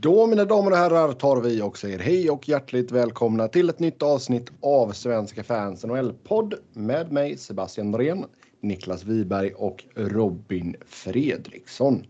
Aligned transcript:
Då 0.00 0.26
mina 0.26 0.44
damer 0.44 0.70
och 0.70 0.76
herrar 0.76 1.12
tar 1.12 1.40
vi 1.40 1.62
och 1.62 1.78
säger 1.78 1.98
hej 1.98 2.30
och 2.30 2.48
hjärtligt 2.48 2.92
välkomna 2.92 3.48
till 3.48 3.68
ett 3.68 3.78
nytt 3.78 4.02
avsnitt 4.02 4.52
av 4.60 4.92
Svenska 4.92 5.44
fans 5.44 5.84
NHL-podd 5.84 6.54
med 6.72 7.12
mig 7.12 7.36
Sebastian 7.36 7.90
Norén, 7.90 8.24
Niklas 8.60 9.04
Wiberg 9.04 9.52
och 9.52 9.84
Robin 9.94 10.76
Fredriksson. 10.86 12.06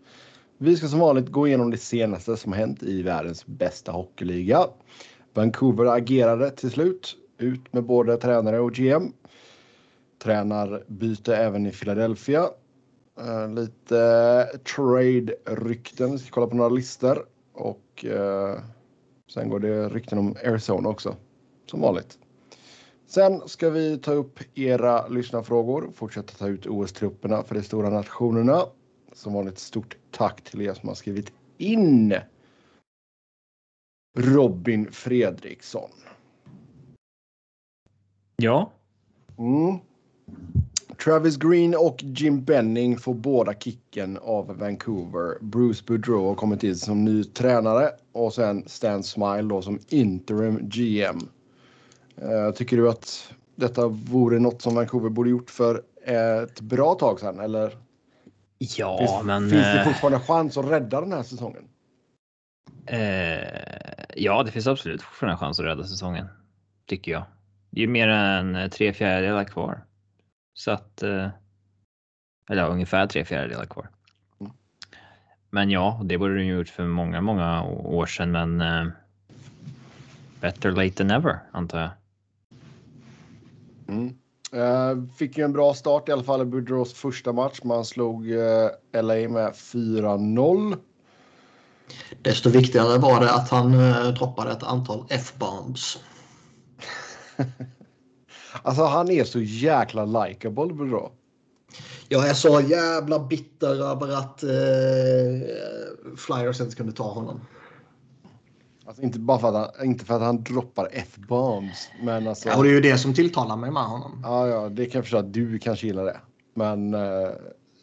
Vi 0.59 0.77
ska 0.77 0.89
som 0.89 0.99
vanligt 0.99 1.29
gå 1.29 1.47
igenom 1.47 1.71
det 1.71 1.77
senaste 1.79 2.37
som 2.37 2.53
hänt 2.53 2.83
i 2.83 3.03
världens 3.03 3.47
bästa 3.47 3.93
hockeyliga. 3.93 4.65
Vancouver 5.35 5.87
agerade 5.87 6.51
till 6.51 6.71
slut 6.71 7.17
ut 7.39 7.73
med 7.73 7.85
både 7.85 8.17
tränare 8.17 8.61
och 8.61 8.73
GM. 8.73 9.13
Tränarbyte 10.23 11.37
även 11.37 11.67
i 11.67 11.71
Philadelphia. 11.71 12.49
Eh, 13.21 13.51
lite 13.55 14.45
trade-rykten. 14.77 16.13
Vi 16.13 16.19
ska 16.19 16.31
kolla 16.31 16.47
på 16.47 16.57
några 16.57 16.71
listor. 16.71 17.25
Och 17.59 18.05
uh, 18.05 18.61
sen 19.31 19.49
går 19.49 19.61
det 19.61 19.89
rykten 19.89 20.19
om 20.19 20.37
Arizona 20.45 20.89
också. 20.89 21.17
Som 21.67 21.81
vanligt. 21.81 22.19
Sen 23.07 23.49
ska 23.49 23.71
vi 23.71 23.99
ta 23.99 24.13
upp 24.13 24.41
era 24.55 25.09
lyssnarfrågor. 25.09 25.91
Fortsätta 25.95 26.33
ta 26.33 26.47
ut 26.47 26.67
OS-trupperna 26.67 27.43
för 27.43 27.55
de 27.55 27.63
stora 27.63 27.91
nationerna. 27.91 28.63
Som 29.13 29.33
vanligt 29.33 29.59
stort 29.59 29.97
tack 30.11 30.41
till 30.41 30.63
er 30.63 30.75
som 30.75 30.89
har 30.89 30.97
skrivit 30.97 31.33
in. 31.59 32.15
Robin 34.19 34.93
Fredriksson. 34.93 35.91
Ja. 38.37 38.73
Mm. 39.39 39.79
Travis 41.05 41.37
Green 41.37 41.75
och 41.75 41.97
Jim 42.03 42.45
Benning 42.45 42.99
får 42.99 43.15
båda 43.15 43.55
kicken 43.55 44.19
av 44.19 44.59
Vancouver. 44.59 45.39
Bruce 45.41 45.85
Boudreau 45.87 46.29
har 46.29 46.35
kommit 46.35 46.65
in 46.65 46.77
som 46.77 47.05
ny 47.05 47.25
tränare 47.25 47.91
och 48.13 48.35
sen 48.35 48.65
Stan 48.67 49.03
Smile 49.03 49.43
då 49.43 49.63
som 49.63 49.79
interim 49.89 50.59
GM. 50.63 51.19
Uh, 52.23 52.51
tycker 52.55 52.77
du 52.77 52.89
att 52.89 53.33
detta 53.57 53.89
vore 53.89 54.39
något 54.39 54.63
som 54.63 54.75
Vancouver 54.75 55.09
borde 55.09 55.31
gjort 55.31 55.51
för 55.51 55.83
ett 56.05 56.61
bra 56.61 56.95
tag 56.95 57.21
sedan 57.21 57.41
eller? 57.41 57.77
Ja, 58.59 58.99
finns, 58.99 59.25
men. 59.25 59.51
Finns 59.51 59.63
det 59.63 59.85
fortfarande 59.85 60.21
chans 60.21 60.57
att 60.57 60.71
rädda 60.71 61.01
den 61.01 61.13
här 61.13 61.23
säsongen? 61.23 61.65
Eh, 62.87 63.39
ja, 64.17 64.43
det 64.43 64.51
finns 64.51 64.67
absolut 64.67 65.03
fortfarande 65.03 65.37
chans 65.37 65.61
att 65.61 65.67
rädda 65.67 65.85
säsongen. 65.85 66.27
Tycker 66.87 67.13
jag. 67.13 67.23
Det 67.71 67.83
är 67.83 67.87
mer 67.87 68.09
än 68.09 68.71
tre 68.71 68.93
fjärdedelar 68.93 69.45
kvar. 69.45 69.85
Så 70.59 70.71
att. 70.71 71.03
Eh, 71.03 71.29
eller 72.51 72.69
ungefär 72.69 73.07
tre 73.07 73.25
fjärdedelar 73.25 73.65
kvar. 73.65 73.89
Mm. 74.41 74.53
Men 75.51 75.71
ja, 75.71 76.01
det 76.05 76.19
borde 76.19 76.37
de 76.37 76.45
gjort 76.45 76.69
för 76.69 76.87
många, 76.87 77.21
många 77.21 77.65
år 77.65 78.07
sedan. 78.07 78.31
Men. 78.31 78.61
Eh, 78.61 78.89
better 80.41 80.71
late 80.71 80.91
than 80.91 81.07
never 81.07 81.39
antar 81.53 81.81
jag. 81.81 81.91
Mm. 83.89 84.15
Uh, 84.55 85.09
fick 85.17 85.39
ju 85.39 85.45
en 85.45 85.53
bra 85.53 85.75
start 85.75 86.09
i 86.09 86.13
alla 86.13 86.25
fall 86.25 86.43
i 86.43 86.45
Boudreaus 86.45 86.95
första 86.95 87.33
match. 87.33 87.61
Man 87.65 87.85
slog 87.85 88.31
uh, 88.31 88.69
LA 88.93 89.29
med 89.29 89.53
4-0. 89.53 90.77
Desto 92.23 92.51
viktigare 92.51 92.99
var 92.99 93.21
det 93.21 93.33
att 93.33 93.49
han 93.49 93.75
uh, 93.75 94.09
droppade 94.09 94.53
ett 94.53 94.63
antal 94.63 95.07
F-bombs. 95.11 95.99
alltså 98.63 98.85
han 98.85 99.11
är 99.11 99.25
så 99.25 99.41
jäkla 99.41 100.05
likeable 100.05 100.75
Boudreau. 100.75 101.11
Jag 102.09 102.29
är 102.29 102.35
så 102.35 102.61
jävla 102.61 103.19
bitter 103.19 103.91
över 103.91 104.09
att 104.09 104.45
uh, 104.45 106.17
Flyers 106.17 106.61
inte 106.61 106.77
kunde 106.77 106.93
ta 106.93 107.13
honom. 107.13 107.41
Alltså 108.87 109.03
inte 109.03 109.19
bara 109.19 109.39
för 109.39 109.49
att 109.49 109.77
han, 109.77 109.87
inte 109.87 110.05
för 110.05 110.15
att 110.15 110.23
han 110.23 110.43
droppar 110.43 110.89
F-bombs. 110.93 111.89
Men 112.03 112.29
alltså. 112.29 112.49
Ja, 112.49 112.57
och 112.57 112.65
det 112.65 112.71
är 112.71 112.75
ju 112.75 112.81
det 112.81 112.99
som 112.99 113.15
tilltalar 113.15 113.57
mig 113.57 113.71
med 113.71 113.83
honom. 113.83 114.21
Ja, 114.25 114.49
ja, 114.49 114.69
det 114.69 114.87
kan 114.87 114.99
jag 114.99 115.05
förstå 115.05 115.19
att 115.19 115.33
du 115.33 115.59
kanske 115.59 115.87
gillar 115.87 116.05
det. 116.05 116.21
Men 116.55 116.95
uh, 116.95 117.29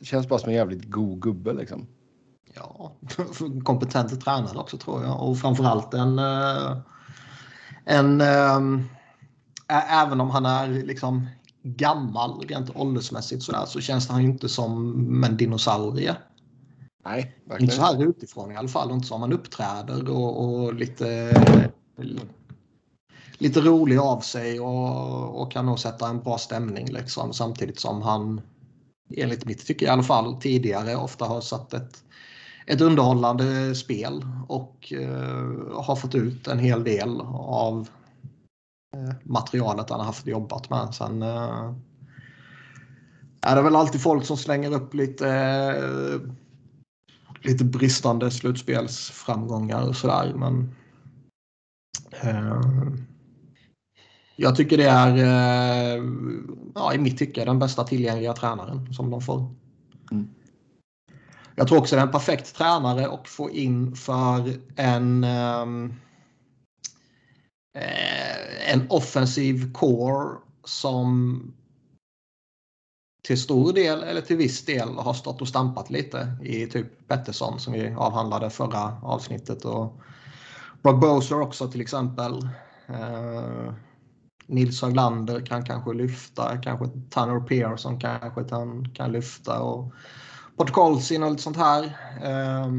känns 0.01 0.29
bara 0.29 0.39
som 0.39 0.49
en 0.49 0.55
jävligt 0.55 0.91
god 0.91 1.21
gubbe 1.21 1.53
liksom. 1.53 1.87
Ja, 2.53 2.91
kompetent 3.63 4.21
tränare 4.21 4.57
också 4.57 4.77
tror 4.77 5.03
jag. 5.03 5.23
Och 5.23 5.37
framförallt 5.37 5.93
en... 5.93 6.19
Uh, 6.19 6.77
en 7.85 8.21
uh, 8.21 8.81
även 9.67 10.21
om 10.21 10.29
han 10.29 10.45
är 10.45 10.67
liksom 10.67 11.27
gammal 11.63 12.41
rent 12.47 12.75
åldersmässigt 12.75 13.43
så, 13.43 13.51
där, 13.51 13.65
så 13.65 13.81
känns 13.81 14.09
han 14.09 14.23
ju 14.23 14.29
inte 14.29 14.49
som 14.49 15.23
en 15.23 15.37
dinosaurie. 15.37 16.15
Nej, 17.05 17.35
verkligen. 17.45 17.63
Inte 17.63 17.75
så 17.75 17.81
här 17.81 18.03
utifrån 18.03 18.51
i 18.51 18.55
alla 18.55 18.67
fall. 18.67 18.91
Inte 18.91 19.07
som 19.07 19.21
han 19.21 19.33
uppträder 19.33 20.09
och, 20.09 20.43
och 20.43 20.73
lite, 20.73 21.33
lite 23.37 23.61
rolig 23.61 23.97
av 23.97 24.19
sig 24.19 24.59
och, 24.59 25.41
och 25.41 25.51
kan 25.51 25.65
nog 25.65 25.79
sätta 25.79 26.09
en 26.09 26.19
bra 26.19 26.37
stämning 26.37 26.85
liksom. 26.85 27.33
Samtidigt 27.33 27.79
som 27.79 28.01
han, 28.01 28.41
enligt 29.17 29.45
mitt 29.45 29.65
tycke 29.65 29.85
i 29.85 29.87
alla 29.87 30.03
fall, 30.03 30.41
tidigare 30.41 30.95
ofta 30.95 31.25
har 31.25 31.41
satt 31.41 31.73
ett, 31.73 32.03
ett 32.65 32.81
underhållande 32.81 33.75
spel 33.75 34.25
och 34.47 34.93
uh, 34.97 35.81
har 35.81 35.95
fått 35.95 36.15
ut 36.15 36.47
en 36.47 36.59
hel 36.59 36.83
del 36.83 37.21
av 37.33 37.89
materialet 39.23 39.89
han 39.89 39.99
har 39.99 40.05
haft 40.05 40.27
jobbat 40.27 40.69
med. 40.69 40.93
Sen 40.93 41.23
uh, 41.23 41.73
är 43.41 43.55
det 43.55 43.61
väl 43.61 43.75
alltid 43.75 44.01
folk 44.01 44.25
som 44.25 44.37
slänger 44.37 44.73
upp 44.73 44.93
lite 44.93 45.25
lite 47.45 47.65
bristande 47.65 48.31
slutspelsframgångar 48.31 49.87
och 49.87 49.95
sådär. 49.95 50.33
Men 50.35 50.75
eh, 52.21 52.61
jag 54.35 54.55
tycker 54.55 54.77
det 54.77 54.89
är 54.89 55.17
eh, 55.17 56.03
ja, 56.75 56.93
i 56.93 56.97
mitt 56.97 57.17
tycke 57.17 57.45
den 57.45 57.59
bästa 57.59 57.83
tillgängliga 57.83 58.33
tränaren 58.33 58.93
som 58.93 59.09
de 59.09 59.21
får. 59.21 59.53
Mm. 60.11 60.29
Jag 61.55 61.67
tror 61.67 61.77
också 61.77 61.95
det 61.95 62.01
är 62.01 62.05
en 62.05 62.11
perfekt 62.11 62.55
tränare 62.55 63.07
att 63.07 63.27
få 63.27 63.51
in 63.51 63.95
för 63.95 64.53
en 64.75 65.23
eh, 65.23 65.65
Eh, 67.75 68.73
en 68.73 68.87
offensiv 68.89 69.73
core 69.73 70.37
som 70.63 71.41
till 73.23 73.41
stor 73.41 73.73
del 73.73 74.03
eller 74.03 74.21
till 74.21 74.37
viss 74.37 74.65
del 74.65 74.89
har 74.89 75.13
stått 75.13 75.41
och 75.41 75.47
stampat 75.47 75.89
lite 75.89 76.37
i 76.43 76.67
typ 76.67 77.07
Pettersson 77.07 77.59
som 77.59 77.73
vi 77.73 77.93
avhandlade 77.97 78.49
förra 78.49 78.97
avsnittet 79.01 79.65
och 79.65 80.01
Brock 80.81 81.01
Bowser 81.01 81.41
också 81.41 81.67
till 81.67 81.81
exempel. 81.81 82.49
Eh, 82.87 83.73
Nils 84.47 84.81
Höglander 84.81 85.45
kan 85.45 85.65
kanske 85.65 85.93
lyfta, 85.93 86.57
kanske 86.57 86.85
Tanner 87.09 87.39
Pearson 87.39 87.99
kanske 87.99 88.43
kan, 88.43 88.89
kan 88.89 89.11
lyfta 89.11 89.59
och 89.59 89.93
Podkolzin 90.57 91.23
och 91.23 91.31
lite 91.31 91.43
sånt 91.43 91.57
här. 91.57 91.83
Eh, 92.23 92.71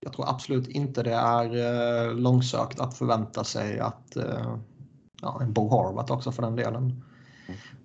jag 0.00 0.12
tror 0.12 0.28
absolut 0.28 0.68
inte 0.68 1.02
det 1.02 1.14
är 1.14 1.56
eh, 1.56 2.14
långsökt 2.14 2.80
att 2.80 2.98
förvänta 2.98 3.44
sig 3.44 3.80
att 3.80 4.16
eh, 4.16 4.56
ja, 5.22 5.42
en 5.42 5.52
Bo 5.52 5.68
Horvath 5.68 6.12
också 6.12 6.32
för 6.32 6.42
den 6.42 6.56
delen 6.56 7.04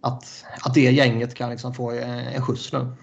att, 0.01 0.45
att 0.61 0.73
det 0.73 0.91
gänget 0.91 1.35
kan 1.35 1.49
liksom 1.49 1.73
få 1.73 1.91
en 1.91 2.41
skjuts 2.41 2.73
nu. 2.73 2.95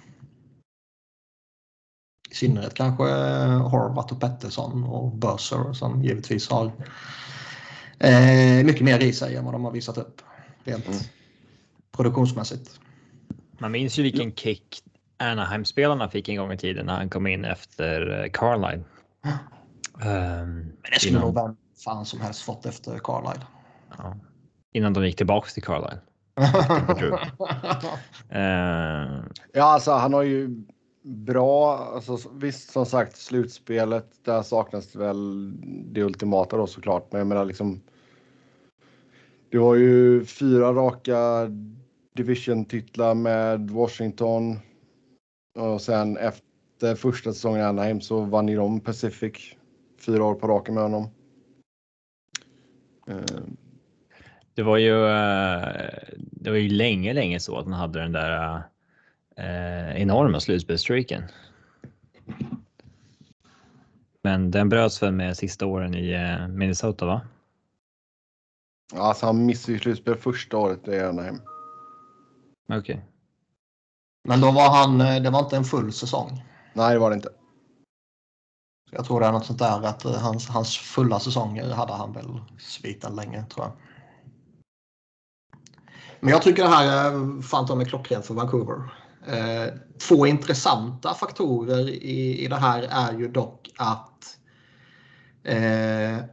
I 2.30 2.34
synnerhet 2.34 2.74
kanske 2.74 3.04
Horvath 3.04 4.12
och 4.12 4.20
Pettersson 4.20 4.84
och 4.84 5.16
Börser 5.16 5.72
som 5.72 6.04
givetvis 6.04 6.50
har 6.50 6.72
eh, 7.98 8.64
mycket 8.64 8.82
mer 8.82 9.00
i 9.00 9.12
sig 9.12 9.36
än 9.36 9.44
vad 9.44 9.54
de 9.54 9.64
har 9.64 9.72
visat 9.72 9.98
upp 9.98 10.22
rent 10.64 10.86
mm. 10.86 10.98
produktionsmässigt. 11.96 12.80
Man 13.58 13.72
minns 13.72 13.98
ju 13.98 14.02
vilken 14.02 14.32
kick 14.32 14.82
Anaheim-spelarna 15.16 16.08
fick 16.08 16.28
en 16.28 16.36
gång 16.36 16.52
i 16.52 16.56
tiden 16.56 16.86
när 16.86 16.96
han 16.96 17.10
kom 17.10 17.26
in 17.26 17.44
efter 17.44 18.28
Carlisle. 18.32 18.84
Um, 19.24 20.02
Men 20.02 20.90
det 20.92 21.00
skulle 21.00 21.20
nog 21.20 21.34
vem 21.34 21.56
fan 21.84 22.06
som 22.06 22.20
helst 22.20 22.42
fått 22.42 22.66
efter 22.66 22.98
Carlisle. 22.98 23.46
Ja. 23.98 24.16
Innan 24.72 24.92
de 24.92 25.06
gick 25.06 25.16
tillbaka 25.16 25.50
till 25.50 25.62
Carlisle. 25.62 26.00
uh... 28.34 29.24
Ja, 29.52 29.64
alltså 29.64 29.90
han 29.90 30.12
har 30.12 30.22
ju 30.22 30.64
bra, 31.02 31.76
alltså, 31.76 32.18
visst 32.32 32.70
som 32.70 32.86
sagt 32.86 33.16
slutspelet, 33.16 34.24
där 34.24 34.42
saknas 34.42 34.94
väl 34.94 35.52
det 35.92 36.02
ultimata 36.02 36.56
då 36.56 36.66
såklart. 36.66 37.12
Men 37.12 37.18
jag 37.18 37.26
menar 37.26 37.44
liksom. 37.44 37.80
Du 39.48 39.58
har 39.58 39.74
ju 39.74 40.24
fyra 40.24 40.72
raka 40.72 41.50
division-titlar 42.14 43.14
med 43.14 43.70
Washington. 43.70 44.58
Och 45.58 45.80
sen 45.80 46.16
efter 46.16 46.51
första 46.96 47.32
säsongen 47.32 47.60
i 47.60 47.64
Anaheim 47.64 48.00
så 48.00 48.20
vann 48.20 48.48
ju 48.48 48.56
de 48.56 48.80
Pacific 48.80 49.54
fyra 50.00 50.24
år 50.24 50.34
på 50.34 50.48
raken 50.48 50.74
med 50.74 50.82
honom. 50.82 51.10
Uh, 53.10 53.40
det 54.54 54.62
var 54.62 54.76
ju. 54.76 54.94
Det 56.16 56.50
var 56.50 56.56
ju 56.56 56.68
länge, 56.68 57.12
länge 57.12 57.40
så 57.40 57.58
att 57.58 57.64
han 57.64 57.72
hade 57.72 58.00
den 58.00 58.12
där 58.12 58.62
eh, 59.36 60.02
enorma 60.02 60.40
slutspelsstreaken. 60.40 61.22
Men 64.22 64.50
den 64.50 64.68
bröts 64.68 65.02
väl 65.02 65.12
med 65.12 65.36
sista 65.36 65.66
åren 65.66 65.94
i 65.94 66.12
eh, 66.12 66.48
Minnesota 66.48 67.06
va? 67.06 67.20
Ja, 68.94 69.00
alltså 69.00 69.26
han 69.26 69.46
missade 69.46 69.72
ju 69.72 69.78
slutspel 69.78 70.16
första 70.16 70.56
året 70.56 70.88
i 70.88 71.00
Anaheim. 71.00 71.40
Okej. 72.68 72.78
Okay. 72.78 72.96
Men 74.24 74.40
då 74.40 74.50
var 74.50 74.70
han, 74.70 74.98
det 74.98 75.30
var 75.30 75.40
inte 75.40 75.56
en 75.56 75.64
full 75.64 75.92
säsong? 75.92 76.42
Nej, 76.72 76.94
det 76.94 76.98
var 76.98 77.10
det 77.10 77.16
inte. 77.16 77.28
Jag 78.90 79.04
tror 79.04 79.20
det 79.20 79.26
är 79.26 79.32
något 79.32 79.46
sånt 79.46 79.58
där 79.58 79.86
att 79.86 80.04
eh, 80.04 80.12
hans, 80.12 80.48
hans 80.48 80.76
fulla 80.76 81.20
säsonger 81.20 81.70
hade 81.70 81.92
han 81.92 82.12
väl 82.12 82.40
sviten 82.58 83.16
länge 83.16 83.44
tror 83.44 83.66
jag. 83.66 83.72
Men 86.20 86.30
jag 86.30 86.42
tycker 86.42 86.62
det 86.62 86.68
här 86.68 86.86
är 86.86 87.42
fan 87.42 87.66
ta 87.66 87.74
mig 87.74 87.86
klockrent 87.86 88.26
för 88.26 88.34
Vancouver. 88.34 88.94
Eh, 89.26 89.74
två 90.08 90.26
intressanta 90.26 91.14
faktorer 91.14 91.88
i, 91.88 92.44
i 92.44 92.48
det 92.48 92.56
här 92.56 92.82
är 92.82 93.18
ju 93.18 93.28
dock 93.28 93.70
att 93.76 94.38
eh, 95.42 96.24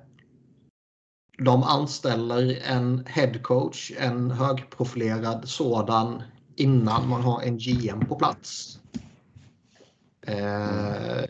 de 1.38 1.64
anställer 1.64 2.60
en 2.66 3.06
headcoach, 3.08 3.92
en 3.98 4.32
högprofilerad 4.32 5.50
sådan, 5.50 6.24
innan 6.56 7.10
man 7.10 7.22
har 7.22 7.42
en 7.42 7.58
GM 7.58 8.06
på 8.06 8.16
plats. 8.16 8.79
Eh, 10.30 11.26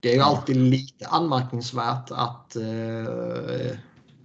det 0.00 0.10
är 0.10 0.14
ju 0.14 0.20
alltid 0.20 0.56
lite 0.56 1.06
anmärkningsvärt 1.06 2.10
att 2.10 2.56
eh, 2.56 3.78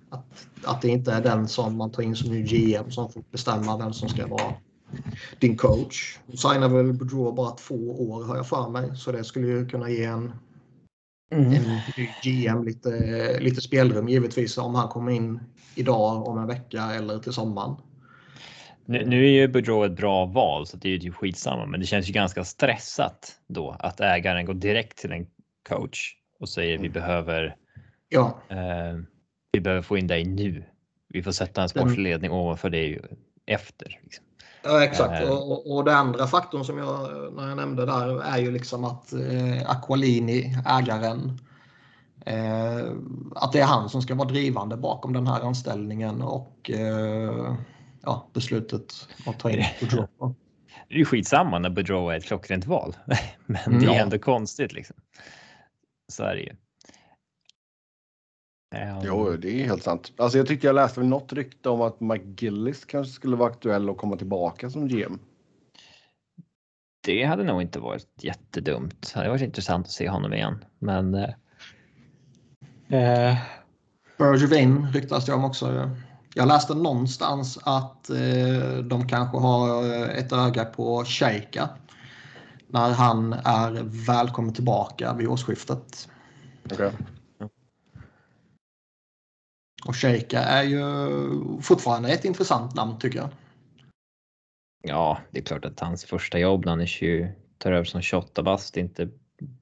att, 0.10 0.48
att 0.64 0.82
det 0.82 0.88
inte 0.88 1.12
är 1.14 1.22
den 1.22 1.48
som 1.48 1.78
man 1.78 1.92
tar 1.92 2.04
in 2.04 2.16
som 2.16 2.30
ny 2.30 2.44
GM 2.44 2.92
som 2.92 3.12
får 3.12 3.24
bestämma 3.32 3.78
vem 3.78 3.94
som 3.94 4.10
ska 4.10 4.28
vara 4.28 4.54
din 5.40 5.58
coach. 5.58 6.20
Nu 6.26 6.38
signar 6.38 6.70
väl 6.70 6.94
Boudreau 6.94 7.32
bara 7.32 7.52
två 7.52 8.10
år 8.10 8.24
har 8.24 8.36
jag 8.36 8.48
för 8.48 8.70
mig. 8.70 8.98
Så 8.98 9.12
det 9.12 9.24
skulle 9.24 9.48
ju 9.48 9.68
kunna 9.68 9.90
ge 9.90 10.04
en, 10.04 10.34
mm. 11.32 11.54
en 11.54 11.64
ny 11.98 12.10
GM 12.24 12.64
lite, 12.64 13.40
lite 13.40 13.62
spelrum 13.62 14.10
givetvis 14.10 14.58
om 14.58 14.76
han 14.76 14.88
kommer 14.88 15.12
in 15.12 15.40
idag, 15.76 16.28
om 16.28 16.38
en 16.38 16.48
vecka 16.48 16.84
eller 16.84 17.20
till 17.20 17.34
sommaren. 17.34 17.76
Nu, 18.86 19.06
nu 19.06 19.26
är 19.26 19.30
ju 19.30 19.48
Boudreau 19.48 19.86
ett 19.86 19.98
bra 19.98 20.26
val 20.26 20.68
så 20.68 20.78
det 20.78 20.88
är 20.88 20.92
ju 20.92 21.00
typ 21.00 21.16
skitsamma, 21.16 21.66
men 21.66 21.80
det 21.80 21.86
känns 21.86 22.10
ju 22.10 22.14
ganska 22.14 22.44
stressat 22.44 23.36
då 23.48 23.76
att 23.80 24.00
ägaren 24.00 24.46
går 24.46 24.54
direkt 24.54 24.98
till 24.98 25.12
en 25.12 25.28
coach 25.70 26.16
och 26.40 26.50
säger 26.50 26.78
vi 26.78 26.90
behöver 26.90 27.56
ja. 28.10 28.38
eh, 28.50 29.00
vi 29.52 29.60
behöver 29.60 29.82
få 29.82 29.98
in 29.98 30.08
dig 30.08 30.26
nu. 30.26 30.64
Vi 31.10 31.24
får 31.24 31.32
sätta 31.32 31.62
en 31.62 31.70
sportslig 31.70 32.04
ledning 32.04 32.32
ovanför 32.32 32.70
dig 32.70 33.02
efter. 33.46 34.00
Liksom. 34.04 34.26
Ja, 34.64 34.84
exakt. 34.84 35.24
Uh, 35.24 35.30
och, 35.30 35.76
och 35.76 35.84
den 35.84 35.96
andra 35.96 36.28
faktorn 36.28 36.64
som 36.64 36.78
jag, 36.78 37.10
när 37.34 37.48
jag 37.48 37.58
nämnde 37.58 37.86
där 37.86 38.22
är 38.22 38.38
ju 38.38 38.52
liksom 38.52 38.84
att 38.84 39.14
eh, 39.14 39.70
Aqualini, 39.70 40.56
ägaren, 40.68 41.40
eh, 42.26 42.92
att 43.36 43.52
det 43.52 43.60
är 43.60 43.66
han 43.66 43.90
som 43.90 44.02
ska 44.02 44.16
vara 44.16 44.28
drivande 44.28 44.78
bakom 44.78 45.14
den 45.14 45.28
här 45.28 45.42
anställningen 45.42 46.22
och 46.22 46.72
eh, 46.72 47.56
ja, 48.04 48.30
beslutet 48.34 49.08
att 49.26 49.40
ta 49.40 49.50
in 49.52 49.64
Boudreau. 49.80 50.08
Det 50.88 50.96
är 50.96 51.00
ju 51.00 51.06
skitsamma 51.06 51.60
när 51.60 51.70
Boudreau 51.70 52.10
är 52.10 52.18
ett 52.18 52.26
klockrent 52.26 52.66
val, 52.66 52.96
men 53.46 53.80
det 53.80 53.86
är 53.86 54.02
ändå 54.02 54.20
konstigt 54.20 54.74
liksom. 54.74 54.96
Så 56.12 56.24
är 56.24 56.36
det 56.36 56.42
ju. 56.42 56.56
Jo, 59.04 59.38
det 59.38 59.62
är 59.62 59.66
helt 59.66 59.84
sant. 59.84 60.12
Alltså 60.18 60.38
jag 60.38 60.48
tyckte 60.48 60.68
jag 60.68 60.76
läste 60.76 61.04
något 61.04 61.34
rykte 61.34 61.70
om 61.70 61.82
att 61.82 62.00
McGillis 62.00 62.86
kanske 62.86 63.14
skulle 63.14 63.36
vara 63.36 63.50
aktuell 63.50 63.90
och 63.90 63.98
komma 63.98 64.18
tillbaka 64.18 64.70
som 64.70 64.88
GM. 64.88 65.20
Det 67.06 67.24
hade 67.24 67.44
nog 67.44 67.62
inte 67.62 67.80
varit 67.80 68.24
jättedumt. 68.24 69.02
Det 69.02 69.20
hade 69.20 69.30
varit 69.30 69.42
intressant 69.42 69.86
att 69.86 69.92
se 69.92 70.10
honom 70.10 70.34
igen, 70.34 70.66
men. 70.80 71.16
Eh... 71.16 71.30
eh 72.90 73.38
Bergevin 74.18 74.88
ryktas 74.94 75.26
det 75.26 75.34
om 75.34 75.46
också. 75.46 75.92
Jag 76.36 76.48
läste 76.48 76.74
någonstans 76.76 77.60
att 77.64 78.10
eh, 78.10 78.78
de 78.84 79.08
kanske 79.08 79.38
har 79.38 79.84
ett 80.10 80.32
öga 80.32 80.66
på 80.66 81.06
Sheika 81.06 81.70
när 82.68 82.90
han 82.90 83.34
är 83.34 83.84
välkommen 84.08 84.54
tillbaka 84.54 85.14
vid 85.14 85.28
årsskiftet. 85.28 86.10
Okay. 86.66 86.92
Och 89.86 89.96
Sheika 89.96 90.40
är 90.40 90.64
ju 90.64 90.82
fortfarande 91.62 92.10
ett 92.10 92.26
intressant 92.26 92.76
namn 92.76 93.00
tycker 93.00 93.20
jag. 93.20 93.30
Ja, 94.84 95.18
det 95.32 95.40
är 95.40 95.44
klart 95.44 95.66
att 95.66 95.80
hans 95.80 96.06
första 96.06 96.40
jobb 96.40 96.66
när 96.66 96.72
han 96.72 96.82
är 96.82 96.86
20, 96.86 97.32
tar 97.58 97.72
över 97.72 97.86
som 97.86 98.02
28 98.02 98.44
bast 98.44 98.78
inte 98.78 99.10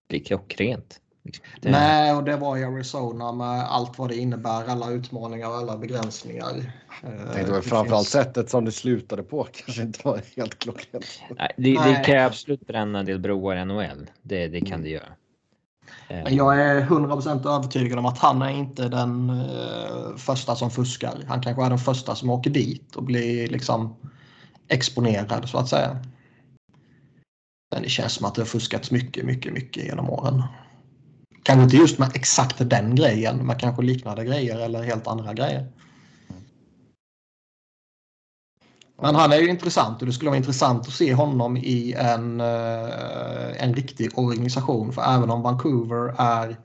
blir 0.10 0.24
klockrent. 0.24 1.02
Liksom. 1.24 1.46
Det... 1.62 1.72
Nej, 1.72 2.14
och 2.14 2.24
det 2.24 2.38
var 2.38 2.58
i 2.58 2.64
Arizona 2.64 3.32
med 3.32 3.72
allt 3.72 3.98
vad 3.98 4.10
det 4.10 4.16
innebär, 4.16 4.68
alla 4.68 4.90
utmaningar 4.90 5.50
och 5.50 5.56
alla 5.56 5.78
begränsningar. 5.78 6.72
Jag 7.02 7.34
tänkte 7.34 7.52
väl 7.52 7.62
framförallt 7.62 8.08
finns... 8.08 8.10
sättet 8.10 8.50
som 8.50 8.66
det 8.66 8.72
slutade 8.72 9.24
på 9.24 9.48
kanske 9.52 9.82
inte 9.82 10.00
var 10.04 10.22
helt 10.36 10.60
klockrent. 10.60 11.06
Nej, 11.38 11.52
det, 11.58 11.74
det 11.74 12.04
kan 12.06 12.26
absolut 12.26 12.68
bränna 12.68 13.00
en 13.00 13.06
del 13.06 13.20
broar 13.20 13.56
i 13.56 13.66
NHL. 13.66 14.10
Det, 14.22 14.48
det 14.48 14.62
kan 14.62 14.82
det 14.82 14.90
göra. 14.90 15.08
Eh. 16.08 16.24
Men 16.24 16.36
jag 16.36 16.62
är 16.62 16.82
100% 16.82 17.56
övertygad 17.56 18.00
om 18.00 18.06
att 18.06 18.18
han 18.18 18.42
är 18.42 18.50
inte 18.50 18.90
den 18.90 19.30
uh, 19.30 20.16
första 20.18 20.56
som 20.56 20.72
fuskar. 20.72 21.14
Han 21.28 21.42
kanske 21.42 21.66
är 21.66 21.70
den 21.70 21.80
första 21.80 22.16
som 22.16 22.30
åker 22.30 22.50
dit 22.50 22.96
och 22.96 23.04
blir 23.04 23.48
liksom 23.48 23.96
exponerad 24.68 25.50
så 25.50 25.58
att 25.58 25.70
säga. 25.70 25.98
Men 27.72 27.84
det 27.84 27.90
känns 27.90 28.14
som 28.14 28.26
att 28.26 28.36
det 28.36 28.42
har 28.42 28.48
fuskats 28.48 28.92
mycket, 28.92 29.26
mycket, 29.26 29.54
mycket 29.54 29.86
genom 29.86 30.10
åren. 30.10 30.44
Kanske 31.44 31.64
inte 31.64 31.78
just 31.78 32.00
med 32.00 32.12
exakt 32.14 32.70
den 32.70 32.96
grejen, 32.96 33.38
men 33.38 33.60
kanske 33.60 33.82
liknande 33.82 34.26
grejer 34.26 34.60
eller 34.60 34.84
helt 34.84 35.08
andra 35.08 35.34
grejer. 35.34 35.68
Men 39.02 39.16
han 39.16 39.32
är 39.32 39.38
ju 39.38 39.50
intressant 39.50 40.02
och 40.02 40.08
det 40.08 40.14
skulle 40.14 40.30
vara 40.30 40.38
intressant 40.38 40.88
att 40.88 40.94
se 40.94 41.14
honom 41.14 41.58
i 41.58 41.94
en, 41.94 42.42
eh, 42.42 43.64
en 43.64 43.74
riktig 43.74 44.18
organisation. 44.18 44.94
För 44.94 45.02
även 45.16 45.30
om 45.30 45.42
Vancouver 45.42 46.16
är 46.18 46.58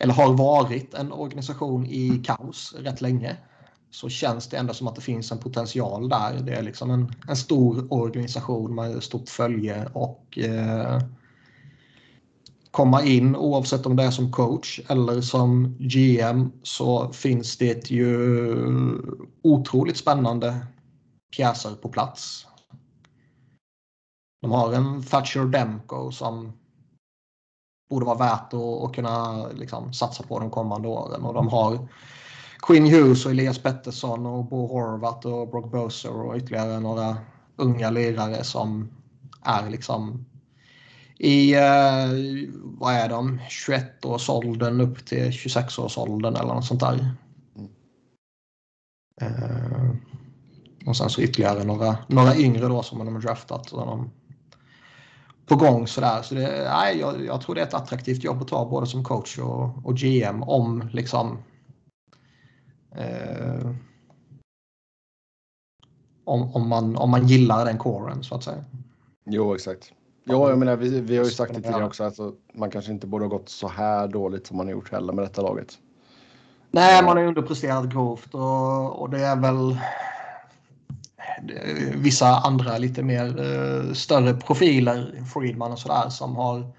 eller 0.00 0.14
har 0.14 0.32
varit 0.34 0.94
en 0.94 1.12
organisation 1.12 1.86
i 1.86 2.22
kaos 2.24 2.74
rätt 2.78 3.00
länge 3.00 3.36
så 3.90 4.08
känns 4.08 4.48
det 4.48 4.56
ändå 4.56 4.74
som 4.74 4.88
att 4.88 4.94
det 4.94 5.00
finns 5.00 5.32
en 5.32 5.38
potential 5.38 6.08
där. 6.08 6.40
Det 6.42 6.54
är 6.54 6.62
liksom 6.62 6.90
en, 6.90 7.14
en 7.28 7.36
stor 7.36 7.92
organisation 7.92 8.74
med 8.74 9.02
stort 9.02 9.28
följe 9.28 9.86
och 9.92 10.38
eh, 10.38 10.98
komma 12.74 13.02
in 13.02 13.36
oavsett 13.36 13.86
om 13.86 13.96
det 13.96 14.02
är 14.02 14.10
som 14.10 14.32
coach 14.32 14.80
eller 14.88 15.20
som 15.20 15.76
GM 15.78 16.52
så 16.62 17.12
finns 17.12 17.56
det 17.56 17.90
ju 17.90 18.56
otroligt 19.42 19.96
spännande 19.96 20.66
pjäser 21.36 21.74
på 21.74 21.88
plats. 21.88 22.46
De 24.42 24.50
har 24.50 24.72
en 24.72 25.02
Thatcher 25.02 25.44
Demko 25.44 26.10
som 26.10 26.52
borde 27.90 28.06
vara 28.06 28.18
värt 28.18 28.54
att, 28.54 28.84
att 28.84 28.94
kunna 28.94 29.46
liksom, 29.48 29.92
satsa 29.92 30.22
på 30.22 30.38
de 30.38 30.50
kommande 30.50 30.88
åren. 30.88 31.22
Och 31.22 31.34
de 31.34 31.48
har 31.48 31.88
Quinn 32.58 32.86
Hughes 32.86 33.26
och 33.26 33.32
Elias 33.32 33.58
Pettersson 33.58 34.26
och 34.26 34.44
Bo 34.44 34.66
Horvath 34.66 35.26
och 35.26 35.48
Brock 35.48 35.70
Boser 35.70 36.12
och 36.12 36.36
ytterligare 36.36 36.80
några 36.80 37.16
unga 37.56 37.90
lirare 37.90 38.44
som 38.44 38.88
är 39.42 39.70
liksom 39.70 40.24
i, 41.18 41.54
eh, 41.54 42.50
vad 42.64 42.94
är 42.94 43.08
de, 43.08 43.40
21-årsåldern 43.48 44.80
upp 44.80 45.06
till 45.06 45.30
26-årsåldern 45.30 46.36
eller 46.36 46.54
något 46.54 46.64
sånt 46.64 46.80
där. 46.80 47.14
Eh, 49.20 49.90
och 50.86 50.96
sen 50.96 51.10
så 51.10 51.22
ytterligare 51.22 51.64
några, 51.64 51.96
några 52.08 52.36
yngre 52.36 52.68
då 52.68 52.82
som 52.82 52.98
de 52.98 53.14
har 53.14 53.22
draftat. 53.22 53.68
Så 53.68 53.76
de, 53.76 54.10
på 55.46 55.56
gång 55.56 55.86
sådär. 55.86 56.22
Så 56.22 56.34
det, 56.34 56.70
nej, 56.70 56.98
jag, 56.98 57.24
jag, 57.24 57.40
tror 57.40 57.54
det 57.54 57.60
är 57.60 57.66
ett 57.66 57.74
attraktivt 57.74 58.24
jobb 58.24 58.42
att 58.42 58.48
ta 58.48 58.68
både 58.70 58.86
som 58.86 59.04
coach 59.04 59.38
och, 59.38 59.86
och 59.86 59.96
GM 59.96 60.42
om 60.42 60.88
liksom 60.92 61.38
eh, 62.96 63.70
om, 66.24 66.54
om, 66.54 66.68
man, 66.68 66.96
om 66.96 67.10
man 67.10 67.26
gillar 67.26 67.64
den 67.64 67.78
kåren 67.78 68.24
så 68.24 68.34
att 68.34 68.42
säga. 68.42 68.64
Jo, 69.26 69.54
exakt. 69.54 69.92
Ja, 70.24 70.48
jag 70.48 70.58
menar, 70.58 70.76
vi, 70.76 71.00
vi 71.00 71.16
har 71.16 71.24
ju 71.24 71.30
sagt 71.30 71.54
det 71.54 71.60
tidigare 71.60 71.84
också. 71.84 72.04
Alltså, 72.04 72.32
man 72.54 72.70
kanske 72.70 72.92
inte 72.92 73.06
borde 73.06 73.24
ha 73.24 73.30
gått 73.30 73.48
så 73.48 73.68
här 73.68 74.08
dåligt 74.08 74.46
som 74.46 74.56
man 74.56 74.66
har 74.66 74.72
gjort 74.72 74.92
heller 74.92 75.12
med 75.12 75.24
detta 75.24 75.42
laget. 75.42 75.78
Nej, 76.70 77.04
man 77.04 77.16
har 77.16 77.24
underpresterat 77.24 77.84
grovt 77.84 78.34
och, 78.34 79.00
och 79.00 79.10
det 79.10 79.20
är 79.20 79.36
väl 79.36 79.78
vissa 81.94 82.26
andra 82.26 82.78
lite 82.78 83.02
mer 83.02 83.26
eh, 83.40 83.92
större 83.92 84.34
profiler, 84.34 85.22
Friedman 85.32 85.72
och 85.72 85.78
sådär, 85.78 86.08
som 86.08 86.36
har, 86.36 86.72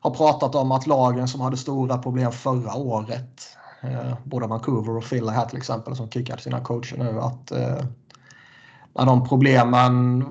har 0.00 0.10
pratat 0.10 0.54
om 0.54 0.72
att 0.72 0.86
lagen 0.86 1.28
som 1.28 1.40
hade 1.40 1.56
stora 1.56 1.98
problem 1.98 2.32
förra 2.32 2.74
året, 2.74 3.56
eh, 3.82 4.14
både 4.24 4.46
Vancouver 4.46 4.96
och 4.96 5.04
Philly 5.04 5.30
här 5.30 5.46
till 5.46 5.58
exempel, 5.58 5.96
som 5.96 6.10
kickade 6.10 6.42
sina 6.42 6.60
coacher 6.60 6.96
nu, 6.98 7.20
att 7.20 7.50
eh, 7.50 7.84
när 8.94 9.06
de 9.06 9.28
problemen 9.28 10.24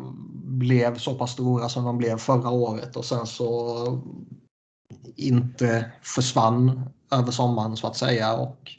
blev 0.59 0.97
så 0.97 1.15
pass 1.15 1.31
stora 1.31 1.69
som 1.69 1.85
de 1.85 1.97
blev 1.97 2.17
förra 2.17 2.49
året 2.49 2.95
och 2.95 3.05
sen 3.05 3.25
så 3.25 4.01
inte 5.15 5.91
försvann 6.01 6.89
över 7.11 7.31
sommaren 7.31 7.77
så 7.77 7.87
att 7.87 7.97
säga. 7.97 8.33
Och, 8.33 8.71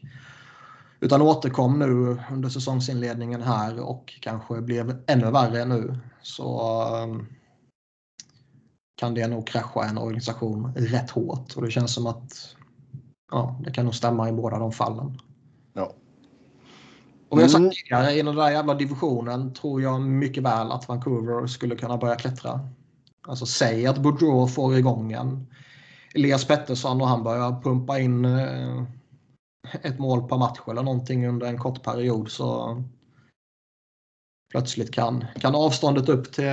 utan 1.00 1.22
återkom 1.22 1.78
nu 1.78 2.20
under 2.32 2.48
säsongsinledningen 2.48 3.42
här 3.42 3.80
och 3.80 4.18
kanske 4.20 4.60
blev 4.60 5.02
ännu 5.06 5.30
värre 5.30 5.64
nu. 5.64 5.98
Så 6.22 6.82
ehm, 6.96 7.26
kan 8.96 9.14
det 9.14 9.28
nog 9.28 9.46
krascha 9.46 9.84
en 9.84 9.98
organisation 9.98 10.72
rätt 10.76 11.10
hårt. 11.10 11.56
Och 11.56 11.62
det 11.62 11.70
känns 11.70 11.94
som 11.94 12.06
att 12.06 12.56
ja, 13.32 13.60
det 13.64 13.70
kan 13.70 13.84
nog 13.84 13.94
stämma 13.94 14.28
i 14.28 14.32
båda 14.32 14.58
de 14.58 14.72
fallen. 14.72 15.18
Ja. 15.72 15.92
Och 17.30 17.38
vi 17.38 17.42
har 17.42 17.48
sagt 17.48 17.58
mm. 17.58 17.70
tidigare, 17.70 18.12
i 18.12 18.22
den 18.22 18.36
där 18.36 18.50
jävla 18.50 18.74
divisionen 18.74 19.54
tror 19.54 19.82
jag 19.82 20.00
mycket 20.00 20.42
väl 20.42 20.72
att 20.72 20.88
Vancouver 20.88 21.46
skulle 21.46 21.76
kunna 21.76 21.96
börja 21.96 22.16
klättra. 22.16 22.60
Alltså 23.28 23.46
säg 23.46 23.86
att 23.86 23.98
Boudreau 23.98 24.48
får 24.48 24.76
igång 24.76 25.12
en 25.12 25.46
Elias 26.14 26.44
Pettersson 26.44 27.00
och 27.00 27.08
han 27.08 27.22
börjar 27.22 27.62
pumpa 27.62 27.98
in 27.98 28.24
eh, 28.24 28.82
ett 29.82 29.98
mål 29.98 30.28
per 30.28 30.36
match 30.36 30.58
eller 30.68 30.82
någonting 30.82 31.28
under 31.28 31.46
en 31.46 31.58
kort 31.58 31.82
period 31.82 32.30
så 32.30 32.82
plötsligt 34.50 34.92
kan, 34.92 35.24
kan 35.40 35.54
avståndet 35.54 36.08
upp 36.08 36.32
till, 36.32 36.44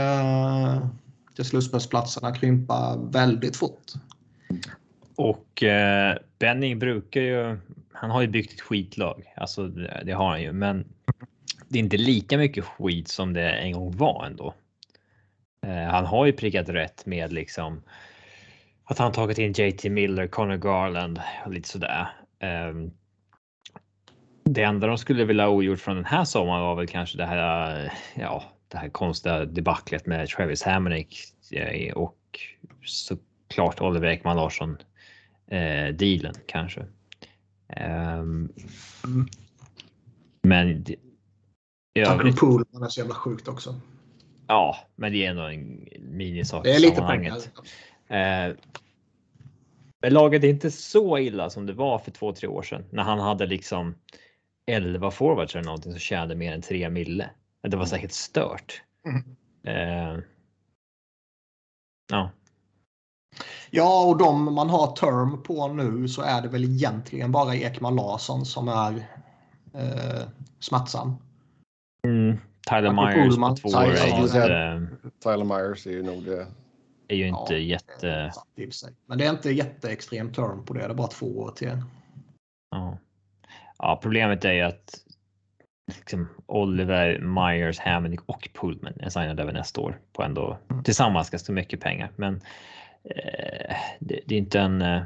till 1.35 1.45
slutspelsplatserna 1.45 2.35
krympa 2.35 2.97
väldigt 2.97 3.55
fort. 3.55 3.93
Och 5.15 5.63
eh, 5.63 6.17
Benning 6.39 6.79
brukar 6.79 7.21
ju, 7.21 7.57
han 7.93 8.11
har 8.11 8.21
ju 8.21 8.27
byggt 8.27 8.53
ett 8.53 8.61
skitlag, 8.61 9.33
alltså 9.35 9.67
det, 9.67 10.11
har 10.11 10.29
han 10.29 10.41
ju, 10.41 10.51
men 10.51 10.85
det 11.67 11.79
är 11.79 11.83
inte 11.83 11.97
lika 11.97 12.37
mycket 12.37 12.65
skit 12.65 13.07
som 13.07 13.33
det 13.33 13.51
en 13.51 13.71
gång 13.71 13.97
var 13.97 14.25
ändå. 14.25 14.53
Eh, 15.65 15.91
han 15.91 16.05
har 16.05 16.25
ju 16.25 16.33
prickat 16.33 16.69
rätt 16.69 17.05
med 17.05 17.33
liksom 17.33 17.81
att 18.83 18.97
han 18.97 19.11
tagit 19.11 19.37
in 19.37 19.51
JT 19.51 19.83
Miller, 19.83 20.27
Connor 20.27 20.57
Garland 20.57 21.21
och 21.45 21.51
lite 21.51 21.69
sådär. 21.69 22.07
Um, 22.69 22.91
det 24.43 24.63
enda 24.63 24.87
de 24.87 24.97
skulle 24.97 25.25
vilja 25.25 25.43
ha 25.43 25.51
ogjort 25.51 25.79
från 25.79 25.95
den 25.95 26.05
här 26.05 26.23
sommaren 26.23 26.61
var 26.61 26.75
väl 26.75 26.87
kanske 26.87 27.17
det 27.17 27.25
här, 27.25 27.93
ja, 28.15 28.43
det 28.67 28.77
här 28.77 28.89
konstiga 28.89 29.45
debaclet 29.45 30.05
med 30.05 30.27
Travis 30.29 30.63
Hamonic 30.63 31.33
eh, 31.51 31.93
och 31.93 32.17
såklart 32.85 33.81
Oliver 33.81 34.07
Ekman 34.07 34.37
Larsson 34.37 34.77
eh, 35.51 35.95
dealen 35.95 36.33
kanske. 36.45 36.85
Um, 38.19 38.53
men. 40.41 40.85
Taco 42.05 42.33
Pool 42.33 42.63
är 42.73 42.87
så 42.87 42.99
jävla 42.99 43.15
sjukt 43.15 43.47
också. 43.47 43.75
Ja, 44.47 44.77
men 44.95 45.11
det 45.11 45.25
är 45.25 45.29
ändå 45.29 45.41
en 45.41 45.87
minisak. 46.01 46.63
Det 46.63 46.75
är 46.75 46.79
lite 46.79 47.01
pengar. 47.01 47.37
Eh, 48.07 48.55
men 50.01 50.13
laget 50.13 50.43
är 50.43 50.47
inte 50.47 50.71
så 50.71 51.17
illa 51.17 51.49
som 51.49 51.65
det 51.65 51.73
var 51.73 51.99
för 51.99 52.11
två, 52.11 52.33
tre 52.33 52.47
år 52.47 52.61
sedan 52.61 52.85
när 52.91 53.03
han 53.03 53.19
hade 53.19 53.45
liksom 53.45 53.95
11 54.65 55.11
forwards 55.11 55.55
eller 55.55 55.65
någonting 55.65 55.91
som 55.91 55.99
tjänade 55.99 56.35
mer 56.35 56.53
än 56.53 56.61
3 56.61 56.89
mille. 56.89 57.29
Det 57.61 57.77
var 57.77 57.85
säkert 57.85 58.11
stört. 58.11 58.81
Mm. 59.05 59.35
Eh, 59.63 60.23
ja. 62.11 62.31
Ja, 63.69 64.05
och 64.05 64.17
de 64.17 64.53
man 64.53 64.69
har 64.69 64.87
term 64.87 65.43
på 65.43 65.67
nu 65.67 66.07
så 66.07 66.21
är 66.21 66.41
det 66.41 66.47
väl 66.47 66.63
egentligen 66.63 67.31
bara 67.31 67.55
Ekman 67.55 67.95
Larsson 67.95 68.45
som 68.45 68.67
är 68.67 69.07
eh, 69.73 70.27
smärtsam. 70.59 71.15
Mm. 72.05 72.37
Tyler 72.69 72.91
Myers 72.91 73.35
på 73.35 73.69
två 73.69 73.77
år 73.77 73.83
är 73.83 74.21
inte... 74.21 74.87
Tyler 75.23 75.45
Myers 75.45 75.87
är 75.87 75.91
ju 75.91 76.03
nog 76.03 76.47
det 77.07 77.13
är 77.13 77.17
ju 77.17 77.27
inte 77.27 77.53
ja, 77.53 77.59
jätte... 77.59 78.31
Men 79.05 79.17
det 79.17 79.25
är 79.25 79.29
inte 79.29 79.51
jätteextrem 79.51 80.31
term 80.31 80.65
på 80.65 80.73
det. 80.73 80.79
Det 80.79 80.85
är 80.85 80.93
bara 80.93 81.07
två 81.07 81.39
år 81.39 81.51
till. 81.51 81.81
Ja. 82.71 82.97
ja, 83.77 83.99
problemet 84.01 84.45
är 84.45 84.53
ju 84.53 84.61
att 84.61 85.03
liksom 85.95 86.29
Oliver, 86.45 87.19
Myers, 87.19 87.79
Hammond 87.79 88.19
och 88.25 88.49
Pullman 88.53 88.93
är 88.99 89.09
signade 89.09 89.43
över 89.43 89.53
nästa 89.53 89.81
år 89.81 89.99
på 90.13 90.23
ändå 90.23 90.57
mm. 90.69 90.83
tillsammans 90.83 91.29
ganska 91.29 91.53
mycket 91.53 91.79
pengar. 91.79 92.11
Men 92.15 92.35
eh, 92.35 92.41
det, 93.99 94.19
det, 94.25 94.35
är 94.35 94.39
inte 94.39 94.59
en. 94.59 94.81
Eh, 94.81 95.03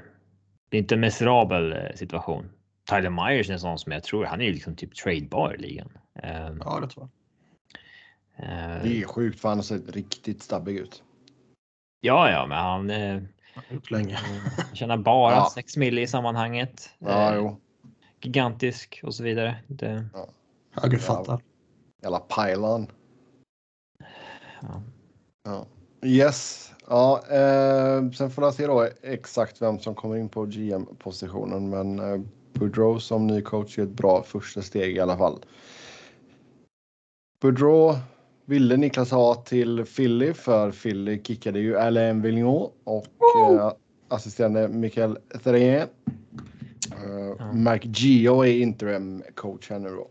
det 0.69 0.77
är 0.77 0.81
inte 0.81 0.95
en 0.95 1.01
miserabel 1.01 1.73
eh, 1.73 1.95
situation. 1.95 2.49
Tyler 2.89 3.09
Myers 3.09 3.49
är 3.49 3.53
en 3.53 3.59
sån 3.59 3.79
som 3.79 3.91
jag 3.91 4.03
tror 4.03 4.25
han 4.25 4.41
är 4.41 4.45
ju 4.45 4.51
liksom 4.51 4.75
typ 4.75 4.95
tradebar 4.95 5.55
i 5.55 5.57
ligan. 5.57 5.97
Eh, 6.15 6.49
ja, 6.59 6.79
det 6.79 6.87
tror 6.87 7.09
jag. 7.09 7.09
Eh, 8.45 8.83
det 8.83 9.01
är 9.01 9.07
sjukt 9.07 9.39
för 9.39 9.49
han 9.49 9.57
har 9.57 9.63
sett 9.63 9.95
riktigt 9.95 10.41
stabbig 10.43 10.77
ut. 10.77 11.03
Ja, 12.01 12.31
ja, 12.31 12.45
men 12.45 12.57
han. 12.57 12.89
Eh, 12.89 13.21
länge. 13.89 14.19
tjänar 14.73 14.97
bara 14.97 15.33
ja. 15.33 15.51
6 15.53 15.77
mil 15.77 15.99
i 15.99 16.07
sammanhanget. 16.07 16.89
Ja, 16.99 17.35
jo. 17.35 17.61
Gigantisk 18.21 19.01
och 19.03 19.15
så 19.15 19.23
vidare. 19.23 19.55
Det... 19.67 20.05
Ja. 20.13 20.27
Högerfattad. 20.71 21.41
Jävla 22.01 22.19
pylon. 22.19 22.87
Ja. 24.61 24.81
ja. 25.43 25.65
Yes. 26.03 26.70
Ja, 26.87 27.23
eh, 27.29 28.11
sen 28.11 28.29
får 28.29 28.43
jag 28.43 28.53
se 28.53 28.67
då 28.67 28.87
exakt 29.01 29.61
vem 29.61 29.79
som 29.79 29.95
kommer 29.95 30.17
in 30.17 30.29
på 30.29 30.45
GM-positionen. 30.45 31.69
Men 31.69 31.99
eh, 31.99 32.21
Boudreau 32.53 32.99
som 32.99 33.27
ny 33.27 33.41
coach 33.41 33.79
är 33.79 33.83
ett 33.83 33.89
bra 33.89 34.23
första 34.23 34.61
steg 34.61 34.95
i 34.95 34.99
alla 34.99 35.17
fall. 35.17 35.39
Boudreau 37.41 37.95
ville 38.45 38.77
Niklas 38.77 39.11
ha 39.11 39.35
till 39.35 39.85
Philly 39.85 40.33
för 40.33 40.71
Philly 40.71 41.23
kickade 41.23 41.59
ju 41.59 41.77
Alain 41.77 42.21
Vignon 42.21 42.71
och 42.83 43.07
eh, 43.51 43.73
assisterande 44.07 44.67
Mikael 44.67 45.17
Therrien. 45.43 45.87
Uh, 47.05 47.41
mm. 47.41 47.63
Mark 47.63 47.85
Gio 47.85 48.45
är 48.45 48.61
interim 48.61 49.23
coach 49.35 49.69
här 49.69 49.79
nu 49.79 49.89
då. 49.89 50.07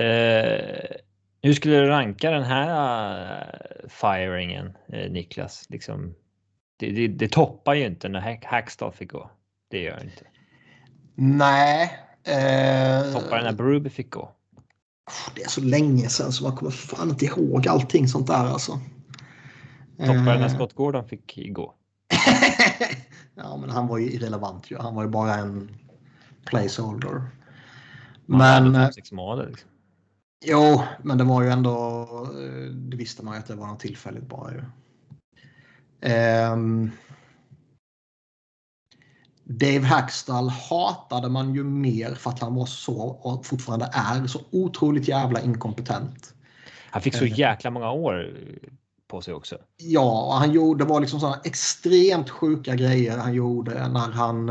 Uh, 0.00 1.03
hur 1.44 1.54
skulle 1.54 1.76
du 1.76 1.86
ranka 1.86 2.30
den 2.30 2.42
här 2.42 2.70
uh, 3.82 3.88
firingen, 3.88 4.66
uh, 4.66 5.10
Niklas? 5.10 5.66
Liksom, 5.68 6.14
det, 6.76 6.90
det, 6.90 7.08
det, 7.08 7.28
toppar 7.28 7.74
ju 7.74 7.86
inte 7.86 8.08
när 8.08 8.38
Hackstall 8.46 8.92
fick 8.92 9.12
gå. 9.12 9.30
Det 9.70 9.78
gör 9.78 9.96
det 9.96 10.04
inte. 10.04 10.24
Nej. 11.14 11.98
Toppar 13.12 13.36
den 13.36 13.44
när 13.44 13.52
Bruby 13.52 13.90
fick 13.90 14.10
gå. 14.10 14.32
Det 15.34 15.42
är 15.42 15.48
så 15.48 15.60
länge 15.60 16.08
sedan 16.08 16.32
så 16.32 16.44
man 16.44 16.56
kommer 16.56 16.70
fan 16.70 17.10
inte 17.10 17.24
ihåg 17.24 17.68
allting 17.68 18.08
sånt 18.08 18.26
där 18.26 18.44
alltså. 18.44 18.80
Toppade 19.98 20.38
när 20.38 20.46
eh. 20.46 20.54
Scott 20.54 20.72
Gordon 20.72 21.08
fick 21.08 21.52
gå. 21.52 21.74
ja, 23.34 23.56
men 23.56 23.70
han 23.70 23.86
var 23.86 23.98
ju 23.98 24.10
irrelevant 24.10 24.70
ju. 24.70 24.78
Han 24.78 24.94
var 24.94 25.02
ju 25.02 25.08
bara 25.08 25.34
en 25.34 25.76
placeholder. 26.44 27.22
Men... 28.26 28.74
Han 28.74 28.92
sex 28.92 29.12
månader 29.12 29.48
liksom. 29.48 29.70
Jo, 30.46 30.82
men 31.02 31.18
det 31.18 31.24
var 31.24 31.42
ju 31.42 31.48
ändå... 31.48 31.72
Eh, 32.40 32.70
det 32.70 32.96
visste 32.96 33.24
man 33.24 33.34
ju 33.34 33.40
att 33.40 33.46
det 33.46 33.54
var 33.54 33.66
något 33.66 33.80
tillfälligt 33.80 34.28
bara 34.28 34.52
ju. 34.52 34.62
Um, 36.52 36.90
Dave 39.44 39.80
Hackstall 39.86 40.48
hatade 40.48 41.28
man 41.28 41.54
ju 41.54 41.64
mer 41.64 42.14
för 42.14 42.30
att 42.30 42.40
han 42.40 42.54
var 42.54 42.66
så 42.66 42.98
och 43.00 43.46
fortfarande 43.46 43.90
är 43.92 44.26
så 44.26 44.40
otroligt 44.50 45.08
jävla 45.08 45.40
inkompetent. 45.40 46.34
Han 46.90 47.02
fick 47.02 47.14
så 47.14 47.24
eh. 47.24 47.38
jäkla 47.38 47.70
många 47.70 47.90
år 47.90 48.36
på 49.08 49.20
sig 49.20 49.34
också. 49.34 49.58
Ja, 49.76 50.36
han 50.38 50.52
gjorde, 50.52 50.84
det 50.84 50.88
var 50.88 51.00
liksom 51.00 51.20
sådana 51.20 51.40
extremt 51.44 52.30
sjuka 52.30 52.74
grejer 52.74 53.18
han 53.18 53.34
gjorde 53.34 53.88
när 53.88 54.10
han... 54.10 54.50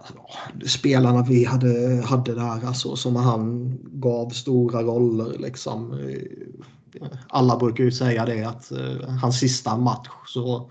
Alltså, 0.00 0.68
spelarna 0.68 1.22
vi 1.22 1.44
hade, 1.44 2.02
hade 2.06 2.34
där, 2.34 2.66
alltså, 2.66 2.96
som 2.96 3.16
han 3.16 3.74
gav 3.82 4.30
stora 4.30 4.82
roller. 4.82 5.38
Liksom. 5.38 5.92
Eh, 5.92 7.08
alla 7.28 7.56
brukar 7.56 7.84
ju 7.84 7.92
säga 7.92 8.26
det 8.26 8.44
att 8.44 8.72
eh, 8.72 9.08
hans 9.22 9.38
sista 9.38 9.76
match 9.76 10.08
så 10.26 10.70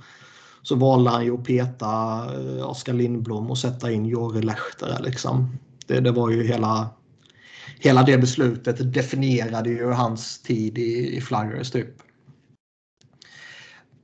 så 0.62 0.75
valde 0.75 1.09
han 1.09 1.25
ju 1.25 1.33
att 1.33 1.43
peta 1.43 2.25
eh, 2.33 2.69
Oskar 2.69 2.93
Lindblom 2.93 3.51
och 3.51 3.57
sätta 3.57 3.91
in 3.91 4.05
Jori 4.05 4.41
Lehtere. 4.41 5.00
Liksom. 5.01 5.57
Det, 5.88 6.00
det 6.00 6.12
var 6.12 6.29
ju 6.29 6.48
hela, 6.48 6.89
hela 7.79 8.03
det 8.03 8.17
beslutet 8.17 8.93
definierade 8.93 9.69
ju 9.69 9.91
hans 9.91 10.41
tid 10.41 10.77
i, 10.77 11.17
i 11.17 11.21
Flyers 11.21 11.71
typ. 11.71 11.95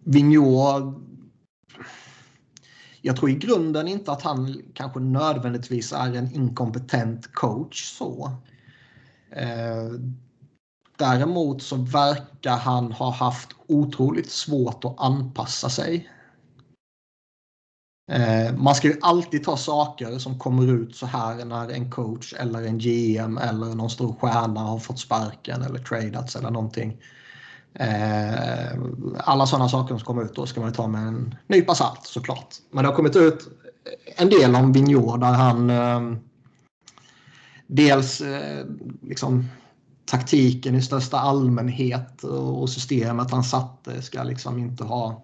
Vigneault 0.03 0.97
jag 3.05 3.15
tror 3.15 3.29
i 3.29 3.35
grunden 3.35 3.87
inte 3.87 4.11
att 4.11 4.21
han 4.21 4.61
kanske 4.73 4.99
nödvändigtvis 4.99 5.93
är 5.93 6.15
en 6.15 6.35
inkompetent 6.35 7.33
coach 7.33 7.83
så. 7.83 8.31
Eh, 9.31 9.91
däremot 10.97 11.61
så 11.61 11.75
verkar 11.75 12.57
han 12.57 12.91
ha 12.91 13.11
haft 13.11 13.49
otroligt 13.67 14.31
svårt 14.31 14.85
att 14.85 14.99
anpassa 14.99 15.69
sig 15.69 16.09
Eh, 18.11 18.53
man 18.57 18.75
ska 18.75 18.87
ju 18.87 18.97
alltid 19.01 19.43
ta 19.43 19.57
saker 19.57 20.19
som 20.19 20.39
kommer 20.39 20.73
ut 20.73 20.95
så 20.95 21.05
här 21.05 21.45
när 21.45 21.69
en 21.69 21.91
coach 21.91 22.33
eller 22.33 22.63
en 22.63 22.77
GM 22.77 23.37
eller 23.37 23.75
någon 23.75 23.89
stor 23.89 24.13
stjärna 24.13 24.59
har 24.59 24.79
fått 24.79 24.99
sparken 24.99 25.61
eller 25.61 25.79
tradats 25.79 26.35
eller 26.35 26.49
någonting. 26.49 26.97
Eh, 27.79 28.79
alla 29.17 29.45
sådana 29.45 29.69
saker 29.69 29.95
som 29.95 30.05
kommer 30.05 30.23
ut 30.23 30.35
då 30.35 30.45
ska 30.45 30.61
man 30.61 30.73
ta 30.73 30.87
med 30.87 31.07
en 31.07 31.35
nypa 31.47 31.75
salt 31.75 31.99
såklart. 32.03 32.55
Men 32.71 32.83
det 32.83 32.89
har 32.89 32.95
kommit 32.95 33.15
ut 33.15 33.47
en 34.17 34.29
del 34.29 34.55
om 34.55 34.71
Vigneault 34.71 35.21
där 35.21 35.33
han 35.33 35.69
eh, 35.69 36.17
dels 37.67 38.21
eh, 38.21 38.65
liksom 39.01 39.45
taktiken 40.05 40.75
i 40.75 40.81
största 40.81 41.17
allmänhet 41.17 42.23
och 42.23 42.69
systemet 42.69 43.31
han 43.31 43.43
satte 43.43 44.01
ska 44.01 44.23
liksom 44.23 44.59
inte 44.59 44.83
ha 44.83 45.23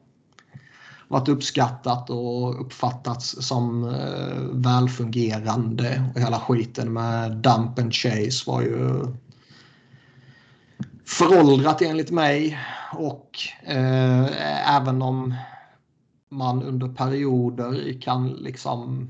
varit 1.07 1.27
uppskattat 1.27 2.09
och 2.09 2.61
uppfattats 2.61 3.35
som 3.39 3.83
eh, 3.83 4.37
välfungerande. 4.51 6.11
Och 6.15 6.21
hela 6.21 6.39
skiten 6.39 6.93
med 6.93 7.31
Dump 7.31 7.79
and 7.79 7.93
Chase 7.93 8.43
var 8.47 8.61
ju 8.61 9.07
föråldrat 11.05 11.81
enligt 11.81 12.11
mig. 12.11 12.59
Och 12.93 13.39
eh, 13.63 14.75
även 14.75 15.01
om 15.01 15.35
man 16.29 16.63
under 16.63 16.87
perioder 16.87 18.01
kan 18.01 18.29
liksom 18.29 19.09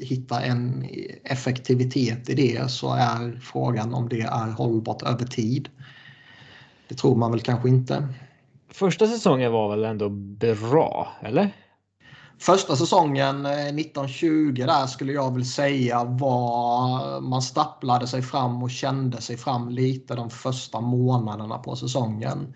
hitta 0.00 0.42
en 0.42 0.88
effektivitet 1.24 2.28
i 2.28 2.34
det 2.34 2.70
så 2.70 2.94
är 2.94 3.40
frågan 3.42 3.94
om 3.94 4.08
det 4.08 4.20
är 4.20 4.50
hållbart 4.50 5.02
över 5.02 5.26
tid. 5.26 5.68
Det 6.88 6.94
tror 6.94 7.16
man 7.16 7.30
väl 7.30 7.40
kanske 7.40 7.68
inte. 7.68 8.08
Första 8.68 9.06
säsongen 9.06 9.52
var 9.52 9.70
väl 9.70 9.84
ändå 9.84 10.08
bra, 10.70 11.12
eller? 11.22 11.50
Första 12.38 12.76
säsongen 12.76 13.46
eh, 13.46 13.52
1920 13.52 14.52
där 14.66 14.86
skulle 14.86 15.12
jag 15.12 15.34
väl 15.34 15.44
säga 15.44 16.04
var 16.04 17.20
man 17.20 17.42
stapplade 17.42 18.06
sig 18.06 18.22
fram 18.22 18.62
och 18.62 18.70
kände 18.70 19.20
sig 19.20 19.36
fram 19.36 19.68
lite 19.68 20.14
de 20.14 20.30
första 20.30 20.80
månaderna 20.80 21.58
på 21.58 21.76
säsongen. 21.76 22.54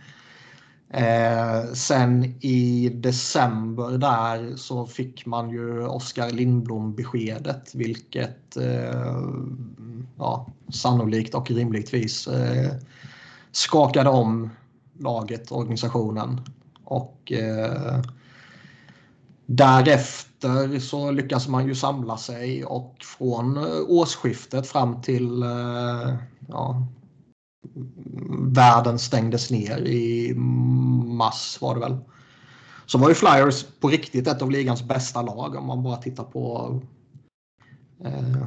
Eh, 0.91 1.73
sen 1.73 2.25
i 2.41 2.89
december 2.95 3.99
där 3.99 4.57
så 4.57 4.87
fick 4.87 5.27
man 5.27 5.51
ju 5.51 5.87
Oskar 5.87 6.31
Lindblom 6.31 6.95
beskedet 6.95 7.75
vilket 7.75 8.57
eh, 8.57 9.23
ja, 10.19 10.47
sannolikt 10.69 11.35
och 11.35 11.51
rimligtvis 11.51 12.29
eh, 12.29 12.73
skakade 13.53 14.11
om 14.11 14.51
laget, 14.99 15.53
organisationen. 15.53 16.41
Och 16.85 17.33
eh, 17.33 18.03
därefter 19.49 20.79
så 20.79 21.11
lyckas 21.11 21.49
man 21.49 21.67
ju 21.67 21.75
samla 21.75 22.17
sig 22.17 22.65
och 22.65 22.97
från 23.19 23.57
eh, 23.57 23.81
årsskiftet 23.89 24.67
fram 24.67 25.03
till 25.03 25.43
eh, 25.43 26.15
ja, 26.49 26.87
världen 28.39 28.99
stängdes 28.99 29.51
ner 29.51 29.79
i 29.79 30.35
mars 31.05 31.59
var 31.61 31.75
det 31.75 31.81
väl. 31.81 31.97
Så 32.87 32.99
var 32.99 33.09
ju 33.09 33.15
Flyers 33.15 33.65
på 33.81 33.89
riktigt 33.89 34.27
ett 34.27 34.43
av 34.43 34.51
ligans 34.51 34.83
bästa 34.83 35.23
lag 35.23 35.55
om 35.55 35.67
man 35.67 35.83
bara 35.83 35.97
tittar 35.97 36.25
på 36.25 36.75
eh, 38.05 38.47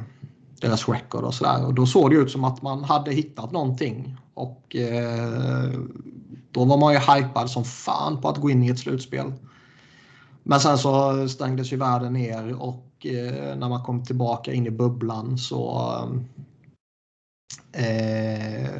deras 0.60 0.88
record 0.88 1.24
och 1.24 1.34
sådär. 1.34 1.66
Och 1.66 1.74
då 1.74 1.86
såg 1.86 2.10
det 2.10 2.16
ut 2.16 2.30
som 2.30 2.44
att 2.44 2.62
man 2.62 2.84
hade 2.84 3.12
hittat 3.12 3.52
någonting. 3.52 4.16
Och 4.34 4.76
eh, 4.76 5.72
då 6.50 6.64
var 6.64 6.78
man 6.78 6.92
ju 6.92 6.98
hypad 6.98 7.50
som 7.50 7.64
fan 7.64 8.20
på 8.20 8.28
att 8.28 8.40
gå 8.40 8.50
in 8.50 8.62
i 8.62 8.68
ett 8.68 8.78
slutspel. 8.78 9.32
Men 10.42 10.60
sen 10.60 10.78
så 10.78 11.28
stängdes 11.28 11.72
ju 11.72 11.76
världen 11.76 12.12
ner 12.12 12.62
och 12.62 13.06
eh, 13.06 13.56
när 13.56 13.68
man 13.68 13.82
kom 13.82 14.04
tillbaka 14.04 14.52
in 14.52 14.66
i 14.66 14.70
bubblan 14.70 15.38
så 15.38 15.88
eh, 17.72 18.70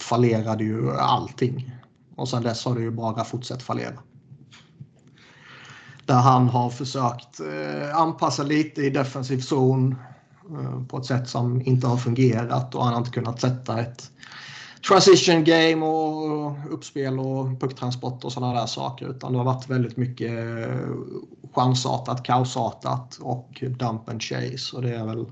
fallerade 0.00 0.64
ju 0.64 0.90
allting. 0.90 1.76
Och 2.16 2.28
sen 2.28 2.42
dess 2.42 2.64
har 2.64 2.74
det 2.74 2.80
ju 2.80 2.90
bara 2.90 3.24
fortsatt 3.24 3.62
fallera. 3.62 3.98
Där 6.06 6.14
han 6.14 6.48
har 6.48 6.70
försökt 6.70 7.40
eh, 7.40 7.96
anpassa 7.96 8.42
lite 8.42 8.82
i 8.82 8.90
defensiv 8.90 9.40
zon 9.40 9.96
eh, 10.50 10.84
på 10.84 10.98
ett 10.98 11.06
sätt 11.06 11.28
som 11.28 11.62
inte 11.66 11.86
har 11.86 11.96
fungerat 11.96 12.74
och 12.74 12.84
han 12.84 12.92
har 12.92 13.00
inte 13.00 13.10
kunnat 13.10 13.40
sätta 13.40 13.80
ett 13.80 14.10
transition 14.88 15.44
game 15.44 15.86
och 15.86 16.74
uppspel 16.74 17.18
och 17.18 17.60
pucktransport 17.60 18.24
och 18.24 18.32
sådana 18.32 18.60
där 18.60 18.66
saker 18.66 19.10
utan 19.10 19.32
det 19.32 19.38
har 19.38 19.44
varit 19.44 19.70
väldigt 19.70 19.96
mycket 19.96 20.30
eh, 20.30 20.88
chansartat, 21.54 22.22
kaosartat 22.22 23.18
och 23.22 23.64
dump 23.78 24.08
and 24.08 24.22
chase 24.22 24.76
och 24.76 24.82
det 24.82 24.94
är 24.94 25.06
väl 25.06 25.26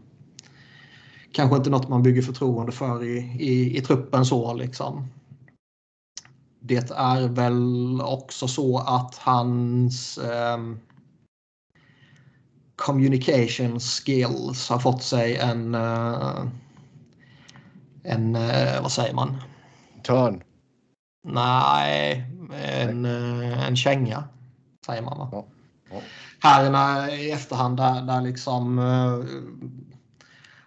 kanske 1.32 1.56
inte 1.56 1.70
något 1.70 1.88
man 1.88 2.02
bygger 2.02 2.22
förtroende 2.22 2.72
för 2.72 3.04
i, 3.04 3.18
i, 3.38 3.78
i 3.78 3.80
truppen 3.80 4.26
så 4.26 4.54
liksom. 4.54 5.06
Det 6.60 6.90
är 6.90 7.28
väl 7.28 8.00
också 8.00 8.48
så 8.48 8.78
att 8.78 9.14
hans 9.14 10.18
eh, 10.18 10.58
communication 12.76 13.80
skills 13.80 14.68
har 14.68 14.78
fått 14.78 15.02
sig 15.02 15.36
en 15.36 15.74
eh, 15.74 16.44
en, 18.08 18.36
eh, 18.36 18.82
vad 18.82 18.92
säger 18.92 19.14
man? 19.14 19.36
Törn? 20.02 20.42
Nej, 21.24 22.26
en, 22.62 23.04
eh, 23.04 23.68
en 23.68 23.76
känga 23.76 24.24
säger 24.86 25.02
man 25.02 25.18
va? 25.18 25.28
Ja. 25.32 25.46
Ja. 25.90 26.00
Här 26.40 27.14
i 27.14 27.30
efterhand 27.30 27.76
där, 27.76 28.02
där 28.02 28.20
liksom 28.20 28.78
eh, 28.78 29.18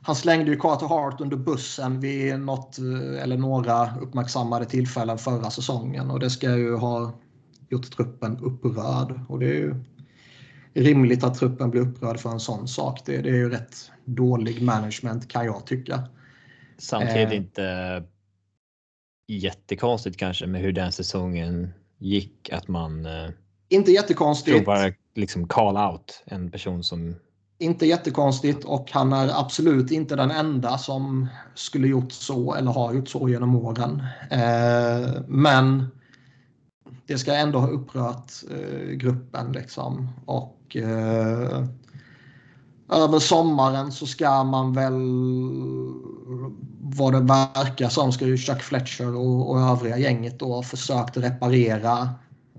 han 0.04 0.16
slängde 0.16 0.52
ju 0.52 0.60
Carter 0.60 0.88
Hart 0.88 1.22
under 1.22 1.38
bussen 1.38 2.00
vid 2.00 2.40
något 2.40 2.78
eller 3.22 3.38
några 3.38 3.90
uppmärksammade 4.02 4.66
tillfällen 4.66 5.18
förra 5.18 5.50
säsongen 5.50 6.12
och 6.12 6.20
det 6.20 6.30
ska 6.30 6.58
ju 6.58 6.76
ha 6.76 7.14
gjort 7.70 7.92
truppen 7.92 8.38
upprörd. 8.38 9.20
Och 9.30 9.40
det 9.40 9.46
är 9.46 9.54
ju 9.54 9.76
rimligt 10.74 11.24
att 11.24 11.36
truppen 11.36 11.70
blir 11.70 11.82
upprörd 11.82 12.20
för 12.20 12.30
en 12.30 12.40
sån 12.40 12.68
sak. 12.68 13.02
Det, 13.06 13.18
det 13.18 13.30
är 13.30 13.36
ju 13.36 13.50
rätt 13.50 13.92
dålig 14.06 14.62
management 14.62 15.28
kan 15.28 15.46
jag 15.46 15.66
tycka. 15.66 16.04
Samtidigt 16.82 17.32
eh. 17.32 17.36
inte 17.38 18.04
jättekonstigt 19.28 20.18
kanske 20.18 20.48
med 20.48 20.62
hur 20.62 20.72
den 20.72 20.92
säsongen 20.92 21.74
gick 21.98 22.50
att 22.50 22.68
man. 22.68 23.06
Eh, 23.06 23.30
inte 23.70 23.92
jättekonstigt. 23.92 24.58
Provar 24.58 24.94
liksom 25.16 25.48
call 25.48 25.92
out 25.92 26.24
en 26.26 26.52
person 26.52 26.84
som. 26.84 27.16
Inte 27.58 27.86
jättekonstigt 27.86 28.66
och 28.66 28.92
han 28.92 29.14
är 29.14 29.40
absolut 29.40 29.92
inte 29.92 30.16
den 30.16 30.32
enda 30.32 30.78
som 30.78 31.28
skulle 31.56 31.88
gjort 31.88 32.12
så 32.12 32.54
eller 32.54 32.72
har 32.72 32.94
gjort 32.94 33.10
så 33.10 33.30
genom 33.30 33.56
åren. 33.56 34.04
Eh, 34.32 35.22
men 35.28 35.88
det 37.08 37.18
ska 37.18 37.34
ändå 37.34 37.60
ha 37.60 37.68
upprört 37.68 38.32
eh, 38.52 38.90
gruppen 38.90 39.52
liksom 39.52 40.10
och 40.26 40.76
eh, 40.76 41.66
över 42.90 43.20
sommaren 43.20 43.92
så 43.92 44.08
ska 44.08 44.44
man 44.44 44.74
väl 44.74 44.94
vad 46.96 47.14
det 47.14 47.20
verkar 47.20 47.90
som 47.90 48.12
ska 48.12 48.26
ju 48.26 48.38
Chuck 48.38 48.62
Fletcher 48.62 49.16
och, 49.16 49.52
och 49.52 49.60
övriga 49.60 49.98
gänget 49.98 50.40
då 50.40 50.54
ha 50.54 50.64
försökt 50.64 51.18
reparera 51.18 52.10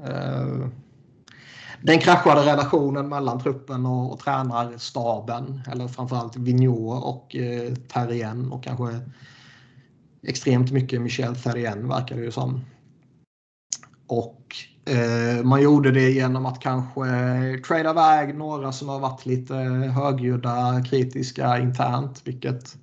eh, 0.04 0.68
den 1.82 1.98
kraschade 1.98 2.52
relationen 2.52 3.08
mellan 3.08 3.40
truppen 3.40 3.86
och, 3.86 4.12
och 4.12 4.18
tränarstaben. 4.18 5.62
Eller 5.72 5.88
framförallt 5.88 6.36
Vigneault 6.36 7.04
och 7.04 7.36
eh, 7.36 7.74
Therrien 7.74 8.52
och 8.52 8.64
kanske 8.64 9.00
extremt 10.26 10.72
mycket 10.72 11.00
Michel 11.00 11.36
Therrien 11.36 11.88
verkar 11.88 12.16
det 12.16 12.22
ju 12.22 12.30
som. 12.30 12.60
Och 14.06 14.56
eh, 14.84 15.44
man 15.44 15.62
gjorde 15.62 15.90
det 15.90 16.10
genom 16.10 16.46
att 16.46 16.60
kanske 16.60 17.04
trada 17.66 17.90
iväg 17.90 18.34
några 18.34 18.72
som 18.72 18.88
har 18.88 18.98
varit 18.98 19.26
lite 19.26 19.54
högljudda, 19.94 20.84
kritiska 20.84 21.58
internt, 21.58 22.22
vilket 22.24 22.76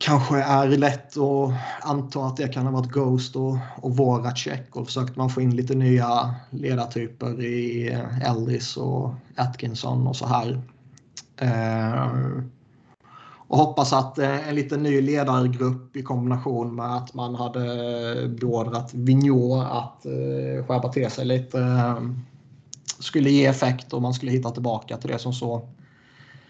kanske 0.00 0.42
är 0.42 0.68
lätt 0.68 1.16
att 1.16 1.52
anta 1.82 2.24
att 2.24 2.36
det 2.36 2.48
kan 2.48 2.66
ha 2.66 2.72
varit 2.72 2.90
Ghost 2.90 3.36
och, 3.36 3.56
och 3.76 3.96
Voracek 3.96 4.76
och 4.76 4.86
försökt 4.86 5.16
man 5.16 5.30
få 5.30 5.40
in 5.40 5.56
lite 5.56 5.74
nya 5.74 6.34
ledartyper 6.50 7.42
i 7.42 7.92
eh, 7.92 8.30
Ellis 8.30 8.76
och 8.76 9.14
Atkinson 9.36 10.06
och 10.06 10.16
så 10.16 10.26
här. 10.26 10.62
Eh, 11.36 12.42
och 13.48 13.58
hoppas 13.58 13.92
att 13.92 14.18
eh, 14.18 14.48
en 14.48 14.54
liten 14.54 14.82
ny 14.82 15.00
ledargrupp 15.00 15.96
i 15.96 16.02
kombination 16.02 16.74
med 16.74 16.96
att 16.96 17.14
man 17.14 17.34
hade 17.34 17.60
beordrat 18.28 18.94
Vigneault 18.94 19.66
att 19.70 20.06
eh, 20.06 20.66
skärpa 20.66 20.88
till 20.88 21.10
sig 21.10 21.24
lite 21.24 21.60
eh, 21.60 22.00
skulle 22.98 23.30
ge 23.30 23.46
effekt 23.46 23.92
och 23.92 24.02
man 24.02 24.14
skulle 24.14 24.32
hitta 24.32 24.50
tillbaka 24.50 24.96
till 24.96 25.10
det 25.10 25.18
som 25.18 25.32
så 25.32 25.68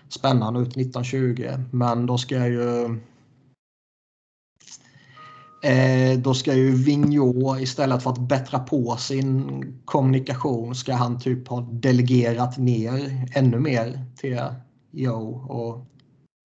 spännande 0.08 0.60
ut 0.60 0.68
1920. 0.68 1.48
Men 1.70 2.06
då 2.06 2.18
ska 2.18 2.46
ju 2.46 2.98
Eh, 5.62 6.18
då 6.18 6.34
ska 6.34 6.54
ju 6.54 6.74
Vigneault 6.74 7.60
istället 7.60 8.02
för 8.02 8.10
att 8.10 8.28
bättra 8.28 8.58
på 8.58 8.96
sin 8.96 9.80
kommunikation 9.84 10.74
ska 10.74 10.94
han 10.94 11.20
typ 11.20 11.48
ha 11.48 11.60
delegerat 11.60 12.58
ner 12.58 13.26
ännu 13.34 13.58
mer 13.58 14.04
till 14.16 14.38
Joe 14.90 15.46
och 15.48 15.86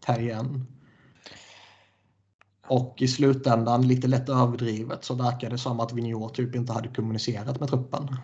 Terrien. 0.06 0.66
Och 2.68 2.96
i 3.02 3.08
slutändan, 3.08 3.88
lite 3.88 4.08
lätt 4.08 4.30
överdrivet, 4.30 5.04
så 5.04 5.14
verkar 5.14 5.50
det 5.50 5.58
som 5.58 5.80
att 5.80 5.94
Vigneault 5.94 6.34
typ 6.34 6.56
inte 6.56 6.74
hade 6.74 6.88
kommunicerat 6.88 7.60
med 7.60 7.70
truppen. 7.70 8.18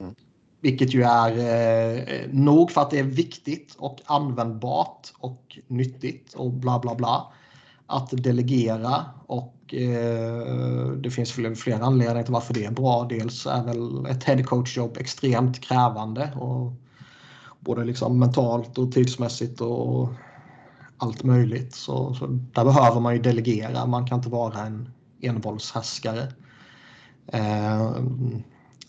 Mm. 0.00 0.14
Vilket 0.60 0.94
ju 0.94 1.02
är 1.02 1.30
eh, 1.38 2.30
nog 2.32 2.70
för 2.70 2.80
att 2.80 2.90
det 2.90 2.98
är 2.98 3.04
viktigt 3.04 3.74
och 3.78 4.00
användbart 4.04 5.12
och 5.18 5.58
nyttigt 5.66 6.34
och 6.34 6.52
bla 6.52 6.78
bla 6.78 6.94
bla. 6.94 7.32
Att 7.86 8.10
delegera 8.10 9.04
och 9.26 9.74
eh, 9.74 10.90
det 10.90 11.10
finns 11.10 11.32
flera, 11.32 11.84
anledningar 11.84 12.22
till 12.22 12.32
varför 12.32 12.54
det 12.54 12.64
är 12.64 12.70
bra. 12.70 13.06
Dels 13.10 13.46
är 13.46 13.64
väl 13.64 14.06
ett 14.06 14.24
headcoach-jobb 14.24 14.96
extremt 14.96 15.60
krävande. 15.60 16.32
Och 16.36 16.72
både 17.60 17.84
liksom 17.84 18.18
mentalt 18.18 18.78
och 18.78 18.92
tidsmässigt 18.92 19.60
och 19.60 20.08
allt 20.98 21.22
möjligt. 21.22 21.74
Så, 21.74 22.14
så 22.14 22.26
där 22.26 22.64
behöver 22.64 23.00
man 23.00 23.14
ju 23.14 23.22
delegera. 23.22 23.86
Man 23.86 24.06
kan 24.06 24.18
inte 24.18 24.30
vara 24.30 24.60
en 24.60 24.90
envåldshärskare. 25.20 26.32
Eh, 27.26 27.90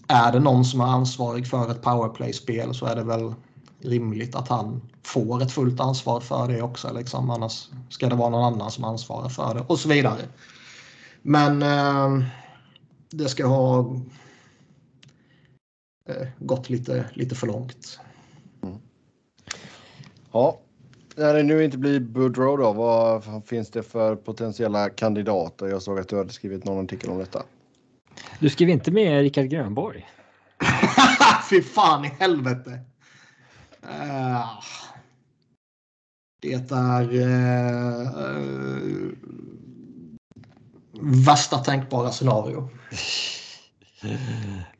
är 0.07 0.31
det 0.31 0.39
någon 0.39 0.65
som 0.65 0.81
är 0.81 0.85
ansvarig 0.85 1.47
för 1.47 1.71
ett 1.71 1.81
powerplay-spel 1.81 2.73
så 2.73 2.85
är 2.85 2.95
det 2.95 3.03
väl 3.03 3.33
rimligt 3.81 4.35
att 4.35 4.47
han 4.47 4.81
får 5.03 5.41
ett 5.41 5.51
fullt 5.51 5.79
ansvar 5.79 6.19
för 6.19 6.47
det 6.47 6.61
också. 6.61 6.93
Liksom. 6.93 7.29
Annars 7.29 7.69
ska 7.89 8.09
det 8.09 8.15
vara 8.15 8.29
någon 8.29 8.53
annan 8.53 8.71
som 8.71 8.83
ansvarar 8.83 9.29
för 9.29 9.53
det 9.53 9.61
och 9.67 9.79
så 9.79 9.89
vidare. 9.89 10.21
Men 11.21 11.61
eh, 11.61 12.27
det 13.09 13.29
ska 13.29 13.45
ha 13.45 13.95
eh, 16.09 16.27
gått 16.39 16.69
lite, 16.69 17.05
lite 17.13 17.35
för 17.35 17.47
långt. 17.47 17.99
Mm. 18.63 18.77
Ja, 20.31 20.59
när 21.15 21.33
det 21.33 21.43
nu 21.43 21.63
inte 21.63 21.77
blir 21.77 21.99
Boudreau 21.99 22.57
då, 22.57 22.73
vad 22.73 23.47
finns 23.47 23.71
det 23.71 23.83
för 23.83 24.15
potentiella 24.15 24.89
kandidater? 24.89 25.67
Jag 25.67 25.81
såg 25.81 25.99
att 25.99 26.07
du 26.07 26.17
hade 26.17 26.33
skrivit 26.33 26.65
någon 26.65 26.85
artikel 26.85 27.09
om 27.09 27.17
detta. 27.17 27.43
Du 28.39 28.49
skrev 28.49 28.69
inte 28.69 28.91
med 28.91 29.21
Rickard 29.21 29.49
Grönborg? 29.49 30.07
Fy 31.49 31.61
fan 31.61 32.05
i 32.05 32.07
helvete! 32.07 32.79
Uh, 33.87 34.61
det 36.41 36.53
är 36.53 37.13
uh, 37.13 38.07
värsta 41.25 41.57
tänkbara 41.57 42.11
scenario. 42.11 42.69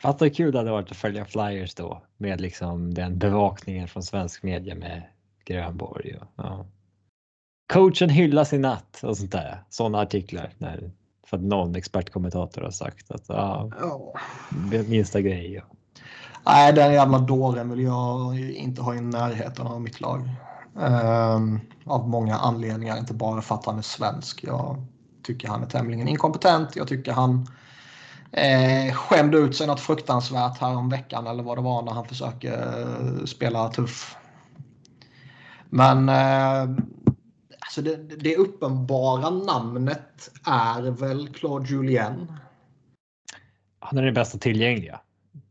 Fatta 0.01 0.25
hur 0.25 0.33
kul 0.33 0.51
det 0.51 0.57
hade 0.57 0.71
varit 0.71 0.91
att 0.91 0.97
följa 0.97 1.25
Flyers 1.25 1.75
då 1.75 2.03
med 2.17 2.41
liksom 2.41 2.93
den 2.93 3.19
bevakningen 3.19 3.87
från 3.87 4.03
svensk 4.03 4.43
media 4.43 4.75
med 4.75 5.03
Grönborg. 5.45 6.17
Och, 6.17 6.27
ja. 6.35 6.65
Coachen 7.73 8.09
hyllas 8.09 8.53
i 8.53 8.57
natt 8.57 9.03
och 9.03 9.17
sånt 9.17 9.31
där. 9.31 9.63
Sådana 9.69 9.99
artiklar. 9.99 10.53
När, 10.57 10.91
för 11.27 11.37
att 11.37 11.43
någon 11.43 11.75
expertkommentator 11.75 12.61
har 12.61 12.71
sagt 12.71 13.11
att 13.11 13.25
ja, 13.27 13.71
minsta 14.87 15.21
grej. 15.21 15.53
Ja. 15.53 15.76
Nej, 16.45 16.73
den 16.73 16.93
jävla 16.93 17.19
dåren 17.19 17.69
vill 17.69 17.81
jag 17.81 18.39
inte 18.39 18.81
ha 18.81 18.95
i 18.95 19.01
närheten 19.01 19.67
av 19.67 19.81
mitt 19.81 20.01
lag. 20.01 20.29
Um, 20.73 21.59
av 21.85 22.09
många 22.09 22.35
anledningar, 22.35 22.97
inte 22.97 23.13
bara 23.13 23.41
för 23.41 23.55
att 23.55 23.65
han 23.65 23.77
är 23.77 23.81
svensk. 23.81 24.43
Jag 24.43 24.85
tycker 25.23 25.47
han 25.47 25.63
är 25.63 25.67
tämligen 25.67 26.07
inkompetent. 26.07 26.75
Jag 26.75 26.87
tycker 26.87 27.11
han 27.11 27.47
eh, 28.31 28.93
skämde 28.93 29.37
ut 29.37 29.55
sig 29.55 29.67
något 29.67 29.79
fruktansvärt 29.79 30.57
här 30.57 30.89
veckan 30.89 31.27
eller 31.27 31.43
vad 31.43 31.57
det 31.57 31.61
var 31.61 31.81
när 31.81 31.91
han 31.91 32.05
försöker 32.05 32.81
eh, 32.81 33.25
spela 33.25 33.69
tuff. 33.69 34.15
Men 35.69 36.09
eh, 36.09 36.61
alltså 37.59 37.81
det, 37.81 37.95
det 37.95 38.35
uppenbara 38.35 39.29
namnet 39.29 40.31
är 40.45 40.91
väl 40.91 41.27
Claude 41.27 41.69
Julien. 41.69 42.31
Han 43.79 43.97
är 43.97 44.03
den 44.03 44.13
bästa 44.13 44.37
tillgängliga. 44.37 45.01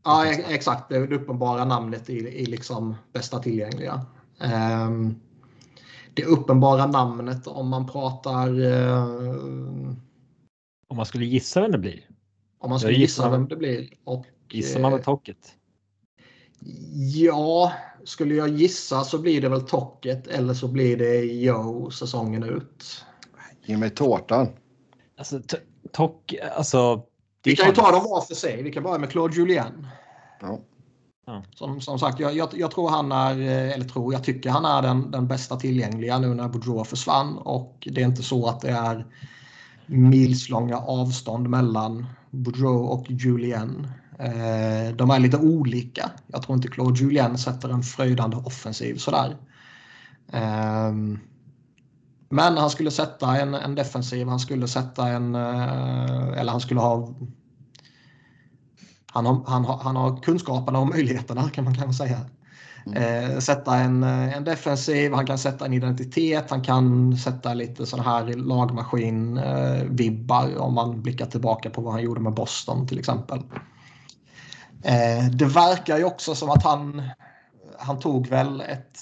Ja, 0.07 0.25
exakt. 0.25 0.89
Det 0.89 0.97
uppenbara 0.97 1.65
namnet 1.65 2.09
i, 2.09 2.13
i 2.13 2.45
liksom 2.45 2.95
bästa 3.13 3.39
tillgängliga. 3.39 4.05
Um, 4.87 5.19
det 6.13 6.25
uppenbara 6.25 6.85
namnet 6.85 7.47
om 7.47 7.69
man 7.69 7.87
pratar... 7.87 8.59
Uh, 8.59 9.93
om 10.87 10.97
man 10.97 11.05
skulle 11.05 11.25
gissa 11.25 11.61
vem 11.61 11.71
det 11.71 11.77
blir? 11.77 12.09
Om 12.59 12.69
man 12.69 12.79
skulle 12.79 12.97
gissa 12.97 13.29
vem 13.29 13.47
det 13.47 13.55
blir. 13.55 13.89
Och, 14.03 14.25
gissar 14.51 14.79
man 14.79 14.91
med 14.91 15.03
Tocket? 15.03 15.53
Ja, 17.13 17.73
skulle 18.03 18.35
jag 18.35 18.49
gissa 18.49 19.03
så 19.03 19.17
blir 19.17 19.41
det 19.41 19.49
väl 19.49 19.61
Tocket 19.61 20.27
eller 20.27 20.53
så 20.53 20.67
blir 20.67 20.97
det 20.97 21.21
Joe 21.21 21.91
säsongen 21.91 22.43
ut. 22.43 23.05
Ge 23.65 23.77
mig 23.77 23.89
tårtan. 23.89 24.47
Alltså, 25.17 25.41
Tock, 25.91 26.35
alltså 26.57 27.03
vi 27.47 27.55
kan 27.55 27.67
ju 27.67 27.75
ta 27.75 27.91
dem 27.91 28.03
var 28.03 28.21
för 28.21 28.35
sig. 28.35 28.63
Vi 28.63 28.71
kan 28.71 28.83
börja 28.83 28.97
med 28.97 29.09
Claude 29.09 29.35
Julien. 29.35 29.87
Ja. 30.41 30.59
Som, 31.55 31.81
som 31.81 31.99
sagt, 31.99 32.19
jag, 32.19 32.35
jag, 32.35 32.49
jag, 32.53 32.71
tror 32.71 32.89
han 32.89 33.11
är, 33.11 33.41
eh, 33.41 33.71
eller 33.71 33.85
tror, 33.85 34.13
jag 34.13 34.23
tycker 34.23 34.49
han 34.49 34.65
är 34.65 34.81
den, 34.81 35.11
den 35.11 35.27
bästa 35.27 35.55
tillgängliga 35.55 36.19
nu 36.19 36.33
när 36.33 36.47
Boudreau 36.47 36.83
försvann. 36.83 37.37
Och 37.37 37.87
det 37.91 38.01
är 38.01 38.05
inte 38.05 38.23
så 38.23 38.47
att 38.47 38.61
det 38.61 38.69
är 38.69 39.05
milslånga 39.85 40.77
avstånd 40.77 41.49
mellan 41.49 42.05
Boudreau 42.31 42.85
och 42.85 43.05
Julien. 43.09 43.87
Eh, 44.19 44.95
de 44.95 45.09
är 45.09 45.19
lite 45.19 45.37
olika. 45.37 46.11
Jag 46.27 46.41
tror 46.41 46.55
inte 46.55 46.67
Claude 46.67 46.99
Julien 46.99 47.37
sätter 47.37 47.69
en 47.69 47.83
fröjdande 47.83 48.37
offensiv 48.37 48.95
sådär. 48.95 49.37
Eh, 50.33 50.93
men 52.29 52.57
han 52.57 52.69
skulle 52.69 52.91
sätta 52.91 53.37
en, 53.37 53.53
en 53.53 53.75
defensiv, 53.75 54.27
han 54.27 54.39
skulle 54.39 54.67
sätta 54.67 55.07
en, 55.07 55.35
eh, 55.35 56.39
eller 56.39 56.51
han 56.51 56.61
skulle 56.61 56.79
ha 56.79 57.15
han 59.17 59.25
har, 59.25 59.43
han, 59.47 59.65
har, 59.65 59.77
han 59.77 59.95
har 59.95 60.21
kunskaperna 60.21 60.79
och 60.79 60.87
möjligheterna 60.87 61.49
kan 61.49 61.63
man 61.63 61.75
kanske 61.75 61.93
säga. 61.93 62.19
Mm. 62.85 63.31
Eh, 63.33 63.39
sätta 63.39 63.75
en, 63.75 64.03
en 64.03 64.43
defensiv, 64.43 65.13
han 65.13 65.25
kan 65.25 65.37
sätta 65.37 65.65
en 65.65 65.73
identitet, 65.73 66.49
han 66.49 66.61
kan 66.61 67.17
sätta 67.17 67.53
lite 67.53 67.85
sån 67.85 67.99
här 67.99 68.25
lagmaskin-vibbar 68.25 70.51
eh, 70.51 70.57
om 70.57 70.73
man 70.73 71.01
blickar 71.01 71.25
tillbaka 71.25 71.69
på 71.69 71.81
vad 71.81 71.93
han 71.93 72.03
gjorde 72.03 72.21
med 72.21 72.33
Boston 72.33 72.87
till 72.87 72.99
exempel. 72.99 73.39
Eh, 74.83 75.25
det 75.31 75.45
verkar 75.45 75.97
ju 75.97 76.03
också 76.03 76.35
som 76.35 76.49
att 76.49 76.63
han, 76.63 77.01
han 77.79 77.99
tog 77.99 78.27
väl 78.27 78.61
ett 78.61 78.99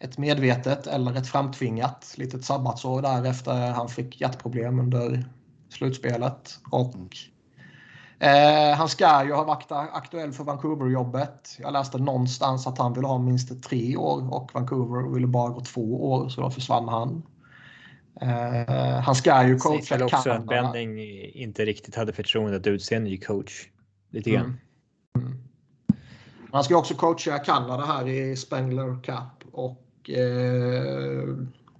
ett 0.00 0.18
medvetet 0.18 0.86
eller 0.86 1.16
ett 1.16 1.28
framtvingat 1.28 2.14
litet 2.16 2.44
sabbatsår 2.44 3.02
där 3.02 3.24
efter 3.24 3.70
han 3.70 3.88
fick 3.88 4.20
hjärtproblem 4.20 4.80
under 4.80 5.24
slutspelet. 5.68 6.58
Och 6.70 6.94
eh, 8.20 8.76
han 8.76 8.88
ska 8.88 9.24
ju 9.24 9.32
ha 9.32 9.44
varit 9.44 9.72
aktuell 9.72 10.32
för 10.32 10.44
Vancouver-jobbet. 10.44 11.56
Jag 11.58 11.72
läste 11.72 11.98
någonstans 11.98 12.66
att 12.66 12.78
han 12.78 12.92
ville 12.92 13.06
ha 13.06 13.18
minst 13.18 13.62
tre 13.62 13.96
år 13.96 14.34
och 14.34 14.50
Vancouver 14.54 15.14
ville 15.14 15.26
bara 15.26 15.48
gå 15.48 15.60
två 15.60 16.10
år 16.12 16.28
så 16.28 16.40
då 16.40 16.50
försvann 16.50 16.88
han. 16.88 17.22
Eh, 18.20 19.00
han 19.00 19.14
ska 19.14 19.46
ju 19.46 19.58
coacha 19.58 19.82
Kanada. 19.88 20.04
också 20.04 20.30
att 20.30 20.46
Benning 20.46 21.00
inte 21.32 21.64
riktigt 21.64 21.94
hade 21.94 22.12
förtroende 22.12 22.56
att 22.56 22.66
utse 22.66 22.94
en 22.94 23.04
ny 23.04 23.20
coach. 23.20 23.68
Lite 24.10 24.30
grann. 24.30 24.44
Mm. 24.44 24.58
Mm. 25.28 25.38
Han 26.52 26.64
ska 26.64 26.76
också 26.76 26.94
coacha 26.94 27.38
Kanada 27.38 27.84
här 27.84 28.08
i 28.08 28.36
Spengler 28.36 29.02
Cup 29.02 29.52
och 29.52 30.10
eh, 30.10 31.28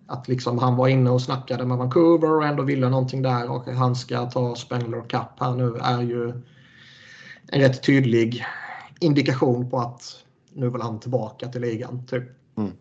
att 0.09 0.29
liksom 0.29 0.59
han 0.59 0.77
var 0.77 0.89
inne 0.89 1.11
och 1.11 1.23
snackade 1.23 1.65
med 1.67 1.79
Vancouver 1.79 2.37
och 2.37 2.45
ändå 2.45 2.63
ville 2.63 2.89
någonting 2.89 3.23
där 3.23 3.51
och 3.51 3.67
han 3.67 3.97
ska 3.97 4.31
ta 4.31 4.55
Spengler 4.55 5.01
Cup 5.01 5.41
här 5.41 5.55
nu 5.55 5.77
är 5.81 6.03
ju 6.03 6.31
en 7.49 7.61
rätt 7.61 7.83
tydlig 7.83 8.45
indikation 9.01 9.71
på 9.71 9.79
att 9.79 10.25
nu 10.53 10.71
vill 10.71 10.83
han 10.83 11.01
tillbaka 11.01 11.49
till 11.49 11.61
ligan. 11.61 12.07
Typ. 12.07 12.25
Mm. 12.57 12.73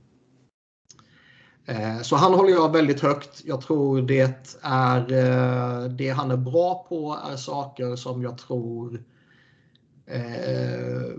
Eh, 1.66 2.02
så 2.02 2.16
han 2.16 2.34
håller 2.34 2.50
jag 2.50 2.74
väldigt 2.74 3.02
högt. 3.02 3.42
Jag 3.46 3.62
tror 3.62 4.02
det 4.02 4.58
är 4.62 5.00
eh, 5.12 5.90
det 5.90 6.10
han 6.10 6.32
är 6.32 6.38
bra 6.38 6.86
på 6.90 7.18
är 7.32 7.36
saker 7.36 7.96
som 7.96 8.24
jag 8.24 8.38
tror 8.38 9.04
eh, 10.06 11.12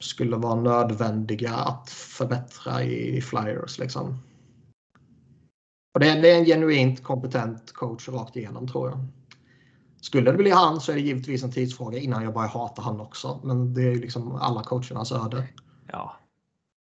skulle 0.00 0.36
vara 0.36 0.54
nödvändiga 0.54 1.54
att 1.54 1.90
förbättra 1.90 2.82
i 2.82 3.20
Flyers. 3.20 3.78
Liksom. 3.78 4.18
Och 5.92 6.00
det, 6.00 6.08
är, 6.08 6.38
en 6.38 6.44
genuint 6.44 7.02
kompetent 7.02 7.72
coach 7.72 8.08
rakt 8.08 8.36
igenom 8.36 8.68
tror 8.68 8.90
jag. 8.90 8.98
Skulle 10.00 10.30
det 10.30 10.36
bli 10.36 10.50
han 10.50 10.80
så 10.80 10.92
är 10.92 10.96
det 10.96 11.02
givetvis 11.02 11.42
en 11.42 11.52
tidsfråga 11.52 11.98
innan 11.98 12.24
jag 12.24 12.34
börjar 12.34 12.48
hata 12.48 12.82
han 12.82 13.00
också. 13.00 13.40
Men 13.44 13.74
det 13.74 13.82
är 13.82 13.96
liksom 13.96 14.36
alla 14.36 14.62
coachernas 14.62 15.12
öde. 15.12 15.48
Ja, 15.86 16.16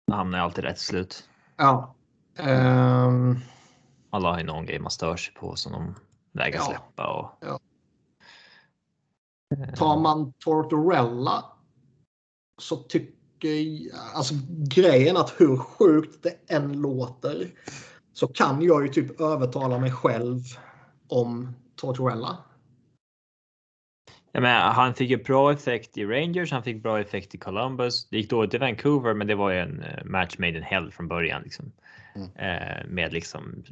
han 0.08 0.17
hamnar 0.17 0.39
alltid 0.39 0.63
rätt 0.63 0.80
slut. 0.80 1.30
Ja. 1.58 1.96
Um... 2.39 3.39
Alla 4.10 4.32
har 4.32 4.39
ju 4.39 4.46
någon 4.46 4.65
grej 4.65 4.80
man 4.80 4.91
stör 4.91 5.15
sig 5.15 5.34
på 5.34 5.56
som 5.56 5.72
de 5.72 5.96
vägrar 6.32 6.60
ja. 6.60 6.65
släppa. 6.65 7.13
Och... 7.13 7.48
Ja. 7.48 7.60
Tar 9.76 10.00
man 10.00 10.34
Tortorella 10.34 11.46
så 12.62 12.76
tycker 12.76 13.48
jag, 13.48 13.91
alltså 14.13 14.34
grejen 14.50 15.17
att 15.17 15.34
hur 15.38 15.58
sjukt 15.58 16.24
det 16.24 16.54
än 16.54 16.82
låter 16.82 17.52
så 18.18 18.28
kan 18.28 18.62
jag 18.62 18.84
ju 18.84 18.94
typ 18.94 19.22
övertala 19.22 19.80
mig 19.80 19.92
själv 19.92 20.40
om 21.08 21.56
Tortorella. 21.76 22.38
Ja, 24.32 24.42
men 24.42 24.62
han 24.62 24.94
fick 24.94 25.10
ju 25.10 25.24
bra 25.24 25.52
effekt 25.52 25.98
i 25.98 26.06
Rangers, 26.06 26.52
han 26.52 26.64
fick 26.64 26.84
bra 26.84 27.00
effekt 27.00 27.36
i 27.36 27.38
Columbus. 27.38 28.10
Det 28.10 28.18
gick 28.18 28.30
dåligt 28.30 28.54
i 28.54 28.58
Vancouver, 28.58 29.14
men 29.14 29.28
det 29.28 29.36
var 29.36 29.52
ju 29.52 29.60
en 29.60 29.84
eh, 29.84 30.06
match 30.06 30.38
made 30.38 30.58
in 30.58 30.64
hell 30.64 30.92
från 30.92 31.08
början. 31.08 31.42
Liksom. 31.42 31.72
Mm. 32.16 32.30
Eh, 32.36 32.86
med 32.88 33.14
liksom 33.14 33.64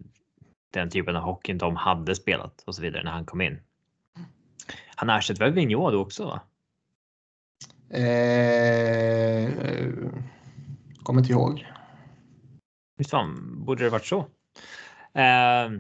den 0.74 0.90
typen 0.90 1.16
av 1.16 1.24
hockey 1.24 1.54
de 1.54 1.76
hade 1.76 2.16
spelat 2.16 2.64
och 2.66 2.76
så 2.76 2.82
vidare 2.82 3.04
när 3.04 3.12
han 3.12 3.26
kom 3.26 3.42
in. 3.42 3.60
Han 4.96 5.10
ersatte 5.10 5.44
väl 5.44 5.54
Vigneault 5.54 5.96
också? 5.96 6.26
Va? 6.26 6.42
Eh, 7.98 9.50
kommer 11.04 11.20
inte 11.22 11.32
ihåg. 11.32 11.66
Visst 12.98 13.10
fan, 13.10 13.64
borde 13.66 13.84
det 13.84 13.90
varit 13.90 14.06
så? 14.06 14.26
Eh, 15.14 15.72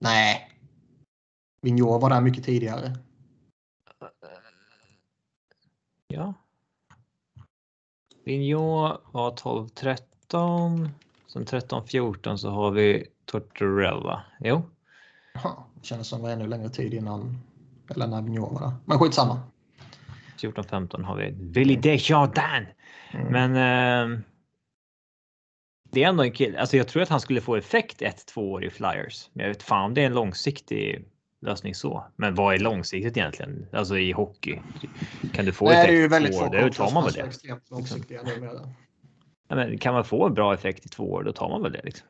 nej. 0.00 0.48
Vigneault 1.62 2.02
var 2.02 2.10
där 2.10 2.20
mycket 2.20 2.44
tidigare. 2.44 2.96
Ja. 6.08 6.34
Vigneault 8.24 9.00
var 9.12 9.30
12-13. 9.30 10.88
Sen 11.26 11.44
13-14 11.44 12.36
så 12.36 12.50
har 12.50 12.70
vi 12.70 13.06
Tortorella. 13.24 14.24
Jo. 14.40 14.62
Ja, 15.34 15.66
det 15.74 15.86
kändes 15.86 16.08
som 16.08 16.18
det 16.18 16.22
var 16.22 16.30
ännu 16.30 16.46
längre 16.46 16.68
tid 16.68 16.94
innan. 16.94 17.38
Eller 17.90 18.06
när 18.06 18.22
Vigneault 18.22 18.52
var 18.52 18.60
där. 18.60 18.76
Men 18.84 18.98
skitsamma. 18.98 19.40
14-15 20.38 21.04
har 21.04 21.16
vi 21.16 21.30
Willy 21.30 21.76
Desjardins. 21.76 22.68
Mm. 23.12 23.32
Men 23.32 23.56
eh, 23.56 24.18
det 25.92 26.04
är 26.04 26.08
ändå 26.08 26.22
en 26.22 26.32
kille. 26.32 26.60
Alltså 26.60 26.76
jag 26.76 26.88
tror 26.88 27.02
att 27.02 27.08
han 27.08 27.20
skulle 27.20 27.40
få 27.40 27.56
effekt 27.56 28.02
ett, 28.02 28.26
två 28.26 28.52
år 28.52 28.64
i 28.64 28.70
Flyers. 28.70 29.30
Men 29.32 29.44
jag 29.44 29.50
vet 29.50 29.62
fan 29.62 29.84
om 29.84 29.94
det 29.94 30.02
är 30.02 30.06
en 30.06 30.14
långsiktig 30.14 31.04
lösning 31.40 31.74
så. 31.74 32.04
Men 32.16 32.34
vad 32.34 32.54
är 32.54 32.58
långsiktigt 32.58 33.16
egentligen? 33.16 33.66
Alltså 33.72 33.98
i 33.98 34.12
hockey. 34.12 34.60
Kan 35.32 35.44
du 35.44 35.52
få 35.52 35.64
Nej, 35.64 35.74
effekt 35.74 35.88
det 35.88 35.96
är 35.96 36.00
ju 36.00 36.08
väldigt 36.08 36.38
två 36.38 36.44
år, 36.44 36.62
då 36.62 36.70
tar 36.70 36.90
man 36.94 37.04
väl 37.04 37.12
det. 37.12 37.22
Långsiktiga 37.70 38.22
liksom. 38.22 38.74
ja, 39.48 39.56
men 39.56 39.78
kan 39.78 39.94
man 39.94 40.04
få 40.04 40.26
en 40.26 40.34
bra 40.34 40.54
effekt 40.54 40.86
i 40.86 40.88
två 40.88 41.12
år, 41.12 41.22
då 41.22 41.32
tar 41.32 41.48
man 41.48 41.62
väl 41.62 41.72
det. 41.72 41.80
Liksom. 41.84 42.06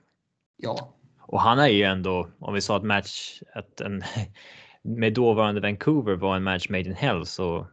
Ja. 0.56 0.94
Och 1.20 1.40
han 1.40 1.58
är 1.58 1.68
ju 1.68 1.82
ändå, 1.82 2.28
om 2.38 2.54
vi 2.54 2.60
sa 2.60 2.76
att 2.76 2.84
match, 2.84 3.42
att 3.54 3.80
en 3.80 4.02
med 4.82 5.14
dåvarande 5.14 5.60
Vancouver 5.60 6.14
var 6.14 6.36
en 6.36 6.42
match 6.42 6.68
made 6.68 6.84
in 6.84 6.94
hell 6.94 7.26
så 7.26 7.66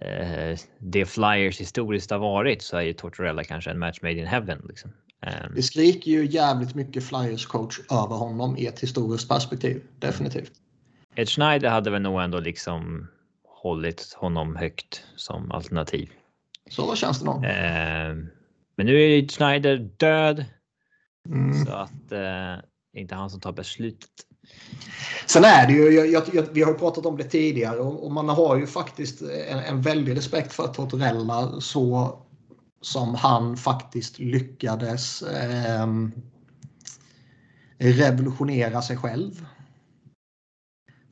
eh, 0.00 0.58
det 0.78 1.06
Flyers 1.06 1.60
historiskt 1.60 2.10
har 2.10 2.18
varit 2.18 2.62
så 2.62 2.76
är 2.76 2.82
ju 2.82 2.92
Tortorella 2.92 3.44
kanske 3.44 3.70
en 3.70 3.78
match 3.78 3.98
made 4.02 4.14
in 4.14 4.26
heaven. 4.26 4.66
Liksom. 4.68 4.92
Um, 5.26 5.54
det 5.54 5.62
skriker 5.62 6.10
ju 6.10 6.26
jävligt 6.26 6.74
mycket 6.74 7.04
Flyers 7.04 7.46
coach 7.46 7.78
över 7.90 8.16
honom 8.16 8.56
i 8.56 8.66
ett 8.66 8.80
historiskt 8.80 9.28
perspektiv. 9.28 9.82
Definitivt. 9.98 10.52
Ed 11.14 11.28
Schneider 11.28 11.70
hade 11.70 11.90
väl 11.90 12.02
nog 12.02 12.22
ändå 12.22 12.40
liksom 12.40 13.08
hållit 13.44 14.12
honom 14.16 14.56
högt 14.56 15.04
som 15.16 15.52
alternativ. 15.52 16.10
Så 16.70 16.96
känns 16.96 17.18
det 17.18 17.24
nog. 17.26 17.44
Eh, 17.44 18.14
men 18.76 18.86
nu 18.86 19.02
är 19.02 19.28
Schneider 19.28 19.76
död. 19.96 20.44
Mm. 21.28 21.64
Så 21.64 21.72
att 21.72 22.12
eh, 22.12 22.56
inte 22.92 23.14
han 23.14 23.30
som 23.30 23.40
tar 23.40 23.52
beslutet. 23.52 24.10
Sen 25.26 25.44
är 25.44 25.66
det 25.66 25.72
ju, 25.72 25.90
jag, 25.90 26.34
jag, 26.34 26.46
vi 26.52 26.62
har 26.62 26.74
pratat 26.74 27.06
om 27.06 27.16
det 27.16 27.24
tidigare 27.24 27.78
och, 27.78 28.04
och 28.04 28.12
man 28.12 28.28
har 28.28 28.56
ju 28.56 28.66
faktiskt 28.66 29.22
en, 29.22 29.58
en 29.58 29.82
väldig 29.82 30.16
respekt 30.16 30.52
för 30.52 30.66
Tortorella 30.66 31.60
så 31.60 32.18
som 32.80 33.14
han 33.14 33.56
faktiskt 33.56 34.18
lyckades 34.18 35.22
eh, 35.22 35.86
revolutionera 37.78 38.82
sig 38.82 38.96
själv. 38.96 39.46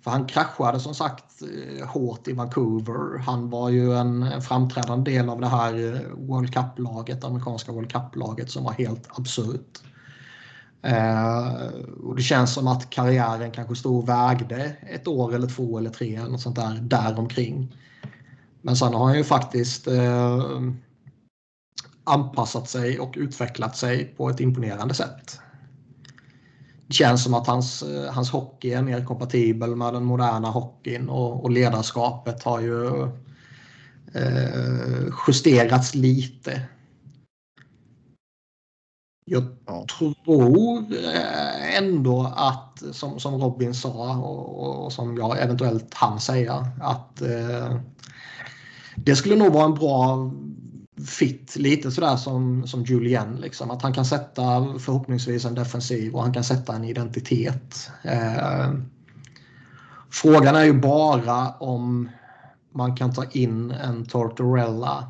För 0.05 0.11
han 0.11 0.27
kraschade 0.27 0.81
som 0.81 0.95
sagt 0.95 1.43
eh, 1.43 1.87
hårt 1.87 2.29
i 2.29 2.33
Vancouver. 2.33 3.19
Han 3.19 3.51
var 3.51 3.71
ju 3.71 3.93
en, 3.93 4.23
en 4.23 4.43
framträdande 4.43 5.11
del 5.11 5.29
av 5.29 5.41
det 5.41 5.47
här 5.47 5.95
eh, 5.95 6.01
World 6.17 6.55
Cup-laget, 6.55 7.25
amerikanska 7.25 7.73
World 7.73 7.93
Cup-laget 7.93 8.51
som 8.51 8.65
var 8.65 8.73
helt 8.73 9.19
absurt. 9.19 9.83
Eh, 10.85 11.53
och 12.03 12.17
det 12.17 12.23
känns 12.23 12.55
som 12.55 12.69
att 12.69 12.91
karriären 12.91 13.51
kanske 13.51 13.77
stod 13.77 13.97
och 13.97 14.09
vägde 14.09 14.77
ett 14.91 15.09
år 15.09 15.35
eller 15.35 15.49
två 15.49 15.79
eller 15.79 15.91
tre 15.91 16.17
eller 16.17 16.31
något 16.31 16.41
sånt 16.41 16.57
där 16.57 16.79
däromkring. 16.81 17.77
Men 18.63 18.77
sen 18.77 18.95
har 18.95 19.05
han 19.05 19.17
ju 19.17 19.25
faktiskt 19.25 19.87
eh, 19.87 20.41
anpassat 22.05 22.69
sig 22.69 23.01
och 23.01 23.15
utvecklat 23.17 23.77
sig 23.77 24.05
på 24.05 24.31
ett 24.31 24.41
imponerande 24.41 24.95
sätt. 24.95 25.41
Det 26.87 26.95
känns 26.95 27.25
som 27.25 27.35
att 27.35 27.47
hans, 27.47 27.83
eh, 27.83 28.13
hans 28.13 28.31
hockey 28.31 28.73
är 28.73 28.83
mer 28.83 29.05
kompatibel 29.05 29.77
med 29.77 29.95
den 29.95 30.05
moderna 30.05 30.51
hockeyn 30.51 31.09
och, 31.09 31.45
och 31.45 31.51
ledarskapet 31.51 32.43
har 32.43 32.61
ju 32.61 33.03
eh, 34.15 35.09
justerats 35.27 35.95
lite 35.95 36.63
jag 39.25 39.45
ja. 39.67 39.87
tror 39.99 40.85
eh, 40.93 41.77
ändå 41.77 42.33
att, 42.37 42.83
som, 42.93 43.21
som 43.21 43.35
Robin 43.35 43.75
sa 43.75 44.17
och, 44.17 44.85
och 44.85 44.93
som 44.93 45.17
jag 45.17 45.43
eventuellt 45.43 45.95
hann 45.95 46.21
säga, 46.21 46.67
att 46.81 47.21
eh, 47.21 47.77
det 48.97 49.17
skulle 49.17 49.37
nog 49.37 49.53
vara 49.53 49.65
en 49.65 49.75
bra 49.75 50.31
fit, 51.07 51.57
lite 51.57 51.91
sådär 51.91 52.17
som, 52.17 52.67
som 52.67 52.85
Julien. 52.85 53.37
Liksom. 53.37 53.71
Att 53.71 53.83
han 53.83 53.93
kan 53.93 54.05
sätta 54.05 54.43
förhoppningsvis 54.79 55.45
en 55.45 55.55
defensiv 55.55 56.15
och 56.15 56.23
han 56.23 56.33
kan 56.33 56.45
sätta 56.45 56.75
en 56.75 56.85
identitet. 56.85 57.91
Eh, 58.03 58.73
frågan 60.11 60.57
är 60.57 60.65
ju 60.65 60.73
bara 60.73 61.49
om 61.51 62.09
man 62.75 62.97
kan 62.97 63.15
ta 63.15 63.25
in 63.25 63.71
en 63.71 64.07
Tortorella 64.07 65.09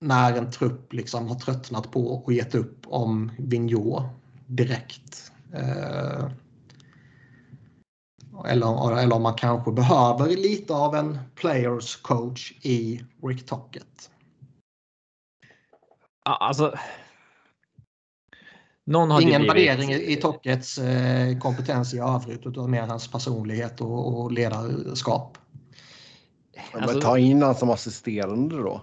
när 0.00 0.36
en 0.36 0.50
trupp 0.50 0.92
liksom 0.92 1.28
har 1.28 1.34
tröttnat 1.34 1.90
på 1.90 2.06
och 2.06 2.32
gett 2.32 2.54
upp 2.54 2.86
om 2.86 3.32
Vigneault 3.38 4.06
direkt. 4.46 5.32
Eh, 5.54 6.30
eller, 8.46 8.98
eller 8.98 9.16
om 9.16 9.22
man 9.22 9.34
kanske 9.34 9.72
behöver 9.72 10.28
lite 10.28 10.74
av 10.74 10.94
en 10.94 11.18
players 11.34 11.96
coach 11.96 12.52
i 12.62 13.04
Rick 13.22 13.46
Tocket. 13.46 14.10
Alltså. 16.24 16.78
Ingen 19.20 19.42
värdering 19.46 19.92
i, 19.92 20.16
Tockets 20.16 20.78
eh, 20.78 21.38
kompetens 21.38 21.94
i 21.94 21.98
övrigt 21.98 22.46
utan 22.46 22.70
mer 22.70 22.82
hans 22.82 23.08
personlighet 23.08 23.80
och, 23.80 24.20
och 24.20 24.32
ledarskap. 24.32 25.38
Alltså, 26.72 27.00
ta 27.00 27.18
in 27.18 27.42
honom 27.42 27.54
som 27.54 27.70
assisterande 27.70 28.56
då. 28.56 28.80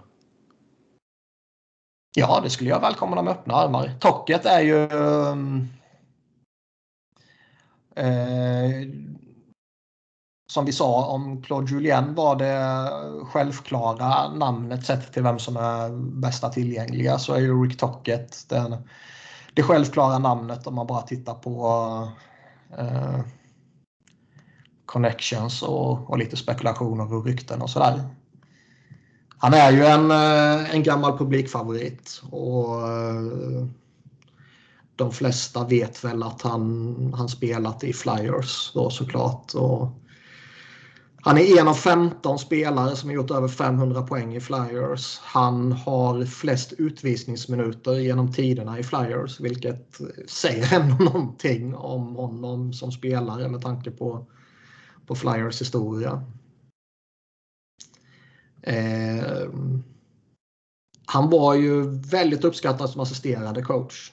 Ja, 2.14 2.40
det 2.42 2.50
skulle 2.50 2.70
jag 2.70 2.80
välkomna 2.80 3.22
med 3.22 3.32
öppna 3.32 3.54
armar. 3.54 3.94
Tocket 4.00 4.46
är 4.46 4.60
ju... 4.60 4.88
Um, 4.92 5.68
eh, 7.96 8.88
som 10.52 10.64
vi 10.64 10.72
sa 10.72 11.06
om 11.06 11.42
Claude 11.42 11.72
Julien 11.72 12.14
var 12.14 12.36
det 12.36 12.90
självklara 13.24 14.28
namnet 14.28 14.86
sett 14.86 15.12
till 15.12 15.22
vem 15.22 15.38
som 15.38 15.56
är 15.56 15.88
bästa 16.20 16.48
tillgängliga 16.48 17.18
så 17.18 17.34
är 17.34 17.38
ju 17.38 17.64
Rick 17.64 17.78
Tocket 17.78 18.48
den, 18.48 18.76
det 19.54 19.62
självklara 19.62 20.18
namnet 20.18 20.66
om 20.66 20.74
man 20.74 20.86
bara 20.86 21.02
tittar 21.02 21.34
på 21.34 22.08
eh, 22.78 23.20
connections 24.86 25.62
och, 25.62 26.10
och 26.10 26.18
lite 26.18 26.36
spekulationer 26.36 27.14
och 27.14 27.24
rykten 27.24 27.62
och 27.62 27.70
sådär. 27.70 28.04
Han 29.38 29.54
är 29.54 29.72
ju 29.72 29.84
en, 29.84 30.10
eh, 30.10 30.74
en 30.74 30.82
gammal 30.82 31.18
publikfavorit 31.18 32.22
och 32.30 32.88
eh, 32.88 33.66
de 34.96 35.12
flesta 35.12 35.64
vet 35.64 36.04
väl 36.04 36.22
att 36.22 36.42
han, 36.42 37.14
han 37.16 37.28
spelat 37.28 37.84
i 37.84 37.92
Flyers 37.92 38.72
då 38.74 38.90
såklart. 38.90 39.54
Och 39.54 39.90
han 41.22 41.38
är 41.38 41.60
en 41.60 41.68
av 41.68 41.74
15 41.74 42.38
spelare 42.38 42.96
som 42.96 43.08
har 43.08 43.14
gjort 43.14 43.30
över 43.30 43.48
500 43.48 44.02
poäng 44.02 44.36
i 44.36 44.40
Flyers. 44.40 45.18
Han 45.22 45.72
har 45.72 46.24
flest 46.24 46.72
utvisningsminuter 46.72 47.92
genom 47.92 48.32
tiderna 48.32 48.78
i 48.78 48.82
Flyers 48.82 49.40
vilket 49.40 50.00
säger 50.28 50.80
ändå 50.80 51.04
någonting 51.04 51.74
om 51.74 52.16
honom 52.16 52.72
som 52.72 52.92
spelare 52.92 53.48
med 53.48 53.62
tanke 53.62 53.90
på, 53.90 54.26
på 55.06 55.14
Flyers 55.14 55.60
historia. 55.60 56.22
Eh, 58.68 59.48
han 61.06 61.30
var 61.30 61.54
ju 61.54 61.82
väldigt 61.90 62.44
uppskattad 62.44 62.90
som 62.90 63.00
assisterande 63.00 63.62
coach. 63.62 64.12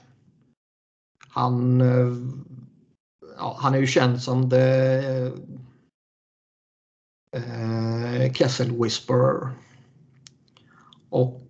Han, 1.28 1.82
eh, 1.82 2.14
ja, 3.38 3.58
han 3.60 3.74
är 3.74 3.78
ju 3.80 3.88
känd 3.88 4.22
som 4.22 4.50
the 4.50 4.58
eh, 7.32 8.34
Kessel 8.34 8.84
Whisperer. 8.84 9.50
Och 11.10 11.42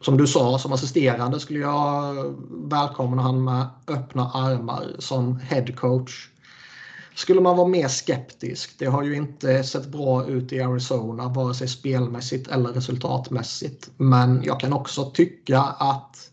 som 0.00 0.16
du 0.16 0.26
sa, 0.26 0.58
som 0.58 0.72
assisterande 0.72 1.40
skulle 1.40 1.58
jag 1.58 2.14
välkomna 2.50 3.22
honom 3.22 3.44
med 3.44 3.66
öppna 3.86 4.30
armar 4.30 4.96
som 4.98 5.38
head 5.38 5.66
coach. 5.76 6.30
Skulle 7.16 7.40
man 7.40 7.56
vara 7.56 7.68
mer 7.68 7.88
skeptisk, 7.88 8.78
det 8.78 8.86
har 8.86 9.02
ju 9.02 9.16
inte 9.16 9.64
sett 9.64 9.86
bra 9.86 10.26
ut 10.26 10.52
i 10.52 10.60
Arizona, 10.60 11.28
vare 11.28 11.54
sig 11.54 11.68
spelmässigt 11.68 12.48
eller 12.48 12.68
resultatmässigt. 12.72 13.90
Men 13.96 14.42
jag 14.42 14.60
kan 14.60 14.72
också 14.72 15.10
tycka 15.10 15.60
att 15.60 16.30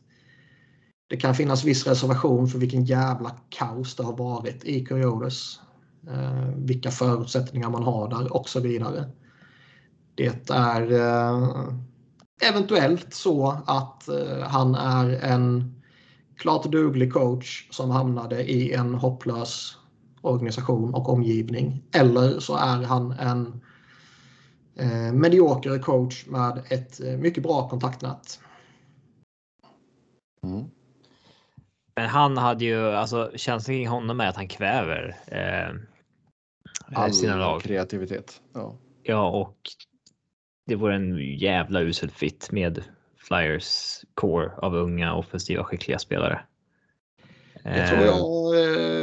det 1.10 1.18
kan 1.18 1.36
finnas 1.36 1.64
viss 1.64 1.88
reservation 1.88 2.48
för 2.48 2.60
vilken 2.60 2.86
jävla 2.86 3.32
kaos 3.50 3.96
det 3.96 4.04
har 4.04 4.18
varit 4.18 4.64
i 4.64 4.86
Coyotes. 4.86 5.60
Eh, 6.08 6.56
vilka 6.56 6.92
förutsättningar 6.92 7.70
man 7.70 7.84
har 7.84 8.10
där 8.10 8.34
och 8.34 8.50
så 8.50 8.60
vidare. 8.60 9.10
Det 10.16 10.50
är 10.50 10.92
eh, 10.92 11.74
eventuellt 12.50 13.14
så 13.14 13.58
att 13.66 14.08
eh, 14.08 14.40
han 14.42 14.76
är 14.76 15.10
en 15.10 15.76
klart 16.38 16.72
duglig 16.72 17.14
coach 17.14 17.68
som 17.72 17.90
hamnade 17.92 18.44
i 18.44 18.74
en 18.74 18.94
hopplös 18.94 19.78
organisation 20.24 20.94
och 20.94 21.10
omgivning. 21.10 21.84
Eller 21.92 22.40
så 22.40 22.56
är 22.56 22.84
han 22.84 23.12
en 23.12 23.62
eh, 24.76 25.14
medioker 25.14 25.80
coach 25.80 26.26
med 26.26 26.62
ett 26.70 27.02
eh, 27.02 27.18
mycket 27.18 27.44
bra 27.44 27.70
kontaktnät. 27.70 28.40
Mm. 30.44 30.66
Men 31.96 32.10
han 32.10 32.38
hade 32.38 32.66
ju, 32.66 32.88
alltså 32.88 33.32
känslan 33.36 33.76
kring 33.76 33.88
honom 33.88 34.20
är 34.20 34.28
att 34.28 34.36
han 34.36 34.48
kväver 34.48 35.16
eh, 35.28 35.76
All 36.96 37.14
sina 37.14 37.36
lag. 37.36 37.62
kreativitet. 37.62 38.42
Ja. 38.54 38.76
ja, 39.04 39.30
och 39.30 39.58
det 40.66 40.76
vore 40.76 40.96
en 40.96 41.38
jävla 41.38 41.82
usel 41.82 42.10
fit 42.10 42.52
med 42.52 42.84
Flyers 43.18 44.00
core 44.14 44.52
av 44.58 44.76
unga 44.76 45.14
offensiva 45.14 45.64
skickliga 45.64 46.00
spelare. 46.00 46.42
Det 47.64 47.88
tror 47.88 48.02
jag 48.02 48.16
eh, 48.16 49.03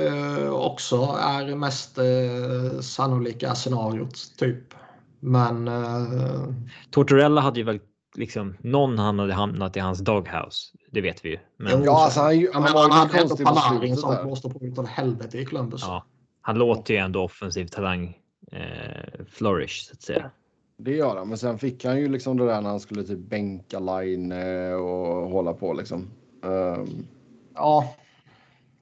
också 0.61 1.19
är 1.21 1.57
mest 1.57 1.99
eh, 1.99 2.81
sannolika 2.81 3.55
scenariot 3.55 4.17
typ. 4.39 4.75
Men. 5.21 5.69
Eh, 5.69 6.45
Tortorella 6.91 7.41
hade 7.41 7.61
ju 7.61 7.65
väl 7.65 7.81
liksom 8.15 8.57
någon 8.61 8.99
han 8.99 9.19
hade 9.19 9.35
hamnat 9.35 9.77
i 9.77 9.81
hans 9.81 9.99
doghouse. 9.99 10.77
Det 10.91 11.01
vet 11.01 11.25
vi 11.25 11.29
ju. 11.29 11.39
Men... 11.57 11.85
Ja, 11.85 12.05
alltså, 12.05 12.21
han, 12.21 12.47
han, 12.53 12.63
han, 12.63 12.77
han 12.77 12.93
hade 12.93 13.19
ändå 13.19 13.37
Panarin 13.37 13.97
som 13.97 14.17
blåste 14.23 14.49
på 14.49 14.59
utav 14.65 14.87
helvete 14.87 15.39
i 15.39 15.45
Columbus. 15.45 15.83
Ja, 15.83 16.05
han 16.43 16.59
låter 16.59 16.95
ju 16.95 17.01
ändå 17.01 17.25
offensiv 17.25 17.67
talang 17.67 18.19
eh, 18.53 19.25
flourish 19.29 19.87
så 19.87 19.93
att 19.93 20.03
säga. 20.03 20.31
Det 20.77 20.93
gör 20.93 21.17
han, 21.17 21.29
men 21.29 21.39
sen 21.39 21.59
fick 21.59 21.85
han 21.85 21.99
ju 21.99 22.09
liksom 22.09 22.37
det 22.37 22.47
där 22.47 22.61
när 22.61 22.71
han 22.71 22.81
skulle 22.81 23.03
typ 23.03 23.19
bänka 23.19 23.79
line 23.79 24.33
och 24.73 25.31
hålla 25.31 25.53
på 25.53 25.73
liksom. 25.73 26.11
Um, 26.43 27.07
ja. 27.55 27.95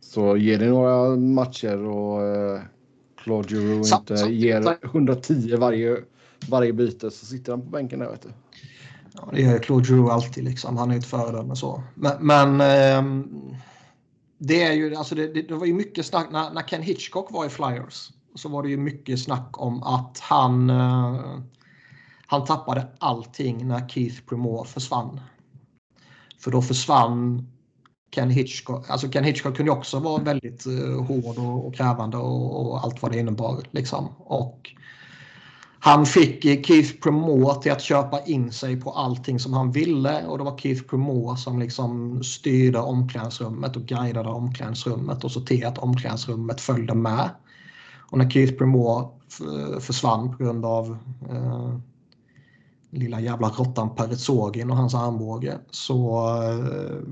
Så 0.09 0.37
ger 0.37 0.59
det 0.59 0.69
några 0.69 1.17
matcher 1.17 1.87
och 1.87 2.21
uh, 2.21 2.61
Claude 3.23 3.49
Giroux 3.49 3.93
inte 3.93 4.15
ger 4.15 4.79
110 4.85 5.57
varje, 5.57 5.97
varje 6.49 6.73
byte 6.73 7.11
så 7.11 7.27
sitter 7.27 7.53
han 7.53 7.61
på 7.61 7.67
bänken 7.67 7.99
där 7.99 8.11
vet 8.11 8.23
du. 8.23 8.29
Ja, 9.13 9.29
det 9.33 9.41
gör 9.41 9.59
Claude 9.59 9.85
Giroux 9.85 10.13
alltid 10.13 10.45
liksom. 10.45 10.77
Han 10.77 10.91
är 10.91 10.97
ett 10.97 11.07
föredöme 11.07 11.57
så. 11.57 11.83
Men, 11.95 12.27
men 12.27 12.61
um, 12.99 13.57
det 14.39 14.63
är 14.63 14.73
ju 14.73 14.95
alltså 14.95 15.15
det, 15.15 15.35
det, 15.35 15.43
det, 15.43 15.55
var 15.55 15.67
ju 15.67 15.75
mycket 15.75 16.07
snack 16.07 16.27
när, 16.33 16.51
när 16.51 16.63
Ken 16.63 16.83
Hitchcock 16.83 17.33
var 17.33 17.47
i 17.47 17.49
Flyers 17.49 18.11
så 18.35 18.49
var 18.49 18.63
det 18.63 18.69
ju 18.69 18.77
mycket 18.77 19.21
snack 19.21 19.61
om 19.61 19.83
att 19.83 20.19
han 20.19 20.71
uh, 20.71 21.41
han 22.27 22.45
tappade 22.45 22.87
allting 22.99 23.69
när 23.69 23.89
Keith 23.89 24.21
Primore 24.27 24.69
försvann. 24.69 25.21
För 26.41 26.51
då 26.51 26.63
försvann 26.63 27.49
Ken 28.11 28.31
Hitchcock. 28.31 28.91
Alltså 28.91 29.09
Ken 29.09 29.25
Hitchcock 29.25 29.57
kunde 29.57 29.73
också 29.73 29.99
vara 29.99 30.23
väldigt 30.23 30.67
uh, 30.67 31.03
hård 31.03 31.39
och, 31.39 31.67
och 31.67 31.75
krävande 31.75 32.17
och, 32.17 32.67
och, 32.67 32.85
allt 32.85 33.03
vad 33.03 33.13
det 33.13 33.19
innebar. 33.19 33.63
Liksom. 33.71 34.09
Och 34.19 34.71
han 35.81 36.07
fick 36.07 36.45
eh, 36.45 36.63
Keith 36.63 37.01
Primore 37.03 37.63
till 37.63 37.73
att 37.73 37.83
köpa 37.83 38.21
in 38.21 38.53
sig 38.53 38.81
på 38.81 38.91
allting 38.91 39.39
som 39.39 39.53
han 39.53 39.73
ville 39.73 40.27
och 40.27 40.39
det 40.39 40.45
var 40.45 40.59
Keith 40.59 40.83
Primore 40.83 41.37
som 41.37 41.59
liksom 41.59 42.23
styrde 42.23 42.79
omklädningsrummet 42.79 43.77
och 43.77 43.83
guidade 43.83 44.29
omklädningsrummet 44.29 45.25
och 45.25 45.31
såg 45.33 45.47
till 45.47 45.67
att 45.67 45.79
omklädningsrummet 45.79 46.61
följde 46.61 46.95
med. 46.95 47.31
Och 48.11 48.19
när 48.19 48.31
Keith 48.31 48.53
Primore 48.53 49.09
försvann 49.81 50.37
på 50.37 50.45
grund 50.45 50.65
av 50.65 50.99
uh, 51.33 51.79
lilla 52.91 53.21
jävla 53.21 53.49
råttan 53.49 53.95
Peretzogin 53.95 54.71
och 54.71 54.77
hans 54.77 54.95
armbåge 54.95 55.59
så 55.71 56.27
uh, 56.43 57.03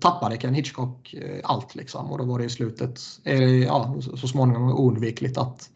tappade 0.00 0.36
Ken 0.36 0.54
Hitchcock 0.54 1.14
eh, 1.14 1.40
allt 1.44 1.74
liksom 1.74 2.12
och 2.12 2.18
då 2.18 2.24
var 2.24 2.38
det 2.38 2.44
i 2.44 2.50
slutet, 2.50 3.00
eh, 3.24 3.42
ja, 3.42 3.96
så 4.16 4.28
småningom 4.28 4.72
oundvikligt 4.72 5.38
att 5.38 5.70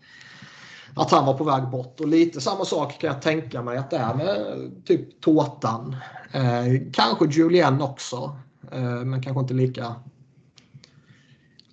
att 0.97 1.11
han 1.11 1.27
var 1.27 1.35
på 1.35 1.45
väg 1.45 1.69
bort. 1.69 2.01
Och 2.01 2.09
lite 2.09 2.41
samma 2.41 2.65
sak 2.65 3.01
kan 3.01 3.11
jag 3.11 3.23
tänka 3.23 3.63
mig 3.63 3.79
att 3.79 3.91
det 3.91 3.97
är 3.97 4.15
med 4.15 4.37
typ 4.85 5.21
Tårtan. 5.21 5.97
Eh, 6.33 6.65
kanske 6.93 7.27
Julien 7.27 7.83
också. 7.83 8.39
Eh, 8.73 8.81
men 8.81 9.23
kanske 9.23 9.41
inte 9.41 9.55
lika 9.55 9.95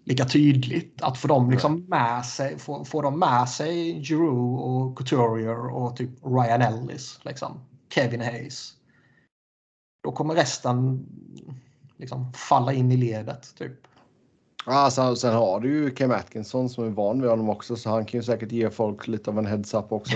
lika 0.03 0.25
tydligt. 0.25 1.01
Att 1.01 1.17
få 1.17 1.27
dem 1.27 1.51
liksom 1.51 1.85
med 1.87 2.25
sig, 2.25 2.59
få, 2.59 2.85
få 2.85 3.01
dem 3.01 3.19
med 3.19 3.49
sig 3.49 4.01
Giroux 4.01 4.63
och 4.63 4.97
Couturier 4.97 5.75
och 5.75 5.95
typ 5.95 6.09
Ryan 6.25 6.61
Ellis. 6.61 7.19
Liksom. 7.23 7.59
Kevin 7.93 8.21
Hayes. 8.21 8.73
Då 10.03 10.11
kommer 10.11 10.35
resten 10.35 11.05
liksom 12.03 12.33
falla 12.33 12.73
in 12.73 12.91
i 12.91 12.97
ledet. 12.97 13.55
Typ. 13.57 13.87
Ja, 14.65 14.91
sen, 14.91 15.33
har 15.33 15.59
du 15.59 15.69
ju 15.69 15.95
Kim 15.95 16.11
Atkinson 16.11 16.69
som 16.69 16.85
är 16.85 16.89
van 16.89 17.21
vid 17.21 17.29
honom 17.29 17.49
också 17.49 17.75
så 17.75 17.89
han 17.89 18.05
kan 18.05 18.19
ju 18.19 18.23
säkert 18.23 18.51
ge 18.51 18.69
folk 18.69 19.07
lite 19.07 19.29
av 19.29 19.39
en 19.39 19.45
heads-up 19.45 19.91
också. 19.91 20.15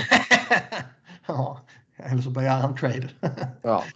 ja, 1.28 1.62
eller 1.98 2.22
så 2.22 2.30
börjar 2.30 2.54
han 2.60 2.76
trade. 2.76 3.10
ja. 3.62 3.84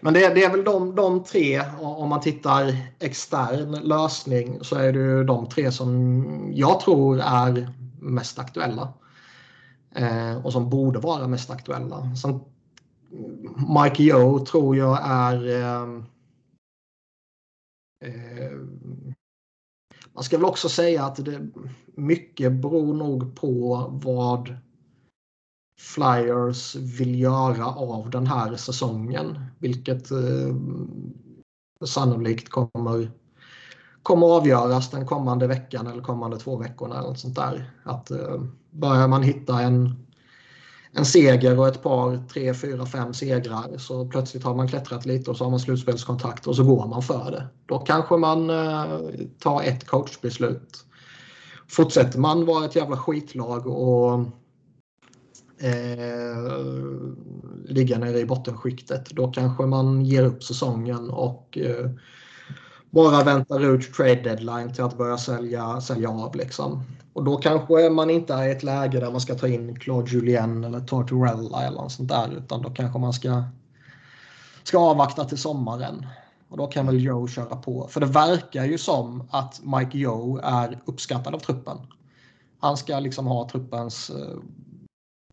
Men 0.00 0.14
det, 0.14 0.34
det, 0.34 0.44
är 0.44 0.50
väl 0.50 0.64
de, 0.64 0.94
de 0.94 1.24
tre, 1.24 1.62
om 1.80 2.08
man 2.08 2.20
tittar 2.20 2.76
extern 2.98 3.70
lösning, 3.70 4.58
så 4.64 4.76
är 4.76 4.92
det 4.92 5.24
de 5.24 5.48
tre 5.48 5.72
som 5.72 6.52
jag 6.54 6.80
tror 6.80 7.20
är 7.20 7.72
mest 8.00 8.38
aktuella. 8.38 8.92
Eh, 9.94 10.46
och 10.46 10.52
som 10.52 10.70
borde 10.70 10.98
vara 10.98 11.26
mest 11.26 11.50
aktuella. 11.50 12.16
Sen, 12.16 12.40
Mike 13.82 14.02
Yo 14.02 14.46
tror 14.46 14.76
jag 14.76 14.98
är... 15.02 15.48
Eh, 18.04 18.50
man 20.12 20.24
ska 20.24 20.36
väl 20.36 20.44
också 20.44 20.68
säga 20.68 21.04
att 21.04 21.24
det, 21.24 21.48
mycket 21.94 22.52
beror 22.52 22.94
nog 22.94 23.36
på 23.36 23.86
vad 24.04 24.56
Flyers 25.80 26.76
vill 26.76 27.20
göra 27.20 27.66
av 27.66 28.10
den 28.10 28.26
här 28.26 28.56
säsongen. 28.56 29.38
Vilket 29.58 30.10
eh, 30.10 30.56
sannolikt 31.84 32.48
kommer, 32.48 33.10
kommer 34.02 34.26
avgöras 34.26 34.90
den 34.90 35.06
kommande 35.06 35.46
veckan 35.46 35.86
eller 35.86 36.02
kommande 36.02 36.38
två 36.38 36.56
veckorna. 36.56 36.98
Eller 36.98 37.08
något 37.08 37.18
sånt 37.18 37.36
där. 37.36 37.70
Att, 37.82 38.10
eh, 38.10 38.42
börjar 38.70 39.08
man 39.08 39.22
hitta 39.22 39.60
en, 39.60 40.06
en 40.92 41.04
seger 41.04 41.58
och 41.58 41.68
ett 41.68 41.82
par, 41.82 42.28
tre, 42.28 42.54
fyra, 42.54 42.86
fem 42.86 43.14
segrar 43.14 43.78
så 43.78 44.06
plötsligt 44.06 44.44
har 44.44 44.54
man 44.54 44.68
klättrat 44.68 45.06
lite 45.06 45.30
och 45.30 45.36
så 45.36 45.44
har 45.44 45.50
man 45.50 45.60
slutspelskontakt 45.60 46.46
och 46.46 46.56
så 46.56 46.64
går 46.64 46.86
man 46.86 47.02
för 47.02 47.30
det. 47.30 47.46
Då 47.66 47.78
kanske 47.78 48.16
man 48.16 48.50
eh, 48.50 49.00
tar 49.38 49.62
ett 49.62 49.86
coachbeslut. 49.86 50.84
Fortsätter 51.68 52.18
man 52.18 52.46
vara 52.46 52.64
ett 52.64 52.76
jävla 52.76 52.96
skitlag 52.96 53.66
och 53.66 54.12
eh, 55.60 56.64
ligga 57.64 57.98
nere 57.98 58.18
i 58.18 58.26
bottenskiktet. 58.26 59.10
Då 59.10 59.32
kanske 59.32 59.66
man 59.66 60.04
ger 60.04 60.24
upp 60.24 60.44
säsongen 60.44 61.10
och 61.10 61.58
eh, 61.58 61.90
bara 62.90 63.24
väntar 63.24 63.74
ut 63.74 63.94
trade 63.94 64.14
deadline 64.14 64.74
till 64.74 64.84
att 64.84 64.98
börja 64.98 65.18
sälja, 65.18 65.80
sälja 65.80 66.10
av. 66.10 66.36
Liksom. 66.36 66.82
Och 67.12 67.24
då 67.24 67.36
kanske 67.36 67.90
man 67.90 68.10
inte 68.10 68.34
är 68.34 68.48
i 68.48 68.50
ett 68.50 68.62
läge 68.62 69.00
där 69.00 69.10
man 69.10 69.20
ska 69.20 69.34
ta 69.34 69.48
in 69.48 69.78
Claude 69.78 70.10
Julien 70.10 70.64
eller 70.64 70.80
Tortorella 70.80 71.62
eller 71.62 71.76
något 71.76 71.92
sånt 71.92 72.08
där. 72.08 72.36
Utan 72.36 72.62
då 72.62 72.70
kanske 72.70 72.98
man 72.98 73.12
ska, 73.12 73.42
ska 74.62 74.78
avvakta 74.78 75.24
till 75.24 75.38
sommaren. 75.38 76.06
Och 76.48 76.56
då 76.56 76.66
kan 76.66 76.86
väl 76.86 77.04
Joe 77.04 77.28
köra 77.28 77.56
på. 77.56 77.88
För 77.88 78.00
det 78.00 78.06
verkar 78.06 78.64
ju 78.64 78.78
som 78.78 79.28
att 79.30 79.60
Mike 79.64 79.98
Joe 79.98 80.40
är 80.42 80.78
uppskattad 80.84 81.34
av 81.34 81.38
truppen. 81.38 81.76
Han 82.60 82.76
ska 82.76 82.98
liksom 82.98 83.26
ha 83.26 83.48
truppens 83.48 84.10
eh, 84.10 84.38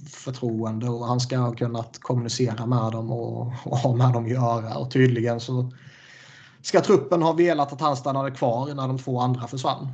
förtroende 0.09 0.89
och 0.89 1.05
han 1.05 1.19
ska 1.19 1.37
ha 1.37 1.51
kunnat 1.51 1.99
kommunicera 1.99 2.65
med 2.65 2.91
dem 2.91 3.11
och, 3.11 3.53
och 3.63 3.77
ha 3.77 3.95
med 3.95 4.13
dem 4.13 4.25
att 4.25 4.31
göra. 4.31 4.77
Och 4.77 4.91
tydligen 4.91 5.39
så 5.39 5.71
ska 6.61 6.81
truppen 6.81 7.21
ha 7.21 7.33
velat 7.33 7.73
att 7.73 7.81
han 7.81 7.97
stannade 7.97 8.31
kvar 8.31 8.73
när 8.73 8.87
de 8.87 8.97
två 8.97 9.19
andra 9.19 9.47
försvann. 9.47 9.87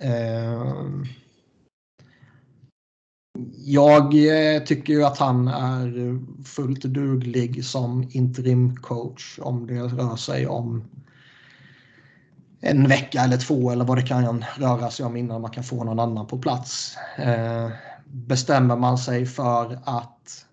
Eh, 0.00 0.74
jag 3.56 4.04
eh, 4.14 4.62
tycker 4.62 4.92
ju 4.92 5.04
att 5.04 5.18
han 5.18 5.48
är 5.48 6.18
fullt 6.44 6.82
duglig 6.82 7.64
som 7.64 8.08
interimcoach 8.10 9.38
om 9.42 9.66
det 9.66 9.82
rör 9.82 10.16
sig 10.16 10.46
om 10.46 10.84
en 12.60 12.88
vecka 12.88 13.20
eller 13.20 13.36
två 13.36 13.70
eller 13.70 13.84
vad 13.84 13.98
det 13.98 14.02
kan 14.02 14.44
röra 14.56 14.90
sig 14.90 15.06
om 15.06 15.16
innan 15.16 15.40
man 15.40 15.50
kan 15.50 15.64
få 15.64 15.84
någon 15.84 16.00
annan 16.00 16.26
på 16.26 16.38
plats. 16.38 16.96
Eh, 17.18 17.70
bestämmer 18.04 18.76
man 18.76 18.98
sig 18.98 19.26
för 19.26 19.78
att 19.84 20.46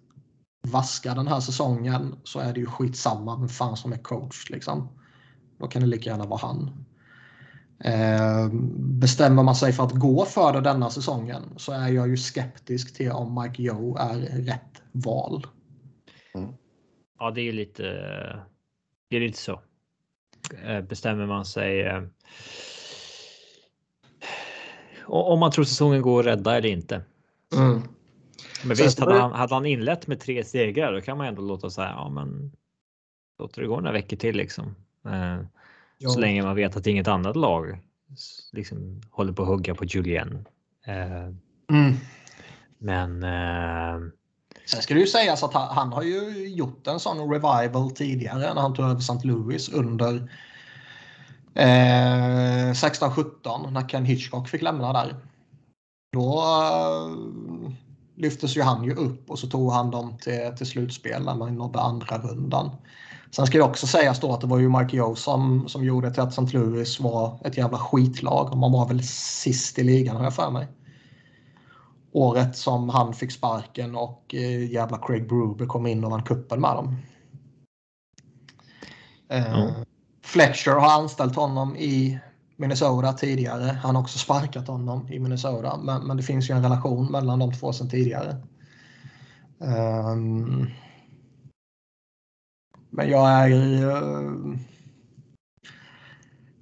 vaska 0.68 1.14
den 1.14 1.28
här 1.28 1.40
säsongen 1.40 2.16
så 2.24 2.40
är 2.40 2.54
det 2.54 2.60
ju 2.60 2.66
skitsamma 2.66 3.38
vem 3.38 3.50
fan 3.50 3.78
som 3.78 3.94
är 3.94 3.98
coach. 3.98 4.50
Liksom. 4.50 4.88
Då 5.60 5.68
kan 5.68 5.82
det 5.82 5.88
lika 5.88 6.10
gärna 6.10 6.26
vara 6.26 6.40
han. 6.40 6.86
Eh, 7.84 8.50
bestämmer 8.78 9.44
man 9.44 9.56
sig 9.56 9.74
för 9.74 9.84
att 9.84 9.92
gå 9.92 10.26
för 10.26 10.54
det 10.54 10.62
denna 10.62 10.90
säsongen 10.90 11.44
så 11.58 11.72
är 11.72 11.88
jag 11.88 12.08
ju 12.08 12.18
skeptisk 12.18 12.96
till 12.96 13.12
om 13.12 13.42
Mike 13.42 13.62
Joe 13.62 13.98
är 13.98 14.20
rätt 14.20 14.82
val. 14.92 15.48
Mm. 16.36 16.54
Ja, 17.20 17.32
det 17.32 17.42
är 17.42 17.54
lite. 17.54 17.84
Det 19.10 19.16
är 19.16 19.20
lite 19.20 19.38
så. 19.38 19.62
Eh, 20.66 20.82
bestämmer 20.82 21.26
man 21.26 21.46
sig. 21.46 21.82
Eh, 21.82 22.04
om 25.06 25.40
man 25.40 25.52
tror 25.52 25.66
säsongen 25.66 26.02
går 26.02 26.20
att 26.20 26.26
rädda 26.26 26.58
eller 26.58 26.70
inte. 26.70 27.02
Mm. 27.56 27.82
Men 28.66 28.78
visst, 28.78 29.00
hade 29.00 29.20
han, 29.20 29.32
hade 29.32 29.54
han 29.54 29.66
inlett 29.66 30.08
med 30.08 30.20
tre 30.20 30.44
segrar, 30.44 30.94
då 30.94 31.02
kan 31.02 31.18
man 31.18 31.28
ändå 31.28 31.42
låta 31.42 31.70
säga 31.70 31.94
ja, 31.96 32.10
men 32.10 32.52
låter 33.40 33.62
det 33.62 33.68
gå 33.68 33.76
några 33.76 33.92
veckor 33.92 34.18
till 34.18 34.38
liksom. 34.38 34.76
Eh, 35.06 35.40
så 36.10 36.20
länge 36.20 36.44
man 36.44 36.56
vet 36.56 36.76
att 36.76 36.88
inget 36.88 37.08
annat 37.08 37.36
lag 37.36 37.80
liksom 38.52 39.02
håller 39.12 39.34
på 39.34 39.42
att 39.42 39.48
hugga 39.48 39.76
på 39.76 39.86
Julien. 39.86 40.48
Eh, 40.86 41.24
mm. 41.78 41.96
Men. 42.78 43.24
Eh, 43.24 44.10
Sen 44.66 44.82
ska 44.82 44.94
det 44.94 45.00
ju 45.00 45.08
sägas 45.08 45.44
att 45.44 45.54
han, 45.54 45.76
han, 45.76 45.94
har 45.94 46.04
ju 46.04 46.48
gjort 46.48 46.88
en 46.88 47.00
sån 47.00 47.32
revival 47.32 47.92
tidigare 47.92 48.54
när 48.54 48.62
han 48.62 48.74
tog 48.74 48.86
över 48.86 49.00
St. 49.00 49.20
Louis 49.24 49.70
under 49.70 50.16
eh, 51.54 52.72
16-17 52.74 53.72
när 53.72 53.90
Ken 53.90 54.06
Hitchcock 54.06 54.50
fick 54.50 54.62
lämna 54.62 54.94
där. 54.94 55.16
Då 56.14 56.44
uh, 56.44 57.72
lyftes 58.16 58.58
ju 58.58 58.62
han 58.62 58.84
ju 58.84 58.94
upp 58.94 59.30
och 59.30 59.40
så 59.40 59.48
tog 59.48 59.72
han 59.72 59.92
dem 59.92 60.18
till, 60.18 60.52
till 60.58 60.68
slutspel 60.68 61.24
när 61.24 61.36
man 61.36 61.56
nådde 61.56 61.80
andra 61.80 62.18
rundan. 62.18 62.70
Sen 63.36 63.48
ska 63.48 63.58
det 63.58 63.64
också 63.64 63.88
sägas 63.88 64.20
då 64.20 64.34
att 64.34 64.42
det 64.42 64.48
var 64.48 64.60
ju 64.60 64.70
Mark 64.70 65.18
som, 65.18 65.70
som 65.70 65.84
gjorde 65.84 66.12
till 66.12 66.22
att 66.22 66.32
St. 66.32 66.58
Louis 66.58 67.00
var 67.00 67.40
ett 67.46 67.58
jävla 67.58 67.78
skitlag. 67.78 68.58
Man 68.58 68.72
var 68.72 68.88
väl 68.88 69.04
sist 69.04 69.80
i 69.80 69.84
ligan 69.84 70.16
har 70.16 70.24
jag 70.24 70.36
för 70.36 70.52
mig. 70.52 70.68
Året 72.12 72.58
som 72.58 72.90
han 72.90 73.14
fick 73.14 73.32
sparken 73.32 73.96
och 73.96 74.36
eh, 74.36 74.72
jävla 74.72 74.98
Craig 74.98 75.28
Bruber 75.28 75.66
kom 75.66 75.88
in 75.88 76.04
och 76.04 76.12
vann 76.12 76.24
kuppen 76.24 76.62
med 76.62 76.76
dem. 76.76 76.98
Eh, 79.30 79.62
mm. 79.62 79.74
Fletcher 80.24 80.72
har 80.72 81.02
anställt 81.02 81.36
honom 81.36 81.76
i 81.76 82.20
Minnesota 82.58 83.14
tidigare. 83.14 83.80
Han 83.84 83.96
har 83.96 84.02
också 84.02 84.20
sparkat 84.20 84.68
honom 84.68 85.08
i 85.12 85.20
Minnesota. 85.20 85.78
Men, 85.78 86.08
men 86.08 86.18
det 86.18 86.24
finns 86.24 86.50
ju 86.50 86.56
en 86.56 86.64
relation 86.64 87.12
mellan 87.12 87.40
de 87.40 87.54
två 87.54 87.74
sedan 87.74 87.90
tidigare. 87.90 88.36
Um, 89.58 90.70
men 92.94 93.10
jag 93.10 93.30
är... 93.30 93.50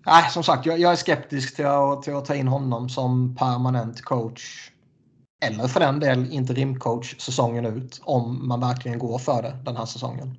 Nej, 0.05 0.29
som 0.31 0.43
sagt, 0.43 0.65
jag, 0.65 0.79
jag, 0.79 0.91
är 0.91 0.95
skeptisk 0.95 1.55
till 1.55 1.65
att, 1.65 2.03
till 2.03 2.15
att 2.15 2.25
ta 2.25 2.35
in 2.35 2.47
honom 2.47 2.89
som 2.89 3.35
permanent 3.35 4.01
coach. 4.01 4.71
Eller 5.45 5.67
för 5.67 5.79
den 5.79 5.99
del 5.99 6.31
interimcoach 6.31 7.15
säsongen 7.19 7.65
ut. 7.65 8.01
Om 8.03 8.47
man 8.47 8.59
verkligen 8.59 8.99
går 8.99 9.19
för 9.19 9.41
det 9.41 9.57
den 9.65 9.77
här 9.77 9.85
säsongen. 9.85 10.37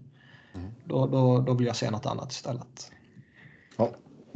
Mm. 0.54 0.70
Då, 0.84 1.06
då, 1.06 1.40
då 1.40 1.54
vill 1.54 1.66
jag 1.66 1.76
se 1.76 1.90
något 1.90 2.06
annat 2.06 2.32
istället. 2.32 2.92
Ja. 3.76 3.90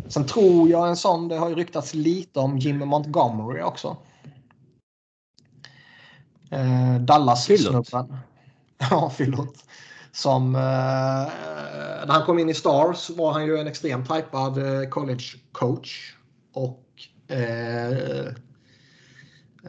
Sen 0.09 0.27
tror 0.27 0.69
jag 0.69 0.89
en 0.89 0.97
sån, 0.97 1.29
det 1.29 1.37
har 1.37 1.49
ju 1.49 1.55
ryktats 1.55 1.95
lite 1.95 2.41
om 2.41 2.59
Jimmy 2.59 2.85
Montgomery 2.85 3.63
också. 3.63 3.97
Eh, 6.51 6.97
Dallas-snubben. 7.01 8.17
Ja, 8.91 9.13
förlåt. 9.17 9.65
Som, 10.17 10.55
eh, 10.55 10.61
när 12.07 12.13
han 12.13 12.27
kom 12.27 12.39
in 12.39 12.49
i 12.49 12.55
Stars 12.55 13.11
var 13.11 13.33
han 13.33 13.47
ju 13.47 13.57
en 13.57 13.67
extremt 13.67 14.11
hypad 14.11 14.59
eh, 14.59 14.89
college 14.89 15.25
coach. 15.53 16.15
Och 16.53 16.85
eh, 17.29 17.91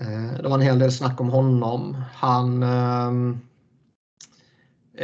eh, 0.01 0.33
det 0.41 0.47
var 0.47 0.55
en 0.55 0.61
hel 0.61 0.79
del 0.79 0.91
snack 0.91 1.21
om 1.21 1.29
honom. 1.29 2.03
Han, 2.13 2.63
eh, 2.63 3.11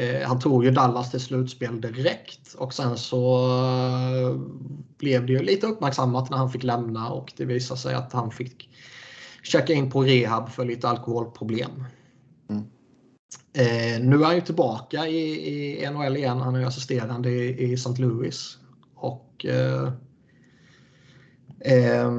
eh 0.03 0.27
han 0.27 0.39
tog 0.39 0.65
ju 0.65 0.71
Dallas 0.71 1.11
till 1.11 1.19
slutspel 1.19 1.81
direkt 1.81 2.53
och 2.53 2.73
sen 2.73 2.97
så 2.97 3.47
eh, 3.47 4.35
blev 4.97 5.25
det 5.25 5.33
ju 5.33 5.39
lite 5.39 5.67
uppmärksammat 5.67 6.29
när 6.29 6.37
han 6.37 6.51
fick 6.51 6.63
lämna 6.63 7.09
och 7.09 7.33
det 7.37 7.45
visade 7.45 7.79
sig 7.79 7.95
att 7.95 8.13
han 8.13 8.31
fick 8.31 8.69
checka 9.43 9.73
in 9.73 9.91
på 9.91 10.03
rehab 10.03 10.49
för 10.49 10.65
lite 10.65 10.89
alkoholproblem. 10.89 11.85
Eh, 13.53 14.01
nu 14.01 14.21
är 14.21 14.25
han 14.25 14.35
ju 14.35 14.41
tillbaka 14.41 15.07
i, 15.07 15.83
i 15.83 15.89
NHL 15.89 16.17
igen. 16.17 16.37
Han 16.37 16.55
är 16.55 16.65
assisterande 16.65 17.29
i, 17.29 17.71
i 17.71 17.73
St. 17.73 18.01
Louis. 18.01 18.57
Och 18.95 19.45
eh, 19.45 19.93
eh, 21.59 22.11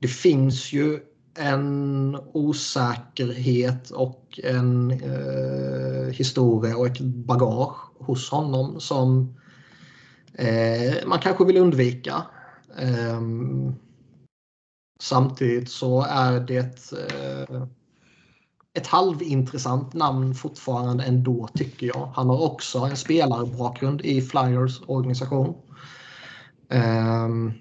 Det 0.00 0.08
finns 0.08 0.72
ju 0.72 1.00
en 1.38 2.16
osäkerhet 2.32 3.90
och 3.90 4.40
en 4.44 4.90
eh, 4.90 6.12
historia 6.12 6.76
och 6.76 6.86
ett 6.86 7.00
bagage 7.00 7.76
hos 7.98 8.30
honom 8.30 8.80
som 8.80 9.34
eh, 10.34 11.06
man 11.06 11.18
kanske 11.18 11.44
vill 11.44 11.56
undvika. 11.56 12.22
Ehm, 12.78 13.74
samtidigt 15.00 15.70
så 15.70 16.02
är 16.02 16.40
det 16.40 16.92
eh, 16.92 17.66
ett 18.74 18.86
halvintressant 18.86 19.94
namn 19.94 20.34
fortfarande 20.34 21.04
ändå 21.04 21.48
tycker 21.54 21.86
jag. 21.86 22.12
Han 22.14 22.28
har 22.28 22.42
också 22.42 22.78
en 22.78 22.96
spelarbakgrund 22.96 24.00
i 24.00 24.22
Flyers 24.22 24.80
organisation. 24.86 25.54
Um, 26.68 27.52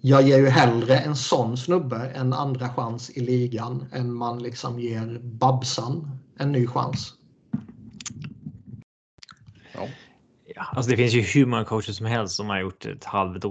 jag 0.00 0.22
ger 0.22 0.38
ju 0.38 0.48
hellre 0.48 0.98
en 0.98 1.16
sån 1.16 1.56
snubbe 1.56 2.10
en 2.14 2.32
andra 2.32 2.68
chans 2.68 3.10
i 3.10 3.20
ligan 3.20 3.86
än 3.92 4.14
man 4.14 4.42
liksom 4.42 4.80
ger 4.80 5.20
Babsan 5.22 6.18
en 6.38 6.52
ny 6.52 6.66
chans. 6.66 7.14
Ja. 9.74 9.88
Ja, 10.56 10.62
alltså 10.62 10.90
det 10.90 10.96
finns 10.96 11.12
ju 11.14 11.20
hur 11.20 11.46
många 11.46 11.64
coacher 11.64 11.92
som 11.92 12.06
helst 12.06 12.36
som 12.36 12.50
har 12.50 12.60
gjort 12.60 12.86
ett 12.86 13.06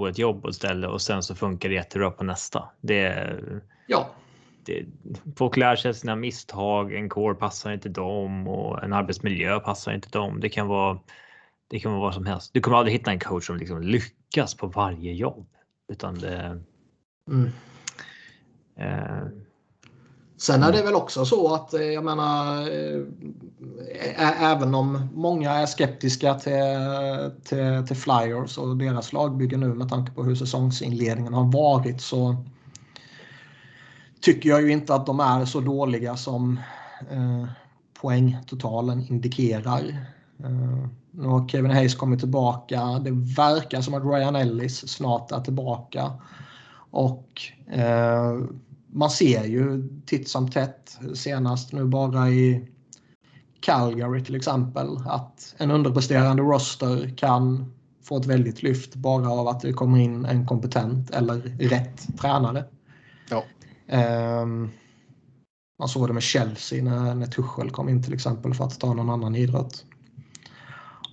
ett 0.09 0.17
jobb 0.17 0.41
på 0.41 0.47
ett 0.47 0.55
ställe 0.55 0.87
och 0.87 1.01
sen 1.01 1.23
så 1.23 1.35
funkar 1.35 1.69
det 1.69 1.75
jättebra 1.75 2.11
på 2.11 2.23
nästa. 2.23 2.69
Det, 2.81 3.29
ja 3.87 4.09
det, 4.65 4.85
folk 5.35 5.57
lär 5.57 5.75
sig 5.75 5.93
sina 5.93 6.15
misstag. 6.15 6.93
En 6.93 7.09
kår 7.09 7.33
passar 7.33 7.71
inte 7.71 7.89
dem 7.89 8.47
och 8.47 8.83
en 8.83 8.93
arbetsmiljö 8.93 9.59
passar 9.59 9.93
inte 9.93 10.09
dem. 10.09 10.39
Det 10.39 10.49
kan 10.49 10.67
vara. 10.67 10.99
Det 11.67 11.79
kan 11.79 11.91
vara 11.91 12.01
vad 12.01 12.13
som 12.13 12.25
helst. 12.25 12.53
Du 12.53 12.61
kommer 12.61 12.77
aldrig 12.77 12.93
hitta 12.93 13.11
en 13.11 13.19
coach 13.19 13.47
som 13.47 13.57
liksom 13.57 13.81
lyckas 13.81 14.55
på 14.55 14.67
varje 14.67 15.13
jobb 15.13 15.47
utan 15.91 16.15
det. 16.15 16.61
Mm. 17.29 17.49
Eh, 18.77 19.27
Sen 20.37 20.63
är 20.63 20.71
det 20.71 20.83
väl 20.83 20.95
också 20.95 21.25
så 21.25 21.53
att 21.53 21.73
eh, 21.73 21.81
jag 21.81 22.03
menar 22.03 22.61
äh, 24.17 24.43
även 24.43 24.75
om 24.75 25.09
många 25.13 25.51
är 25.51 25.65
skeptiska 25.65 26.33
till, 26.33 26.53
till, 27.43 27.87
till 27.87 27.97
Flyers 27.97 28.57
och 28.57 28.77
deras 28.77 29.13
lagbygge 29.13 29.57
nu 29.57 29.67
med 29.73 29.89
tanke 29.89 30.11
på 30.11 30.23
hur 30.23 30.35
säsongsinledningen 30.35 31.33
har 31.33 31.51
varit 31.51 32.01
så 32.01 32.35
tycker 34.23 34.49
jag 34.49 34.61
ju 34.61 34.71
inte 34.71 34.95
att 34.95 35.05
de 35.05 35.19
är 35.19 35.45
så 35.45 35.59
dåliga 35.59 36.17
som 36.17 36.59
eh, 37.11 37.45
poängtotalen 38.01 39.07
indikerar. 39.09 40.07
Eh, 40.43 40.87
nu 41.11 41.27
har 41.27 41.47
Kevin 41.47 41.71
Hayes 41.71 41.95
kommit 41.95 42.19
tillbaka. 42.19 42.99
Det 42.99 43.11
verkar 43.37 43.81
som 43.81 43.93
att 43.93 44.03
Ryan 44.03 44.35
Ellis 44.35 44.89
snart 44.89 45.31
är 45.31 45.41
tillbaka. 45.41 46.11
Och 46.91 47.41
eh, 47.67 48.39
man 48.87 49.09
ser 49.09 49.43
ju 49.43 49.89
titt 50.05 50.29
som 50.29 50.51
tätt, 50.51 50.99
senast 51.13 51.73
nu 51.73 51.85
bara 51.85 52.29
i 52.29 52.67
Calgary 53.59 54.23
till 54.23 54.35
exempel, 54.35 54.87
att 55.05 55.55
en 55.57 55.71
underpresterande 55.71 56.43
roster 56.43 57.17
kan 57.17 57.73
få 58.03 58.17
ett 58.17 58.25
väldigt 58.25 58.63
lyft 58.63 58.95
bara 58.95 59.29
av 59.29 59.47
att 59.47 59.59
det 59.59 59.73
kommer 59.73 59.99
in 59.99 60.25
en 60.25 60.47
kompetent 60.47 61.09
eller 61.09 61.37
rätt 61.59 62.17
tränare. 62.19 62.65
Ja. 63.29 63.43
Um, 63.93 64.71
man 65.79 65.89
såg 65.89 66.07
det 66.07 66.13
med 66.13 66.23
Chelsea 66.23 66.83
när, 66.83 67.15
när 67.15 67.27
Tuchel 67.27 67.71
kom 67.71 67.89
in 67.89 68.03
till 68.03 68.13
exempel 68.13 68.53
för 68.53 68.63
att 68.63 68.79
ta 68.79 68.93
någon 68.93 69.09
annan 69.09 69.35
idrott. 69.35 69.85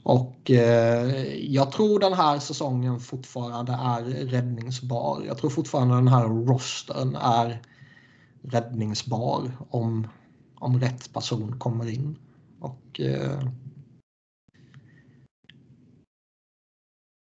Och 0.03 0.51
eh, 0.51 1.35
jag 1.35 1.73
tror 1.73 2.01
den 2.01 2.13
här 2.13 2.39
säsongen 2.39 3.01
fortfarande 3.01 3.73
är 3.73 4.03
räddningsbar. 4.27 5.25
Jag 5.27 5.39
tror 5.39 5.51
fortfarande 5.51 5.95
den 5.95 6.09
här 6.09 6.25
rostern 6.25 7.17
är 7.17 7.63
räddningsbar 8.43 9.51
om, 9.71 10.07
om 10.55 10.81
rätt 10.81 11.13
person 11.13 11.59
kommer 11.59 11.91
in. 11.91 12.19
Och 12.61 13.01
eh, 13.01 13.43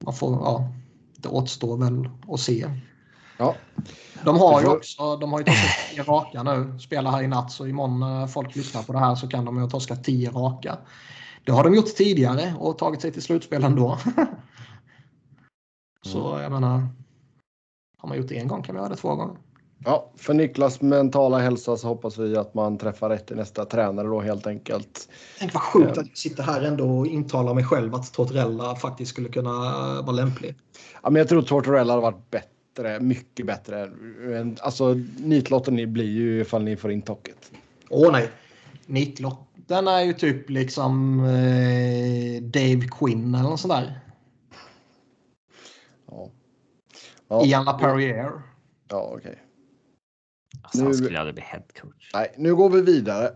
man 0.04 0.14
får, 0.14 0.32
ja, 0.32 0.72
det 1.16 1.28
återstår 1.28 1.76
väl 1.76 2.08
att 2.28 2.40
se. 2.40 2.70
Ja. 3.36 3.54
De 4.24 4.38
har 4.38 4.60
ju 4.60 4.66
också 4.66 5.16
de 5.16 5.32
har 5.32 5.38
ju 5.38 5.44
torskat 5.44 5.90
tio 5.90 6.02
raka 6.02 6.42
nu. 6.42 6.78
Spelar 6.78 7.10
här 7.10 7.22
i 7.22 7.26
natt 7.26 7.52
så 7.52 7.66
imorgon 7.66 8.00
när 8.00 8.26
folk 8.26 8.56
lyssnar 8.56 8.82
på 8.82 8.92
det 8.92 8.98
här 8.98 9.14
så 9.14 9.28
kan 9.28 9.44
de 9.44 9.56
ju 9.56 9.62
ha 9.62 9.70
torskat 9.70 10.04
tio 10.04 10.30
raka. 10.30 10.78
Det 11.44 11.52
har 11.52 11.64
de 11.64 11.74
gjort 11.74 11.96
tidigare 11.96 12.54
och 12.58 12.78
tagit 12.78 13.00
sig 13.00 13.12
till 13.12 13.22
slutspel 13.22 13.64
ändå. 13.64 13.98
så 16.06 16.28
mm. 16.28 16.42
jag 16.42 16.52
menar. 16.52 16.88
Har 17.98 18.08
man 18.08 18.18
gjort 18.18 18.28
det 18.28 18.38
en 18.38 18.48
gång 18.48 18.62
kan 18.62 18.74
man 18.74 18.82
göra 18.82 18.94
det 18.94 18.96
två 19.00 19.14
gånger. 19.14 19.36
Ja, 19.84 20.12
för 20.16 20.34
Niklas 20.34 20.80
mentala 20.80 21.38
hälsa 21.38 21.76
så 21.76 21.88
hoppas 21.88 22.18
vi 22.18 22.36
att 22.36 22.54
man 22.54 22.78
träffar 22.78 23.08
rätt 23.08 23.30
i 23.30 23.34
nästa 23.34 23.64
tränare 23.64 24.08
då 24.08 24.20
helt 24.20 24.46
enkelt. 24.46 25.08
Tänk 25.38 25.54
vad 25.54 25.62
sjukt 25.62 25.98
att 25.98 26.06
jag 26.06 26.18
sitter 26.18 26.42
här 26.42 26.62
ändå 26.62 26.98
och 26.98 27.06
intalar 27.06 27.54
mig 27.54 27.64
själv 27.64 27.94
att 27.94 28.12
Tortorella 28.12 28.76
faktiskt 28.76 29.10
skulle 29.10 29.28
kunna 29.28 29.50
vara 30.02 30.12
lämplig. 30.12 30.54
Ja, 31.02 31.10
men 31.10 31.20
jag 31.20 31.28
tror 31.28 31.42
Tortorella 31.42 31.92
hade 31.92 32.02
varit 32.02 32.30
bättre, 32.30 32.48
mycket 33.00 33.46
bättre. 33.46 33.90
Alltså 34.60 34.94
nitlotten 35.18 35.92
blir 35.92 36.10
ju 36.10 36.40
ifall 36.40 36.64
ni 36.64 36.76
får 36.76 36.92
in 36.92 37.02
tocket. 37.02 37.52
Åh 37.90 38.12
nej, 38.12 38.30
nitlotten 38.86 39.88
är 39.88 40.00
ju 40.00 40.12
typ 40.12 40.50
liksom 40.50 41.20
eh, 41.20 42.42
Dave 42.42 42.88
Quinn 42.90 43.34
eller 43.34 43.48
något 43.48 43.60
sånt 43.60 43.74
där. 43.74 44.00
Ja. 46.10 46.30
ja. 47.28 47.44
Ian 47.44 47.64
LaPerriere. 47.64 48.42
Ja, 48.88 49.10
okej. 49.12 49.16
Okay. 49.16 49.34
Alltså, 50.62 50.78
nu, 50.78 50.84
han 50.84 50.94
skulle 50.94 51.20
aldrig 51.20 51.34
bli 51.34 51.44
headcoach. 51.44 52.10
Nej, 52.14 52.34
nu 52.36 52.54
går 52.54 52.70
vi 52.70 52.80
vidare. 52.80 53.30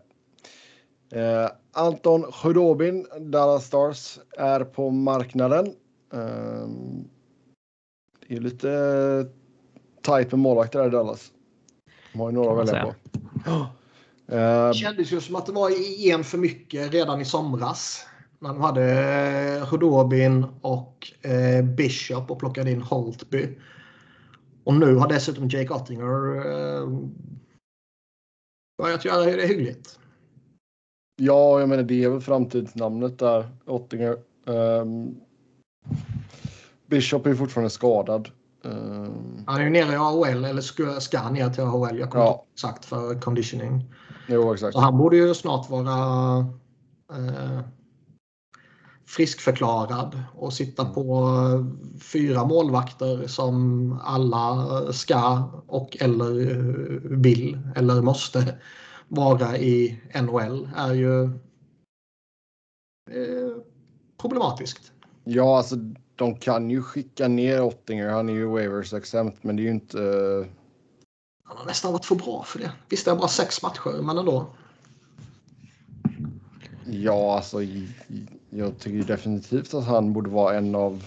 Eh, 1.13 1.51
Anton 1.73 2.33
Khudobin, 2.33 3.07
Dallas 3.21 3.67
Stars, 3.67 4.19
är 4.39 4.65
på 4.65 4.91
marknaden. 4.91 5.67
Eh, 6.13 6.69
det 8.29 8.37
är 8.37 8.41
lite 8.41 9.27
tajt 10.03 10.31
med 10.31 10.39
målvakter 10.41 10.79
där 10.79 10.87
i 10.87 10.91
Dallas. 10.91 11.33
De 12.13 12.21
har 12.21 12.31
ju 12.31 12.35
några 12.35 12.63
att 12.63 12.69
välja 12.69 12.85
på. 12.85 12.95
Det 14.27 14.75
kändes 14.75 15.13
ju 15.13 15.21
som 15.21 15.37
att 15.37 15.47
det 15.47 15.53
var 15.53 15.71
en 16.13 16.25
för 16.25 16.39
mycket 16.39 16.93
redan 16.93 17.21
i 17.21 17.25
somras. 17.25 18.07
När 18.39 18.49
de 18.49 18.61
hade 18.61 19.67
Khudobin 19.71 20.47
och 20.61 21.13
eh, 21.23 21.65
Bishop 21.65 22.31
och 22.31 22.39
plockade 22.39 22.71
in 22.71 22.83
Holtby. 22.83 23.59
Och 24.65 24.75
nu 24.75 24.95
har 24.95 25.09
dessutom 25.09 25.49
Jake 25.49 25.75
Ottinger 25.75 26.37
eh, 26.37 26.89
börjat 28.83 29.05
göra 29.05 29.37
det 29.37 29.47
hyggligt. 29.47 29.99
Ja, 31.17 31.61
jag 31.61 31.69
menar 31.69 31.83
det 31.83 32.05
är 32.05 32.09
väl 32.09 32.21
framtidsnamnet 32.21 33.19
där, 33.19 33.49
Ottinger. 33.67 34.17
Um, 34.45 35.21
Bishop 36.89 37.27
är 37.27 37.35
fortfarande 37.35 37.71
skadad. 37.71 38.29
Um, 38.63 39.45
han 39.47 39.61
är 39.61 39.65
ju 39.65 39.71
nere 39.71 39.93
i 39.93 39.97
AHL, 39.97 40.45
eller 40.45 40.61
ska, 40.61 41.01
ska 41.01 41.31
ner 41.31 41.51
till 41.51 41.63
AHL. 41.63 41.99
Jag 41.99 42.11
kommer 42.11 42.25
ja. 42.25 42.31
inte 42.31 42.53
exakt 42.55 42.85
för 42.85 43.21
conditioning. 43.21 43.95
Jo, 44.27 44.55
exakt. 44.55 44.73
Så 44.73 44.81
han 44.81 44.99
borde 44.99 45.17
ju 45.17 45.35
snart 45.35 45.71
vara 45.71 46.39
uh, 47.13 47.61
friskförklarad 49.07 50.23
och 50.35 50.53
sitta 50.53 50.83
mm. 50.83 50.95
på 50.95 51.29
fyra 52.01 52.45
målvakter 52.45 53.27
som 53.27 53.93
alla 54.05 54.93
ska 54.93 55.43
och 55.67 55.97
eller 56.01 56.33
vill 57.17 57.59
eller 57.77 58.03
måste 58.03 58.59
vara 59.09 59.59
i 59.59 60.01
NHL 60.23 60.71
är 60.77 60.95
ju 60.95 61.25
eh, 63.11 63.57
problematiskt. 64.21 64.93
Ja, 65.25 65.57
alltså 65.57 65.77
de 66.19 66.37
kan 66.37 66.71
ju 66.71 66.83
skicka 66.83 67.29
ner 67.29 67.63
Ottinger. 67.63 68.09
Han 68.09 68.29
är 68.29 68.33
ju 68.33 68.45
waivers 68.45 68.93
exempt, 68.93 69.45
men 69.45 69.57
det 69.57 69.63
är 69.63 69.65
ju 69.65 69.71
inte. 69.71 69.99
Han 71.45 71.57
har 71.57 71.67
nästan 71.67 71.93
varit 71.93 72.05
för 72.05 72.15
bra 72.15 72.43
för 72.47 72.59
det. 72.59 72.73
Visst, 72.89 73.05
det 73.05 73.11
är 73.11 73.17
bara 73.17 73.29
sex 73.29 73.63
matcher, 73.63 74.03
men 74.03 74.19
ändå. 74.19 74.47
Ja, 76.87 77.37
alltså 77.37 77.59
jag 78.51 78.79
tycker 78.79 79.09
definitivt 79.09 79.75
att 79.75 79.85
han 79.85 80.13
borde 80.13 80.31
vara 80.31 80.57
en 80.57 80.75
av 80.75 81.05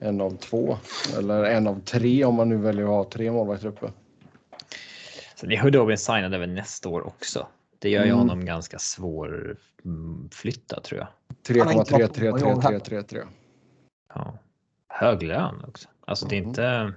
en 0.00 0.20
av 0.20 0.36
två 0.36 0.78
eller 1.18 1.44
en 1.44 1.66
av 1.66 1.80
tre 1.80 2.24
om 2.24 2.34
man 2.34 2.48
nu 2.48 2.56
väljer 2.56 2.84
att 2.84 2.90
ha 2.90 3.04
tre 3.04 3.32
målvakter 3.32 3.68
uppe. 3.68 3.92
Så 5.36 5.46
det 5.46 5.60
Hudobin 5.60 5.98
signade 5.98 6.36
även 6.36 6.54
nästa 6.54 6.88
år 6.88 7.06
också. 7.06 7.46
Det 7.78 7.90
gör 7.90 8.04
ju 8.04 8.08
mm. 8.08 8.18
honom 8.18 8.44
ganska 8.44 8.78
svår 8.78 9.56
flytta 10.30 10.80
tror 10.80 11.00
jag. 11.00 11.08
3,33333. 11.46 13.22
Ja. 14.14 14.38
Hög 14.88 15.22
lön 15.22 15.64
också. 15.68 15.88
Alltså 16.06 16.26
det 16.26 16.36
är 16.36 16.38
mm. 16.38 16.48
inte. 16.48 16.94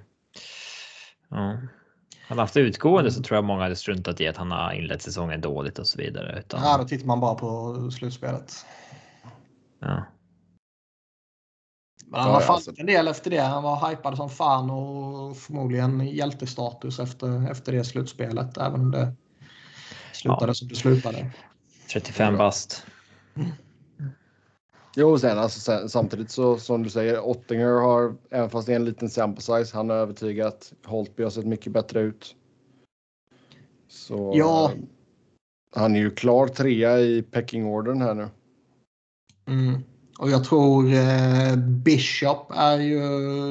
Ja. 1.30 1.58
Han 2.28 2.40
haft 2.40 2.58
utgående 2.58 3.12
så 3.12 3.24
tror 3.24 3.36
jag 3.36 3.44
många 3.44 3.64
hade 3.64 3.76
struntat 3.76 4.22
i 4.22 4.28
att 4.28 4.38
han 4.38 4.52
har 4.52 4.74
inlett 4.74 5.02
säsongen 5.02 5.42
dåligt 5.42 5.80
och 5.80 5.88
så 5.88 5.98
vidare. 5.98 6.40
Utan... 6.40 6.64
Ja, 6.64 6.78
då 6.78 6.84
tittar 6.84 7.06
man 7.06 7.20
bara 7.20 7.36
på 7.36 7.92
slutspelet. 7.92 8.66
Ja. 9.80 10.04
Men 12.06 12.22
han 12.22 12.32
har 12.32 12.42
fallit 12.42 12.80
en 12.80 12.86
del 12.86 13.08
efter 13.08 13.32
det. 13.32 13.42
Han 13.42 13.64
var 13.64 13.90
hypad 13.90 14.18
som 14.18 14.30
fan 14.30 14.70
och 14.70 15.38
förmodligen 15.38 16.08
hjältestatus 16.08 17.00
efter, 17.00 17.52
efter 17.52 17.72
det 17.72 17.84
slutspelet. 17.84 18.58
Även 18.58 18.82
om 18.82 18.92
det 18.92 19.14
slutade 20.14 20.48
ja. 20.48 20.54
som 20.54 20.68
det 20.68 20.76
slutade. 20.76 21.32
35 21.94 22.38
bast. 22.38 22.86
Mm. 23.36 23.52
Jo, 24.96 25.20
sen, 25.20 25.40
alltså, 25.40 25.60
sen, 25.60 25.90
samtidigt 25.90 26.32
så 26.32 26.58
som 26.58 26.84
du 26.84 26.90
säger, 26.90 27.20
Ottinger 27.20 27.82
har, 27.82 28.16
även 28.30 28.50
fast 28.50 28.68
det 28.68 28.74
är 28.74 28.76
en 28.76 28.86
liten 28.86 29.10
sample 29.10 29.42
size, 29.42 29.78
han 29.78 29.90
har 29.90 29.98
övertygat. 29.98 30.74
Holtby 30.86 31.24
har 31.24 31.30
sett 31.30 31.46
mycket 31.46 31.74
bättre 31.74 32.02
ut. 32.02 32.36
Så 33.88 34.34
ja. 34.36 34.72
han 35.76 35.96
är 35.96 36.00
ju 36.00 36.12
klar 36.12 36.48
trea 36.48 37.00
i 37.00 37.22
pecking-ordern 37.22 38.02
här 38.02 38.14
nu. 38.14 38.30
Mm. 39.48 39.84
Och 40.20 40.30
jag 40.30 40.44
tror 40.44 40.94
eh, 40.94 41.56
Bishop 41.56 42.52
är 42.56 42.78
ju 42.80 43.02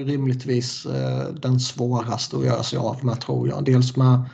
rimligtvis 0.05 0.87
eh, 0.87 1.29
den 1.29 1.61
svåraste 1.61 2.37
att 2.37 2.45
göra 2.45 2.63
sig 2.63 2.79
av 2.79 3.05
med 3.05 3.21
tror 3.21 3.49
jag. 3.49 3.65
Dels 3.65 3.97
med, 3.97 4.25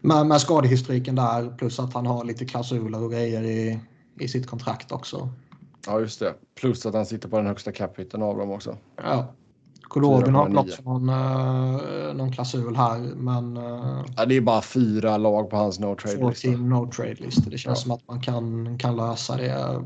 med, 0.00 0.26
med 0.26 0.40
skadehistoriken 0.40 1.14
där 1.14 1.56
plus 1.56 1.78
att 1.78 1.94
han 1.94 2.06
har 2.06 2.24
lite 2.24 2.44
klausuler 2.44 3.02
och 3.02 3.10
grejer 3.10 3.42
i, 3.42 3.80
i 4.20 4.28
sitt 4.28 4.46
kontrakt 4.46 4.92
också. 4.92 5.30
Ja, 5.86 6.00
just 6.00 6.20
det. 6.20 6.34
Plus 6.54 6.86
att 6.86 6.94
han 6.94 7.06
sitter 7.06 7.28
på 7.28 7.36
den 7.36 7.46
högsta 7.46 7.72
capiten 7.72 8.22
av 8.22 8.38
dem 8.38 8.50
också. 8.50 8.76
Ja. 8.96 9.34
Kolobin 9.82 10.34
har 10.34 10.48
blott 10.48 10.84
någon, 10.84 11.08
uh, 11.08 12.14
någon 12.14 12.32
klausul 12.32 12.76
här, 12.76 12.98
men... 12.98 13.56
Uh, 13.56 14.04
ja, 14.16 14.24
det 14.26 14.36
är 14.36 14.40
bara 14.40 14.62
fyra 14.62 15.16
lag 15.16 15.50
på 15.50 15.56
hans 15.56 15.78
no 15.78 15.94
trade 15.94 16.28
lista. 16.28 16.48
team 16.48 16.68
no 16.68 16.90
trade 16.92 17.14
lista. 17.14 17.50
Det 17.50 17.58
känns 17.58 17.78
ja. 17.78 17.82
som 17.82 17.90
att 17.90 18.08
man 18.08 18.20
kan, 18.20 18.78
kan 18.78 18.96
lösa 18.96 19.36
det 19.36 19.84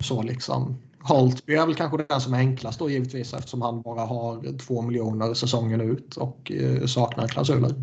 så 0.00 0.22
liksom. 0.22 0.76
Holtby 1.00 1.54
är 1.54 1.66
väl 1.66 1.74
kanske 1.74 2.04
den 2.08 2.20
som 2.20 2.34
är 2.34 2.38
enklast 2.38 2.78
då 2.78 2.90
givetvis 2.90 3.34
eftersom 3.34 3.62
han 3.62 3.82
bara 3.82 4.00
har 4.00 4.58
två 4.58 4.82
miljoner 4.82 5.34
säsongen 5.34 5.80
ut 5.80 6.16
och 6.16 6.52
uh, 6.54 6.86
saknar 6.86 7.28
klausuler. 7.28 7.74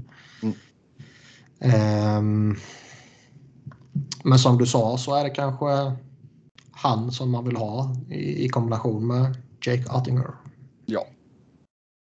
Mm. 0.42 0.56
Um, 2.18 2.58
men 4.24 4.40
som 4.40 4.58
du 4.58 4.66
sa 4.66 4.98
så 4.98 5.16
är 5.16 5.24
det 5.24 5.30
kanske 5.30 5.96
han 6.76 7.12
som 7.12 7.32
man 7.32 7.46
vill 7.46 7.56
ha 7.56 7.96
i, 8.10 8.46
i 8.46 8.50
kombination 8.50 9.08
med 9.08 9.38
Jake 9.62 9.98
Ottinger. 9.98 10.28
Ja. 10.86 11.06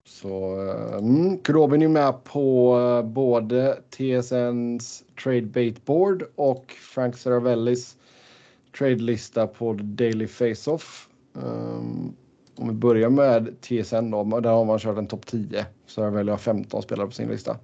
Så 0.08 0.62
eh, 0.68 0.98
mm, 0.98 1.38
Krobin 1.38 1.82
är 1.82 1.88
med 1.88 2.24
på 2.24 2.78
eh, 2.78 3.10
både 3.10 3.78
TSNs 3.90 5.04
Trade 5.22 5.42
Bait 5.42 5.84
Board 5.84 6.24
och 6.34 6.72
Frank 6.94 7.16
Saravellis 7.16 7.96
trade-lista 8.78 9.46
på 9.46 9.72
Daily 9.72 10.26
Face-Off. 10.26 11.08
Um, 11.32 12.16
om 12.56 12.68
vi 12.68 12.74
börjar 12.74 13.10
med 13.10 13.60
TSN 13.60 14.10
då, 14.10 14.40
där 14.40 14.50
har 14.50 14.64
man 14.64 14.78
kört 14.78 14.98
en 14.98 15.06
topp 15.06 15.26
10. 15.26 15.66
Saravelli 15.86 16.30
har 16.30 16.38
15 16.38 16.82
spelare 16.82 17.06
på 17.06 17.12
sin 17.12 17.28
lista. 17.28 17.56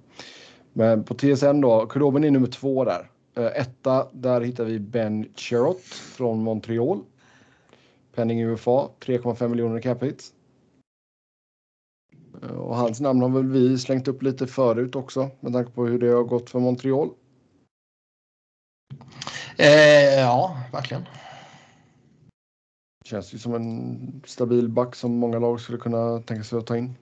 Men 0.73 1.03
på 1.03 1.13
TSN 1.13 1.61
då, 1.61 1.85
Krobin 1.85 2.23
är 2.23 2.31
nummer 2.31 2.47
två 2.47 2.83
där. 2.83 3.09
Uh, 3.37 3.45
etta, 3.45 4.07
där 4.13 4.41
hittar 4.41 4.65
vi 4.65 4.79
Ben 4.79 5.29
Cherot 5.35 5.81
från 5.81 6.43
Montreal. 6.43 7.03
Penning 8.13 8.43
UFA, 8.43 8.89
3,5 8.99 9.47
miljoner 9.47 9.81
capita. 9.81 10.23
Uh, 12.43 12.51
och 12.51 12.75
hans 12.75 13.01
namn 13.01 13.21
har 13.21 13.29
väl 13.29 13.47
vi 13.47 13.77
slängt 13.77 14.07
upp 14.07 14.23
lite 14.23 14.47
förut 14.47 14.95
också 14.95 15.29
med 15.39 15.53
tanke 15.53 15.71
på 15.71 15.85
hur 15.85 15.99
det 15.99 16.07
har 16.07 16.23
gått 16.23 16.49
för 16.49 16.59
Montreal. 16.59 17.09
Eh, 19.57 20.19
ja, 20.19 20.57
verkligen. 20.71 21.05
Känns 23.05 23.33
ju 23.33 23.37
som 23.37 23.53
en 23.53 24.21
stabil 24.25 24.69
back 24.69 24.95
som 24.95 25.17
många 25.17 25.39
lag 25.39 25.61
skulle 25.61 25.77
kunna 25.77 26.19
tänka 26.19 26.43
sig 26.43 26.59
att 26.59 26.67
ta 26.67 26.77
in. 26.77 26.95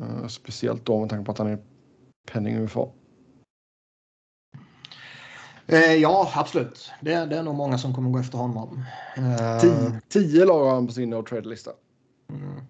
Uh, 0.00 0.26
speciellt 0.26 0.84
då 0.84 1.00
med 1.00 1.10
tanke 1.10 1.24
på 1.24 1.32
att 1.32 1.38
han 1.38 1.46
är 1.46 1.58
penning 2.32 2.56
UFA. 2.56 2.88
Eh, 5.66 5.94
ja, 5.94 6.32
absolut. 6.34 6.90
Det, 7.00 7.26
det, 7.26 7.36
är 7.36 7.42
nog 7.42 7.54
många 7.54 7.78
som 7.78 7.94
kommer 7.94 8.10
gå 8.10 8.18
efter 8.18 8.38
honom. 8.38 8.84
Eh, 9.16 9.60
tio, 9.60 10.00
tio 10.08 10.44
lag 10.44 10.64
har 10.64 10.74
han 10.74 10.86
på 10.86 10.92
sin 10.92 11.10
no 11.10 11.22
trade-lista. 11.22 11.70
Mm. 12.30 12.60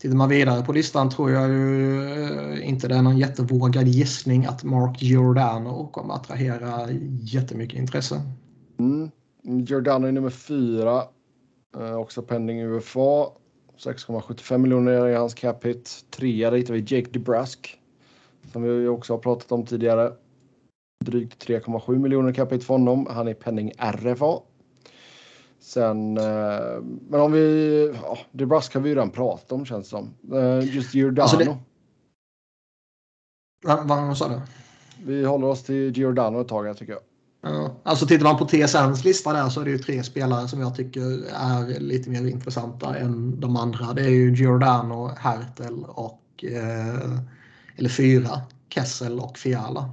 Tittar 0.00 0.16
man 0.16 0.28
vidare 0.28 0.62
på 0.62 0.72
listan 0.72 1.10
tror 1.10 1.30
jag 1.30 1.48
ju 1.48 2.02
eh, 2.12 2.68
inte 2.68 2.88
det 2.88 2.94
är 2.94 3.02
någon 3.02 3.18
jättevågad 3.18 3.88
gissning 3.88 4.46
att 4.46 4.64
Mark 4.64 5.02
Giordano 5.02 5.88
kommer 5.88 6.14
att 6.14 6.20
attrahera 6.20 6.90
jättemycket 7.20 7.78
intresse. 7.78 8.22
Mm. 8.78 9.10
Giordano 9.42 10.06
är 10.06 10.12
nummer 10.12 10.30
fyra. 10.30 11.02
Eh, 11.76 11.94
också 11.94 12.22
pending 12.22 12.60
UFA. 12.60 13.26
6,75 13.78 14.58
miljoner 14.58 15.08
i 15.08 15.14
hans 15.14 15.34
cap 15.34 15.64
hit. 15.64 16.04
Trea 16.10 16.50
hittar 16.50 16.74
vi 16.74 16.80
Jake 16.80 17.10
DeBrusk. 17.10 17.80
Som 18.52 18.62
vi 18.62 18.88
också 18.88 19.12
har 19.12 19.18
pratat 19.18 19.52
om 19.52 19.66
tidigare. 19.66 20.12
Drygt 21.04 21.46
3,7 21.46 21.98
miljoner 21.98 22.32
cap 22.32 22.52
hit 22.52 22.64
för 22.64 22.74
honom. 22.74 23.06
Han 23.10 23.28
är 23.28 23.34
penning 23.34 23.72
RFA. 23.78 24.40
Sen, 25.60 26.18
eh, 26.18 26.82
men 27.08 27.20
om 27.20 27.32
vi, 27.32 27.94
ja, 28.02 28.18
DeBrusk 28.32 28.74
har 28.74 28.80
vi 28.80 28.88
ju 28.88 28.94
redan 28.94 29.10
pratat 29.10 29.52
om 29.52 29.66
känns 29.66 29.84
det 29.84 29.90
som. 29.90 30.14
Eh, 30.32 30.74
just 30.76 30.94
Giordano. 30.94 31.22
Alltså 31.22 31.36
det... 31.36 31.56
Vad, 33.64 33.88
vad 33.88 34.18
sa 34.18 34.28
du? 34.28 34.40
Vi 35.04 35.24
håller 35.24 35.46
oss 35.46 35.62
till 35.62 35.96
Giordano 35.96 36.40
ett 36.40 36.48
tag 36.48 36.64
här 36.64 36.74
tycker 36.74 36.92
jag. 36.92 37.02
Ja, 37.42 37.76
alltså 37.82 38.06
tittar 38.06 38.24
man 38.24 38.38
på 38.38 38.44
TSNs 38.44 39.04
lista 39.04 39.32
där 39.32 39.48
så 39.48 39.60
är 39.60 39.64
det 39.64 39.70
ju 39.70 39.78
tre 39.78 40.02
spelare 40.02 40.48
som 40.48 40.60
jag 40.60 40.76
tycker 40.76 41.00
är 41.34 41.80
lite 41.80 42.10
mer 42.10 42.26
intressanta 42.26 42.96
än 42.96 43.40
de 43.40 43.56
andra. 43.56 43.92
Det 43.92 44.02
är 44.02 44.10
ju 44.10 44.34
Giordano, 44.34 45.10
Hertel 45.18 45.84
och 45.88 46.44
eh, 46.44 47.18
eller 47.76 47.88
fyra, 47.88 48.40
Kessel 48.68 49.20
och 49.20 49.38
Fiala. 49.38 49.90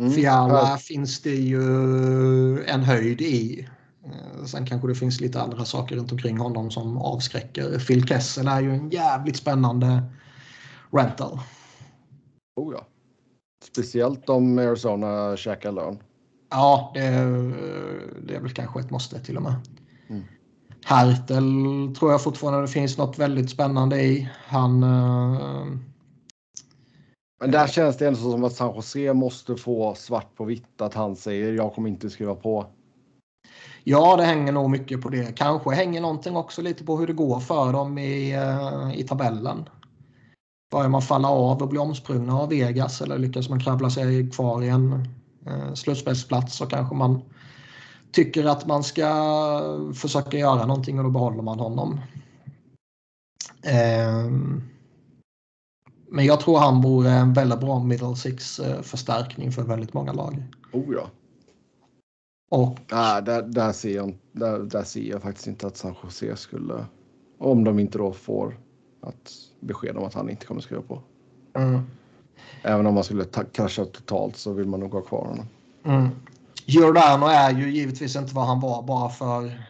Mm. 0.00 0.12
Fiala 0.12 0.54
ja. 0.54 0.76
finns 0.76 1.20
det 1.20 1.34
ju 1.34 1.62
en 2.64 2.82
höjd 2.82 3.20
i. 3.20 3.68
Eh, 4.04 4.44
sen 4.44 4.66
kanske 4.66 4.88
det 4.88 4.94
finns 4.94 5.20
lite 5.20 5.42
andra 5.42 5.64
saker 5.64 5.96
runt 5.96 6.12
omkring 6.12 6.38
honom 6.38 6.70
som 6.70 6.98
avskräcker. 6.98 7.78
Phil 7.78 8.06
Kessel 8.06 8.48
är 8.48 8.60
ju 8.60 8.74
en 8.74 8.90
jävligt 8.90 9.36
spännande 9.36 10.02
rental. 10.90 11.40
Oh 12.56 12.74
ja. 12.74 12.86
Speciellt 13.64 14.28
om 14.28 14.58
Arizona 14.58 15.36
käkar 15.36 15.72
lön. 15.72 15.98
Ja, 16.50 16.90
det 16.94 17.00
är, 17.00 17.26
det 18.26 18.34
är 18.34 18.40
väl 18.40 18.52
kanske 18.52 18.80
ett 18.80 18.90
måste 18.90 19.20
till 19.20 19.36
och 19.36 19.42
med. 19.42 19.54
Mm. 20.08 20.22
Hertel 20.84 21.44
tror 21.98 22.10
jag 22.10 22.22
fortfarande 22.22 22.60
det 22.60 22.68
finns 22.68 22.98
något 22.98 23.18
väldigt 23.18 23.50
spännande 23.50 24.02
i. 24.02 24.30
Han... 24.46 24.84
Men 27.40 27.50
där 27.50 27.66
känns 27.66 27.96
det 27.96 28.06
ändå 28.06 28.18
som 28.18 28.44
att 28.44 28.52
San 28.52 28.74
Jose 28.74 29.12
måste 29.12 29.56
få 29.56 29.94
svart 29.94 30.36
på 30.36 30.44
vitt 30.44 30.80
att 30.80 30.94
han 30.94 31.16
säger 31.16 31.52
jag 31.52 31.74
kommer 31.74 31.88
inte 31.88 32.10
skriva 32.10 32.34
på. 32.34 32.66
Ja, 33.84 34.16
det 34.16 34.24
hänger 34.24 34.52
nog 34.52 34.70
mycket 34.70 35.02
på 35.02 35.08
det. 35.08 35.36
Kanske 35.36 35.70
hänger 35.70 36.00
någonting 36.00 36.36
också 36.36 36.62
lite 36.62 36.84
på 36.84 36.96
hur 36.96 37.06
det 37.06 37.12
går 37.12 37.40
för 37.40 37.72
dem 37.72 37.98
i, 37.98 38.32
eh, 38.32 39.00
i 39.00 39.04
tabellen. 39.04 39.68
Börjar 40.72 40.88
man 40.88 41.02
falla 41.02 41.28
av 41.28 41.62
och 41.62 41.68
bli 41.68 41.78
omsprungna 41.78 42.38
av 42.38 42.48
Vegas 42.48 43.00
eller 43.00 43.18
lyckas 43.18 43.48
man 43.48 43.60
krabbla 43.60 43.90
sig 43.90 44.30
kvar 44.30 44.62
i 44.62 44.68
en 44.68 44.92
eh, 45.46 45.74
slutspelsplats 45.74 46.56
så 46.56 46.66
kanske 46.66 46.94
man 46.94 47.22
tycker 48.12 48.44
att 48.44 48.66
man 48.66 48.84
ska 48.84 49.10
försöka 49.94 50.38
göra 50.38 50.66
någonting 50.66 50.98
och 50.98 51.04
då 51.04 51.10
behåller 51.10 51.42
man 51.42 51.58
honom. 51.60 52.00
Eh, 53.62 54.30
men 56.10 56.24
jag 56.24 56.40
tror 56.40 56.58
han 56.58 56.80
vore 56.80 57.10
en 57.10 57.32
väldigt 57.32 57.60
bra 57.60 57.82
middle 57.82 58.16
six 58.16 58.60
eh, 58.60 58.82
förstärkning 58.82 59.52
för 59.52 59.62
väldigt 59.62 59.94
många 59.94 60.12
lag. 60.12 60.42
Oh 60.72 60.94
ja. 60.94 61.10
Och... 62.50 62.78
Ah, 62.90 63.20
där, 63.20 63.42
där, 63.42 63.72
ser 63.72 63.94
jag, 63.94 64.18
där, 64.32 64.58
där 64.58 64.82
ser 64.82 65.02
jag 65.02 65.22
faktiskt 65.22 65.46
inte 65.46 65.66
att 65.66 65.76
San 65.76 65.94
Jose 66.02 66.36
skulle, 66.36 66.84
om 67.38 67.64
de 67.64 67.78
inte 67.78 67.98
då 67.98 68.12
får 68.12 68.56
att 69.00 69.32
besked 69.60 69.96
om 69.96 70.04
att 70.04 70.14
han 70.14 70.30
inte 70.30 70.46
kommer 70.46 70.60
skriva 70.60 70.82
på. 70.82 71.02
Mm. 71.54 71.80
Även 72.62 72.86
om 72.86 72.94
man 72.94 73.04
skulle 73.04 73.24
krascha 73.52 73.84
totalt 73.84 74.36
så 74.36 74.52
vill 74.52 74.66
man 74.66 74.80
nog 74.80 74.92
ha 74.92 75.00
kvar 75.00 75.26
honom. 75.26 75.46
Mm. 75.84 76.08
Giordano 76.66 77.26
är 77.26 77.50
ju 77.50 77.70
givetvis 77.70 78.16
inte 78.16 78.34
vad 78.34 78.46
han 78.46 78.60
var 78.60 78.82
bara 78.82 79.08
för 79.08 79.66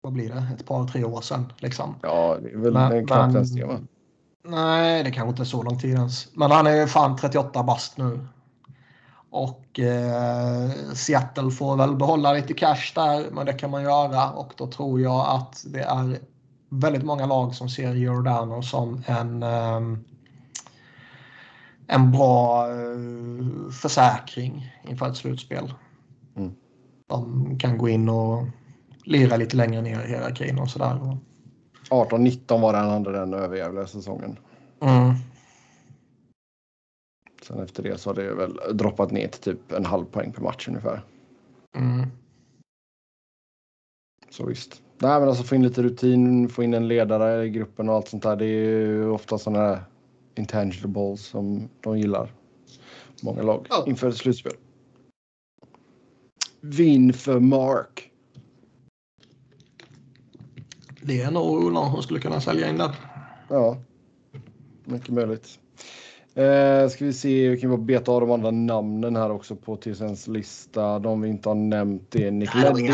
vad 0.00 0.12
blir 0.12 0.28
det, 0.28 0.46
ett 0.54 0.66
par 0.66 0.86
tre 0.86 1.04
år 1.04 1.20
sedan. 1.20 1.52
Liksom. 1.58 1.94
Ja, 2.02 2.38
det 2.42 2.50
är 2.50 2.56
väl 2.56 2.72
men, 2.72 3.06
knappt 3.06 3.34
ens 3.34 3.54
det? 3.54 3.78
Nej, 4.44 5.04
det 5.04 5.10
kanske 5.10 5.30
inte 5.30 5.42
är 5.42 5.44
så 5.44 5.62
lång 5.62 5.78
tid 5.78 5.94
ens. 5.94 6.36
Men 6.36 6.50
han 6.50 6.66
är 6.66 6.86
fan 6.86 7.16
38 7.16 7.62
bast 7.62 7.98
nu. 7.98 8.26
Och 9.30 9.80
eh, 9.80 10.70
Seattle 10.94 11.50
får 11.50 11.76
väl 11.76 11.96
behålla 11.96 12.32
lite 12.32 12.54
cash 12.54 12.92
där, 12.94 13.30
men 13.30 13.46
det 13.46 13.52
kan 13.52 13.70
man 13.70 13.82
göra. 13.82 14.30
Och 14.30 14.52
då 14.56 14.66
tror 14.66 15.00
jag 15.00 15.26
att 15.28 15.64
det 15.66 15.82
är 15.82 16.20
väldigt 16.68 17.04
många 17.04 17.26
lag 17.26 17.54
som 17.54 17.68
ser 17.68 17.94
Giordano 17.94 18.62
som 18.62 19.02
en, 19.06 19.42
ehm, 19.42 20.04
en 21.86 22.12
bra 22.12 22.68
eh, 22.70 23.70
försäkring 23.82 24.72
inför 24.88 25.08
ett 25.08 25.16
slutspel. 25.16 25.74
Mm. 26.36 26.52
De 27.08 27.58
kan 27.58 27.78
gå 27.78 27.88
in 27.88 28.08
och 28.08 28.44
lira 29.04 29.36
lite 29.36 29.56
längre 29.56 29.82
ner 29.82 30.04
i 30.04 30.08
hierarkin 30.08 30.58
och 30.58 30.70
sådär. 30.70 31.18
18-19 31.92 32.60
var 32.60 32.72
det 32.72 32.78
han 32.78 32.90
hade 32.90 33.12
den 33.12 33.34
överjävliga 33.34 33.86
säsongen. 33.86 34.38
Mm. 34.80 35.14
Sen 37.42 37.60
efter 37.60 37.82
det 37.82 37.98
så 37.98 38.10
har 38.10 38.14
det 38.14 38.34
väl 38.34 38.60
droppat 38.72 39.10
ner 39.10 39.28
till 39.28 39.40
typ 39.40 39.72
en 39.72 39.84
halv 39.84 40.04
poäng 40.04 40.32
per 40.32 40.42
match 40.42 40.68
ungefär. 40.68 41.02
Mm. 41.76 42.06
Så 44.30 44.46
visst. 44.46 44.82
Nej, 44.98 45.20
men 45.20 45.28
alltså 45.28 45.44
få 45.44 45.54
in 45.54 45.62
lite 45.62 45.82
rutin, 45.82 46.48
få 46.48 46.62
in 46.62 46.74
en 46.74 46.88
ledare 46.88 47.44
i 47.44 47.50
gruppen 47.50 47.88
och 47.88 47.94
allt 47.94 48.08
sånt 48.08 48.22
där. 48.22 48.36
Det 48.36 48.44
är 48.44 48.48
ju 48.48 49.08
ofta 49.08 49.38
sådana 49.38 49.58
här 49.58 49.84
intangibles 50.34 51.26
som 51.26 51.68
de 51.80 51.98
gillar. 51.98 52.32
Många 53.22 53.42
lag 53.42 53.66
ja. 53.70 53.84
inför 53.86 54.08
ett 54.08 54.16
slutspel. 54.16 54.52
Vinn 56.60 57.12
för 57.12 57.40
Mark. 57.40 58.11
Det 61.02 61.22
är 61.22 61.30
nog 61.30 61.72
någon 61.72 61.92
som 61.92 62.02
skulle 62.02 62.20
kunna 62.20 62.40
sälja 62.40 62.68
in 62.68 62.78
där. 62.78 62.96
Ja, 63.48 63.76
mycket 64.84 65.08
möjligt. 65.08 65.58
Eh, 66.34 66.88
ska 66.88 67.04
vi 67.04 67.12
se, 67.12 67.48
vi 67.48 67.60
kan 67.60 67.70
bara 67.70 67.80
beta 67.80 68.12
av 68.12 68.20
de 68.20 68.30
andra 68.30 68.50
namnen 68.50 69.16
här 69.16 69.30
också 69.30 69.56
på 69.56 69.76
TSNs 69.76 70.28
lista. 70.28 70.98
De 70.98 71.20
vi 71.20 71.28
inte 71.28 71.48
har 71.48 71.54
nämnt 71.54 72.14
är 72.14 72.30
Nick 72.30 72.54
Leddy. 72.54 72.90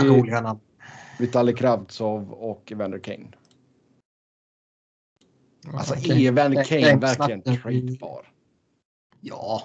Vitali 1.19 1.55
Kravtsov 1.55 2.33
och 2.33 2.73
Evander 2.73 2.99
Kane. 2.99 3.29
Alltså 5.73 5.95
okay. 5.95 6.27
Evander 6.27 6.65
Kane 6.65 6.97
verkligen 6.97 7.43
tradebar? 7.43 8.33
Ja. 9.21 9.63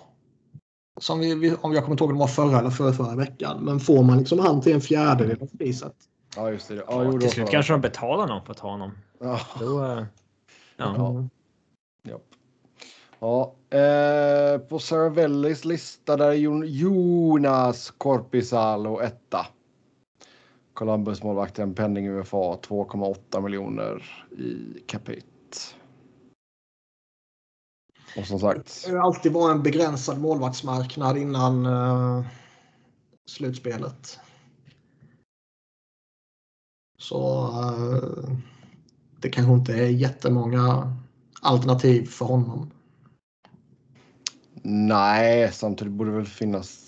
Som 1.00 1.20
vi, 1.20 1.56
om 1.62 1.74
jag 1.74 1.84
kommer 1.84 2.02
ihåg 2.02 2.10
om 2.10 2.16
det 2.16 2.20
var 2.20 2.28
förra 2.28 2.60
eller 2.60 2.70
förra, 2.70 2.94
förra 2.94 3.16
veckan. 3.16 3.64
Men 3.64 3.80
får 3.80 4.04
man 4.04 4.18
liksom 4.18 4.40
han 4.40 4.62
till 4.62 4.74
en 4.74 4.82
fjärdedel 4.82 5.42
av 5.42 5.58
priset. 5.58 5.96
Ja, 6.36 6.52
just 6.52 6.68
det. 6.68 6.76
Ja, 6.76 6.84
ja, 6.88 7.04
jo, 7.04 7.20
till 7.20 7.30
slut 7.30 7.50
kanske 7.50 7.74
de 7.74 7.82
betalar 7.82 8.28
någon 8.28 8.46
för 8.46 8.52
att 8.52 8.58
ta 8.58 8.70
honom. 8.70 8.92
Ja. 9.20 9.40
Då, 9.60 9.86
äh, 9.86 10.04
ja. 10.78 11.26
Ja. 12.04 12.20
ja. 13.20 13.54
Eh, 13.78 14.58
på 14.60 14.80
Saravellis 14.80 15.66
lista 15.66 16.18
där 16.18 16.30
är 16.30 16.64
Jonas 16.66 17.92
Korpisalo 17.92 19.00
etta. 19.00 19.48
Columbus 20.74 21.24
målvakten 21.24 21.74
penning 21.74 22.08
UFA 22.08 22.38
2,8 22.38 23.42
miljoner 23.42 24.26
i 24.32 24.80
capita. 24.88 25.28
Och 28.18 28.26
som 28.26 28.40
sagt. 28.40 28.86
Det 28.86 28.92
har 28.92 29.06
alltid 29.06 29.32
varit 29.32 29.56
en 29.56 29.64
begränsad 29.64 30.22
målvaktsmarknad 30.22 31.18
innan 31.18 31.66
uh, 31.66 32.26
slutspelet. 33.26 34.20
Så 36.98 37.48
uh, 37.48 38.38
det 39.20 39.30
kanske 39.30 39.54
inte 39.54 39.74
är 39.74 39.88
jättemånga 39.88 40.94
alternativ 41.42 42.06
för 42.06 42.26
honom. 42.26 42.72
Nej, 44.64 45.52
samtidigt 45.52 45.94
borde 45.94 46.12
det 46.12 46.18
väl 46.18 46.26
finnas 46.26 46.80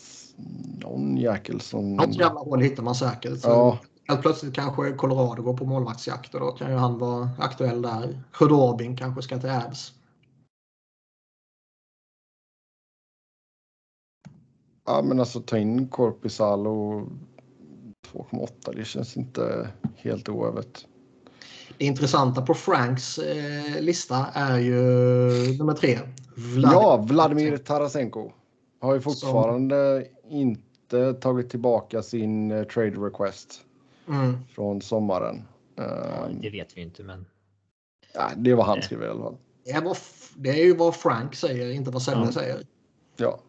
någon 0.82 1.18
jäkel 1.18 1.62
som... 1.62 1.96
Något 1.96 2.16
jävla 2.16 2.40
hål 2.40 2.62
hittar 2.62 2.84
man 2.84 2.96
säkert. 2.96 3.40
Så 3.40 3.48
ja. 3.48 3.80
Helt 4.08 4.22
plötsligt 4.22 4.54
kanske 4.54 4.92
Colorado 4.92 5.42
går 5.42 5.58
på 5.58 5.66
målvaktsjakt 5.66 6.34
och 6.34 6.40
då 6.40 6.52
kan 6.52 6.72
ju 6.72 6.78
han 6.78 7.00
vara 7.00 7.30
aktuell 7.40 7.82
där. 7.82 8.24
Khudobin 8.32 8.98
kanske 8.98 9.22
ska 9.22 9.40
till 9.40 9.50
Abs. 9.50 9.94
Ja 14.86 15.02
men 15.02 15.20
alltså 15.20 15.42
ta 15.42 15.58
in 15.58 15.88
Korpisalo 15.88 17.08
2,8 18.14 18.76
det 18.76 18.86
känns 18.86 19.18
inte 19.18 19.70
helt 19.96 20.30
oövet. 20.30 20.86
Det 21.78 21.86
intressanta 21.86 22.42
på 22.42 22.54
Franks 22.54 23.18
eh, 23.18 23.82
lista 23.82 24.26
är 24.34 24.60
ju 24.60 24.78
nummer 25.58 25.74
tre. 25.74 26.00
Vladimir. 26.36 26.74
Ja, 26.74 27.06
Vladimir 27.10 27.58
Tarasenko 27.58 28.32
Har 28.80 28.94
ju 28.94 29.02
fortfarande 29.02 30.08
så... 30.24 30.30
inte 30.30 31.14
tagit 31.14 31.50
tillbaka 31.50 32.04
sin 32.04 32.52
uh, 32.52 32.64
trade 32.64 32.90
request 32.90 33.62
mm. 34.08 34.38
från 34.56 34.82
sommaren. 34.82 35.44
Ja, 35.76 36.28
det 36.42 36.50
vet 36.50 36.78
vi 36.78 36.82
inte, 36.82 37.04
men. 37.04 37.26
Ja, 38.14 38.32
det 38.38 38.54
var 38.54 38.64
han 38.64 38.82
skrev 38.82 39.02
i 39.02 39.08
alla 39.08 39.24
fall. 39.24 39.38
Det 39.66 39.72
är, 39.72 39.82
vad, 39.82 39.98
det 40.36 40.50
är 40.50 40.66
ju 40.66 40.76
vad 40.76 40.96
Frank 40.96 41.36
säger, 41.36 41.72
inte 41.72 41.92
vad 41.92 42.02
Sebbe 42.02 42.22
ja. 42.26 42.32
säger. 42.32 42.66
Ja. 43.18 43.40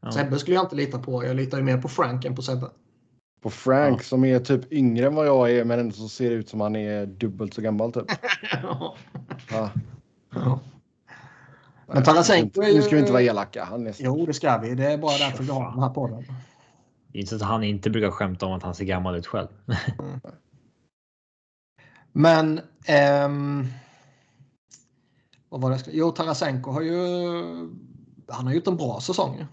ja. 0.00 0.12
Sebbe 0.12 0.38
skulle 0.38 0.56
jag 0.56 0.64
inte 0.64 0.76
lita 0.76 0.98
på. 0.98 1.24
Jag 1.24 1.36
litar 1.36 1.58
ju 1.58 1.64
mer 1.64 1.78
på 1.78 1.88
Frank 1.88 2.24
än 2.24 2.36
på 2.36 2.42
Sebbe. 2.42 2.70
På 3.40 3.50
Frank 3.50 4.00
ja. 4.00 4.04
som 4.04 4.24
är 4.24 4.38
typ 4.38 4.72
yngre 4.72 5.06
än 5.06 5.14
vad 5.14 5.26
jag 5.26 5.50
är 5.50 5.64
men 5.64 5.78
ändå 5.80 5.94
så 5.94 6.08
ser 6.08 6.30
det 6.30 6.36
ut 6.36 6.48
som 6.48 6.60
han 6.60 6.76
är 6.76 7.06
dubbelt 7.06 7.54
så 7.54 7.62
gammal 7.62 7.92
typ. 7.92 8.04
ja. 8.62 8.94
ja. 10.30 10.60
Men 11.86 12.04
Tarasenko 12.04 12.62
är 12.62 12.68
ju... 12.68 12.74
Nu 12.74 12.82
ska 12.82 12.94
vi 12.94 13.00
inte 13.00 13.12
vara 13.12 13.22
elaka. 13.22 13.64
Han 13.64 13.86
är... 13.86 13.94
Jo, 13.98 14.26
det 14.26 14.34
ska 14.34 14.58
vi. 14.58 14.74
Det 14.74 14.92
är 14.92 14.98
bara 14.98 15.18
därför 15.18 15.44
vi 15.44 15.50
har 15.50 15.70
den 15.70 15.82
här 15.82 15.90
podden. 15.90 16.24
Det 17.12 17.18
är 17.18 17.20
inte 17.20 17.38
så 17.38 17.44
att 17.44 17.50
han 17.50 17.64
inte 17.64 17.90
brukar 17.90 18.10
skämta 18.10 18.46
om 18.46 18.52
att 18.52 18.62
han 18.62 18.74
ser 18.74 18.84
gammal 18.84 19.16
ut 19.16 19.26
själv. 19.26 19.48
mm. 19.98 20.20
Men... 22.12 22.60
Ehm... 22.86 23.66
Vad 25.48 25.60
var 25.60 25.70
det? 25.70 25.84
Jo, 25.92 26.10
Tarasenko 26.10 26.70
har 26.70 26.80
ju... 26.80 26.94
Han 28.28 28.46
har 28.46 28.52
gjort 28.52 28.66
en 28.66 28.76
bra 28.76 29.00
säsong. 29.00 29.46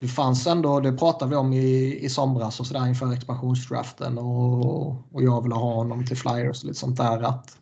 Det 0.00 0.08
fanns 0.08 0.46
ändå, 0.46 0.80
det 0.80 0.92
pratade 0.92 1.30
vi 1.30 1.36
om 1.36 1.52
i, 1.52 1.98
i 2.04 2.08
somras 2.08 2.60
och 2.60 2.66
sådär 2.66 2.86
inför 2.86 3.12
expansionsdraften 3.12 4.18
och, 4.18 4.88
och 4.88 5.22
jag 5.22 5.42
ville 5.42 5.54
ha 5.54 5.74
honom 5.74 6.06
till 6.06 6.16
Flyers 6.16 6.62
och 6.62 6.68
lite 6.68 6.78
sånt 6.78 6.96
där. 6.96 7.22
Att 7.22 7.56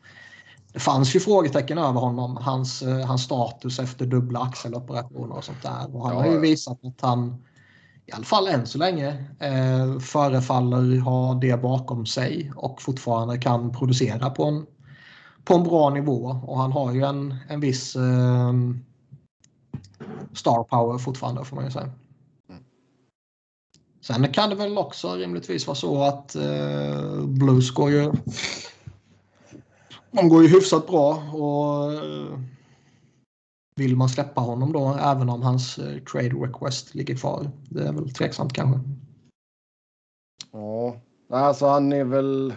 det 0.72 0.78
fanns 0.78 1.16
ju 1.16 1.20
frågetecken 1.20 1.78
över 1.78 2.00
honom, 2.00 2.36
hans, 2.36 2.82
hans 3.06 3.22
status 3.22 3.78
efter 3.78 4.06
dubbla 4.06 4.40
axeloperationer 4.40 5.36
och 5.36 5.44
sånt 5.44 5.62
där. 5.62 5.96
Och 5.96 6.06
han 6.06 6.16
ja. 6.16 6.22
har 6.22 6.32
ju 6.32 6.40
visat 6.40 6.84
att 6.84 7.00
han, 7.00 7.44
i 8.06 8.12
alla 8.12 8.24
fall 8.24 8.48
än 8.48 8.66
så 8.66 8.78
länge, 8.78 9.24
eh, 9.38 9.98
förefaller 9.98 11.00
ha 11.00 11.34
det 11.34 11.62
bakom 11.62 12.06
sig 12.06 12.52
och 12.56 12.82
fortfarande 12.82 13.38
kan 13.38 13.72
producera 13.72 14.30
på 14.30 14.44
en, 14.44 14.66
på 15.44 15.54
en 15.54 15.62
bra 15.62 15.90
nivå. 15.90 16.40
Och 16.46 16.58
han 16.58 16.72
har 16.72 16.92
ju 16.92 17.04
en, 17.04 17.36
en 17.48 17.60
viss 17.60 17.96
eh, 17.96 18.52
star 20.32 20.64
power 20.64 20.98
fortfarande 20.98 21.44
får 21.44 21.56
man 21.56 21.64
ju 21.64 21.70
säga. 21.70 21.90
Sen 24.08 24.32
kan 24.32 24.50
det 24.50 24.56
väl 24.56 24.78
också 24.78 25.14
rimligtvis 25.14 25.66
vara 25.66 25.74
så 25.74 26.02
att 26.02 26.34
eh, 26.34 27.24
Blues 27.26 27.70
går 27.70 27.90
ju... 27.90 28.12
De 30.10 30.28
går 30.28 30.42
ju 30.42 30.48
hyfsat 30.48 30.86
bra 30.86 31.14
och 31.32 31.92
eh, 31.92 32.38
vill 33.76 33.96
man 33.96 34.08
släppa 34.08 34.40
honom 34.40 34.72
då 34.72 34.98
även 35.00 35.28
om 35.28 35.42
hans 35.42 35.78
eh, 35.78 35.98
trade 35.98 36.28
request 36.28 36.94
ligger 36.94 37.16
kvar? 37.16 37.50
Det 37.68 37.88
är 37.88 37.92
väl 37.92 38.14
tveksamt 38.14 38.52
kanske. 38.52 38.80
Ja, 40.52 40.96
alltså 41.30 41.66
han 41.66 41.92
är 41.92 42.04
väl... 42.04 42.54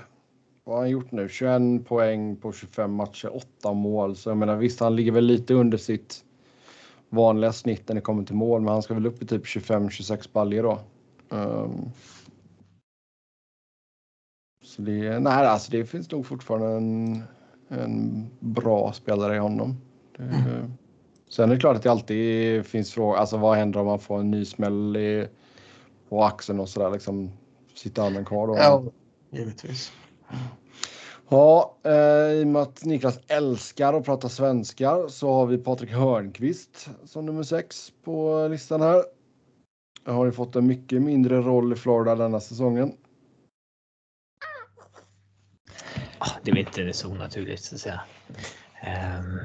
Vad 0.63 0.75
har 0.75 0.81
han 0.81 0.89
gjort 0.89 1.11
nu? 1.11 1.29
21 1.29 1.87
poäng 1.87 2.35
på 2.35 2.51
25 2.51 2.93
matcher, 2.93 3.35
8 3.59 3.73
mål. 3.73 4.15
Så 4.15 4.29
jag 4.29 4.37
menar 4.37 4.55
visst, 4.55 4.79
han 4.79 4.95
ligger 4.95 5.11
väl 5.11 5.25
lite 5.25 5.53
under 5.53 5.77
sitt 5.77 6.23
vanliga 7.09 7.53
snitt 7.53 7.87
när 7.87 7.95
det 7.95 8.01
kommer 8.01 8.23
till 8.23 8.35
mål, 8.35 8.61
men 8.61 8.73
han 8.73 8.83
ska 8.83 8.93
väl 8.93 9.05
upp 9.05 9.21
i 9.23 9.25
typ 9.25 9.45
25-26 9.45 10.29
baljor 10.33 10.63
då. 10.63 10.79
Um, 11.31 11.91
så 14.63 14.81
det, 14.81 15.19
nej, 15.19 15.47
alltså 15.47 15.71
det 15.71 15.85
finns 15.85 16.11
nog 16.11 16.25
fortfarande 16.25 16.67
en, 16.67 17.23
en 17.67 18.29
bra 18.39 18.93
spelare 18.93 19.35
i 19.35 19.39
honom. 19.39 19.81
Det, 20.17 20.23
mm. 20.23 20.73
Sen 21.29 21.49
är 21.49 21.53
det 21.53 21.59
klart 21.59 21.77
att 21.77 21.83
det 21.83 21.91
alltid 21.91 22.65
finns 22.65 22.93
frågor. 22.93 23.15
Alltså 23.15 23.37
vad 23.37 23.57
händer 23.57 23.79
om 23.79 23.85
man 23.85 23.99
får 23.99 24.19
en 24.19 24.31
ny 24.31 24.45
smäll 24.45 24.97
i, 24.97 25.27
på 26.09 26.23
axeln 26.23 26.59
och 26.59 26.69
sådär 26.69 26.91
liksom. 26.91 27.31
Sitter 27.75 28.01
han 28.01 28.25
kvar 28.25 28.47
då? 28.47 28.55
Ja, 28.57 28.83
givetvis. 29.31 29.91
Ja, 31.29 31.77
eh, 31.83 32.31
i 32.31 32.43
och 32.43 32.47
med 32.47 32.61
att 32.61 32.85
Niklas 32.85 33.19
älskar 33.27 33.93
att 33.93 34.05
prata 34.05 34.29
svenska 34.29 35.09
så 35.09 35.33
har 35.33 35.45
vi 35.45 35.57
Patrik 35.57 35.91
Hörnqvist 35.91 36.89
som 37.05 37.25
nummer 37.25 37.43
sex 37.43 37.91
på 38.03 38.47
listan 38.51 38.81
här. 38.81 39.03
Har 40.05 40.25
ju 40.25 40.31
fått 40.31 40.55
en 40.55 40.67
mycket 40.67 41.01
mindre 41.01 41.41
roll 41.41 41.73
i 41.73 41.75
Florida 41.75 42.15
denna 42.15 42.39
säsongen. 42.39 42.97
Det 46.43 46.51
är 46.51 46.55
väl 46.55 46.65
inte 46.65 46.93
så 46.93 47.13
naturligt 47.13 47.63
så 47.63 47.75
att 47.75 47.81
säga. 47.81 48.01
Um... 49.19 49.39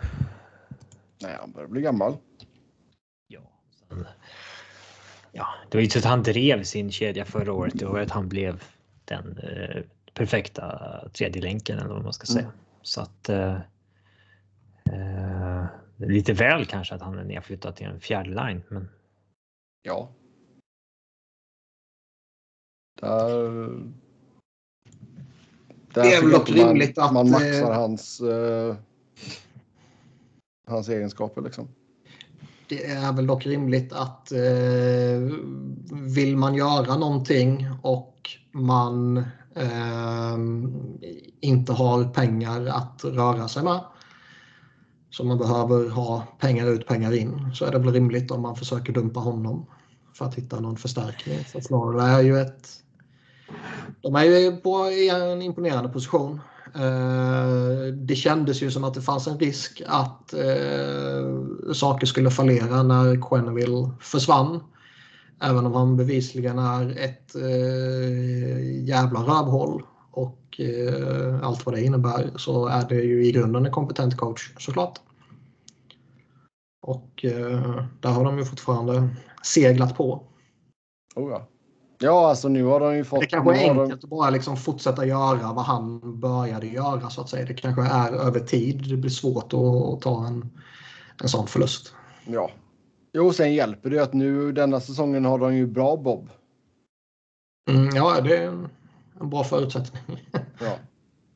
Nej, 1.23 1.37
han 1.41 1.53
börjar 1.53 1.69
bli 1.69 1.81
gammal. 1.81 2.17
Ja, 3.27 3.41
sen... 3.89 4.07
ja, 5.33 5.47
det 5.71 5.77
var 5.77 5.83
ju 5.83 5.91
så 5.91 5.99
att 5.99 6.05
han 6.05 6.23
drev 6.23 6.63
sin 6.63 6.93
kedja 6.93 7.25
förra 7.25 7.53
året. 7.53 7.79
Det 7.79 7.87
var 7.87 8.01
att 8.01 8.11
han 8.11 8.29
blev 8.29 8.63
den 9.05 9.39
eh, 9.39 9.83
perfekta 10.15 11.09
tredje 11.13 11.43
länken 11.43 11.79
eller 11.79 11.95
vad 11.95 12.05
man 12.05 12.13
ska 12.13 12.27
säga. 12.27 12.45
Mm. 12.45 12.57
Så 12.83 13.01
att. 13.01 13.29
Eh, 13.29 13.57
eh, 14.93 15.65
lite 15.97 16.33
väl 16.33 16.67
kanske 16.67 16.95
att 16.95 17.03
han 17.03 17.19
är 17.19 17.25
nedflyttad 17.25 17.77
till 17.77 17.87
en 17.87 18.01
fjärde 18.01 18.31
line, 18.31 18.63
men. 18.69 18.89
Ja, 19.83 20.11
där, 23.01 23.43
där 25.95 26.03
det 26.03 26.15
är 26.15 26.23
väl 26.23 26.31
dock 26.31 26.51
rimligt 26.51 26.99
att 26.99 27.13
man 27.13 27.31
maxar 27.31 27.71
eh, 27.71 27.81
hans, 27.81 28.21
uh, 28.21 28.75
hans 30.69 30.89
egenskaper. 30.89 31.43
Liksom. 31.43 31.69
Det 32.69 32.87
är 32.87 33.13
väl 33.13 33.27
dock 33.27 33.47
rimligt 33.47 33.93
att 33.93 34.33
uh, 34.33 35.33
vill 35.93 36.37
man 36.37 36.55
göra 36.55 36.97
någonting 36.97 37.69
och 37.83 38.31
man 38.53 39.17
uh, 39.57 40.37
inte 41.41 41.73
har 41.73 42.05
pengar 42.05 42.67
att 42.67 43.05
röra 43.05 43.49
sig 43.49 43.63
med 43.63 43.81
så 45.11 45.25
man 45.25 45.39
behöver 45.39 45.91
ha 45.91 46.27
pengar 46.39 46.67
ut, 46.67 46.87
pengar 46.87 47.13
in 47.13 47.51
så 47.55 47.65
är 47.65 47.73
det 47.73 47.79
väl 47.79 47.93
rimligt 47.93 48.31
om 48.31 48.43
man 48.43 48.57
försöker 48.57 48.93
dumpa 48.93 49.21
honom 49.21 49.67
för 50.15 50.25
att 50.25 50.35
hitta 50.35 50.61
någon 50.61 50.77
förstärkning. 50.77 51.45
För 51.45 51.61
Florida 51.61 52.03
är 52.03 52.23
ju 52.23 52.39
ett 52.39 52.69
de 54.03 54.15
är 54.15 54.25
ju 54.25 54.57
på 54.57 54.75
en 55.11 55.43
imponerande 55.43 55.89
position. 55.89 56.41
Eh, 56.75 57.93
det 57.93 58.15
kändes 58.15 58.63
ju 58.63 58.71
som 58.71 58.85
att 58.85 58.95
det 58.95 59.03
fanns 59.03 59.27
en 59.27 59.39
risk 59.39 59.83
att 59.87 60.35
eh, 60.35 61.73
saker 61.73 62.07
skulle 62.07 62.31
fallera 62.31 62.83
när 62.83 63.29
Quenneville 63.29 63.91
försvann. 64.01 64.61
Även 65.41 65.67
om 65.67 65.75
han 65.75 65.97
bevisligen 65.97 66.59
är 66.59 66.99
ett 66.99 67.35
eh, 67.35 68.85
jävla 68.89 69.21
rövhål 69.21 69.83
och 70.11 70.61
allt 71.43 71.67
vad 71.67 71.75
det 71.75 71.83
innebär 71.83 72.31
så 72.37 72.67
är 72.67 72.89
det 72.89 72.95
ju 72.95 73.27
i 73.27 73.33
grunden 73.33 73.67
en 73.67 73.73
kompetent 73.73 74.17
coach 74.17 74.53
såklart. 74.59 75.01
Och 76.83 77.25
där 78.01 78.09
har 78.09 78.25
de 78.25 78.39
ju 78.39 78.45
fortfarande 78.45 79.09
seglat 79.43 79.97
på. 79.97 80.23
Oh 81.17 81.31
ja. 81.31 81.49
Ja, 81.99 82.29
alltså 82.29 82.49
nu 82.49 82.65
har 82.65 82.81
de 82.81 82.97
ju 82.97 83.05
fått... 83.05 83.21
Det 83.21 83.27
kanske 83.27 83.57
är 83.57 83.71
enkelt 83.71 84.01
de... 84.01 84.07
att 84.07 84.11
bara 84.11 84.31
liksom 84.31 84.57
fortsätta 84.57 85.07
göra 85.07 85.53
vad 85.53 85.65
han 85.65 86.01
började 86.21 86.67
göra 86.67 87.11
så 87.11 87.21
att 87.21 87.29
säga. 87.29 87.47
Det 87.47 87.55
kanske 87.55 87.83
är 87.83 88.13
över 88.13 88.41
tid. 88.41 88.89
Det 88.89 88.97
blir 88.97 89.11
svårt 89.11 89.45
att 89.45 90.01
ta 90.01 90.27
en, 90.27 90.51
en 91.23 91.29
sån 91.29 91.47
förlust. 91.47 91.95
Ja. 92.27 92.51
Jo, 93.13 93.33
sen 93.33 93.55
hjälper 93.55 93.91
det 93.91 94.03
att 94.03 94.13
nu 94.13 94.53
denna 94.53 94.81
säsongen 94.81 95.25
har 95.25 95.39
de 95.39 95.57
ju 95.57 95.67
bra 95.67 95.97
Bob. 95.97 96.31
Mm, 97.71 97.97
ja, 97.97 98.21
det 98.21 98.37
är 98.37 98.49
en, 98.49 98.69
en 99.21 99.31
bra 99.31 99.45
förutsättning. 99.45 100.19
ja. 100.59 100.73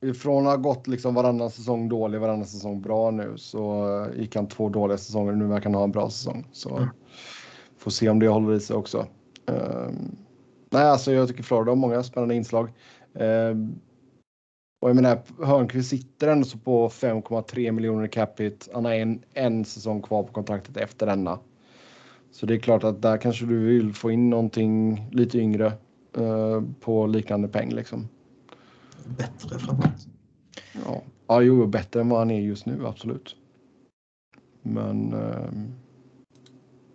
Ifrån 0.08 0.46
att 0.46 0.52
ha 0.52 0.56
gått 0.56 0.86
liksom 0.86 1.14
varannan 1.14 1.50
säsong 1.50 1.88
dålig, 1.88 2.20
varannan 2.20 2.46
säsong 2.46 2.80
bra 2.80 3.11
nu 3.11 3.32
så 3.36 4.06
gick 4.16 4.36
han 4.36 4.48
två 4.48 4.68
dåliga 4.68 4.98
säsonger. 4.98 5.32
Nu 5.32 5.46
verkar 5.46 5.64
han 5.64 5.74
ha 5.74 5.84
en 5.84 5.92
bra 5.92 6.11
säsong. 6.11 6.46
Så 6.52 6.76
mm. 6.76 6.88
får 7.78 7.90
se 7.90 8.08
om 8.08 8.18
det 8.18 8.28
håller 8.28 8.54
i 8.54 8.61
sig 8.61 8.76
också. 8.76 9.06
Um, 9.46 10.16
Nej, 10.70 10.82
alltså 10.82 11.12
jag 11.12 11.28
tycker 11.28 11.42
Florida 11.42 11.70
har 11.70 11.76
många 11.76 12.02
spännande 12.02 12.34
inslag. 12.34 12.72
Eh, 13.14 13.56
och 14.80 14.88
jag 14.88 14.96
menar, 14.96 15.22
Hörnqvist 15.44 15.90
sitter 15.90 16.28
ändå 16.28 16.46
så 16.46 16.58
på 16.58 16.88
5,3 16.88 17.72
miljoner 17.72 18.06
capita. 18.06 18.70
Han 18.74 18.84
har 18.84 18.92
en, 18.92 19.22
en 19.34 19.64
säsong 19.64 20.02
kvar 20.02 20.22
på 20.22 20.32
kontraktet 20.32 20.76
efter 20.76 21.06
denna. 21.06 21.38
Så 22.32 22.46
det 22.46 22.54
är 22.54 22.58
klart 22.58 22.84
att 22.84 23.02
där 23.02 23.16
kanske 23.16 23.46
du 23.46 23.58
vill 23.58 23.94
få 23.94 24.10
in 24.10 24.30
någonting 24.30 25.06
lite 25.12 25.38
yngre 25.38 25.66
eh, 26.16 26.62
på 26.80 27.06
liknande 27.06 27.48
peng 27.48 27.70
liksom. 27.70 28.08
Bättre 29.18 29.58
framförallt. 29.58 30.06
Ja. 30.86 31.02
ja, 31.26 31.42
jo, 31.42 31.66
bättre 31.66 32.00
än 32.00 32.08
vad 32.08 32.18
han 32.18 32.30
är 32.30 32.40
just 32.40 32.66
nu, 32.66 32.86
absolut. 32.86 33.36
Men 34.62 35.12
eh, 35.12 35.52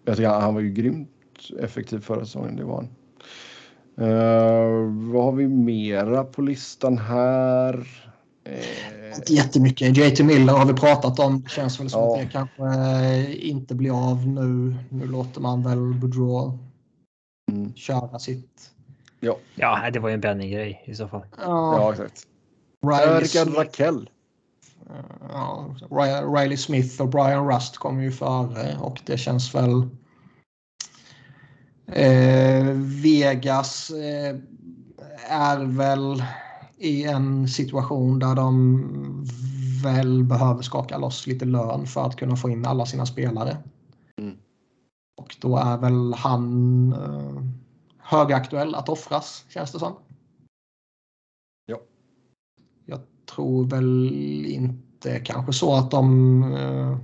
jag 0.06 0.18
tycker 0.18 0.30
han 0.30 0.54
var 0.54 0.62
ju 0.62 0.72
grymt 0.72 1.10
effektiv 1.60 2.00
förra 2.00 2.26
säsongen, 2.26 2.56
det 2.56 2.64
var 2.64 2.76
han. 2.76 2.88
Uh, 4.02 5.12
vad 5.12 5.24
har 5.24 5.32
vi 5.32 5.48
mera 5.48 6.24
på 6.24 6.42
listan 6.42 6.98
här? 6.98 7.74
Uh, 8.50 9.18
inte 9.18 9.34
jättemycket. 9.34 9.98
JT 9.98 10.20
Miller 10.20 10.54
har 10.54 10.66
vi 10.66 10.74
pratat 10.74 11.20
om. 11.20 11.42
Det 11.42 11.50
känns 11.50 11.80
väl 11.80 11.90
som 11.90 12.02
ja. 12.02 12.14
att 12.14 12.22
det 12.22 12.32
kanske 12.32 12.64
eh, 12.64 13.50
inte 13.50 13.76
blir 13.76 14.12
av 14.12 14.28
nu. 14.28 14.76
Nu 14.90 15.08
låter 15.08 15.42
man 15.42 15.64
väl 15.64 15.94
Boudreau 15.94 16.60
mm. 17.52 17.74
köra 17.74 18.20
sitt. 18.20 18.70
Ja. 19.20 19.38
ja, 19.56 19.90
det 19.94 20.00
var 20.00 20.10
ju 20.10 20.14
en 20.14 20.22
Benny-grej 20.22 20.84
i 20.86 20.96
så 20.96 21.08
fall. 21.08 21.26
Ja, 21.38 21.78
ja 21.78 21.92
exakt. 21.92 22.28
Rickard 23.22 23.58
Rakell. 23.58 24.10
Ja, 25.30 25.76
Riley 26.36 26.58
Smith 26.58 27.02
och 27.02 27.10
Brian 27.10 27.54
Rust 27.54 27.78
kommer 27.78 28.04
ju 28.04 28.12
före 28.12 28.78
och 28.82 29.02
det 29.06 29.18
känns 29.18 29.56
väl 29.56 29.90
Eh, 31.88 32.72
Vegas 33.04 33.90
eh, 33.90 34.36
är 35.30 35.66
väl 35.66 36.24
i 36.78 37.04
en 37.04 37.48
situation 37.48 38.20
där 38.20 38.36
de 38.36 39.26
väl 39.84 40.24
behöver 40.24 40.62
skaka 40.62 40.98
loss 40.98 41.28
lite 41.28 41.46
lön 41.46 41.86
för 41.86 42.06
att 42.06 42.16
kunna 42.16 42.36
få 42.36 42.50
in 42.50 42.66
alla 42.66 42.86
sina 42.86 43.06
spelare. 43.06 43.58
Mm. 44.18 44.38
Och 45.18 45.36
då 45.42 45.58
är 45.58 45.78
väl 45.78 46.14
han 46.14 46.94
eh, 46.94 47.44
högaktuell 47.98 48.76
att 48.76 48.90
offras, 48.90 49.46
känns 49.50 49.72
det 49.72 49.80
som. 49.80 49.94
Ja. 51.66 51.78
Jag 52.86 53.00
tror 53.26 53.66
väl 53.66 54.12
inte 54.46 55.20
kanske 55.20 55.54
så 55.54 55.76
att 55.76 55.92
de 55.92 56.44
eh, 56.54 56.98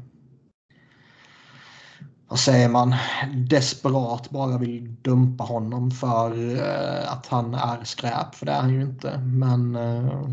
vad 2.31 2.39
säger 2.39 2.69
man, 2.69 2.95
desperat 3.33 4.29
bara 4.29 4.57
vill 4.57 4.95
dumpa 5.01 5.43
honom 5.43 5.91
för 5.91 6.37
uh, 6.37 7.13
att 7.13 7.27
han 7.27 7.53
är 7.53 7.83
skräp. 7.83 8.35
För 8.35 8.45
det 8.45 8.51
är 8.51 8.61
han 8.61 8.73
ju 8.73 8.81
inte. 8.81 9.17
Men 9.17 9.75
uh, 9.75 10.29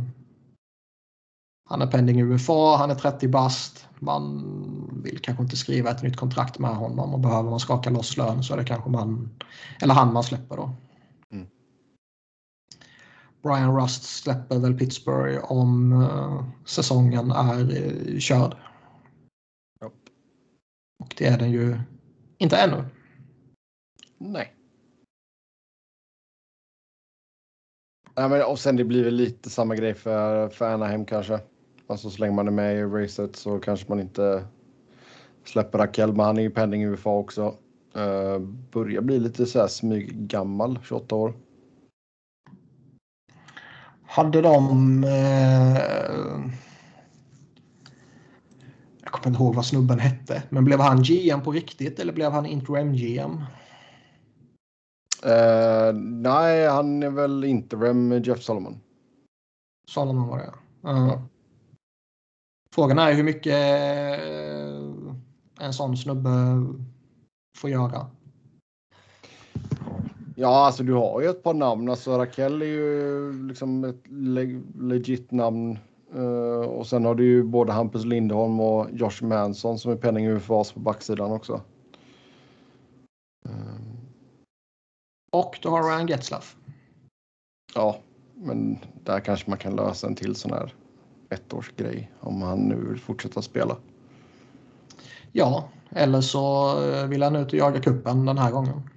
han 1.68 1.82
är 1.82 1.86
pending 1.86 2.22
UFA, 2.22 2.76
han 2.76 2.90
är 2.90 2.94
30 2.94 3.28
bast. 3.28 3.86
Man 3.98 5.00
vill 5.04 5.18
kanske 5.18 5.42
inte 5.42 5.56
skriva 5.56 5.90
ett 5.90 6.02
nytt 6.02 6.16
kontrakt 6.16 6.58
med 6.58 6.76
honom 6.76 7.14
och 7.14 7.20
behöver 7.20 7.50
man 7.50 7.60
skaka 7.60 7.90
loss 7.90 8.16
lön 8.16 8.42
så 8.42 8.52
är 8.52 8.58
det 8.58 8.64
kanske 8.64 8.90
man, 8.90 9.30
eller 9.82 9.94
han 9.94 10.12
man 10.12 10.24
släpper 10.24 10.56
då. 10.56 10.70
Mm. 11.32 11.46
Brian 13.42 13.80
Rust 13.80 14.04
släpper 14.04 14.58
väl 14.58 14.78
Pittsburgh 14.78 15.52
om 15.52 15.92
uh, 15.92 16.44
säsongen 16.64 17.30
är 17.30 18.20
körd. 18.20 18.56
Och 20.98 21.14
det 21.18 21.26
är 21.26 21.38
den 21.38 21.50
ju 21.50 21.78
inte 22.38 22.56
ännu. 22.56 22.84
Nej. 24.18 24.54
Nej, 28.16 28.28
men, 28.28 28.42
och 28.42 28.58
sen 28.58 28.76
det 28.76 28.84
blir 28.84 29.04
väl 29.04 29.14
lite 29.14 29.50
samma 29.50 29.74
grej 29.74 29.94
för, 29.94 30.48
för 30.48 30.74
Anaheim 30.74 31.04
kanske. 31.04 31.40
Alltså 31.86 32.10
så 32.10 32.20
länge 32.20 32.34
man 32.34 32.46
är 32.46 32.52
med 32.52 32.76
i 32.76 32.82
racet 32.82 33.36
så 33.36 33.58
kanske 33.58 33.88
man 33.88 34.00
inte 34.00 34.46
släpper 35.44 35.78
Raquel, 35.78 36.12
men 36.12 36.26
han 36.26 36.38
är 36.38 36.42
ju 36.42 36.50
pending 36.50 36.84
UFA 36.84 37.10
också. 37.10 37.54
Uh, 37.96 38.38
börjar 38.70 39.00
bli 39.00 39.18
lite 39.18 39.46
så 39.46 39.60
här 39.60 39.68
smyggammal, 39.68 40.78
28 40.82 41.16
år. 41.16 41.34
Hade 44.06 44.42
de... 44.42 45.04
Uh 45.04 46.67
jag 49.08 49.12
kommer 49.12 49.34
inte 49.34 49.42
ihåg 49.42 49.54
vad 49.54 49.66
snubben 49.66 49.98
hette. 49.98 50.42
Men 50.48 50.64
blev 50.64 50.80
han 50.80 51.02
GM 51.02 51.40
på 51.40 51.52
riktigt 51.52 51.98
eller 51.98 52.12
blev 52.12 52.32
han 52.32 52.46
interim 52.46 52.92
GM? 52.92 53.44
Uh, 55.26 55.32
eh, 55.32 55.94
nej, 55.94 56.68
han 56.68 57.02
är 57.02 57.10
väl 57.10 57.44
interim 57.44 58.12
Jeff 58.12 58.42
Solomon. 58.42 58.80
Solomon 59.90 60.28
var 60.28 60.38
det, 60.38 60.44
uh. 60.90 61.08
ja. 61.08 61.22
Frågan 62.74 62.98
är 62.98 63.12
hur 63.12 63.22
mycket 63.22 63.54
uh, 64.20 65.14
en 65.60 65.72
sån 65.72 65.96
snubbe 65.96 66.30
får 67.56 67.70
göra. 67.70 68.10
Ja, 70.36 70.66
alltså 70.66 70.82
du 70.82 70.92
har 70.92 71.20
ju 71.20 71.28
ett 71.28 71.42
par 71.42 71.54
namn. 71.54 71.88
Alltså 71.88 72.18
Raquel 72.18 72.62
är 72.62 72.66
ju 72.66 73.32
liksom 73.48 73.84
ett 73.84 74.02
legit 74.74 75.30
namn 75.30 75.78
och 76.68 76.86
sen 76.86 77.04
har 77.04 77.14
du 77.14 77.24
ju 77.24 77.42
både 77.42 77.72
Hampus 77.72 78.04
Lindholm 78.04 78.60
och 78.60 78.90
Josh 78.92 79.22
Manson 79.22 79.78
som 79.78 79.92
är 79.92 79.96
penning 79.96 80.26
UFAs 80.26 80.72
på 80.72 80.80
backsidan 80.80 81.30
också. 81.30 81.60
Uh. 83.46 83.78
Och 85.32 85.58
du 85.62 85.68
har 85.68 85.82
Ryan 85.82 86.06
Getzlaff. 86.06 86.56
Ja, 87.74 87.98
men 88.34 88.78
där 89.04 89.20
kanske 89.20 89.50
man 89.50 89.58
kan 89.58 89.76
lösa 89.76 90.06
en 90.06 90.14
till 90.14 90.34
sån 90.34 90.52
här 90.52 90.74
ettårsgrej 91.30 92.12
om 92.20 92.42
han 92.42 92.58
nu 92.58 92.88
vill 92.88 93.00
fortsätta 93.00 93.42
spela. 93.42 93.76
Ja, 95.32 95.68
eller 95.90 96.20
så 96.20 96.74
eh, 96.84 97.06
vill 97.06 97.22
han 97.22 97.36
ut 97.36 97.52
och 97.52 97.58
jaga 97.58 97.80
kuppen 97.80 98.26
den 98.26 98.38
här 98.38 98.50
gången. 98.50 98.90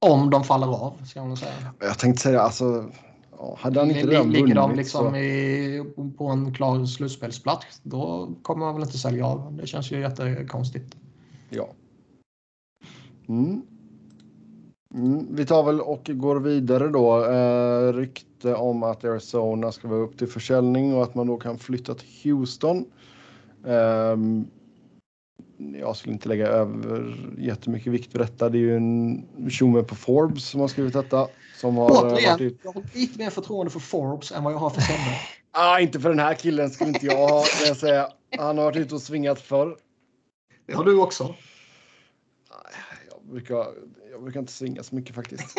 Om 0.00 0.30
de 0.30 0.44
faller 0.44 0.66
av, 0.66 1.04
ska 1.04 1.24
man 1.24 1.36
säga. 1.36 1.74
Jag 1.78 1.98
tänkte 1.98 2.22
säga, 2.22 2.40
alltså 2.40 2.90
hade 3.58 3.80
han 3.80 3.90
inte 3.90 4.06
redan 4.06 4.30
Ligger 4.30 4.54
de 4.54 4.74
liksom 4.74 5.14
i, 5.14 5.84
på 6.18 6.26
en 6.26 6.54
klar 6.54 6.84
slutspelsplats 6.84 7.80
då 7.82 8.30
kommer 8.42 8.64
man 8.64 8.74
väl 8.74 8.82
inte 8.84 8.98
sälja 8.98 9.26
av. 9.26 9.56
Det 9.60 9.66
känns 9.66 9.92
ju 9.92 10.00
jättekonstigt. 10.00 10.96
Ja. 11.50 11.68
Mm. 13.28 13.62
Mm, 14.94 15.26
vi 15.30 15.46
tar 15.46 15.62
väl 15.62 15.80
och 15.80 16.10
går 16.12 16.40
vidare 16.40 16.88
då. 16.88 17.24
Eh, 17.24 17.92
rykte 17.92 18.54
om 18.54 18.82
att 18.82 19.04
Arizona 19.04 19.72
ska 19.72 19.88
vara 19.88 20.00
upp 20.00 20.18
till 20.18 20.28
försäljning 20.28 20.94
och 20.94 21.02
att 21.02 21.14
man 21.14 21.26
då 21.26 21.36
kan 21.36 21.58
flytta 21.58 21.94
till 21.94 22.08
Houston. 22.22 22.84
Eh, 23.66 24.16
jag 25.80 25.96
skulle 25.96 26.12
inte 26.12 26.28
lägga 26.28 26.46
över 26.46 27.16
jättemycket 27.38 27.92
vikt 27.92 28.14
vid 28.14 28.20
detta. 28.20 28.48
Det 28.48 28.58
är 28.58 28.60
ju 28.60 28.76
en 28.76 29.22
tjomme 29.50 29.82
på 29.82 29.94
Forbes 29.94 30.48
som 30.48 30.60
har 30.60 30.68
skrivit 30.68 30.92
detta. 30.92 31.28
Som 31.60 31.76
har 31.76 31.90
Återigen, 31.90 32.30
varit 32.30 32.40
ut... 32.40 32.60
jag 32.62 32.72
har 32.72 32.82
lite 32.94 33.18
mer 33.18 33.30
förtroende 33.30 33.72
för 33.72 33.80
Forbes 33.80 34.32
än 34.32 34.44
vad 34.44 34.52
jag 34.52 34.58
har 34.58 34.70
för 34.70 34.80
Sebbe. 34.80 35.18
ah, 35.50 35.78
inte 35.78 36.00
för 36.00 36.08
den 36.08 36.18
här 36.18 36.34
killen 36.34 36.70
skulle 36.70 36.88
inte 36.88 37.06
jag 37.06 37.28
ha. 37.28 37.44
Jag 37.66 37.76
säga. 37.76 38.08
Han 38.38 38.58
har 38.58 38.64
varit 38.64 38.76
ute 38.76 38.94
och 38.94 39.02
svingat 39.02 39.40
förr. 39.40 39.76
Det 40.66 40.74
har 40.74 40.84
du 40.84 41.00
också. 41.00 41.34
Jag 43.10 43.32
brukar, 43.32 43.66
jag 44.10 44.22
brukar 44.22 44.40
inte 44.40 44.52
svinga 44.52 44.82
så 44.82 44.94
mycket 44.94 45.14
faktiskt. 45.14 45.56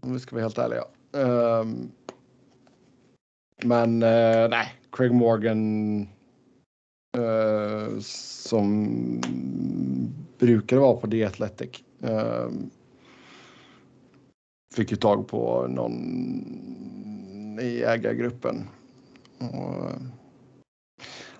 Om 0.00 0.12
vi 0.12 0.20
ska 0.20 0.36
vara 0.36 0.44
helt 0.44 0.58
ärliga. 0.58 0.84
Um, 1.12 1.92
men 3.62 4.02
uh, 4.02 4.48
nej, 4.48 4.74
Craig 4.92 5.12
Morgan 5.12 6.00
uh, 7.18 8.00
som 8.00 9.20
brukar 10.38 10.76
vara 10.76 10.96
på 10.96 11.10
The 11.10 11.24
Athletic. 11.24 11.84
Uh, 12.04 12.48
fick 14.74 14.90
ju 14.90 14.96
tag 14.96 15.28
på 15.28 15.66
någon 15.68 15.98
i 17.60 17.82
ägargruppen. 17.82 18.68
Och 19.38 19.92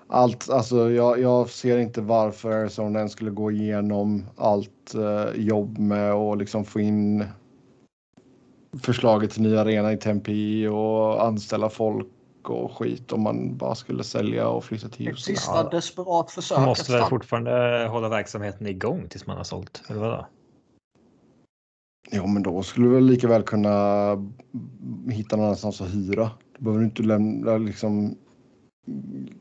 allt, 0.07 0.49
alltså 0.49 0.91
jag, 0.91 1.19
jag, 1.19 1.49
ser 1.49 1.77
inte 1.77 2.01
varför 2.01 2.51
Arizona 2.51 2.99
ens 2.99 3.11
skulle 3.11 3.31
gå 3.31 3.51
igenom 3.51 4.25
allt 4.37 4.95
eh, 4.95 5.41
jobb 5.41 5.77
med 5.77 6.11
att 6.11 6.37
liksom 6.37 6.65
få 6.65 6.79
in 6.79 7.25
förslaget 8.81 9.31
till 9.31 9.41
ny 9.41 9.57
arena 9.57 9.93
i 9.93 9.97
Tempe 9.97 10.67
och 10.67 11.23
anställa 11.25 11.69
folk 11.69 12.07
och 12.43 12.77
skit 12.77 13.11
om 13.11 13.21
man 13.21 13.57
bara 13.57 13.75
skulle 13.75 14.03
sälja 14.03 14.47
och 14.47 14.63
flytta 14.63 14.89
till 14.89 15.07
Houston. 15.07 15.33
Ett 15.33 15.39
sista 15.39 15.69
desperat 15.69 16.31
försök. 16.31 16.57
Man 16.57 16.67
måste 16.67 16.91
väl 16.91 17.03
fortfarande 17.03 17.87
hålla 17.87 18.09
verksamheten 18.09 18.67
igång 18.67 19.07
tills 19.09 19.27
man 19.27 19.37
har 19.37 19.43
sålt, 19.43 19.83
eller 19.87 19.99
vadå? 19.99 20.27
Ja, 22.11 22.27
men 22.27 22.43
då 22.43 22.63
skulle 22.63 22.87
du 22.87 22.93
väl 22.93 23.05
lika 23.05 23.27
väl 23.27 23.43
kunna 23.43 24.09
hitta 25.09 25.35
någon 25.35 25.45
annanstans 25.45 25.81
att 25.81 25.93
hyra. 25.93 26.31
Då 26.57 26.63
behöver 26.63 26.79
du 26.79 26.85
inte 26.85 27.03
lämna, 27.03 27.57
liksom 27.57 28.15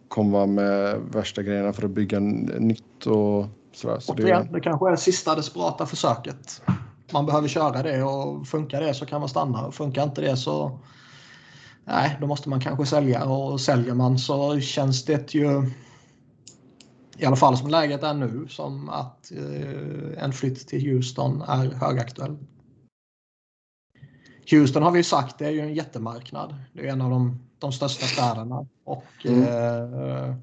komma 0.09 0.47
med 0.47 1.01
värsta 1.13 1.43
grejerna 1.43 1.73
för 1.73 1.85
att 1.85 1.91
bygga 1.91 2.21
nytt 2.21 3.07
och 3.07 3.47
sådär. 3.73 4.01
Så 4.01 4.15
det... 4.15 4.49
det 4.53 4.61
kanske 4.61 4.91
är 4.91 4.97
sista 4.97 5.35
desperata 5.35 5.87
försöket. 5.87 6.63
Man 7.13 7.27
behöver 7.27 7.49
köra 7.49 7.83
det 7.83 8.03
och 8.03 8.47
funkar 8.47 8.81
det 8.81 8.95
så 8.95 9.07
kan 9.07 9.21
man 9.21 9.29
stanna. 9.29 9.73
Funkar 9.73 10.05
inte 10.05 10.21
det 10.21 10.37
så 10.37 10.79
nej, 11.85 12.19
då 12.21 12.27
måste 12.27 12.49
man 12.49 12.61
kanske 12.61 12.87
sälja 12.87 13.25
och 13.25 13.61
säljer 13.61 13.95
man 13.95 14.19
så 14.19 14.61
känns 14.61 15.05
det 15.05 15.35
ju 15.35 15.71
i 17.19 17.25
alla 17.25 17.37
fall 17.37 17.57
som 17.57 17.69
läget 17.69 18.03
är 18.03 18.15
nu 18.15 18.47
som 18.49 18.89
att 18.89 19.33
eh, 19.33 20.25
en 20.25 20.33
flytt 20.33 20.69
till 20.69 20.91
Houston 20.91 21.43
är 21.43 21.71
högaktuell. 21.71 22.37
Houston 24.51 24.83
har 24.83 24.91
vi 24.91 25.05
sagt, 25.05 25.39
det 25.39 25.47
är 25.47 25.51
ju 25.51 25.61
en 25.61 25.75
jättemarknad. 25.75 26.55
Det 26.73 26.89
är 26.89 26.93
en 26.93 27.01
av 27.01 27.11
de, 27.11 27.39
de 27.59 27.73
största 27.73 28.07
städerna. 28.07 28.67
Och, 28.85 29.05
mm. 29.25 29.43
eh, 29.43 30.35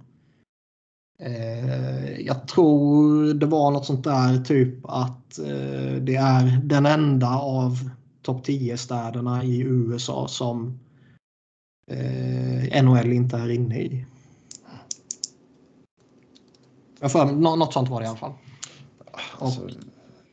eh, 1.20 2.20
jag 2.20 2.48
tror 2.48 3.34
det 3.34 3.46
var 3.46 3.72
något 3.72 3.86
sånt 3.86 4.04
där 4.04 4.44
typ 4.44 4.78
att 4.84 5.40
eh, 5.40 5.96
det 6.02 6.16
är 6.16 6.62
den 6.64 6.86
enda 6.86 7.38
av 7.40 7.90
topp 8.22 8.44
10 8.44 8.78
städerna 8.78 9.44
i 9.44 9.60
USA 9.60 10.28
som 10.28 10.80
eh, 11.92 12.84
NHL 12.84 13.14
inte 13.14 13.38
är 13.38 13.50
inne 13.50 13.80
i. 13.80 14.06
Jag 17.00 17.12
för, 17.12 17.26
något 17.26 17.74
sånt 17.74 17.90
var 17.90 18.00
det 18.00 18.06
i 18.06 18.08
alla 18.08 18.18
fall. 18.18 18.34
Alltså... 19.40 19.70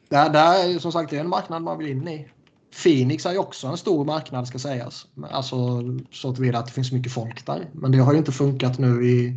Där, 0.09 0.31
där, 0.31 0.79
som 0.79 0.93
sagt, 0.93 1.11
det 1.11 1.17
är 1.17 1.21
en 1.21 1.29
marknad 1.29 1.63
man 1.63 1.79
vill 1.79 1.89
in 1.89 2.09
i. 2.09 2.29
Phoenix 2.73 3.27
är 3.27 3.33
ju 3.33 3.39
också 3.39 3.67
en 3.67 3.77
stor 3.77 4.05
marknad 4.05 4.49
ska 4.49 4.59
sägas. 4.59 5.07
Alltså 5.31 5.83
så 6.11 6.35
tillvida 6.35 6.59
att 6.59 6.67
det 6.67 6.73
finns 6.73 6.93
mycket 6.93 7.13
folk 7.13 7.47
där. 7.47 7.71
Men 7.73 7.93
det 7.93 7.99
har 7.99 8.13
ju 8.13 8.19
inte 8.19 8.33
funkat 8.33 8.79
nu 8.79 9.07
i 9.07 9.37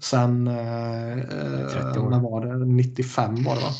sen, 0.00 0.46
eh, 0.46 0.54
när 0.54 2.20
var 2.20 2.46
det? 2.46 2.66
95 2.66 3.44
var 3.44 3.54
det 3.54 3.60
va? 3.60 3.70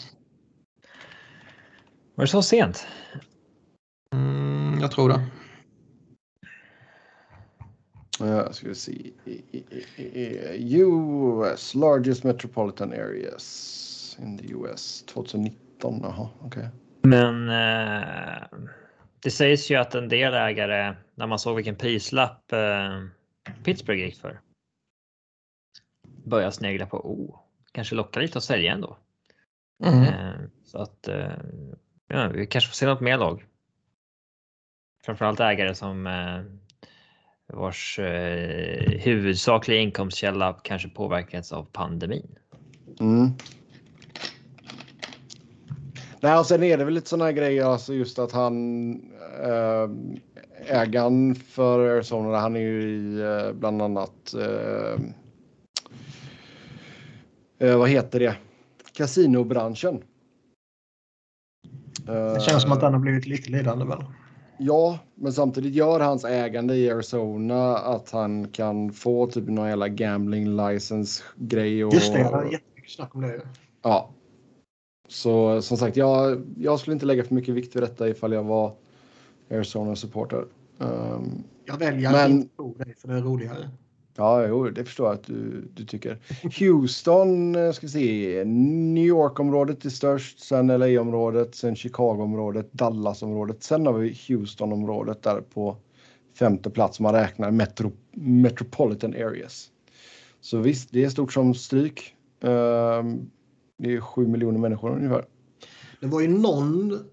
Var 2.15 2.25
det 2.25 2.29
så 2.29 2.43
sent? 2.43 2.87
Mm, 4.13 4.79
jag 4.81 4.91
tror 4.91 5.09
det. 5.09 5.27
Jag 8.19 8.55
ska 8.55 8.69
vi 8.69 8.75
se. 8.75 9.13
US 10.59 11.75
largest 11.75 12.25
metropolitan 12.25 12.93
areas 12.93 14.17
in 14.23 14.39
the 14.39 14.53
US 14.53 15.05
2019. 15.07 16.01
Jaha, 16.03 16.29
okej. 16.41 16.47
Okay. 16.47 16.88
Men 17.09 17.49
eh, 17.49 18.43
det 19.23 19.31
sägs 19.31 19.71
ju 19.71 19.77
att 19.77 19.95
en 19.95 20.09
del 20.09 20.35
ägare, 20.35 20.95
när 21.15 21.27
man 21.27 21.39
såg 21.39 21.57
vilken 21.57 21.77
prislapp 21.77 22.53
eh, 22.53 23.03
Pittsburgh 23.65 24.01
gick 24.01 24.21
för, 24.21 24.41
börjar 26.25 26.51
snegla 26.51 26.87
på 26.87 26.97
oh, 26.97 27.41
kanske 27.73 27.95
locka 27.95 28.21
lite 28.21 28.39
att 28.39 28.45
sälja 28.45 28.73
ändå. 28.73 28.99
Mm. 29.85 30.03
Eh, 30.03 30.41
så 30.65 30.79
att 30.79 31.09
eh, 31.09 31.33
ja, 32.09 32.29
vi 32.29 32.47
kanske 32.47 32.69
får 32.69 32.75
se 32.75 32.87
något 32.87 33.01
mer 33.01 33.19
lag. 33.19 33.45
Framförallt 35.05 35.41
ägare 35.41 35.75
som 35.75 36.07
eh, 36.07 36.43
vars 37.47 37.99
eh, 37.99 39.01
huvudsakliga 39.01 39.81
inkomstkälla 39.81 40.61
kanske 40.65 40.89
påverkats 40.89 41.53
av 41.53 41.65
pandemin. 41.73 42.39
Mm. 43.01 43.31
Nej, 46.21 46.39
och 46.39 46.47
sen 46.47 46.63
är 46.63 46.79
det 46.79 46.85
väl 46.85 46.95
lite 46.95 47.09
sådana 47.09 47.33
grejer, 47.33 47.65
alltså 47.65 47.95
just 47.95 48.19
att 48.19 48.33
han 48.33 48.93
äh, 49.45 49.91
ägaren 50.67 51.35
för 51.35 51.89
Arizona, 51.89 52.39
han 52.39 52.57
är 52.57 52.61
ju 52.61 52.83
i 52.83 53.21
äh, 53.21 53.53
bland 53.53 53.83
annat 53.83 54.35
äh, 57.59 57.79
vad 57.79 57.89
heter 57.89 58.21
det? 58.21 58.37
Kasinobranschen. 58.93 60.03
Det 62.07 62.43
känns 62.43 62.63
som 62.63 62.73
att 62.73 62.81
den 62.81 62.93
har 62.93 63.01
blivit 63.01 63.27
lite 63.27 63.51
lidande 63.51 63.85
väl? 63.85 64.05
Ja, 64.59 64.99
men 65.15 65.33
samtidigt 65.33 65.75
gör 65.75 66.01
hans 66.01 66.25
ägande 66.25 66.77
i 66.77 66.91
Arizona 66.91 67.77
att 67.77 68.11
han 68.11 68.49
kan 68.49 68.93
få 68.93 69.27
typ 69.27 69.49
någon 69.49 69.69
jävla 69.69 69.89
gambling 69.89 70.57
license 70.57 71.23
grej. 71.37 71.85
Och... 71.85 71.95
Just 71.95 72.13
det, 72.13 72.19
jag 72.19 72.31
har 72.31 72.45
jättemycket 72.45 72.91
snack 72.91 73.15
om 73.15 73.21
det. 73.21 73.41
Ja. 73.83 74.11
Så 75.09 75.63
som 75.63 75.77
sagt, 75.77 75.97
jag, 75.97 76.43
jag 76.59 76.81
skulle 76.81 76.95
inte 76.95 77.07
lägga 77.07 77.25
för 77.25 77.35
mycket 77.35 77.55
vikt 77.55 77.77
vid 77.77 77.83
detta 77.83 78.09
ifall 78.09 78.33
jag 78.33 78.45
var 78.45 78.73
Arizona-supporter. 79.51 80.45
Um, 80.79 81.45
jag 81.65 81.77
väljer 81.77 82.13
men... 82.13 82.25
att 82.25 82.31
inte 82.31 82.57
tro 82.57 82.75
dig 82.75 82.95
för 82.95 83.09
det 83.09 83.15
är 83.15 83.21
roligare. 83.21 83.71
Ja, 84.17 84.47
jo, 84.47 84.71
det 84.71 84.85
förstår 84.85 85.07
jag 85.07 85.15
att 85.15 85.25
du, 85.25 85.69
du 85.75 85.85
tycker. 85.85 86.19
Houston, 86.59 87.55
eh, 87.55 87.73
ska 87.73 87.87
vi 87.87 87.93
se, 87.93 88.45
New 88.45 89.05
York-området 89.05 89.85
är 89.85 89.91
störst, 89.91 90.41
sen 90.41 90.67
LA-området, 90.67 91.55
sen 91.55 91.77
Chicago-området, 91.77 92.73
Dallas-området. 92.73 93.63
Sen 93.63 93.87
har 93.87 93.93
vi 93.93 94.19
Houston-området 94.29 95.23
där 95.23 95.41
på 95.41 95.77
femte 96.39 96.71
plats 96.71 97.01
man 97.01 97.15
räknar 97.15 97.51
metro, 97.51 97.93
Metropolitan 98.13 99.15
Areas. 99.15 99.71
Så 100.41 100.59
visst, 100.59 100.89
det 100.93 101.05
är 101.05 101.09
stort 101.09 101.33
som 101.33 101.55
stryk. 101.55 102.15
Um, 102.41 103.31
det 103.79 103.95
är 103.95 104.01
sju 104.01 104.27
miljoner 104.27 104.59
människor 104.59 104.97
ungefär. 104.97 105.25
Det 106.01 106.07
var 106.07 106.21
ju 106.21 106.29
någon, 106.29 107.05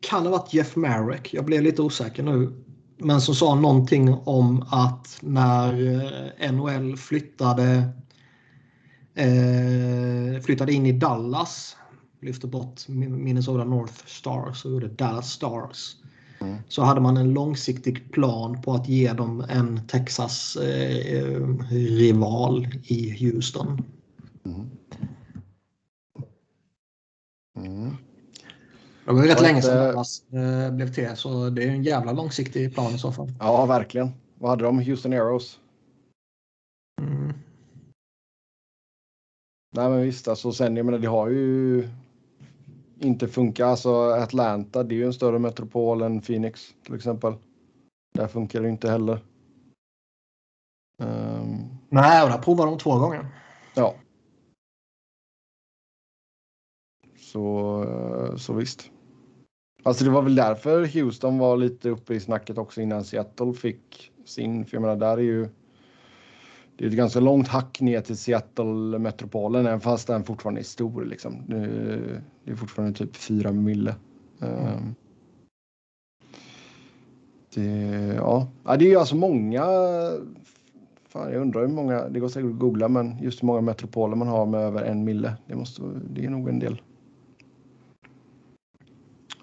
kan 0.00 0.22
ha 0.22 0.30
varit 0.30 0.54
Jeff 0.54 0.76
Marek, 0.76 1.34
jag 1.34 1.44
blev 1.44 1.62
lite 1.62 1.82
osäker 1.82 2.22
nu, 2.22 2.64
men 2.98 3.20
som 3.20 3.34
sa 3.34 3.54
någonting 3.54 4.14
om 4.14 4.64
att 4.70 5.18
när 5.20 5.72
eh, 6.40 6.52
NHL 6.52 6.96
flyttade 6.96 7.88
eh, 9.14 10.42
flyttade 10.42 10.72
in 10.72 10.86
i 10.86 10.92
Dallas, 10.92 11.76
lyfte 12.20 12.46
bort 12.46 12.88
Minnesota 12.88 13.64
North 13.64 14.06
Stars 14.06 14.64
och 14.64 14.70
gjorde 14.70 14.88
Dallas 14.88 15.32
Stars. 15.32 15.96
Mm. 16.40 16.56
Så 16.68 16.82
hade 16.82 17.00
man 17.00 17.16
en 17.16 17.34
långsiktig 17.34 18.12
plan 18.12 18.62
på 18.62 18.72
att 18.72 18.88
ge 18.88 19.12
dem 19.12 19.44
en 19.48 19.86
Texas 19.86 20.56
eh, 20.56 21.46
rival 21.70 22.68
i 22.84 23.24
Houston. 23.24 23.84
Mm. 24.44 24.70
Mm. 27.66 27.96
Det 29.04 29.12
var 29.12 29.22
ju 29.22 29.28
rätt 29.28 29.40
länge 29.40 29.62
sedan 29.62 29.76
Dallas 29.76 30.22
eh, 30.32 30.74
blev 30.74 30.92
till 30.92 31.16
så 31.16 31.50
det 31.50 31.64
är 31.64 31.68
en 31.68 31.82
jävla 31.82 32.12
långsiktig 32.12 32.74
plan 32.74 32.94
i 32.94 32.98
så 32.98 33.12
fall. 33.12 33.32
Ja, 33.38 33.66
verkligen. 33.66 34.10
Vad 34.38 34.50
hade 34.50 34.64
de? 34.64 34.78
Houston 34.78 35.12
Aeros? 35.12 35.60
Mm. 37.02 37.32
Nej, 39.74 39.90
men 39.90 40.02
visst, 40.02 40.28
alltså 40.28 40.52
sen 40.52 40.76
jag 40.76 40.86
menar, 40.86 40.98
det 40.98 41.08
har 41.08 41.28
ju 41.28 41.88
inte 42.98 43.28
funkat. 43.28 43.66
Alltså 43.66 44.10
Atlanta, 44.10 44.82
det 44.82 44.94
är 44.94 44.96
ju 44.96 45.06
en 45.06 45.12
större 45.12 45.38
metropol 45.38 46.02
än 46.02 46.20
Phoenix 46.20 46.74
till 46.84 46.94
exempel. 46.94 47.34
Där 48.14 48.28
funkar 48.28 48.62
det 48.62 48.68
inte 48.68 48.90
heller. 48.90 49.20
Um... 50.98 51.78
Nej, 51.88 52.22
och 52.22 52.28
där 52.28 52.38
provade 52.38 52.70
de 52.70 52.78
två 52.78 52.98
gånger. 52.98 53.26
Ja. 53.74 53.94
Så, 57.32 58.34
så 58.36 58.52
visst. 58.52 58.90
Alltså 59.82 60.04
det 60.04 60.10
var 60.10 60.22
väl 60.22 60.34
därför 60.34 60.86
Houston 60.86 61.38
var 61.38 61.56
lite 61.56 61.88
uppe 61.88 62.14
i 62.14 62.20
snacket 62.20 62.58
också 62.58 62.80
innan 62.80 63.04
Seattle 63.04 63.52
fick 63.52 64.12
sin. 64.24 64.64
För 64.64 64.76
jag 64.76 64.80
menar, 64.80 64.96
där 64.96 65.16
är 65.16 65.22
ju 65.22 65.48
det 66.76 66.84
är 66.84 66.88
ett 66.88 66.94
ganska 66.94 67.20
långt 67.20 67.48
hack 67.48 67.80
ner 67.80 68.00
till 68.00 68.16
Seattle-metropolen, 68.16 69.66
även 69.66 69.80
fast 69.80 70.06
den 70.06 70.24
fortfarande 70.24 70.60
är 70.60 70.64
stor. 70.64 71.04
Liksom. 71.04 71.44
Det 72.44 72.52
är 72.52 72.56
fortfarande 72.56 72.98
typ 72.98 73.16
fyra 73.16 73.52
mille. 73.52 73.94
Mm. 74.40 74.94
Det, 77.54 78.14
ja. 78.16 78.48
ja, 78.64 78.76
det 78.76 78.84
är 78.84 78.88
ju 78.88 78.96
alltså 78.96 79.16
många. 79.16 79.64
Fan, 81.08 81.32
jag 81.32 81.42
undrar 81.42 81.60
hur 81.60 81.74
många, 81.74 82.08
det 82.08 82.20
går 82.20 82.28
säkert 82.28 82.50
att 82.50 82.58
googla, 82.58 82.88
men 82.88 83.18
just 83.22 83.42
hur 83.42 83.46
många 83.46 83.60
metropoler 83.60 84.16
man 84.16 84.28
har 84.28 84.46
med 84.46 84.60
över 84.60 84.82
en 84.82 85.04
mille. 85.04 85.34
Det, 85.46 85.56
måste, 85.56 85.82
det 86.10 86.24
är 86.24 86.30
nog 86.30 86.48
en 86.48 86.58
del. 86.58 86.80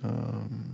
Mm. 0.04 0.70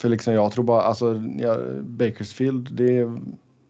För 0.00 0.08
liksom 0.08 0.34
jag 0.34 0.52
tror 0.52 0.64
bara, 0.64 0.82
alltså 0.82 1.22
ja, 1.38 1.58
Bakersfield, 1.82 2.74
det, 2.76 3.20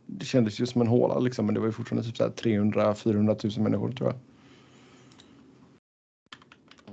det 0.06 0.24
kändes 0.24 0.60
ju 0.60 0.66
som 0.66 0.80
en 0.80 0.86
håla 0.86 1.18
liksom, 1.18 1.46
men 1.46 1.54
det 1.54 1.60
var 1.60 1.66
ju 1.66 1.72
fortfarande 1.72 2.08
typ 2.08 2.18
300-400 2.18 3.58
000 3.58 3.64
människor 3.64 3.92
tror 3.92 4.10
jag. 4.10 4.18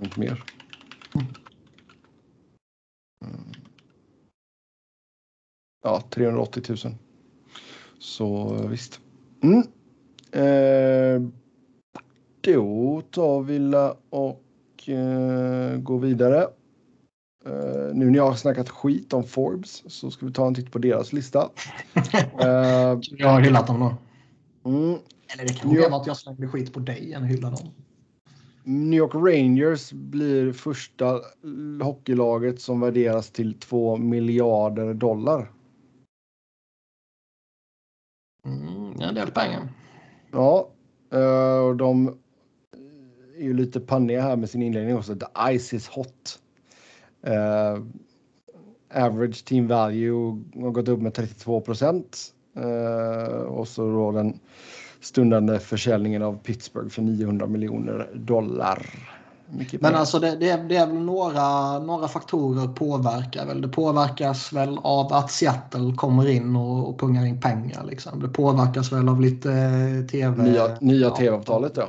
Inte 0.04 0.20
mer. 0.20 0.44
Mm. 1.16 1.28
Ja, 5.84 6.04
380 6.10 6.64
000. 6.86 6.96
Så 8.00 8.54
visst. 8.68 9.00
Mm. 9.42 9.64
Eh, 10.32 11.30
då 12.42 13.02
tar 13.12 13.42
vi 13.42 13.60
och 14.10 14.44
eh, 14.90 15.78
gå 15.78 15.98
vidare. 15.98 16.48
Uh, 17.48 17.94
nu 17.94 18.06
när 18.06 18.16
jag 18.16 18.28
har 18.28 18.36
snackat 18.36 18.70
skit 18.70 19.14
om 19.14 19.24
Forbes 19.24 19.84
så 19.88 20.12
ska 20.12 20.26
vi 20.26 20.34
ta 20.34 20.48
en 20.48 20.56
titt 20.56 20.72
på 20.72 20.80
deras 20.80 21.14
lista. 21.14 21.50
uh, 21.96 23.00
jag 23.02 23.28
har 23.28 23.42
hyllat 23.42 23.68
dem 23.68 23.80
då. 23.80 23.98
Mm. 24.70 25.00
Eller 25.34 25.44
det 25.48 25.54
kan 25.54 25.70
vara 25.70 26.02
att 26.02 26.08
jag 26.08 26.18
slängde 26.18 26.48
skit 26.48 26.74
på 26.74 26.80
dig 26.80 27.14
än 27.14 27.24
hylla 27.24 27.50
dem. 27.50 27.72
New 28.64 28.98
York 28.98 29.16
Rangers 29.16 29.92
blir 29.92 30.54
första 30.54 31.22
hockeylaget 31.82 32.62
som 32.62 32.80
värderas 32.80 33.32
till 33.32 33.60
2 33.60 33.98
miljarder 33.98 34.94
dollar. 34.94 35.52
Mm, 38.46 39.02
en 39.02 39.16
del 39.16 39.32
pengar. 39.32 39.70
Ja, 40.32 40.70
uh, 41.14 41.68
och 41.68 41.76
de 41.76 42.18
är 43.40 43.44
ju 43.44 43.54
lite 43.54 43.80
panniga 43.80 44.22
här 44.22 44.36
med 44.36 44.50
sin 44.50 44.62
inledning 44.62 44.98
också. 44.98 45.16
The 45.16 45.58
ice 45.58 45.74
is 45.74 45.88
hot. 45.88 46.40
Uh, 47.28 47.84
average 48.94 49.46
team 49.46 49.68
value 49.68 50.44
har 50.56 50.72
gått 50.72 50.88
upp 50.88 51.02
med 51.02 51.14
32 51.14 51.62
procent. 51.62 52.34
Uh, 52.58 53.42
och 53.42 53.68
så 53.68 53.92
då 53.92 54.12
den 54.12 54.40
stundande 55.02 55.60
försäljningen 55.60 56.22
av 56.22 56.38
Pittsburgh 56.44 56.90
för 56.90 57.02
900 57.02 57.48
miljoner 57.48 58.10
dollar. 58.14 58.86
Men 59.80 59.96
alltså 59.96 60.20
det, 60.20 60.36
det, 60.36 60.50
är, 60.50 60.64
det 60.64 60.76
är 60.76 60.88
väl 60.88 60.96
några, 60.96 61.80
några 61.80 62.08
faktorer 62.08 62.68
påverkar 62.68 63.46
väl. 63.46 63.62
Det 63.62 63.68
påverkas 63.68 64.54
väl 64.54 64.80
av 64.84 65.14
att 65.14 65.32
Seattle 65.32 65.94
kommer 65.96 66.30
in 66.30 66.56
och, 66.56 66.90
och 66.90 67.00
pungar 67.00 67.26
in 67.26 67.42
pengar. 67.42 67.84
Liksom. 67.84 68.20
Det 68.20 68.28
påverkas 68.28 68.92
väl 68.92 69.10
av 69.10 69.22
lite 69.22 69.50
tv. 70.12 70.44
Nya, 70.44 70.78
nya 70.80 71.10
tv-avtalet 71.10 71.72
ja. 71.76 71.88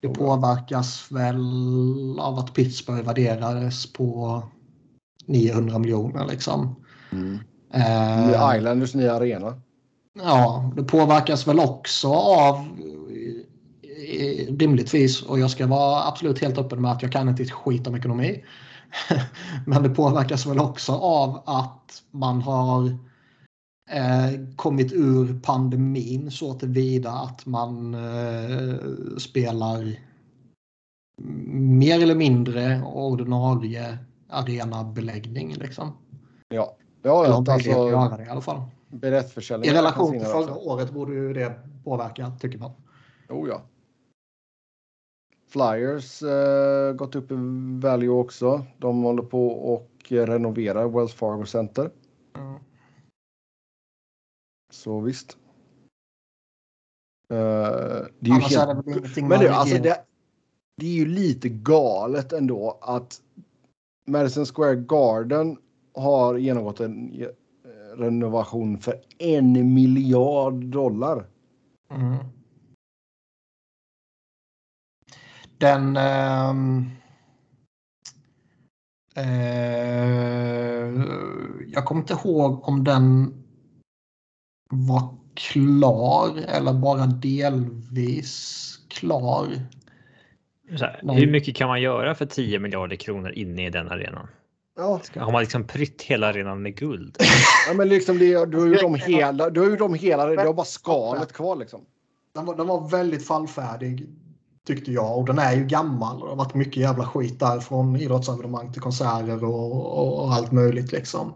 Det 0.00 0.08
påverkas 0.08 1.06
väl 1.10 1.40
av 2.20 2.38
att 2.38 2.54
Pittsburgh 2.54 3.06
värderades 3.06 3.92
på 3.92 4.42
900 5.26 5.78
miljoner 5.78 6.26
liksom. 6.26 6.76
Mm. 7.12 7.38
Eh, 7.74 8.56
Islanders 8.56 8.94
nya 8.94 9.14
arena. 9.14 9.60
Ja, 10.22 10.72
det 10.76 10.82
påverkas 10.82 11.48
väl 11.48 11.60
också 11.60 12.12
av 12.12 12.66
rimligtvis 14.48 15.22
och 15.22 15.38
jag 15.38 15.50
ska 15.50 15.66
vara 15.66 16.08
absolut 16.08 16.40
helt 16.40 16.58
öppen 16.58 16.82
med 16.82 16.92
att 16.92 17.02
jag 17.02 17.12
kan 17.12 17.28
inte 17.28 17.42
ett 17.42 17.50
skit 17.50 17.86
om 17.86 17.94
ekonomi. 17.94 18.44
Men 19.66 19.82
det 19.82 19.90
påverkas 19.90 20.46
väl 20.46 20.58
också 20.58 20.92
av 20.92 21.42
att 21.46 22.02
man 22.10 22.42
har 22.42 22.98
kommit 24.56 24.92
ur 24.92 25.40
pandemin 25.42 26.30
så 26.30 26.54
tillvida 26.54 27.10
att 27.10 27.46
man 27.46 27.94
eh, 27.94 28.76
spelar 29.18 29.96
mer 31.52 32.02
eller 32.02 32.14
mindre 32.14 32.82
ordinarie 32.82 33.98
arenabeläggning. 34.28 35.54
Liksom. 35.54 35.92
Ja, 36.48 36.76
ja 37.02 37.24
Eller 37.24 37.52
alltså, 37.52 37.70
göra 37.70 38.16
det 38.16 38.24
i 38.24 38.28
alla 38.28 38.40
fall. 38.40 38.62
I 39.62 39.70
relation 39.70 40.12
till 40.12 40.20
förra 40.20 40.54
året 40.54 40.90
borde 40.90 41.12
ju 41.12 41.32
det 41.32 41.54
påverka, 41.84 42.32
tycker 42.40 42.58
man. 42.58 42.70
Jo, 43.28 43.48
ja. 43.48 43.62
Flyers 45.48 46.22
eh, 46.22 46.92
gått 46.92 47.16
upp 47.16 47.30
i 47.30 47.34
value 47.82 48.08
också. 48.08 48.64
De 48.78 49.02
håller 49.02 49.22
på 49.22 49.48
och 49.48 49.90
renoverar 50.08 50.88
Wells 50.88 51.14
Fargo 51.14 51.44
Center. 51.44 51.90
Mm. 52.36 52.60
Så 54.70 55.00
visst. 55.00 55.36
Uh, 57.32 57.36
det 58.18 58.30
är 58.30 58.34
ju 58.34 58.40
helt... 58.40 59.14
det 59.14 59.22
Men 59.22 59.40
det, 59.40 59.54
alltså 59.54 59.78
det, 59.78 60.04
det 60.76 60.86
är 60.86 60.94
ju 60.94 61.06
lite 61.06 61.48
galet 61.48 62.32
ändå 62.32 62.78
att 62.80 63.20
Madison 64.06 64.46
Square 64.46 64.76
Garden 64.76 65.58
har 65.94 66.36
genomgått 66.36 66.80
en 66.80 67.26
renovation 67.96 68.78
för 68.78 69.00
en 69.18 69.74
miljard 69.74 70.64
dollar. 70.64 71.26
Mm. 71.90 72.16
Den... 75.58 75.96
Eh, 79.16 79.24
jag 81.68 81.84
kommer 81.84 82.00
inte 82.00 82.12
ihåg 82.12 82.68
om 82.68 82.84
den 82.84 83.34
var 84.70 85.14
klar 85.34 86.36
eller 86.48 86.72
bara 86.72 87.06
delvis 87.06 88.78
klar. 88.88 89.48
Här, 90.70 91.00
hur 91.14 91.30
mycket 91.30 91.56
kan 91.56 91.68
man 91.68 91.80
göra 91.80 92.14
för 92.14 92.26
10 92.26 92.58
miljarder 92.58 92.96
kronor 92.96 93.32
inne 93.32 93.66
i 93.66 93.70
den 93.70 93.88
arenan? 93.88 94.28
Ja. 94.76 95.00
Har 95.16 95.32
man 95.32 95.40
liksom 95.40 95.64
prytt 95.64 96.02
hela 96.02 96.26
arenan 96.26 96.62
med 96.62 96.76
guld? 96.76 97.16
Ja, 97.68 97.74
men 97.74 97.88
liksom 97.88 98.18
det, 98.18 98.46
du 98.46 98.58
har 98.58 98.66
ju 98.66 98.74
de 98.74 98.94
hela, 98.94 99.50
du 99.50 99.60
har 99.60 99.70
ju 99.70 99.76
de 99.76 99.94
hela, 99.94 100.26
du 100.26 100.36
har 100.36 100.52
bara 100.52 100.66
skalet 100.66 101.32
kvar 101.32 101.56
liksom. 101.56 101.80
Den 102.34 102.44
var, 102.44 102.56
den 102.56 102.66
var 102.66 102.88
väldigt 102.88 103.26
fallfärdig 103.26 104.08
tyckte 104.66 104.92
jag 104.92 105.18
och 105.18 105.26
den 105.26 105.38
är 105.38 105.56
ju 105.56 105.64
gammal. 105.64 106.20
Det 106.20 106.26
har 106.26 106.36
varit 106.36 106.54
mycket 106.54 106.76
jävla 106.76 107.06
skit 107.06 107.40
där 107.40 107.60
från 107.60 107.96
idrottsevenemang 107.96 108.72
till 108.72 108.82
konserter 108.82 109.44
och, 109.44 109.98
och, 109.98 110.24
och 110.24 110.32
allt 110.32 110.52
möjligt 110.52 110.92
liksom. 110.92 111.34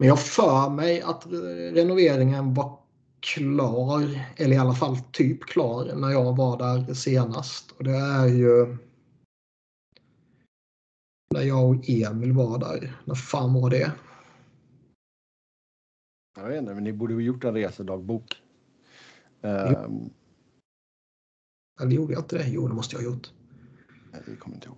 Men 0.00 0.08
jag 0.08 0.20
för 0.20 0.70
mig 0.70 1.02
att 1.02 1.26
renoveringen 1.72 2.54
var 2.54 2.78
klar, 3.20 4.26
eller 4.36 4.56
i 4.56 4.58
alla 4.58 4.74
fall 4.74 4.96
typ 5.12 5.44
klar, 5.44 5.94
när 5.94 6.10
jag 6.10 6.36
var 6.36 6.58
där 6.58 6.94
senast. 6.94 7.70
Och 7.70 7.84
det 7.84 7.96
är 7.96 8.26
ju 8.26 8.76
när 11.34 11.42
jag 11.42 11.70
och 11.70 11.88
Emil 11.88 12.32
var 12.32 12.58
där. 12.58 13.02
När 13.04 13.14
fan 13.14 13.54
var 13.54 13.70
det? 13.70 13.92
Jag 16.36 16.48
vet 16.48 16.58
inte, 16.58 16.74
men 16.74 16.84
ni 16.84 16.92
borde 16.92 17.14
ha 17.14 17.20
gjort 17.20 17.44
en 17.44 17.54
resedagbok. 17.54 18.42
Um... 19.40 20.10
Eller 21.80 21.92
gjorde 21.92 22.12
jag 22.12 22.22
inte 22.22 22.38
det? 22.38 22.48
Jo, 22.48 22.68
det 22.68 22.74
måste 22.74 22.96
jag 22.96 23.02
ha 23.02 23.10
gjort. 23.10 23.32
Nej, 24.12 24.22
det 24.26 24.36
kommer 24.36 24.56
inte 24.56 24.68
ihåg. 24.68 24.76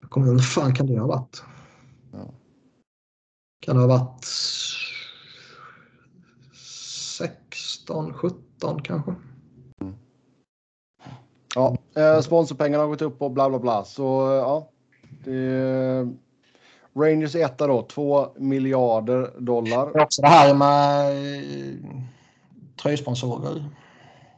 Jag 0.00 0.10
kommer 0.10 0.26
ihåg, 0.26 0.44
fan 0.44 0.74
kan 0.74 0.86
det 0.86 0.98
ha 0.98 1.06
varit? 1.06 1.42
Ja. 2.12 2.34
Kan 3.62 3.76
ha 3.76 3.86
varit 3.86 4.24
16, 6.54 8.14
17 8.14 8.82
kanske? 8.82 9.14
Mm. 9.80 9.94
Ja, 11.54 11.76
eh, 11.96 12.20
sponsorpengarna 12.20 12.82
har 12.82 12.88
gått 12.88 13.02
upp 13.02 13.22
och 13.22 13.30
bla 13.30 13.48
bla 13.48 13.58
bla. 13.58 13.84
Så 13.84 14.30
eh, 14.30 14.36
ja, 14.36 14.68
det, 15.24 16.08
Rangers 16.94 17.34
etta 17.34 17.66
då, 17.66 17.82
2 17.82 18.26
miljarder 18.36 19.30
dollar. 19.38 19.92
Det 19.92 19.98
är 19.98 20.04
också 20.04 20.22
det 20.22 20.28
här 20.28 20.54
med 20.54 21.10
eh, 21.10 22.00
tröjsponsorer. 22.82 23.64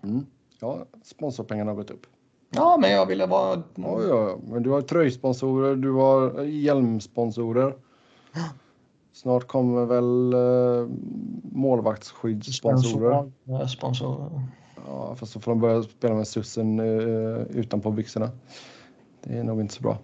Mm. 0.03 0.27
Ja, 0.61 0.87
sponsorpengarna 1.05 1.71
har 1.71 1.77
gått 1.77 1.91
upp. 1.91 2.07
Ja, 2.51 2.79
men 2.81 2.91
jag 2.91 3.07
ville 3.07 3.27
vara... 3.27 3.63
Ja, 3.75 4.03
ja, 4.03 4.39
men 4.43 4.63
du 4.63 4.71
har 4.71 4.83
tröjsponsorer, 4.83 5.77
du 5.77 5.93
har 5.93 6.43
hjälmsponsorer. 6.43 7.75
Snart 9.15 9.47
kommer 9.47 9.87
väl 9.87 10.35
uh, 10.35 10.89
målvaktsskyddssponsorer. 11.53 13.31
Sponsorer. 13.67 14.43
Ja, 14.87 15.15
fast 15.17 15.33
så 15.33 15.41
får 15.41 15.53
de 15.53 15.61
börja 15.61 15.83
spela 15.83 16.15
med 16.15 16.29
sussen 16.29 16.81
uh, 16.81 17.41
utanpå 17.41 17.91
byxorna. 17.91 18.31
Det 19.23 19.39
är 19.39 19.45
nog 19.45 19.61
inte 19.61 19.75
så 19.75 19.83
bra. 19.83 19.99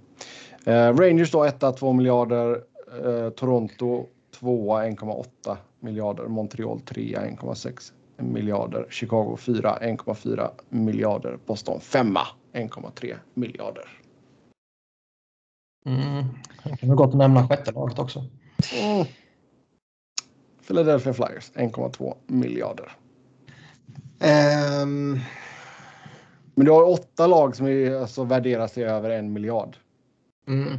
Uh, 0.69 0.97
Rangers 0.97 1.31
då 1.31 1.45
1 1.45 1.65
2 1.79 1.93
miljarder. 1.93 2.63
Toronto 3.31 4.07
2 4.35 4.79
1,8 4.79 5.57
miljarder. 5.81 6.25
Montreal 6.25 6.81
3 6.81 7.03
1,6 7.03 7.93
miljarder. 8.17 8.87
Chicago 8.91 9.37
4 9.37 9.79
1,4 9.81 10.51
miljarder. 10.69 11.39
Boston 11.47 11.81
5 11.81 12.17
1,3 12.53 13.15
miljarder. 13.35 13.85
Mm. 15.87 16.25
Jag 16.65 16.79
kan 16.79 16.97
gott 16.97 17.15
nämna 17.15 17.49
sjätte 17.49 17.73
laget 17.73 17.99
också. 17.99 18.25
Mm. 18.73 19.07
Philadelphia 20.66 21.15
Flyers 21.15 21.51
1,2 21.55 22.16
miljarder. 22.27 22.97
Um... 24.82 25.20
Men 26.55 26.65
du 26.65 26.70
har 26.70 26.89
åtta 26.89 27.27
lag 27.27 27.57
som 27.57 27.66
är, 27.66 28.01
alltså, 28.01 28.24
värderas 28.24 28.73
till 28.73 28.82
över 28.82 29.11
en 29.11 29.32
miljard. 29.32 29.77
Mm. 30.49 30.78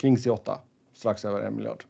Kings 0.00 0.26
i 0.26 0.30
åtta, 0.30 0.60
strax 0.94 1.24
över 1.24 1.40
en 1.40 1.56
miljard. 1.56 1.84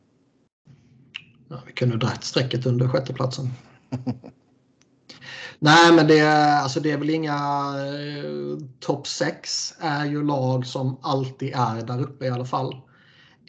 Ja, 1.49 1.61
vi 1.65 1.73
kunde 1.73 1.97
dragit 1.97 2.23
strecket 2.23 2.65
under 2.65 2.87
sjätteplatsen. 2.87 3.49
Nej, 5.59 5.93
men 5.93 6.07
det, 6.07 6.21
alltså 6.53 6.79
det 6.79 6.91
är 6.91 6.97
väl 6.97 7.09
inga... 7.09 7.35
Eh, 7.35 8.57
Topp 8.79 9.07
6 9.07 9.75
är 9.79 10.05
ju 10.05 10.23
lag 10.23 10.65
som 10.65 10.97
alltid 11.01 11.53
är 11.55 11.81
där 11.81 12.01
uppe 12.01 12.25
i 12.25 12.29
alla 12.29 12.45
fall. 12.45 12.75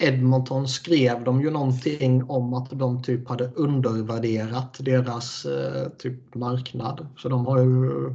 Edmonton 0.00 0.68
skrev 0.68 1.24
de 1.24 1.40
ju 1.40 1.50
någonting 1.50 2.24
om 2.30 2.54
att 2.54 2.70
de 2.70 3.02
typ 3.02 3.28
hade 3.28 3.50
undervärderat 3.54 4.76
deras 4.80 5.44
eh, 5.44 5.88
typ 5.88 6.34
marknad. 6.34 7.06
Så 7.16 7.28
de 7.28 7.46
har 7.46 7.58
ju 7.58 8.14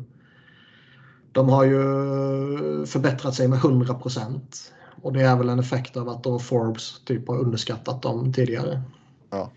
de 1.31 1.49
har 1.49 1.63
ju 1.63 1.81
förbättrat 2.85 3.35
sig 3.35 3.47
med 3.47 3.57
100 3.57 3.93
procent. 3.93 4.73
Och 5.01 5.13
det 5.13 5.21
är 5.21 5.35
väl 5.35 5.49
en 5.49 5.59
effekt 5.59 5.97
av 5.97 6.09
att 6.09 6.23
då 6.23 6.39
Forbes 6.39 6.99
typ 7.05 7.27
har 7.27 7.39
underskattat 7.39 8.01
dem 8.01 8.33
tidigare. 8.33 8.81
Ja. 9.29 9.51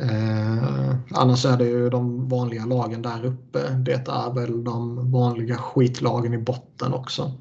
Eh, 0.00 0.96
annars 1.10 1.46
är 1.46 1.56
det 1.56 1.64
ju 1.64 1.90
de 1.90 2.28
vanliga 2.28 2.64
lagen 2.64 3.02
där 3.02 3.24
uppe. 3.24 3.68
Det 3.70 4.08
är 4.08 4.34
väl 4.34 4.64
de 4.64 5.10
vanliga 5.12 5.56
skitlagen 5.56 6.34
i 6.34 6.38
botten 6.38 6.92
också. 6.94 7.32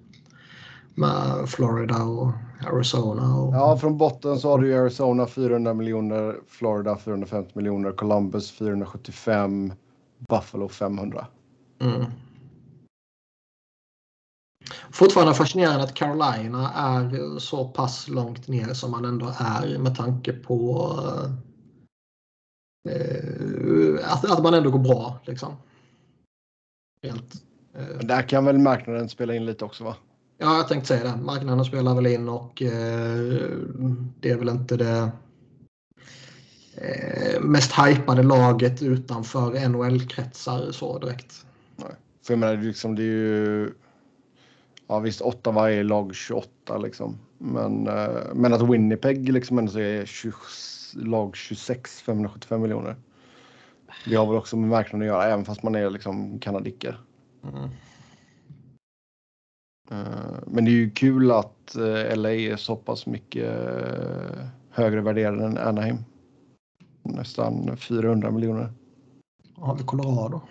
Med 0.96 1.50
Florida 1.50 2.04
och 2.04 2.32
Arizona. 2.64 3.36
Och... 3.36 3.56
Ja, 3.56 3.78
från 3.78 3.98
botten 3.98 4.40
så 4.40 4.50
har 4.50 4.60
du 4.60 4.80
Arizona 4.80 5.28
400 5.28 5.74
miljoner, 5.74 6.36
Florida 6.48 6.98
450 6.98 7.52
miljoner, 7.56 7.92
Columbus 7.92 8.52
475, 8.52 9.74
Buffalo 10.30 10.68
500. 10.70 11.28
Mm. 11.80 12.06
Fortfarande 14.92 15.34
fascinerande 15.34 15.84
att 15.84 15.94
Carolina 15.94 16.72
är 16.72 17.40
så 17.40 17.68
pass 17.68 18.08
långt 18.08 18.48
ner 18.48 18.74
som 18.74 18.92
man 18.92 19.06
ändå 19.06 19.34
är 19.38 19.78
med 19.78 19.96
tanke 19.96 20.34
på 20.34 20.92
eh, 22.90 24.12
att, 24.12 24.32
att 24.32 24.44
man 24.44 24.54
ändå 24.54 24.72
går 24.72 24.80
bra. 24.80 25.20
Liksom. 25.26 25.54
Helt, 27.04 27.34
eh. 27.74 27.98
Där 28.08 28.22
kan 28.22 28.46
väl 28.46 28.58
marknaden 28.58 29.10
spela 29.10 29.36
in 29.36 29.46
lite 29.46 29.66
också 29.66 29.84
va? 29.84 29.96
Ja, 30.38 30.58
jag 30.58 30.68
tänkte 30.68 30.88
säga 30.88 31.04
det. 31.04 31.22
Marknaden 31.22 31.66
spelar 31.66 31.96
väl 31.96 32.08
in 32.08 32.30
och 32.30 32.62
eh, 32.62 32.72
det 34.20 34.30
är 34.30 34.38
väl 34.38 34.50
inte 34.50 34.78
det 34.78 35.12
eh, 36.76 37.42
mest 37.42 37.72
hypade 37.72 38.24
laget 38.24 38.82
utanför 38.82 39.70
NHL-kretsar 39.70 40.72
så 40.72 41.00
direkt. 41.00 41.46
Nej. 41.76 41.92
För 42.26 42.34
jag 42.34 42.40
menar, 42.40 42.58
liksom, 42.58 42.96
det 42.96 43.04
är 43.04 43.06
ju... 43.06 43.74
Ja 44.88 45.00
visst, 45.00 45.22
åtta 45.22 45.52
varje 45.52 45.84
lag 45.84 46.16
28 46.16 46.78
liksom. 46.78 47.18
Men, 47.38 47.88
eh, 47.88 48.34
men 48.34 48.54
att 48.54 48.70
Winnipeg 48.70 49.34
liksom 49.34 49.58
ändå 49.58 49.80
är 49.80 50.06
20, 50.06 50.34
lag 50.94 51.36
26, 51.36 52.02
575 52.02 52.62
miljoner. 52.62 52.96
Det 54.06 54.16
har 54.16 54.26
väl 54.26 54.36
också 54.36 54.58
med 54.58 54.70
marknaden 54.70 55.02
att 55.02 55.14
göra, 55.16 55.26
även 55.26 55.46
fast 55.46 55.64
man 55.64 55.76
är 55.76 55.90
liksom 55.90 56.40
kanadicker. 56.40 57.00
Mm. 57.44 57.70
Eh, 59.92 60.40
men 60.46 60.66
det 60.66 60.72
är 60.72 60.74
ju 60.74 60.90
kul 60.90 61.32
att 61.32 61.76
eh, 61.76 62.16
LA 62.18 62.32
är 62.32 62.56
så 62.56 62.76
pass 62.76 63.06
mycket 63.06 63.70
eh, 63.70 64.46
högre 64.70 65.02
värderade 65.02 65.46
än 65.46 65.58
Anaheim. 65.58 65.98
Nästan 67.04 67.78
400 67.78 68.32
miljoner. 68.32 68.74
Har 69.56 69.76
vi 69.76 69.84
Colorado? 69.84 70.42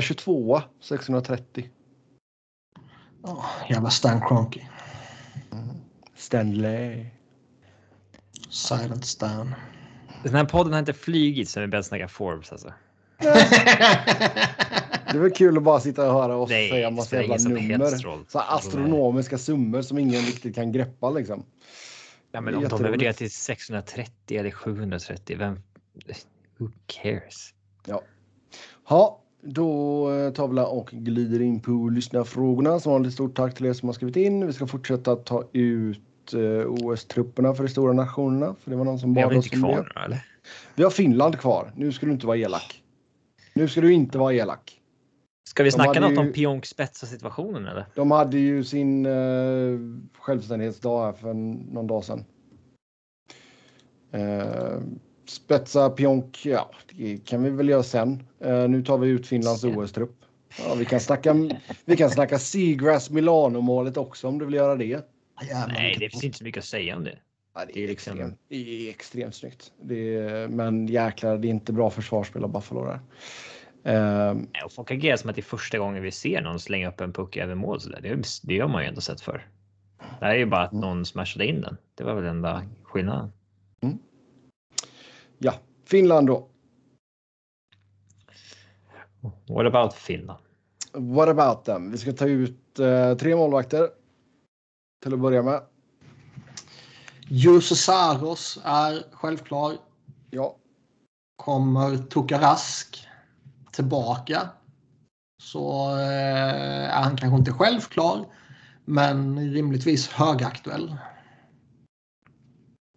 22 0.00 0.62
630. 0.80 1.68
Oh, 3.22 3.46
jävla 3.70 3.90
Stan 3.90 4.20
Kroenke. 4.20 4.68
Mm. 5.52 5.68
Stanley. 6.16 7.06
Silent 8.48 9.04
Stan. 9.04 9.54
Den 10.22 10.34
här 10.34 10.44
podden 10.44 10.72
har 10.72 10.80
inte 10.80 10.92
flygit 10.92 11.48
sen 11.48 11.62
vi 11.62 11.68
började 11.68 11.84
snacka 11.84 12.08
Forbes 12.08 12.52
alltså. 12.52 12.72
Det 15.12 15.18
väl 15.18 15.30
kul 15.30 15.56
att 15.56 15.62
bara 15.62 15.80
sitta 15.80 16.06
och 16.06 16.22
höra 16.22 16.36
oss 16.36 16.50
Nej, 16.50 16.70
säga 16.70 16.90
massa 16.90 17.22
jävla 17.22 17.36
nummer. 17.36 18.26
Så 18.28 18.38
astronomiska 18.38 19.38
summor 19.38 19.82
som 19.82 19.98
ingen 19.98 20.22
riktigt 20.22 20.54
kan 20.54 20.72
greppa 20.72 21.10
liksom. 21.10 21.44
Ja, 22.32 22.40
men 22.40 22.54
om 22.54 22.68
de 22.68 22.82
levererar 22.82 23.12
till 23.12 23.30
630 23.30 24.38
eller 24.38 24.50
730, 24.50 25.36
vem? 25.38 25.58
Who 26.58 26.68
cares? 26.86 27.54
Ja. 27.86 28.02
Ha, 28.84 29.22
då 29.42 30.10
eh, 30.12 30.32
tar 30.32 30.48
vi 30.48 30.60
och 30.60 30.90
glider 30.92 31.42
in 31.42 31.60
på 31.60 31.70
lyssnarfrågorna. 31.70 32.80
Som 32.80 32.92
vanligt 32.92 33.12
stort 33.12 33.36
tack 33.36 33.54
till 33.54 33.66
er 33.66 33.72
som 33.72 33.88
har 33.88 33.94
skrivit 33.94 34.16
in. 34.16 34.46
Vi 34.46 34.52
ska 34.52 34.66
fortsätta 34.66 35.16
ta 35.16 35.48
ut 35.52 36.34
eh, 36.34 36.40
OS-trupperna 36.66 37.54
för 37.54 37.64
de 37.64 37.68
stora 37.68 37.92
nationerna. 37.92 38.54
För 38.60 38.70
det 38.70 38.76
var 38.76 38.84
någon 38.84 38.98
som 38.98 39.14
bad 39.14 39.36
oss 39.36 39.52
om 39.52 39.60
kvar, 39.60 39.92
det. 39.94 40.00
Eller? 40.00 40.26
Vi 40.74 40.82
har 40.82 40.90
Finland 40.90 41.38
kvar. 41.38 41.72
Nu 41.76 41.92
ska 41.92 42.06
du 42.06 42.12
inte 42.12 42.26
vara 42.26 42.36
elak. 42.36 42.82
Nu 43.54 43.68
ska 43.68 43.80
du 43.80 43.92
inte 43.92 44.18
vara 44.18 44.34
elak. 44.34 44.79
Ska 45.50 45.62
vi 45.62 45.70
snacka 45.70 46.00
något 46.00 46.12
ju, 46.12 46.18
om 46.18 46.32
Pionk 46.32 46.66
situationen 46.66 47.66
eller? 47.66 47.86
De 47.94 48.10
hade 48.10 48.38
ju 48.38 48.64
sin 48.64 49.06
uh, 49.06 49.80
självständighetsdag 50.18 51.04
här 51.04 51.12
för 51.12 51.34
någon 51.34 51.86
dag 51.86 52.04
sedan. 52.04 52.24
Uh, 54.14 54.80
spetsa 55.28 55.90
Pionk, 55.90 56.46
ja, 56.46 56.70
det 56.92 57.26
kan 57.26 57.42
vi 57.42 57.50
väl 57.50 57.68
göra 57.68 57.82
sen. 57.82 58.22
Uh, 58.44 58.68
nu 58.68 58.82
tar 58.82 58.98
vi 58.98 59.08
ut 59.08 59.26
Finlands 59.26 59.64
OS-trupp. 59.64 60.24
Ja, 60.58 60.74
vi 60.74 60.84
kan 60.84 61.00
snacka, 61.00 61.36
vi 61.84 61.96
kan 61.96 62.10
snacka 62.10 62.38
Seagrass 62.38 63.10
Milano-målet 63.10 63.96
också 63.96 64.28
om 64.28 64.38
du 64.38 64.44
vill 64.44 64.54
göra 64.54 64.76
det. 64.76 65.08
Nej, 65.68 65.96
det 66.00 66.08
finns 66.10 66.24
inte 66.24 66.38
så 66.38 66.44
mycket 66.44 66.60
att 66.60 66.68
säga 66.68 66.96
om 66.96 67.04
det. 67.04 67.18
Ja, 67.54 67.64
det, 67.74 67.84
är 67.84 67.88
liksom... 67.88 68.12
extremt, 68.12 68.38
det 68.48 68.56
är 68.56 68.90
extremt 68.90 69.34
snyggt. 69.34 69.72
Det 69.82 70.16
är, 70.16 70.48
men 70.48 70.86
jäklar, 70.86 71.38
det 71.38 71.48
är 71.48 71.50
inte 71.50 71.72
bra 71.72 71.90
försvarsspel 71.90 72.44
av 72.44 72.52
Buffalo 72.52 72.84
där. 72.84 73.00
Um, 73.82 74.48
och 74.64 74.72
folk 74.72 74.90
agerar 74.90 75.16
som 75.16 75.30
att 75.30 75.36
det 75.36 75.40
är 75.40 75.42
första 75.42 75.78
gången 75.78 76.02
vi 76.02 76.10
ser 76.10 76.40
någon 76.40 76.60
slänga 76.60 76.88
upp 76.88 77.00
en 77.00 77.12
puck 77.12 77.36
över 77.36 77.54
mål. 77.54 77.80
Så 77.80 77.88
där. 77.88 78.00
Det, 78.00 78.26
det 78.42 78.60
har 78.60 78.68
man 78.68 78.82
ju 78.82 78.88
ändå 78.88 79.00
sett 79.00 79.20
för. 79.20 79.48
Det 80.18 80.24
här 80.24 80.34
är 80.34 80.38
ju 80.38 80.46
bara 80.46 80.62
att 80.62 80.72
mm. 80.72 80.80
någon 80.80 81.06
smashade 81.06 81.46
in 81.46 81.60
den. 81.60 81.76
Det 81.94 82.04
var 82.04 82.14
väl 82.14 82.24
den 82.24 82.36
enda 82.36 82.62
skillnaden. 82.82 83.32
Mm. 83.80 83.98
Ja, 85.38 85.54
Finland 85.84 86.26
då. 86.26 86.48
What 89.48 89.66
about 89.66 89.94
Finland? 89.94 90.38
What 90.92 91.28
about 91.28 91.64
them? 91.64 91.90
Vi 91.90 91.98
ska 91.98 92.12
ta 92.12 92.26
ut 92.26 92.80
uh, 92.80 93.14
tre 93.14 93.36
målvakter. 93.36 93.88
Till 95.02 95.14
att 95.14 95.20
börja 95.20 95.42
med. 95.42 95.62
Jussi 97.28 97.74
Saros 97.76 98.60
är 98.64 99.02
självklar. 99.12 99.72
Ja. 100.30 100.56
Kommer 101.36 101.96
Tokarask 101.96 103.09
tillbaka 103.72 104.48
så 105.42 105.90
eh, 105.98 106.96
är 106.96 107.02
han 107.02 107.16
kanske 107.16 107.38
inte 107.38 107.52
självklar 107.52 108.26
men 108.84 109.52
rimligtvis 109.52 110.08
högaktuell. 110.08 110.96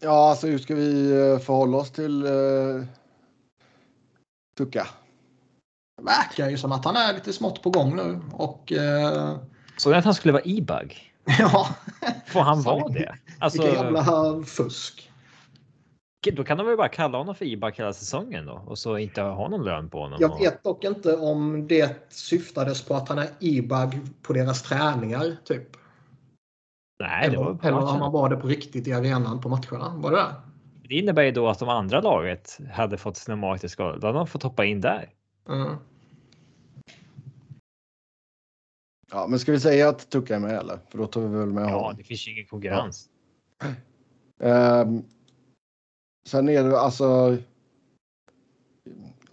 Ja, 0.02 0.30
alltså 0.30 0.48
hur 0.48 0.58
ska 0.58 0.76
vi 0.76 1.12
eh, 1.12 1.40
förhålla 1.40 1.78
oss 1.78 1.92
till 1.92 2.26
uh, 2.26 2.86
Tucka? 4.58 4.88
Det 5.98 6.04
verkar 6.04 6.50
ju 6.50 6.58
som 6.58 6.72
att 6.72 6.86
han 6.86 6.96
är 6.96 7.14
lite 7.14 7.34
smått 7.34 7.62
på 7.62 7.70
gång 7.70 7.96
nu 7.96 8.22
och... 8.32 8.72
Uh... 8.72 9.38
Så 9.78 9.94
att 9.94 10.06
han 10.06 10.14
skulle 10.14 10.32
vara 10.32 10.44
e-bug? 10.46 11.14
Ja. 11.40 11.68
Får 12.28 12.42
han 12.42 12.62
vara 12.62 12.88
det? 12.88 13.16
Alltså... 13.40 13.62
Vilken 13.62 13.84
jävla 13.84 14.44
fusk. 14.46 15.12
Då 16.32 16.44
kan 16.44 16.58
de 16.58 16.68
väl 16.68 16.78
bara 16.78 16.90
kalla 16.90 17.18
honom 17.18 17.36
för 17.36 17.46
IBAC 17.46 17.80
hela 17.80 17.94
säsongen 17.94 18.46
då 18.46 18.62
och 18.66 18.78
så 18.78 18.98
inte 18.98 19.22
ha 19.22 19.50
någon 19.50 19.64
lön 19.64 19.90
på 19.90 20.00
honom. 20.00 20.18
Jag 20.22 20.40
vet 20.40 20.64
dock 20.64 20.84
inte 20.84 21.16
om 21.18 21.68
det 21.68 22.12
syftades 22.14 22.86
på 22.86 22.96
att 22.96 23.10
han 23.10 23.18
är 23.18 23.30
IBAG 23.40 24.00
på 24.22 24.34
deras 24.34 24.64
träningar 24.64 25.36
typ. 25.44 25.78
Nej, 27.00 27.30
det 27.30 27.38
var 27.38 27.54
på 27.54 27.68
Eller 27.68 27.78
om 27.78 28.02
han 28.02 28.12
var 28.12 28.30
det 28.30 28.36
på 28.36 28.48
riktigt 28.48 28.88
i 28.88 28.94
arenan 28.94 29.42
på 29.42 29.50
matcherna. 29.50 29.94
Var 29.96 30.12
det 30.12 30.18
det? 30.18 30.36
Det 30.90 30.96
innebär 30.96 31.24
ju 31.24 31.32
då 31.32 31.50
att 31.50 31.60
de 31.60 31.70
andra 31.70 32.02
laget 32.02 32.60
hade 32.72 32.98
fått 32.98 33.18
sina 33.18 33.58
skadade. 33.58 34.00
Då 34.00 34.08
hade 34.08 34.20
de 34.20 34.28
fått 34.28 34.44
hoppa 34.44 34.66
in 34.66 34.82
där. 34.82 35.10
Mm. 35.50 35.76
Ja, 39.12 39.28
men 39.30 39.40
ska 39.40 39.52
vi 39.52 39.60
säga 39.60 39.90
att 39.90 40.10
Tucka 40.10 40.36
är 40.36 40.40
med 40.40 40.54
eller? 40.54 40.80
För 40.90 40.98
då 40.98 41.08
tar 41.08 41.22
vi 41.22 41.38
väl 41.38 41.48
med 41.48 41.64
Ja, 41.64 41.80
honom. 41.80 41.96
det 41.98 42.04
finns 42.04 42.28
ju 42.28 42.32
ingen 42.32 42.46
konkurrens. 42.46 43.10
Ja. 44.40 44.82
Um, 44.82 45.04
Sen 46.28 46.50
är 46.50 46.64
det 46.64 46.80
alltså. 46.80 47.38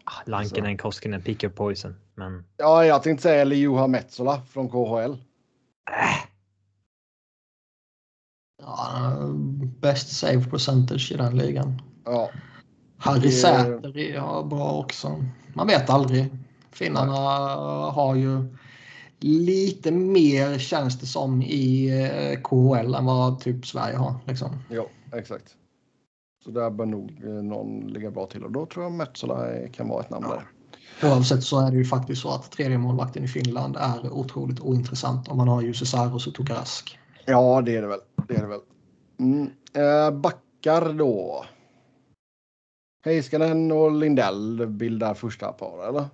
Ah, 0.05 0.23
Lankinen, 0.27 0.71
alltså. 0.71 0.83
Koskinen, 0.83 1.23
pick 1.23 1.45
up 1.45 1.55
poison. 1.55 1.95
Men... 2.15 2.45
Ja, 2.57 2.85
jag 2.85 3.03
tänkte 3.03 3.23
säga 3.23 3.43
eller 3.43 3.57
Juha 3.57 3.87
Metsola 3.87 4.43
från 4.43 4.69
KHL. 4.69 5.13
Äh. 5.13 6.31
Ja, 8.63 9.13
best 9.81 10.17
save 10.17 10.45
percentage 10.45 11.13
i 11.13 11.17
den 11.17 11.37
ligan. 11.37 11.83
Ja. 12.05 12.31
Harry 12.97 13.21
det... 13.21 13.31
Säter 13.31 13.99
är 13.99 14.43
bra 14.43 14.73
också. 14.73 15.25
Man 15.55 15.67
vet 15.67 15.91
aldrig. 15.91 16.27
Finnarna 16.71 17.13
har 17.91 18.15
ju 18.15 18.57
lite 19.21 19.91
mer 19.91 20.59
känns 20.59 21.01
det 21.01 21.07
som 21.07 21.43
i 21.43 21.89
eh, 21.89 22.41
KHL 22.41 22.95
än 22.95 23.05
vad 23.05 23.41
typ 23.41 23.67
Sverige 23.67 23.97
har. 23.97 24.15
Liksom. 24.27 24.59
Ja, 24.69 24.87
exakt. 25.13 25.57
Så 26.45 26.51
där 26.51 26.71
bör 26.71 26.87
nog 26.87 27.23
eh, 27.25 27.31
någon 27.31 27.87
ligga 27.87 28.11
bra 28.11 28.27
till 28.27 28.45
och 28.45 28.53
då 28.53 28.67
tror 28.67 28.85
jag 28.85 28.93
Metsola 28.93 29.69
kan 29.73 29.89
vara 29.89 30.01
ett 30.01 30.11
namn 30.11 30.27
ja. 30.29 30.35
där. 30.35 30.47
Oavsett 31.03 31.45
så 31.45 31.67
är 31.67 31.71
det 31.71 31.77
ju 31.77 31.85
faktiskt 31.85 32.23
så 32.23 32.31
att 32.31 32.51
tredje 32.51 32.79
målvakten 32.79 33.25
i 33.25 33.29
Finland 33.29 33.77
är 33.77 34.13
otroligt 34.13 34.61
ointressant 34.61 35.29
om 35.29 35.37
man 35.37 35.49
har 35.49 35.63
Jussi 35.63 35.87
Saros 35.87 36.27
och 36.27 36.35
Tukarask. 36.35 36.99
Ja, 37.27 37.63
det 37.63 37.77
är 37.77 37.83
det 37.83 37.89
väl. 37.89 38.01
Det 38.29 38.35
är 38.35 38.41
det 38.41 38.47
väl. 38.47 38.61
Mm. 39.19 39.51
Eh, 39.75 40.21
backar 40.21 40.93
då. 40.93 41.45
Heiskanen 43.05 43.73
och 43.73 43.93
Lindell 43.93 44.67
bildar 44.67 45.15
första 45.15 45.53
par, 45.53 45.89
eller? 45.89 46.05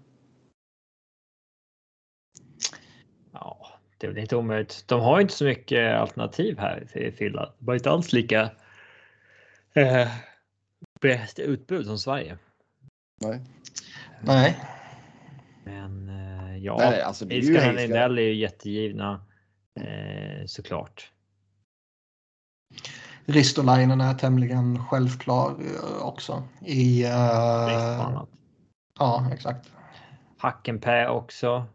Ja, 3.33 3.67
det 3.99 4.07
är 4.07 4.11
väl 4.11 4.21
inte 4.21 4.37
omöjligt. 4.37 4.85
De 4.87 5.01
har 5.01 5.21
inte 5.21 5.35
så 5.35 5.45
mycket 5.45 6.01
alternativ 6.01 6.59
här 6.59 6.87
till 6.93 7.13
Finland. 7.13 7.53
Det 7.59 7.67
var 7.67 7.75
inte 7.75 7.91
alls 7.91 8.13
lika 8.13 8.51
eh, 9.77 10.09
bäst 11.01 11.39
utbud 11.39 11.87
som 11.87 11.99
Sverige. 11.99 12.39
Nej. 13.21 13.41
Nej. 14.21 14.61
Men 15.65 16.09
eh, 16.09 16.57
ja, 16.59 16.77
Nej, 16.79 17.03
alltså, 17.03 17.25
det 17.25 17.35
är 17.35 17.41
ju 17.41 17.73
Lindell 17.73 18.19
är 18.19 18.23
ju 18.23 18.35
jättegivna 18.35 19.27
eh, 19.81 20.47
såklart. 20.47 21.13
Ristolainen 23.25 24.01
är 24.01 24.15
tämligen 24.15 24.85
självklar 24.85 25.51
eh, 25.51 26.07
också. 26.07 26.43
I, 26.61 27.05
uh, 27.05 28.25
ja, 28.99 29.31
exakt. 29.33 29.73
Hackenpää 30.39 31.11
också. 31.11 31.67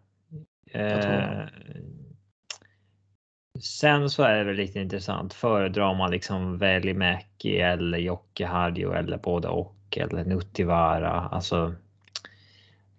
Eh, 0.72 1.45
Sen 3.62 4.10
så 4.10 4.24
är 4.24 4.38
det 4.38 4.44
väl 4.44 4.56
lite 4.56 4.80
intressant. 4.80 5.34
Föredrar 5.34 5.94
man 5.94 6.12
liksom 6.12 6.58
Välimäki 6.58 7.60
eller 7.60 7.98
Jocke 7.98 8.48
eller 8.48 9.18
både 9.18 9.48
och 9.48 9.76
eller 9.98 10.26
Nuttivaara? 10.26 11.12
Alltså. 11.12 11.76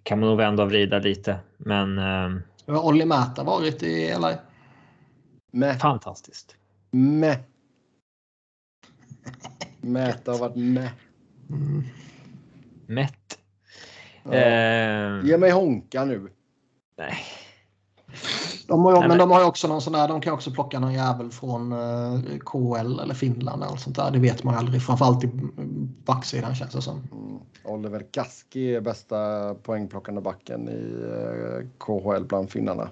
Kan 0.02 0.20
man 0.20 0.28
nog 0.28 0.38
vända 0.38 0.62
och 0.62 0.68
vrida 0.68 0.98
lite, 0.98 1.38
men. 1.56 1.98
Eh, 1.98 2.74
Har 2.74 2.84
Olli 2.86 3.04
Märta 3.04 3.44
varit 3.44 3.82
i 3.82 4.14
LA? 4.20 4.34
Med. 5.52 5.80
Fantastiskt. 5.80 6.56
Med. 6.90 7.36
Mäta 9.80 10.32
har 10.32 10.38
varit 10.38 10.56
med. 10.56 10.88
Mm. 11.50 11.82
Mätt. 12.86 13.38
Ja. 14.24 14.32
Eh, 14.32 15.24
Ge 15.24 15.38
mig 15.38 15.50
Honka 15.50 16.04
nu. 16.04 16.28
nej. 16.98 17.14
De 18.72 18.84
har, 18.84 18.92
ju- 18.92 18.98
Nej, 18.98 19.08
men 19.08 19.18
de 19.18 19.30
har 19.30 19.40
ju 19.40 19.46
också 19.46 19.68
någon 19.68 19.80
sån 19.82 19.92
där, 19.92 20.08
de 20.08 20.20
kan 20.20 20.32
också 20.34 20.50
plocka 20.50 20.80
någon 20.80 20.92
jävel 20.92 21.30
från 21.30 21.72
eh, 21.72 22.20
KL 22.44 23.00
eller 23.00 23.14
Finland 23.14 23.62
eller 23.64 23.76
sånt 23.76 23.96
där. 23.96 24.10
Det 24.10 24.18
vet 24.18 24.44
man 24.44 24.54
aldrig. 24.54 24.82
Framförallt 24.82 25.24
i 25.24 25.30
backsidan 26.04 26.54
känns 26.54 26.72
det 26.74 26.82
som. 26.82 26.96
Mm. 27.12 27.38
Oliver 27.64 28.06
Kaski 28.10 28.74
är 28.74 28.80
bästa 28.80 29.54
poängplockande 29.54 30.20
backen 30.20 30.68
i 30.68 31.04
eh, 31.10 31.68
KHL 31.78 32.24
bland 32.24 32.50
finnarna. 32.50 32.88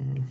Mm. 0.00 0.22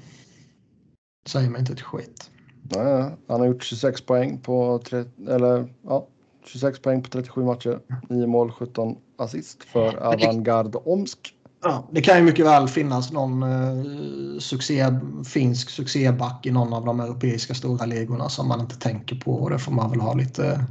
Säger 1.27 1.49
mig 1.49 1.59
inte 1.59 1.73
ett 1.73 1.81
skit. 1.81 2.29
Nej, 2.75 3.11
han 3.27 3.39
har 3.39 3.47
gjort 3.47 3.63
26 3.63 4.01
poäng 4.01 4.38
på, 4.38 4.79
tre, 4.85 5.03
eller, 5.29 5.73
ja, 5.81 6.07
26 6.45 6.79
poäng 6.79 7.01
på 7.03 7.09
37 7.09 7.43
matcher. 7.43 7.79
9 8.09 8.27
mål, 8.27 8.51
17 8.51 8.95
assist 9.17 9.63
för 9.63 9.95
Avangard 9.95 10.75
Omsk. 10.85 11.35
Ja, 11.63 11.88
det 11.91 12.01
kan 12.01 12.17
ju 12.17 12.23
mycket 12.23 12.45
väl 12.45 12.67
finnas 12.67 13.11
någon 13.11 13.43
eh, 13.43 14.39
succé, 14.39 14.85
finsk 15.25 15.69
succéback 15.69 16.45
i 16.45 16.51
någon 16.51 16.73
av 16.73 16.85
de 16.85 16.99
europeiska 16.99 17.53
stora 17.53 17.85
ligorna 17.85 18.29
som 18.29 18.47
man 18.47 18.59
inte 18.59 18.75
tänker 18.75 19.15
på. 19.15 19.33
Och 19.33 19.49
det 19.49 19.59
får 19.59 19.71
man 19.71 19.91
väl 19.91 20.01
ha 20.01 20.13
lite 20.13 20.65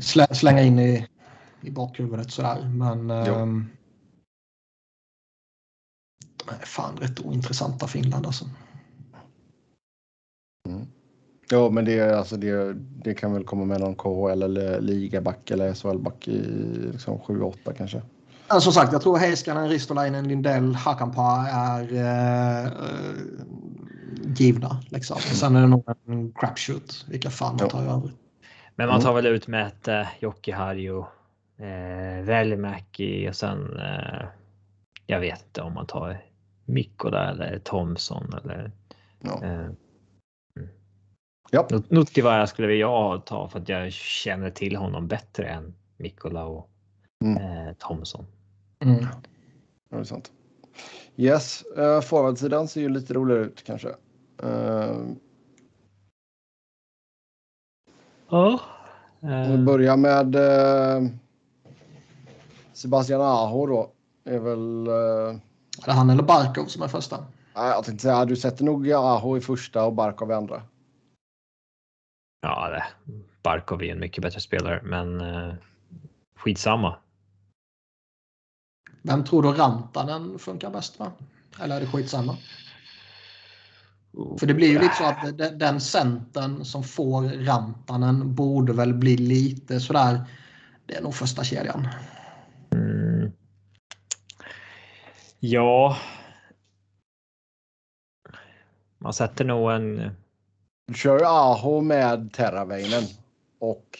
slä, 0.00 0.34
slänga 0.34 0.62
in 0.62 0.78
i, 0.78 1.06
i 1.60 1.70
bakhuvudet 1.70 2.30
sådär. 2.30 2.68
Men 2.68 3.10
är 6.64 6.66
fan 6.66 6.96
rätt 6.96 7.20
ointressanta 7.20 7.86
Finland 7.86 8.26
alltså. 8.26 8.44
Ja, 11.50 11.70
men 11.70 11.84
det, 11.84 12.18
alltså 12.18 12.36
det, 12.36 12.74
det 12.74 13.14
kan 13.14 13.32
väl 13.32 13.44
komma 13.44 13.64
med 13.64 13.80
någon 13.80 13.94
KHL 13.94 14.42
eller 14.42 14.80
ligaback 14.80 15.50
eller 15.50 15.74
SHL-back 15.74 16.28
i 16.28 16.40
liksom 16.92 17.18
7-8 17.18 17.72
kanske. 17.76 18.02
Men 18.54 18.60
som 18.60 18.72
sagt, 18.72 18.92
jag 18.92 19.02
tror 19.02 19.18
Heiskanen, 19.18 19.68
Ristolainen, 19.68 20.28
Lindell, 20.28 20.74
Hakanpää 20.74 21.48
är 21.50 21.82
eh, 22.64 22.72
givna. 24.36 24.80
Liksom. 24.88 25.16
Sen 25.20 25.56
är 25.56 25.60
det 25.60 25.66
nog 25.66 25.84
en 26.08 26.32
crapshoot 26.32 27.04
vilka 27.08 27.30
fan 27.30 27.48
man 27.56 27.58
Ja. 27.60 27.68
tar 27.70 27.82
övrigt. 27.96 28.14
Men 28.76 28.86
man 28.86 28.94
Mm. 28.96 29.04
tar 29.04 29.14
väl 29.14 29.26
ut 29.26 29.46
Mäte, 29.48 30.08
Jokiharju, 30.20 30.98
eh, 31.58 32.24
Välimäki 32.24 33.28
och 33.30 33.36
sen. 33.36 33.76
Eh, 33.78 34.26
jag 35.06 35.20
vet 35.20 35.42
inte 35.44 35.62
om 35.62 35.74
man 35.74 35.86
tar 35.86 36.22
Mikko 36.64 37.10
där 37.10 37.30
eller 37.32 37.58
Thomson 37.58 38.34
eller. 38.44 38.72
Ja. 39.20 39.44
Eh, 39.44 39.66
Ja. 41.50 41.66
Nut- 41.70 41.90
Nuttivaara 41.92 42.46
skulle 42.46 42.74
jag 42.74 43.26
ta 43.26 43.48
för 43.48 43.58
att 43.60 43.68
jag 43.68 43.92
känner 43.92 44.50
till 44.50 44.76
honom 44.76 45.08
bättre 45.08 45.46
än 45.48 45.74
Mikkola 45.96 46.44
och 46.44 46.70
Mm. 47.24 47.66
eh, 47.68 47.72
Thomson. 47.74 48.26
Mm. 48.84 48.98
Ja, 49.02 49.08
det 49.88 49.96
är 49.96 50.04
sant. 50.04 50.32
Yes, 51.16 51.64
uh, 51.78 52.00
forwardsidan 52.00 52.68
ser 52.68 52.80
ju 52.80 52.88
lite 52.88 53.14
roligare 53.14 53.40
ut 53.40 53.64
kanske. 53.64 53.88
Uh, 54.44 55.14
Ja. 58.28 58.60
om 59.20 59.52
vi 59.52 59.58
börjar 59.58 59.96
med 59.96 60.34
eh, 60.34 61.10
Sebastian 62.72 63.20
Aho 63.20 63.66
då. 63.66 63.90
Är 64.24 64.38
väl... 64.38 64.86
eh, 64.86 65.40
Är 65.82 65.84
det 65.84 65.92
han 65.92 66.10
eller 66.10 66.22
Barkov 66.22 66.64
som 66.64 66.82
är 66.82 66.88
första? 66.88 67.16
nej, 67.54 67.68
jag 67.70 67.84
tänkte 67.84 68.02
säga, 68.02 68.24
du 68.24 68.36
sätter 68.36 68.64
nog 68.64 68.92
Aho 68.92 69.36
i 69.36 69.40
första 69.40 69.84
och 69.84 69.92
Barkov 69.92 70.30
i 70.30 70.34
andra. 70.34 70.62
Ja, 72.40 72.70
det. 72.70 72.84
Barkov 73.42 73.82
är 73.82 73.92
en 73.92 74.00
mycket 74.00 74.22
bättre 74.22 74.40
spelare, 74.40 74.80
men 74.82 75.20
eh, 75.20 75.54
skitsamma. 76.36 76.96
Vem 79.06 79.24
tror 79.24 79.42
du 79.42 79.52
Rantanen 79.52 80.38
funkar 80.38 80.70
bäst 80.70 80.98
med? 80.98 81.10
Eller 81.60 81.76
är 81.76 81.80
det 81.80 81.86
skitsamma? 81.86 82.36
För 84.38 84.46
det 84.46 84.54
blir 84.54 84.68
ju 84.68 84.78
lite 84.78 84.94
så 84.94 85.04
att 85.04 85.38
de- 85.38 85.48
den 85.48 85.80
centern 85.80 86.64
som 86.64 86.84
får 86.84 87.22
Rantanen 87.22 88.34
borde 88.34 88.72
väl 88.72 88.94
bli 88.94 89.16
lite 89.16 89.80
sådär. 89.80 90.20
Det 90.86 90.94
är 90.94 91.02
nog 91.02 91.14
första 91.14 91.44
kedjan. 91.44 91.88
Mm. 92.72 93.32
Ja. 95.40 95.96
Man 98.98 99.12
sätter 99.12 99.44
nog 99.44 99.72
en. 99.72 99.96
Du 100.86 100.94
kör 100.94 101.18
ju 101.18 101.24
Aho 101.24 101.80
med 101.80 102.32
Terraveinen 102.32 103.04
och 103.58 103.98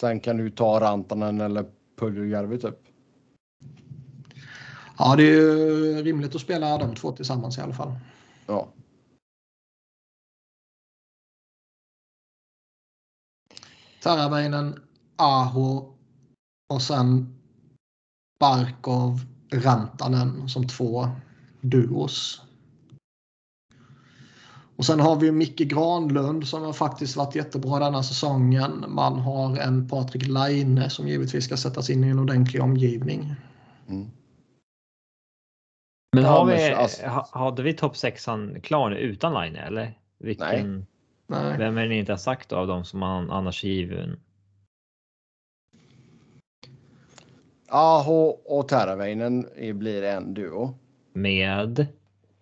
sen 0.00 0.20
kan 0.20 0.36
du 0.36 0.50
ta 0.50 0.80
Rantanen 0.80 1.40
eller 1.40 1.64
Puljujärvi 1.98 2.58
typ. 2.58 2.78
Ja, 5.04 5.16
det 5.16 5.22
är 5.22 6.02
rimligt 6.02 6.34
att 6.34 6.40
spela 6.40 6.78
de 6.78 6.94
två 6.94 7.12
tillsammans 7.12 7.58
i 7.58 7.60
alla 7.60 7.72
fall. 7.72 7.92
Ja. 8.46 8.72
Taravainen, 14.02 14.82
Aho 15.16 15.94
och 16.68 16.82
sen 16.82 17.34
Barkov, 18.40 19.20
Rantanen 19.52 20.48
som 20.48 20.68
två 20.68 21.08
duos. 21.60 22.40
Och 24.76 24.86
sen 24.86 25.00
har 25.00 25.16
vi 25.16 25.32
Micke 25.32 25.58
Granlund 25.60 26.48
som 26.48 26.62
har 26.62 26.72
faktiskt 26.72 27.16
varit 27.16 27.34
jättebra 27.34 27.78
denna 27.78 28.02
säsongen. 28.02 28.84
Man 28.88 29.18
har 29.18 29.56
en 29.56 29.88
Patrik 29.88 30.26
Laine 30.26 30.90
som 30.90 31.08
givetvis 31.08 31.44
ska 31.44 31.56
sättas 31.56 31.90
in 31.90 32.04
i 32.04 32.08
en 32.08 32.18
ordentlig 32.18 32.62
omgivning. 32.62 33.34
Mm. 33.88 34.10
Men 36.16 36.24
har 36.24 36.46
vi, 36.46 36.58
så- 36.58 36.74
alltså- 36.74 37.06
ha- 37.06 37.28
hade 37.32 37.62
vi 37.62 37.72
topp 37.74 37.96
sexan 37.96 38.60
klar 38.62 38.90
nu 38.90 38.96
utan 38.96 39.42
line 39.44 39.56
eller? 39.56 39.98
Vilken, 40.18 40.86
Nej. 41.26 41.58
Vem 41.58 41.78
är 41.78 41.82
det 41.82 41.88
ni 41.88 41.98
inte 41.98 42.12
har 42.12 42.16
sagt 42.16 42.48
då 42.48 42.56
av 42.56 42.66
dem 42.66 42.84
som 42.84 43.00
man 43.00 43.30
annars 43.30 43.64
är 43.64 43.68
given? 43.68 44.20
Aho 47.68 48.28
och 48.44 48.68
Terraveinen 48.68 49.46
är- 49.56 49.72
blir 49.72 50.02
en 50.02 50.34
duo 50.34 50.74
Med? 51.12 51.86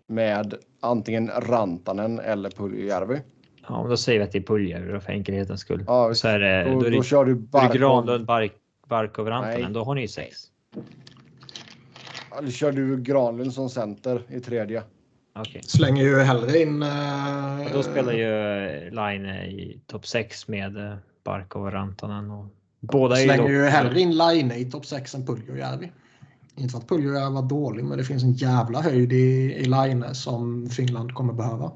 med 0.06 0.54
antingen 0.80 1.28
Rantanen 1.28 2.18
eller 2.20 2.50
Puljujärvi. 2.50 3.20
Ja, 3.68 3.80
men 3.80 3.90
då 3.90 3.96
säger 3.96 4.18
vi 4.18 4.24
att 4.24 4.32
det 4.32 4.38
är 4.38 4.42
Puljärvi 4.42 4.92
då 4.92 5.00
för 5.00 5.12
enkelhetens 5.12 5.60
skull. 5.60 5.84
Ja. 5.86 6.14
Så 6.14 6.28
är 6.28 6.38
det, 6.38 6.64
Då, 6.64 6.70
då 6.70 6.80
då 6.80 6.90
det, 6.90 7.02
kör 7.04 7.24
du 7.24 7.34
då 7.34 7.40
Barkov. 7.40 7.76
Granlund, 7.76 8.26
Bark, 8.26 8.52
Barkov, 8.86 9.26
Rantanen. 9.28 9.60
Nej. 9.62 9.72
Då 9.72 9.84
har 9.84 9.94
ni 9.94 10.08
sex. 10.08 10.38
Eller 12.38 12.50
kör 12.50 12.72
du 12.72 13.02
Granlund 13.02 13.54
som 13.54 13.70
center 13.70 14.22
i 14.28 14.40
tredje. 14.40 14.82
Okej. 15.34 15.62
Slänger 15.62 16.02
ju 16.04 16.18
hellre 16.18 16.58
in... 16.58 16.82
Och 17.66 17.70
Då 17.72 17.82
spelar 17.82 18.12
ju 18.12 18.90
Line 18.90 19.26
i 19.26 19.80
topp 19.86 20.06
6 20.06 20.48
med 20.48 20.76
eh, 20.76 20.96
Barkov 21.24 21.62
och 21.62 21.72
Rantanen. 21.72 22.30
Och 22.30 22.46
båda 22.80 23.20
är 23.20 23.24
slänger 23.24 23.48
ju 23.48 23.64
hellre 23.64 24.00
in 24.00 24.16
Laine 24.16 24.52
i 24.52 24.70
topp 24.70 24.86
6 24.86 25.14
än 25.14 25.26
Puljujärvi. 25.26 25.92
Inte 26.56 26.72
för 26.72 26.78
att 26.78 26.88
Puljujärvi 26.88 27.34
var 27.34 27.42
dålig, 27.42 27.84
men 27.84 27.98
det 27.98 28.04
finns 28.04 28.22
en 28.22 28.32
jävla 28.32 28.80
höjd 28.82 29.12
i, 29.12 29.54
i 29.54 29.64
Laine 29.64 30.14
som 30.14 30.70
Finland 30.70 31.14
kommer 31.14 31.32
behöva. 31.32 31.72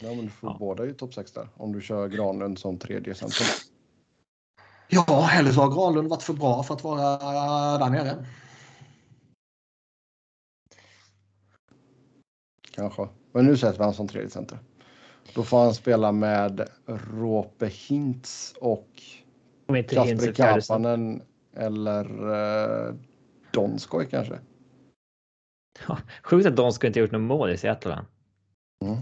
Ja, 0.00 0.08
men 0.08 0.24
du 0.24 0.28
får 0.28 0.50
Ja. 0.50 0.56
båda 0.58 0.86
i 0.86 0.94
topp 0.94 1.14
6 1.14 1.32
där. 1.32 1.48
Om 1.56 1.72
du 1.72 1.80
kör 1.80 2.08
Granlund 2.08 2.58
som 2.58 2.78
tredje 2.78 3.14
center. 3.14 3.46
Ja, 4.88 5.30
eller 5.32 5.52
så 5.52 5.60
har 5.60 5.74
Granlund 5.74 6.08
varit 6.08 6.22
för 6.22 6.32
bra 6.32 6.62
för 6.62 6.74
att 6.74 6.84
vara 6.84 7.78
där 7.78 7.90
nere. 7.90 8.26
Kanske. 12.78 13.08
Men 13.32 13.46
nu 13.46 13.56
sätter 13.56 13.78
vi 13.78 13.84
han 13.84 13.94
som 13.94 14.08
tredje 14.08 14.30
center. 14.30 14.58
Då 15.34 15.42
får 15.42 15.58
han 15.58 15.74
spela 15.74 16.12
med 16.12 16.68
Rope 17.12 17.66
Hintz 17.66 18.54
och 18.60 18.88
Kasper. 19.88 20.32
Kapanen 20.32 21.22
eller 21.56 22.04
eh, 22.88 22.94
Donskoj 23.50 24.06
kanske. 24.10 24.38
Ja, 25.88 25.98
Sjukt 26.22 26.46
att 26.46 26.74
ska 26.74 26.86
inte 26.86 27.00
gjort 27.00 27.10
något 27.10 27.20
mål 27.20 27.50
i 27.50 27.58
Seattle. 27.58 27.98
Mm. 28.84 28.98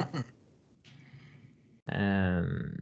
Ehm. 1.91 2.81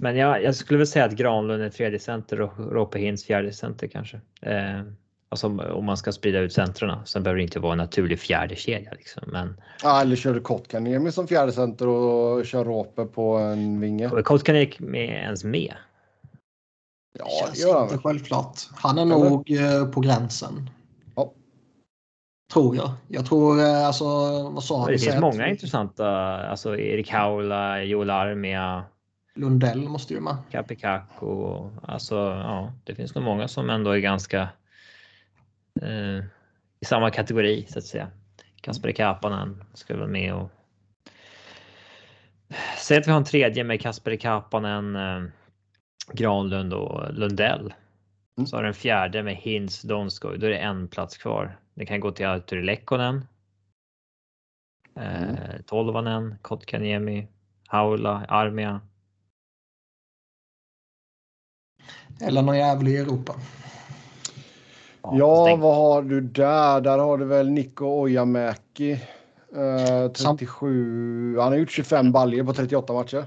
Men 0.00 0.16
jag, 0.16 0.42
jag 0.42 0.54
skulle 0.54 0.78
väl 0.78 0.86
säga 0.86 1.04
att 1.04 1.12
Granlund 1.12 1.62
är 1.62 1.70
tredje 1.70 1.98
center 1.98 2.40
och 2.40 2.72
Rope 2.72 2.98
Hintz 2.98 3.24
fjärde 3.24 3.52
center 3.52 3.86
kanske. 3.86 4.20
Ehm, 4.42 4.96
alltså 5.28 5.46
om- 5.46 5.84
man 5.84 5.96
ska 5.96 6.12
sprida 6.12 6.38
ut 6.38 6.52
centrarna. 6.52 7.04
Sen 7.04 7.22
behöver 7.22 7.36
det 7.36 7.42
inte 7.42 7.60
vara 7.60 7.72
en 7.72 7.78
naturlig 7.78 8.18
fjärde 8.20 8.56
kedja 8.56 8.90
liksom. 8.92 9.22
Men 9.26 9.60
Ah, 9.82 10.00
eller 10.00 10.16
kör 10.16 10.34
du 10.34 10.40
Kotkaniemi 10.40 11.12
som 11.12 11.28
fjärde 11.28 11.52
center 11.52 11.88
och 11.88 12.46
kör 12.46 12.64
Rope 12.64 13.04
på 13.04 13.36
en 13.36 13.80
vinge. 13.80 14.08
Kotkaniemi 14.24 14.74
med 14.78 15.08
ens 15.08 15.44
med. 15.44 15.74
Ja, 17.18 17.24
Känns 17.44 17.52
det 17.62 17.68
gör 17.68 17.74
han 17.74 17.82
inte 17.82 17.98
självklart. 17.98 18.58
Han 18.74 18.98
är 18.98 19.02
Eller? 19.02 19.14
nog 19.14 19.50
eh, 19.50 19.88
på 19.90 20.00
gränsen. 20.00 20.70
Tror 22.52 22.76
jag. 22.76 22.90
Jag 23.08 23.26
tror 23.26 23.60
eh, 23.60 23.86
alltså 23.86 24.04
vad 24.50 24.64
sa 24.64 24.86
Det 24.86 24.98
finns 24.98 25.20
många 25.20 25.48
intressanta. 25.48 26.08
Alltså 26.36 26.76
Erik 26.78 27.10
Haula, 27.10 27.82
Joel 27.82 28.10
Armia. 28.10 28.84
Lundell 29.34 29.88
måste 29.88 30.14
ju 30.14 30.20
med. 30.20 30.36
Kapikaku. 30.50 31.26
Alltså 31.82 32.14
ja, 32.16 32.72
det 32.84 32.94
finns 32.94 33.14
nog 33.14 33.24
många 33.24 33.48
som 33.48 33.70
ändå 33.70 33.90
är 33.90 33.98
ganska 33.98 34.48
eh, 35.82 36.24
i 36.80 36.84
samma 36.84 37.10
kategori 37.10 37.66
så 37.68 37.78
att 37.78 37.84
säga. 37.84 38.10
Kasper 38.60 38.92
Kapanen 38.92 39.64
ska 39.74 39.96
väl 39.96 40.08
med 40.08 40.34
och. 40.34 40.50
Säg 42.78 42.98
att 42.98 43.06
vi 43.06 43.10
har 43.10 43.18
en 43.18 43.24
tredje 43.24 43.64
med 43.64 43.80
Kasper 43.80 44.16
Kapanen, 44.16 44.96
eh, 44.96 45.22
Granlund 46.12 46.74
och 46.74 47.14
Lundell. 47.14 47.74
Mm. 48.38 48.46
Så 48.46 48.56
har 48.56 48.62
du 48.62 48.68
en 48.68 48.74
fjärde 48.74 49.22
med 49.22 49.36
Hins 49.36 49.82
Donskoj. 49.82 50.38
Då 50.38 50.46
är 50.46 50.50
det 50.50 50.58
en 50.58 50.88
plats 50.88 51.18
kvar. 51.18 51.58
Det 51.74 51.86
kan 51.86 52.00
gå 52.00 52.10
till 52.10 52.26
Arturi 52.26 52.62
Lekkonen. 52.62 53.26
Mm. 54.96 55.34
Eh, 55.34 55.60
Tolvanen, 55.66 56.38
Kotkaniemi, 56.42 57.28
Haula, 57.66 58.24
Armia. 58.28 58.80
Eller 62.20 62.42
någon 62.42 62.58
jävel 62.58 62.88
i 62.88 62.96
Europa. 62.96 63.34
Ja, 65.12 65.56
vad 65.56 65.76
har 65.76 66.02
du 66.02 66.20
där? 66.20 66.80
Där 66.80 66.98
har 66.98 67.18
du 67.18 67.24
väl 67.24 67.50
Niko 67.50 67.86
Ojamäki. 67.86 68.92
Eh, 69.56 70.12
37. 70.12 71.38
Han 71.38 71.52
har 71.52 71.58
gjort 71.58 71.70
25 71.70 72.12
baljer 72.12 72.44
på 72.44 72.52
38 72.52 72.92
matcher. 72.92 73.26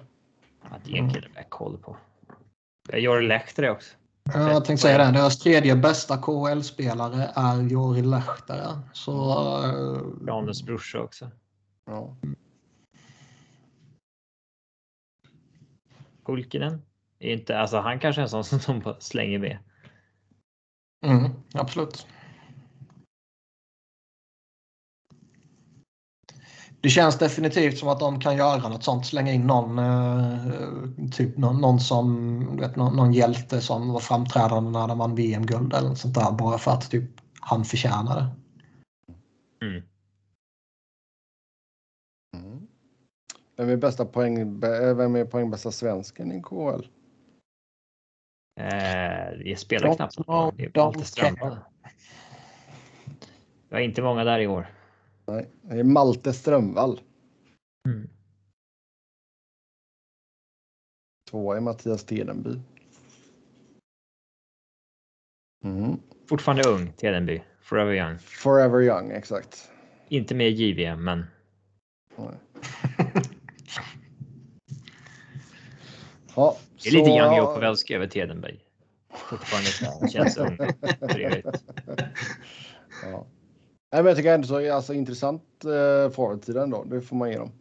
Ja, 0.63 0.69
det 0.85 0.91
är 0.91 0.97
en 0.97 1.09
kille 1.09 1.27
med 1.35 1.49
koll 1.49 1.77
på. 1.77 1.97
Jag 2.89 2.99
gör 2.99 3.21
Lehtare 3.21 3.71
också. 3.71 3.95
Ja, 4.33 4.51
jag 4.51 4.65
tänkte 4.65 4.81
säga 4.81 4.97
det. 4.97 5.11
Deras 5.11 5.39
tredje 5.39 5.75
bästa 5.75 6.17
KHL-spelare 6.17 7.29
är 7.35 7.61
Jori 7.61 8.01
Lehtare. 8.01 8.79
Så... 8.93 9.13
Janus 10.27 10.63
brorsa 10.63 11.01
också. 11.01 11.31
Ja. 11.85 12.15
Hulkinen? 16.23 16.81
Är 17.19 17.33
inte, 17.33 17.59
alltså 17.59 17.77
han 17.77 17.99
kanske 17.99 18.21
är 18.21 18.23
en 18.23 18.29
sån 18.29 18.43
som, 18.43 18.59
som 18.59 18.95
slänger 18.99 19.39
med. 19.39 19.57
Mm, 21.05 21.31
absolut. 21.53 22.07
Det 26.81 26.89
känns 26.89 27.17
definitivt 27.17 27.77
som 27.77 27.89
att 27.89 27.99
de 27.99 28.19
kan 28.19 28.37
göra 28.37 28.69
något 28.69 28.83
sånt. 28.83 29.05
Slänga 29.05 29.33
in 29.33 29.47
någon, 29.47 29.79
eh, 29.79 31.09
typ 31.11 31.37
någon, 31.37 31.61
någon 31.61 31.79
som, 31.79 32.57
vet, 32.57 32.75
någon, 32.75 32.95
någon, 32.95 33.13
hjälte 33.13 33.61
som 33.61 33.89
var 33.89 33.99
framträdande 33.99 34.79
när 34.79 34.87
de 34.87 34.97
vann 34.97 35.15
VM-guld 35.15 35.73
eller 35.73 35.89
något 35.89 35.97
sånt 35.97 36.15
där. 36.15 36.31
Bara 36.31 36.57
för 36.57 36.71
att 36.71 36.91
typ 36.91 37.09
han 37.39 37.65
förtjänar 37.65 38.15
det. 38.15 38.27
Mm. 39.65 39.83
Mm. 42.37 42.67
Vem 43.55 43.69
är 43.69 43.77
bästa 43.77 44.05
poäng, 44.05 44.59
vem 44.95 45.15
är 45.15 45.25
poängbästa 45.25 45.71
svensken 45.71 46.31
i 46.31 46.41
KHL? 46.41 46.87
Eh, 48.59 49.00
jag 49.37 49.59
spelar 49.59 49.95
knappt. 49.95 50.17
Det 50.57 50.63
är 50.63 50.79
Malte 50.79 51.05
Strömvall. 51.05 51.57
Det 53.69 53.75
var 53.75 53.79
inte 53.79 54.01
många 54.01 54.23
där 54.23 54.39
i 54.39 54.47
år. 54.47 54.67
Nej, 55.25 55.49
det 55.61 55.79
är 55.79 55.83
Malte 55.83 56.33
Strömvall. 56.33 57.01
Mm. 57.87 58.09
Tvåa 61.29 61.57
är 61.57 61.61
Mattias 61.61 62.05
Tedenby. 62.05 62.59
Mm. 65.63 65.99
Fortfarande 66.29 66.69
ung, 66.69 66.93
Tedenby. 66.93 67.41
Forever 67.61 67.93
young. 67.93 68.19
Forever 68.19 68.81
young, 68.81 69.11
exakt. 69.11 69.71
Inte 70.07 70.35
med 70.35 70.47
i 70.47 70.51
JVM, 70.51 71.03
men. 71.03 71.25
Nej. 72.15 72.27
ja, 76.35 76.57
det 76.83 76.89
är 76.89 76.91
så... 76.91 76.97
lite 76.97 77.09
Young 77.09 77.37
Joe 77.37 77.45
Pavelski 77.45 77.93
över 77.93 78.07
Tedenby. 78.07 78.59
Fortfarande 79.31 80.09
känns 80.09 80.37
ung. 80.37 80.57
ja. 83.03 83.27
Nej, 83.91 84.03
men 84.03 84.05
jag 84.05 84.17
tycker 84.17 84.33
ändå 84.33 84.47
så 84.47 84.73
alltså, 84.73 84.93
intressant 84.93 85.43
eh, 85.63 86.11
forwardsidan 86.11 86.69
då. 86.69 86.83
Det 86.83 87.01
får 87.01 87.15
man 87.15 87.29
ge 87.29 87.37
dem. 87.37 87.51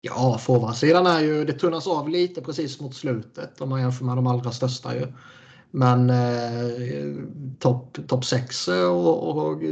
Ja, 0.00 0.38
forwardsidan 0.38 1.06
är 1.06 1.20
ju, 1.20 1.44
det 1.44 1.52
tunnas 1.52 1.86
av 1.86 2.08
lite 2.08 2.42
precis 2.42 2.80
mot 2.80 2.94
slutet 2.94 3.60
om 3.60 3.68
man 3.68 3.80
jämför 3.80 4.04
med 4.04 4.16
de 4.16 4.26
allra 4.26 4.50
största 4.52 4.94
ju. 4.94 5.06
Men 5.70 6.10
eh, 6.10 7.16
topp 7.58 7.98
top 8.06 8.24
6 8.24 8.68
och, 8.68 9.28
och, 9.28 9.46
och, 9.46 9.62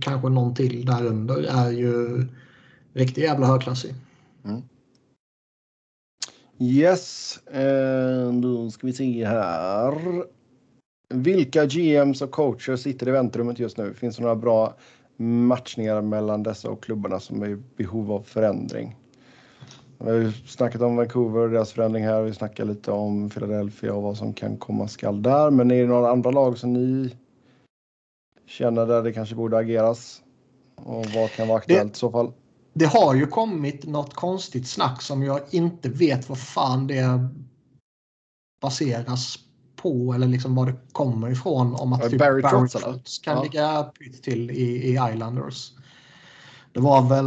kanske 0.00 0.28
någon 0.28 0.54
till 0.54 0.86
där 0.86 1.06
under 1.06 1.42
är 1.42 1.70
ju 1.70 2.26
riktigt 2.92 3.24
jävla 3.24 3.46
högklassig. 3.46 3.94
Mm. 4.44 4.62
Yes, 6.58 7.38
eh, 7.46 8.32
då 8.32 8.70
ska 8.70 8.86
vi 8.86 8.92
se 8.92 9.24
här. 9.24 10.24
Vilka 11.08 11.66
GMs 11.66 12.22
och 12.22 12.30
coacher 12.30 12.76
sitter 12.76 13.08
i 13.08 13.10
väntrummet 13.10 13.58
just 13.58 13.78
nu? 13.78 13.94
Finns 13.94 14.16
det 14.16 14.22
några 14.22 14.36
bra 14.36 14.74
matchningar 15.16 16.02
mellan 16.02 16.42
dessa 16.42 16.70
och 16.70 16.82
klubbarna 16.82 17.20
som 17.20 17.42
är 17.42 17.48
i 17.48 17.56
behov 17.76 18.12
av 18.12 18.22
förändring? 18.22 18.96
Vi 19.98 20.10
har 20.10 20.16
ju 20.16 20.32
snackat 20.32 20.82
om 20.82 20.96
Vancouver 20.96 21.40
och 21.40 21.50
deras 21.50 21.72
förändring 21.72 22.04
här. 22.04 22.22
Vi 22.22 22.34
snackar 22.34 22.64
lite 22.64 22.90
om 22.90 23.30
Philadelphia 23.30 23.94
och 23.94 24.02
vad 24.02 24.16
som 24.16 24.32
kan 24.32 24.56
komma 24.56 24.88
skall 24.88 25.22
där. 25.22 25.50
Men 25.50 25.70
är 25.70 25.82
det 25.82 25.88
några 25.88 26.10
andra 26.10 26.30
lag 26.30 26.58
som 26.58 26.72
ni 26.72 27.16
känner 28.46 28.86
där 28.86 29.02
det 29.02 29.12
kanske 29.12 29.34
borde 29.34 29.58
ageras? 29.58 30.22
Och 30.74 31.06
vad 31.06 31.30
kan 31.30 31.48
vara 31.48 31.58
aktuellt 31.58 31.92
det, 31.92 31.96
i 31.96 31.98
så 31.98 32.10
fall? 32.10 32.32
Det 32.78 32.86
har 32.86 33.14
ju 33.14 33.26
kommit 33.26 33.86
något 33.86 34.14
konstigt 34.14 34.68
snack 34.68 35.02
som 35.02 35.22
jag 35.22 35.40
inte 35.50 35.88
vet 35.88 36.28
vad 36.28 36.38
fan 36.38 36.86
det 36.86 37.28
baseras 38.60 39.38
på 39.76 40.12
eller 40.14 40.26
liksom 40.26 40.54
var 40.54 40.66
det 40.66 40.76
kommer 40.92 41.30
ifrån 41.30 41.74
om 41.74 41.92
att 41.92 42.10
typ 42.10 42.18
Barry, 42.18 42.42
Barry 42.42 42.68
Trotz 42.68 43.18
kan 43.18 43.36
ja. 43.36 43.42
ligga 43.42 43.82
pytt 43.82 44.22
till 44.22 44.50
i, 44.50 44.62
i 44.62 44.90
Islanders. 44.90 45.72
Det 46.72 46.80
var 46.80 47.08
väl 47.08 47.26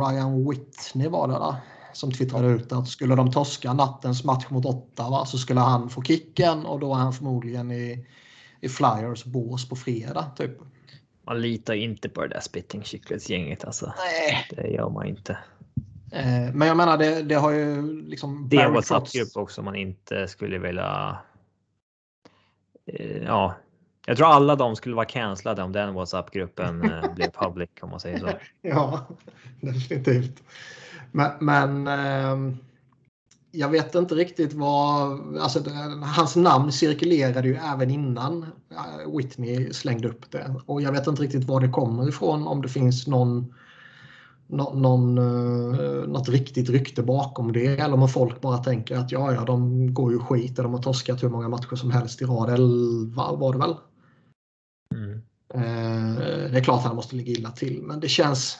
Ryan 0.00 0.48
Whitney 0.50 1.08
var 1.08 1.28
det 1.28 1.34
där, 1.34 1.56
som 1.92 2.12
twittrade 2.12 2.48
ut 2.48 2.72
att 2.72 2.88
skulle 2.88 3.14
de 3.14 3.32
torska 3.32 3.72
nattens 3.72 4.24
match 4.24 4.46
mot 4.50 4.66
Ottawa 4.66 5.26
så 5.26 5.38
skulle 5.38 5.60
han 5.60 5.90
få 5.90 6.02
kicken 6.02 6.66
och 6.66 6.80
då 6.80 6.94
är 6.94 6.98
han 6.98 7.12
förmodligen 7.12 7.70
i, 7.70 8.06
i 8.60 8.68
Flyers 8.68 9.24
bås 9.24 9.68
på 9.68 9.76
fredag. 9.76 10.30
Typ. 10.36 10.58
Man 11.26 11.40
litar 11.40 11.74
inte 11.74 12.08
på 12.08 12.22
det 12.22 12.28
där 12.28 12.40
spitting 12.40 12.82
gänget 13.28 13.64
alltså. 13.64 13.92
Nej. 13.96 14.46
Det 14.50 14.68
gör 14.68 14.90
man 14.90 15.06
inte. 15.06 15.38
Eh, 16.12 16.54
men 16.54 16.68
jag 16.68 16.76
menar 16.76 16.98
det, 16.98 17.22
det 17.22 17.34
har 17.34 17.50
ju 17.50 17.82
liksom. 18.02 18.48
Det 18.50 18.56
är 18.56 18.66
en 18.66 18.72
WhatsApp-grupp 18.72 19.36
också 19.36 19.62
man 19.62 19.76
inte 19.76 20.28
skulle 20.28 20.58
vilja 20.58 21.18
Eh, 22.86 23.22
ja, 23.22 23.54
jag 24.06 24.16
tror 24.16 24.26
alla 24.26 24.56
de 24.56 24.76
skulle 24.76 24.94
vara 24.94 25.06
cancellade 25.06 25.62
om 25.62 25.72
den 25.72 25.94
WhatsApp-gruppen 25.94 26.90
eh, 26.90 27.14
blev 27.14 27.30
public 27.30 27.70
om 27.80 27.90
man 27.90 28.00
säger 28.00 28.18
så. 28.18 28.30
Ja, 28.62 29.06
definitivt. 29.60 30.42
Men, 31.12 31.30
men 31.40 31.86
eh, 31.86 32.56
jag 33.54 33.68
vet 33.68 33.94
inte 33.94 34.14
riktigt 34.14 34.52
vad, 34.52 35.20
alltså 35.38 35.60
hans 36.02 36.36
namn 36.36 36.72
cirkulerade 36.72 37.48
ju 37.48 37.54
även 37.54 37.90
innan 37.90 38.42
eh, 38.70 39.16
Whitney 39.16 39.72
slängde 39.72 40.08
upp 40.08 40.30
det 40.30 40.54
och 40.66 40.82
jag 40.82 40.92
vet 40.92 41.06
inte 41.06 41.22
riktigt 41.22 41.44
var 41.44 41.60
det 41.60 41.68
kommer 41.68 42.08
ifrån 42.08 42.46
om 42.46 42.62
det 42.62 42.68
finns 42.68 43.06
någon 43.06 43.54
någon, 44.46 45.18
uh, 45.18 46.08
något 46.08 46.28
riktigt 46.28 46.70
rykte 46.70 47.02
bakom 47.02 47.52
det 47.52 47.66
eller 47.66 47.94
om 47.94 48.08
folk 48.08 48.40
bara 48.40 48.58
tänker 48.58 48.96
att 48.96 49.12
ja, 49.12 49.32
ja, 49.32 49.44
de 49.44 49.94
går 49.94 50.12
ju 50.12 50.18
skit 50.18 50.58
och 50.58 50.64
de 50.64 50.74
har 50.74 50.82
torskat 50.82 51.22
hur 51.22 51.28
många 51.28 51.48
matcher 51.48 51.76
som 51.76 51.90
helst 51.90 52.22
i 52.22 52.24
rad. 52.24 52.50
11 52.50 53.32
var 53.32 53.52
det 53.52 53.58
väl? 53.58 53.74
Mm. 54.94 55.14
Uh, 55.54 56.50
det 56.52 56.58
är 56.58 56.64
klart 56.64 56.78
att 56.78 56.86
han 56.86 56.96
måste 56.96 57.16
ligga 57.16 57.32
illa 57.32 57.50
till, 57.50 57.82
men 57.82 58.00
det 58.00 58.08
känns. 58.08 58.58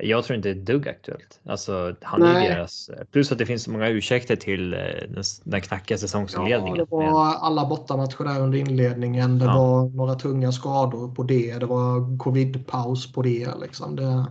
Jag 0.00 0.24
tror 0.24 0.36
inte 0.36 0.48
det 0.48 0.54
är 0.54 0.60
ett 0.60 0.66
dugg 0.66 0.88
aktuellt. 0.88 1.40
Alltså, 1.44 1.94
han 2.02 2.22
är 2.22 2.48
deras, 2.48 2.90
plus 3.10 3.32
att 3.32 3.38
det 3.38 3.46
finns 3.46 3.62
så 3.62 3.70
många 3.70 3.88
ursäkter 3.88 4.36
till 4.36 4.74
eh, 4.74 4.78
den, 5.08 5.24
den 5.44 5.60
knackiga 5.60 5.98
säsongsinledningen. 5.98 6.76
Ja, 6.76 6.84
det 6.84 7.10
var 7.12 7.34
alla 7.34 7.66
bortamatcher 7.66 8.24
där 8.24 8.40
under 8.40 8.58
inledningen. 8.58 9.38
Det 9.38 9.44
ja. 9.44 9.58
var 9.58 9.88
några 9.88 10.14
tunga 10.14 10.52
skador 10.52 11.14
på 11.14 11.22
det. 11.22 11.58
Det 11.58 11.66
var 11.66 12.18
covidpaus 12.18 13.12
på 13.12 13.22
det. 13.22 13.48
Liksom. 13.60 13.96
det 13.96 14.26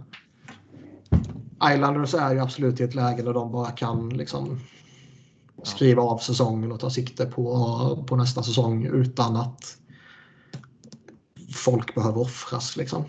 Islanders 1.73 2.13
är 2.13 2.33
ju 2.33 2.39
absolut 2.39 2.79
i 2.79 2.83
ett 2.83 2.95
läge 2.95 3.23
där 3.23 3.33
de 3.33 3.51
bara 3.51 3.71
kan 3.71 4.09
liksom 4.09 4.59
skriva 5.63 6.01
av 6.01 6.17
säsongen 6.17 6.71
och 6.71 6.79
ta 6.79 6.89
sikte 6.89 7.25
på, 7.25 8.05
på 8.07 8.15
nästa 8.15 8.43
säsong 8.43 8.85
utan 8.85 9.35
att 9.35 9.77
folk 11.53 11.95
behöver 11.95 12.21
offras. 12.21 12.77
Liksom. 12.77 13.03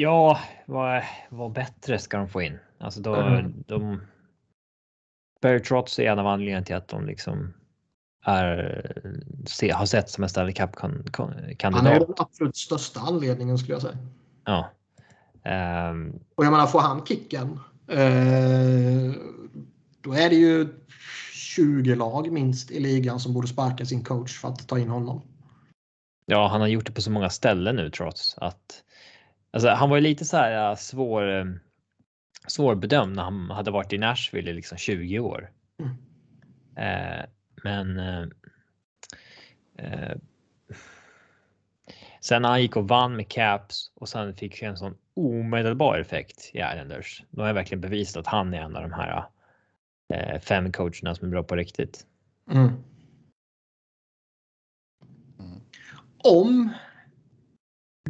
Ja, 0.00 0.38
vad, 0.66 1.02
vad 1.28 1.52
bättre 1.52 1.98
ska 1.98 2.16
de 2.16 2.28
få 2.28 2.42
in? 2.42 2.58
Alltså 2.78 3.00
då, 3.00 3.14
mm. 3.14 3.64
de, 3.66 4.00
Barry 5.42 5.60
Trotz 5.62 5.98
är 5.98 6.02
en 6.02 6.18
av 6.18 6.26
anledningarna 6.26 6.64
till 6.64 6.76
att 6.76 6.88
de 6.88 7.06
liksom 7.06 7.54
är, 8.24 8.92
se, 9.46 9.70
har 9.70 9.86
sett 9.86 10.10
som 10.10 10.24
en 10.24 10.30
Stanley 10.30 10.54
Cup-kandidat. 10.54 11.74
Han 11.74 11.86
är 11.86 12.00
den 12.00 12.14
absolut 12.16 12.56
största 12.56 13.00
anledningen 13.00 13.58
skulle 13.58 13.74
jag 13.74 13.82
säga. 13.82 13.98
Ja. 14.44 14.70
Um, 15.90 16.20
och 16.34 16.44
jag 16.44 16.50
menar, 16.50 16.66
får 16.66 16.80
han 16.80 17.06
kicken 17.06 17.60
eh, 17.88 19.12
då 20.00 20.12
är 20.12 20.28
det 20.28 20.36
ju 20.36 20.68
20 21.32 21.94
lag 21.94 22.32
minst 22.32 22.70
i 22.70 22.80
ligan 22.80 23.20
som 23.20 23.34
borde 23.34 23.48
sparka 23.48 23.86
sin 23.86 24.04
coach 24.04 24.38
för 24.40 24.48
att 24.48 24.68
ta 24.68 24.78
in 24.78 24.88
honom. 24.88 25.22
Ja, 26.26 26.48
han 26.48 26.60
har 26.60 26.68
gjort 26.68 26.86
det 26.86 26.92
på 26.92 27.02
så 27.02 27.10
många 27.10 27.30
ställen 27.30 27.76
nu 27.76 27.90
trots 27.90 28.38
att 28.38 28.84
alltså, 29.50 29.68
han 29.68 29.90
var 29.90 29.96
ju 29.96 30.02
lite 30.02 30.24
så 30.24 30.36
här 30.36 30.74
svår 30.74 31.38
eh, 31.38 31.44
svårbedömd 32.46 33.16
när 33.16 33.22
han 33.22 33.50
hade 33.50 33.70
varit 33.70 33.92
i 33.92 33.98
Nashville 33.98 34.50
i 34.50 34.54
liksom 34.54 34.78
20 34.78 35.18
år. 35.18 35.50
Mm. 35.80 35.94
Eh, 36.76 37.24
men. 37.62 37.98
Eh, 37.98 38.26
eh, 39.78 40.16
sen 42.20 42.42
när 42.42 42.48
han 42.48 42.62
gick 42.62 42.76
och 42.76 42.88
vann 42.88 43.16
med 43.16 43.28
Caps 43.28 43.92
och 43.94 44.08
sen 44.08 44.34
fick 44.34 44.62
en 44.62 44.76
sån 44.76 44.96
omedelbar 45.14 45.98
effekt 45.98 46.50
i 46.54 46.58
Islanders. 46.58 47.24
Då 47.30 47.42
har 47.42 47.46
jag 47.46 47.54
verkligen 47.54 47.80
bevisat 47.80 48.20
att 48.20 48.26
han 48.26 48.54
är 48.54 48.60
en 48.60 48.76
av 48.76 48.82
de 48.82 48.92
här 48.92 49.24
eh, 50.14 50.40
fem 50.40 50.72
coacherna 50.72 51.14
som 51.14 51.26
är 51.26 51.30
bra 51.30 51.42
på 51.42 51.56
riktigt. 51.56 52.06
Mm. 52.50 52.72
Om 56.24 56.72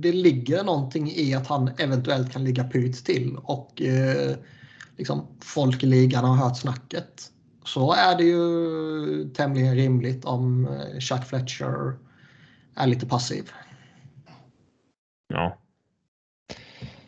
det 0.01 0.13
ligger 0.13 0.65
någonting 0.65 1.11
i 1.11 1.35
att 1.35 1.47
han 1.47 1.71
eventuellt 1.79 2.33
kan 2.33 2.45
ligga 2.45 2.65
pyt 2.65 3.05
till 3.05 3.37
och 3.43 3.83
eh, 3.83 4.37
liksom 4.97 5.27
folk 5.41 5.83
i 5.83 5.87
ligan 5.87 6.25
har 6.25 6.37
hört 6.37 6.59
snacket 6.59 7.31
så 7.65 7.93
är 7.93 8.17
det 8.17 8.25
ju 8.25 9.31
tämligen 9.35 9.75
rimligt 9.75 10.25
om 10.25 10.67
eh, 10.67 10.99
Chuck 11.01 11.25
Fletcher 11.25 11.99
är 12.75 12.87
lite 12.87 13.07
passiv. 13.07 13.51
Ja. 15.29 15.59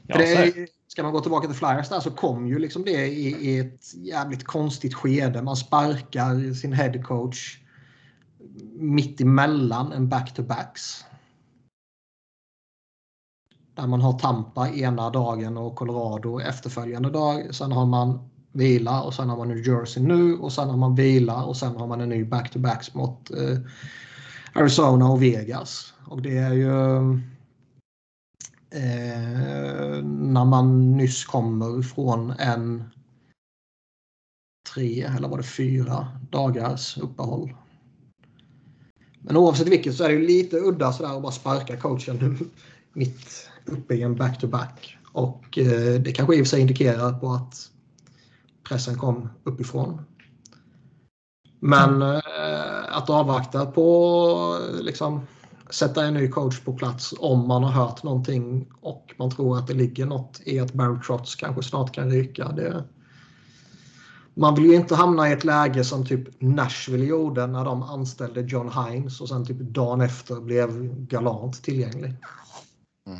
ja 0.07 0.19
det, 0.19 0.53
ska 0.89 1.03
man 1.03 1.13
gå 1.13 1.21
tillbaka 1.21 1.47
till 1.47 1.57
Flyers 1.57 1.89
där 1.89 2.01
så 2.01 2.11
kom 2.11 2.47
ju 2.47 2.59
liksom 2.59 2.85
det 2.85 3.07
i, 3.07 3.51
i 3.51 3.59
ett 3.59 3.95
jävligt 3.95 4.45
konstigt 4.45 4.95
skede. 4.95 5.43
Man 5.43 5.57
sparkar 5.57 6.55
sin 6.55 6.73
headcoach 6.73 7.59
mitt 8.73 9.21
emellan 9.21 9.93
en 9.93 10.09
back-to-backs. 10.09 11.05
Där 13.81 13.87
man 13.87 14.01
har 14.01 14.19
Tampa 14.19 14.69
ena 14.69 15.11
dagen 15.11 15.57
och 15.57 15.77
Colorado 15.77 16.41
efterföljande 16.41 17.11
dag. 17.11 17.55
Sen 17.55 17.73
har 17.73 17.87
man 17.87 18.29
vila 18.53 19.03
och 19.03 19.15
sen 19.15 19.29
har 19.29 19.37
man 19.37 19.49
New 19.49 19.69
Jersey 19.69 20.03
nu 20.03 20.35
och 20.35 20.53
sen 20.53 20.69
har 20.69 20.77
man 20.77 20.95
vila 20.95 21.45
och 21.45 21.57
sen 21.57 21.77
har 21.77 21.87
man 21.87 22.01
en 22.01 22.09
ny 22.09 22.25
back-to-backs 22.25 22.95
mot 22.95 23.31
eh, 23.31 23.59
Arizona 24.53 25.11
och 25.11 25.23
Vegas. 25.23 25.95
Och 26.07 26.23
det 26.23 26.37
är 26.37 26.53
ju 26.53 27.13
eh, 28.71 30.05
när 30.05 30.45
man 30.45 30.97
nyss 30.97 31.25
kommer 31.25 31.83
från 31.83 32.31
en 32.31 32.85
tre 34.75 35.03
eller 35.03 35.29
var 35.29 35.37
det 35.37 35.43
fyra 35.43 36.09
dagars 36.31 36.99
uppehåll. 36.99 37.55
Men 39.21 39.37
oavsett 39.37 39.69
vilket 39.69 39.95
så 39.95 40.05
är 40.05 40.09
det 40.09 40.19
lite 40.19 40.57
udda 40.57 40.93
sådär 40.93 41.17
att 41.17 41.23
bara 41.23 41.33
sparka 41.33 41.77
coachen 41.77 42.51
mitt 42.93 43.50
uppe 43.71 43.95
i 43.95 44.03
en 44.03 44.17
back-to-back. 44.17 44.99
Och 45.13 45.59
eh, 45.59 46.01
det 46.01 46.13
kanske 46.13 46.37
i 46.37 46.43
och 46.43 46.47
för 46.47 46.51
sig 46.51 46.61
indikerar 46.61 47.13
på 47.13 47.33
att 47.33 47.71
pressen 48.69 48.99
kom 48.99 49.29
uppifrån. 49.45 50.03
Men 51.61 52.03
eh, 52.03 52.97
att 52.97 53.11
avvakta 53.11 53.67
på 53.67 54.59
liksom 54.81 55.27
sätta 55.71 56.05
en 56.05 56.15
ny 56.15 56.29
coach 56.29 56.61
på 56.61 56.73
plats 56.73 57.15
om 57.19 57.49
man 57.49 57.63
har 57.63 57.71
hört 57.71 58.03
någonting 58.03 58.69
och 58.81 59.15
man 59.19 59.31
tror 59.31 59.59
att 59.59 59.67
det 59.67 59.75
ligger 59.75 60.07
något 60.07 60.41
i 60.45 60.61
att 60.61 60.73
Barry 60.73 61.01
Trotz 61.07 61.35
kanske 61.35 61.63
snart 61.63 61.95
kan 61.95 62.11
ryka. 62.11 62.49
Det, 62.49 62.85
man 64.35 64.55
vill 64.55 64.65
ju 64.65 64.75
inte 64.75 64.95
hamna 64.95 65.29
i 65.29 65.33
ett 65.33 65.45
läge 65.45 65.85
som 65.85 66.07
typ 66.07 66.41
Nashville 66.41 67.05
gjorde 67.05 67.47
när 67.47 67.65
de 67.65 67.83
anställde 67.83 68.41
John 68.41 68.71
Hines 68.73 69.21
och 69.21 69.29
sen 69.29 69.47
typ 69.47 69.61
dagen 69.61 70.01
efter 70.01 70.41
blev 70.41 70.95
galant 70.95 71.63
tillgänglig. 71.63 72.17
Mm. 73.07 73.19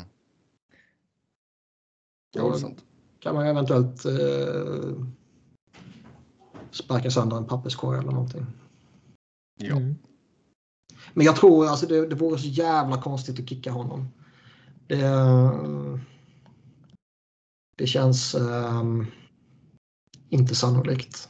Då 2.33 2.55
kan 3.19 3.35
man 3.35 3.47
eventuellt 3.47 4.05
eh, 4.05 5.05
sparka 6.71 7.11
sönder 7.11 7.37
en 7.37 7.47
papperskorg 7.47 7.99
eller 7.99 8.11
någonting. 8.11 8.45
Ja. 9.59 9.75
Mm. 9.75 9.95
Men 11.13 11.25
jag 11.25 11.35
tror 11.35 11.67
alltså 11.67 11.85
det, 11.85 12.07
det 12.07 12.15
vore 12.15 12.37
så 12.37 12.47
jävla 12.47 13.01
konstigt 13.01 13.39
att 13.39 13.49
kicka 13.49 13.71
honom. 13.71 14.07
Det, 14.87 14.97
det 17.77 17.87
känns 17.87 18.35
um, 18.35 19.05
inte 20.29 20.55
sannolikt. 20.55 21.29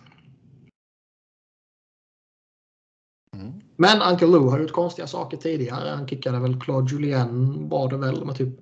Mm. 3.36 3.62
Men 3.76 4.02
Uncle 4.02 4.28
Lou 4.28 4.50
har 4.50 4.60
gjort 4.60 4.72
konstiga 4.72 5.08
saker 5.08 5.38
tidigare. 5.38 5.90
Han 5.90 6.08
kickade 6.08 6.40
väl 6.40 6.62
Claude 6.62 6.92
Julien 6.92 7.70
var 7.70 7.90
det 7.90 7.98
väl 7.98 8.26
med 8.26 8.36
typ 8.36 8.60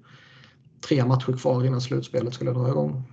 tre 0.82 1.06
matcher 1.06 1.38
kvar 1.38 1.66
innan 1.66 1.82
slutspelet 1.82 2.34
skulle 2.34 2.52
dra 2.52 2.70
igång. 2.70 3.04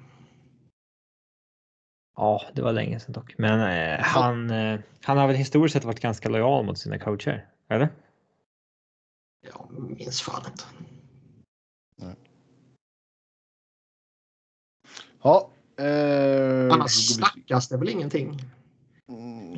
Ja, 2.17 2.43
det 2.53 2.63
var 2.63 2.73
länge 2.73 3.01
sedan 3.01 3.13
dock. 3.13 3.35
Men 3.39 3.61
eh, 3.61 4.05
han, 4.05 4.51
eh, 4.51 4.81
han 5.03 5.19
har 5.19 5.27
väl 5.27 5.37
historiskt 5.37 5.73
sett 5.73 5.85
varit 5.85 6.01
ganska 6.01 6.29
lojal 6.29 6.65
mot 6.65 6.79
sina 6.79 6.99
coacher? 6.99 7.49
Eller? 7.69 7.89
Jag 9.53 9.69
minns 9.99 10.23
fan 10.23 10.43
inte. 10.47 10.65
Ja. 15.23 15.51
Eh, 15.85 16.75
Annars 16.75 17.15
snackas 17.17 17.69
det 17.69 17.77
väl 17.77 17.89
ingenting. 17.89 18.41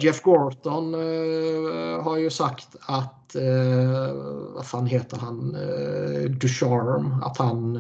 Jeff 0.01 0.23
Gorton 0.23 0.95
eh, 0.95 2.03
har 2.03 2.17
ju 2.17 2.31
sagt 2.31 2.77
att, 2.81 3.35
eh, 3.35 4.13
vad 4.55 4.67
fan 4.67 4.87
heter 4.87 5.17
han, 5.17 5.55
eh, 5.55 6.31
Ducharme, 6.31 7.25
att 7.25 7.37
han 7.39 7.77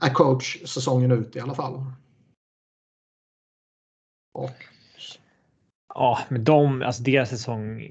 är 0.00 0.10
coach 0.14 0.62
säsongen 0.66 1.12
ut 1.12 1.36
i 1.36 1.40
alla 1.40 1.54
fall. 1.54 1.84
Och... 4.34 4.56
Ja, 5.94 6.18
men 6.28 6.44
de, 6.44 6.82
alltså 6.82 7.02
deras 7.02 7.28
säsong, 7.28 7.82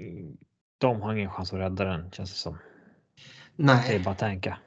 de 0.78 1.02
har 1.02 1.14
ingen 1.14 1.32
chans 1.32 1.54
att 1.54 1.60
rädda 1.60 1.84
den 1.84 2.12
känns 2.12 2.32
det 2.32 2.38
som. 2.38 2.58
Nej. 3.56 3.86
Det 3.88 3.96
är 3.96 4.04
bara 4.04 4.12
att 4.12 4.18
tänka. 4.18 4.58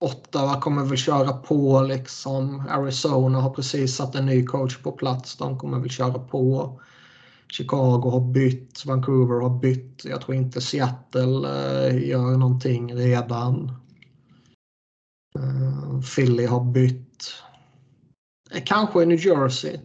Ottawa 0.00 0.60
kommer 0.60 0.84
väl 0.84 0.96
köra 0.96 1.32
på 1.32 1.82
liksom. 1.82 2.66
Arizona 2.68 3.40
har 3.40 3.50
precis 3.50 3.96
satt 3.96 4.14
en 4.14 4.26
ny 4.26 4.46
coach 4.46 4.78
på 4.82 4.92
plats. 4.92 5.36
De 5.36 5.58
kommer 5.58 5.78
väl 5.78 5.90
köra 5.90 6.18
på. 6.18 6.80
Chicago 7.52 8.10
har 8.10 8.20
bytt. 8.20 8.86
Vancouver 8.86 9.40
har 9.40 9.58
bytt. 9.58 10.04
Jag 10.04 10.20
tror 10.20 10.36
inte 10.36 10.60
Seattle 10.60 11.48
eh, 11.48 12.08
gör 12.08 12.36
någonting 12.36 12.94
redan. 12.94 13.72
Eh, 15.38 16.00
Philly 16.16 16.46
har 16.46 16.64
bytt. 16.64 17.34
Eh, 18.50 18.62
kanske 18.66 19.04
New 19.04 19.26
Jersey. 19.26 19.78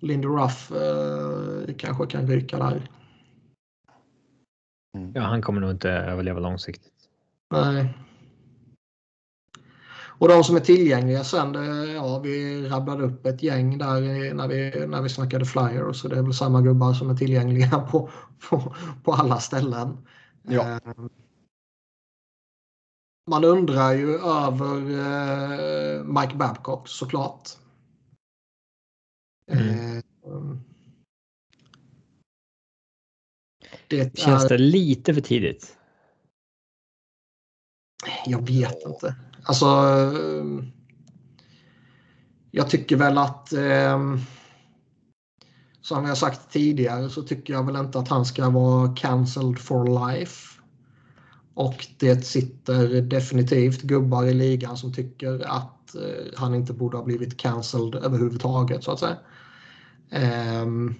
Lindy 0.00 0.28
Ruff 0.28 0.72
eh, 0.72 1.74
kanske 1.74 2.06
kan 2.06 2.26
ryka 2.26 2.58
där. 2.58 2.90
Mm. 4.98 5.12
Ja, 5.14 5.22
han 5.22 5.42
kommer 5.42 5.60
nog 5.60 5.70
inte 5.70 5.90
överleva 5.90 6.40
långsiktigt. 6.40 7.08
Nej. 7.50 7.94
Och 10.22 10.28
de 10.28 10.44
som 10.44 10.56
är 10.56 10.60
tillgängliga 10.60 11.24
sen, 11.24 11.52
det, 11.52 11.92
ja, 11.92 12.18
vi 12.18 12.68
rabblade 12.68 13.04
upp 13.04 13.26
ett 13.26 13.42
gäng 13.42 13.78
där 13.78 14.34
när 14.34 14.48
vi, 14.48 14.86
när 14.86 15.02
vi 15.02 15.08
snackade 15.08 15.44
flyers. 15.44 15.96
Så 15.96 16.08
det 16.08 16.16
är 16.16 16.22
väl 16.22 16.34
samma 16.34 16.60
gubbar 16.60 16.94
som 16.94 17.10
är 17.10 17.14
tillgängliga 17.14 17.78
på, 17.90 18.10
på, 18.48 18.74
på 19.04 19.12
alla 19.12 19.40
ställen. 19.40 20.06
Ja. 20.42 20.70
Eh, 20.70 20.92
man 23.30 23.44
undrar 23.44 23.92
ju 23.92 24.14
över 24.14 24.76
eh, 24.76 26.04
Mike 26.04 26.36
Babcock 26.36 26.88
såklart. 26.88 27.48
Mm. 29.50 29.96
Eh, 29.96 30.02
det 33.88 34.18
Känns 34.18 34.44
är... 34.44 34.48
det 34.48 34.58
lite 34.58 35.14
för 35.14 35.20
tidigt? 35.20 35.76
Jag 38.26 38.46
vet 38.46 38.86
inte. 38.86 39.16
Alltså. 39.44 39.66
Eh, 39.66 40.64
jag 42.50 42.70
tycker 42.70 42.96
väl 42.96 43.18
att. 43.18 43.52
Eh, 43.52 43.98
som 45.82 46.04
jag 46.04 46.18
sagt 46.18 46.52
tidigare 46.52 47.10
så 47.10 47.22
tycker 47.22 47.52
jag 47.52 47.66
väl 47.66 47.76
inte 47.76 47.98
att 47.98 48.08
han 48.08 48.24
ska 48.24 48.50
vara 48.50 48.94
cancelled 48.94 49.58
for 49.58 50.10
life. 50.10 50.60
Och 51.54 51.86
det 51.98 52.26
sitter 52.26 53.02
definitivt 53.02 53.82
gubbar 53.82 54.24
i 54.24 54.34
ligan 54.34 54.76
som 54.76 54.92
tycker 54.92 55.46
att 55.46 55.94
eh, 55.94 56.32
han 56.36 56.54
inte 56.54 56.72
borde 56.72 56.96
ha 56.96 57.04
blivit 57.04 57.36
cancelled 57.36 57.94
överhuvudtaget 57.94 58.84
så 58.84 58.92
att 58.92 58.98
säga. 58.98 59.16
Um, 60.62 60.94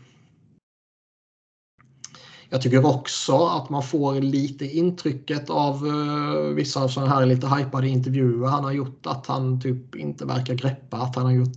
jag 2.53 2.63
tycker 2.63 2.87
också 2.87 3.47
att 3.47 3.71
man 3.71 3.83
får 3.83 4.21
lite 4.21 4.67
intrycket 4.67 5.51
av 5.51 5.87
uh, 5.87 6.55
vissa 6.55 6.83
av 6.83 6.89
sådana 6.89 7.15
här 7.15 7.27
lite 7.27 7.47
hypade 7.47 7.89
intervjuer 7.89 8.47
han 8.47 8.65
har 8.65 8.73
gjort 8.73 9.07
att 9.07 9.27
han 9.27 9.61
typ 9.61 9.95
inte 9.95 10.25
verkar 10.25 10.55
greppa 10.55 10.97
att 10.97 11.17
han 11.17 11.25
har 11.25 11.33
gjort 11.33 11.57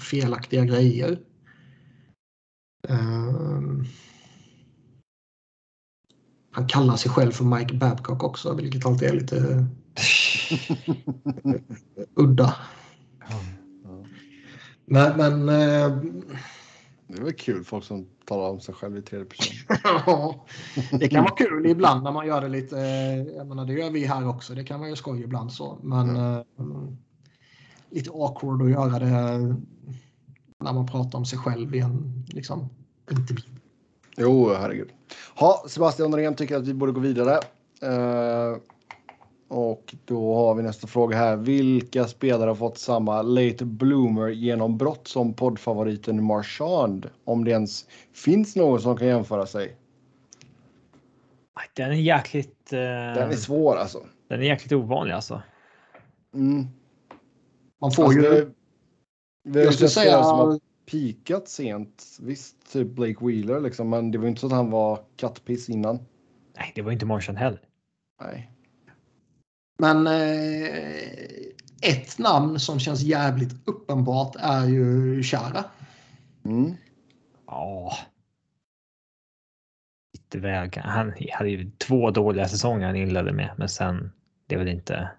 felaktiga 0.00 0.64
grejer. 0.64 1.18
Uh, 2.90 3.84
han 6.50 6.68
kallar 6.68 6.96
sig 6.96 7.10
själv 7.10 7.32
för 7.32 7.44
Mike 7.44 7.74
Babcock 7.74 8.24
också, 8.24 8.54
vilket 8.54 8.86
alltid 8.86 9.08
är 9.08 9.14
lite 9.14 9.66
udda. 12.14 12.56
Men, 14.84 15.16
men 15.16 15.48
uh, 15.48 16.02
det 17.06 17.18
är 17.18 17.24
väl 17.24 17.32
kul 17.32 17.64
folk 17.64 17.84
som 17.84 18.06
talar 18.24 18.50
om 18.50 18.60
sig 18.60 18.74
själv 18.74 18.96
i 18.96 19.02
tredje 19.02 19.26
person. 19.26 20.34
det 21.00 21.08
kan 21.08 21.24
vara 21.24 21.34
kul 21.34 21.66
ibland 21.66 22.02
när 22.02 22.12
man 22.12 22.26
gör 22.26 22.40
det 22.40 22.48
lite. 22.48 22.76
Jag 23.36 23.46
menar, 23.46 23.64
det 23.64 23.72
gör 23.72 23.90
vi 23.90 24.04
här 24.04 24.28
också. 24.28 24.54
Det 24.54 24.64
kan 24.64 24.80
vara 24.80 24.90
ju 24.90 24.96
skoj 24.96 25.22
ibland 25.22 25.52
så. 25.52 25.78
Men 25.82 26.16
mm. 26.16 26.96
lite 27.90 28.10
awkward 28.10 28.62
att 28.62 28.70
göra 28.70 28.98
det 28.98 29.54
när 30.58 30.72
man 30.72 30.86
pratar 30.86 31.18
om 31.18 31.24
sig 31.24 31.38
själv 31.38 31.74
i 31.74 31.78
en 31.78 32.24
liksom, 32.28 32.68
intervju. 33.10 33.50
Jo, 34.16 34.52
herregud. 34.54 34.88
Ha, 35.34 35.64
Sebastian 35.68 36.10
Norén 36.10 36.34
tycker 36.34 36.56
att 36.56 36.66
vi 36.66 36.74
borde 36.74 36.92
gå 36.92 37.00
vidare. 37.00 37.40
Uh, 37.82 38.58
och 39.48 39.94
då 40.04 40.34
har 40.34 40.54
vi 40.54 40.62
nästa 40.62 40.86
fråga 40.86 41.16
här. 41.16 41.36
Vilka 41.36 42.04
spelare 42.04 42.48
har 42.48 42.54
fått 42.54 42.78
samma 42.78 43.22
late 43.22 43.64
bloomer 43.64 44.28
genombrott 44.28 45.08
som 45.08 45.34
poddfavoriten 45.34 46.24
Marchand? 46.24 47.10
Om 47.24 47.44
det 47.44 47.50
ens 47.50 47.86
finns 48.12 48.56
någon 48.56 48.80
som 48.80 48.96
kan 48.96 49.06
jämföra 49.06 49.46
sig. 49.46 49.76
Den 51.74 51.90
är 51.90 51.94
jäkligt... 51.94 52.72
Uh... 52.72 52.78
Den 52.78 53.30
är 53.30 53.36
svår 53.36 53.76
alltså. 53.76 54.06
Den 54.28 54.40
är 54.40 54.44
jäkligt 54.44 54.72
ovanlig 54.72 55.14
alltså. 55.14 55.42
Mm. 56.34 56.66
Man 57.80 57.92
får 57.92 58.04
alltså, 58.04 58.20
ju... 58.20 58.30
Det, 58.30 58.50
vi 59.44 59.64
har 59.64 59.72
ju 59.72 59.88
säga... 59.88 60.22
som 60.22 60.38
har 60.38 60.60
pikat 60.90 61.48
sent. 61.48 62.04
Visst, 62.20 62.72
typ 62.72 62.88
Blake 62.88 63.26
Wheeler 63.26 63.60
liksom, 63.60 63.88
men 63.88 64.10
det 64.10 64.18
var 64.18 64.28
inte 64.28 64.40
så 64.40 64.46
att 64.46 64.52
han 64.52 64.70
var 64.70 64.98
kattpiss 65.16 65.68
innan. 65.68 65.98
Nej, 66.56 66.72
det 66.74 66.82
var 66.82 66.92
inte 66.92 67.06
Marchand 67.06 67.38
heller. 67.38 67.60
Nej. 68.20 68.50
Men 69.78 70.06
eh, 70.06 71.16
ett 71.80 72.18
namn 72.18 72.60
som 72.60 72.78
känns 72.78 73.00
jävligt 73.02 73.68
uppenbart 73.68 74.36
är 74.38 74.66
ju 74.66 75.22
Chara. 75.22 75.64
Mm. 76.44 76.74
Ja. 77.46 77.96
Lite 80.12 80.38
väl. 80.38 80.70
Han 80.74 81.12
hade 81.32 81.50
ju 81.50 81.70
två 81.70 82.10
dåliga 82.10 82.48
säsonger 82.48 82.86
han 82.86 82.96
inledde 82.96 83.32
med, 83.32 83.50
men 83.56 83.68
sen 83.68 84.10
det 84.46 84.54
är 84.54 84.58
väl 84.58 84.68
inte. 84.68 85.10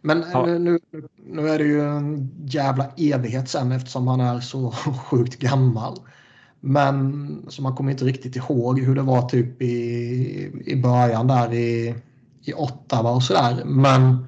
Men 0.00 0.24
ja. 0.32 0.46
nu, 0.46 0.78
nu 1.16 1.48
är 1.48 1.58
det 1.58 1.64
ju 1.64 1.80
en 1.80 2.30
jävla 2.46 2.90
evighet 2.96 3.48
sen 3.48 3.72
eftersom 3.72 4.08
han 4.08 4.20
är 4.20 4.40
så 4.40 4.70
sjukt 5.10 5.38
gammal. 5.38 5.96
Men 6.60 7.46
så 7.48 7.62
man 7.62 7.74
kommer 7.74 7.90
inte 7.90 8.04
riktigt 8.04 8.36
ihåg 8.36 8.80
hur 8.80 8.94
det 8.94 9.02
var 9.02 9.28
typ 9.28 9.62
i, 9.62 10.62
i 10.66 10.76
början 10.76 11.26
där 11.26 11.54
i 11.54 11.94
i 12.48 12.54
Ottawa 12.54 13.10
och 13.10 13.22
sådär. 13.22 13.64
Men... 13.64 14.26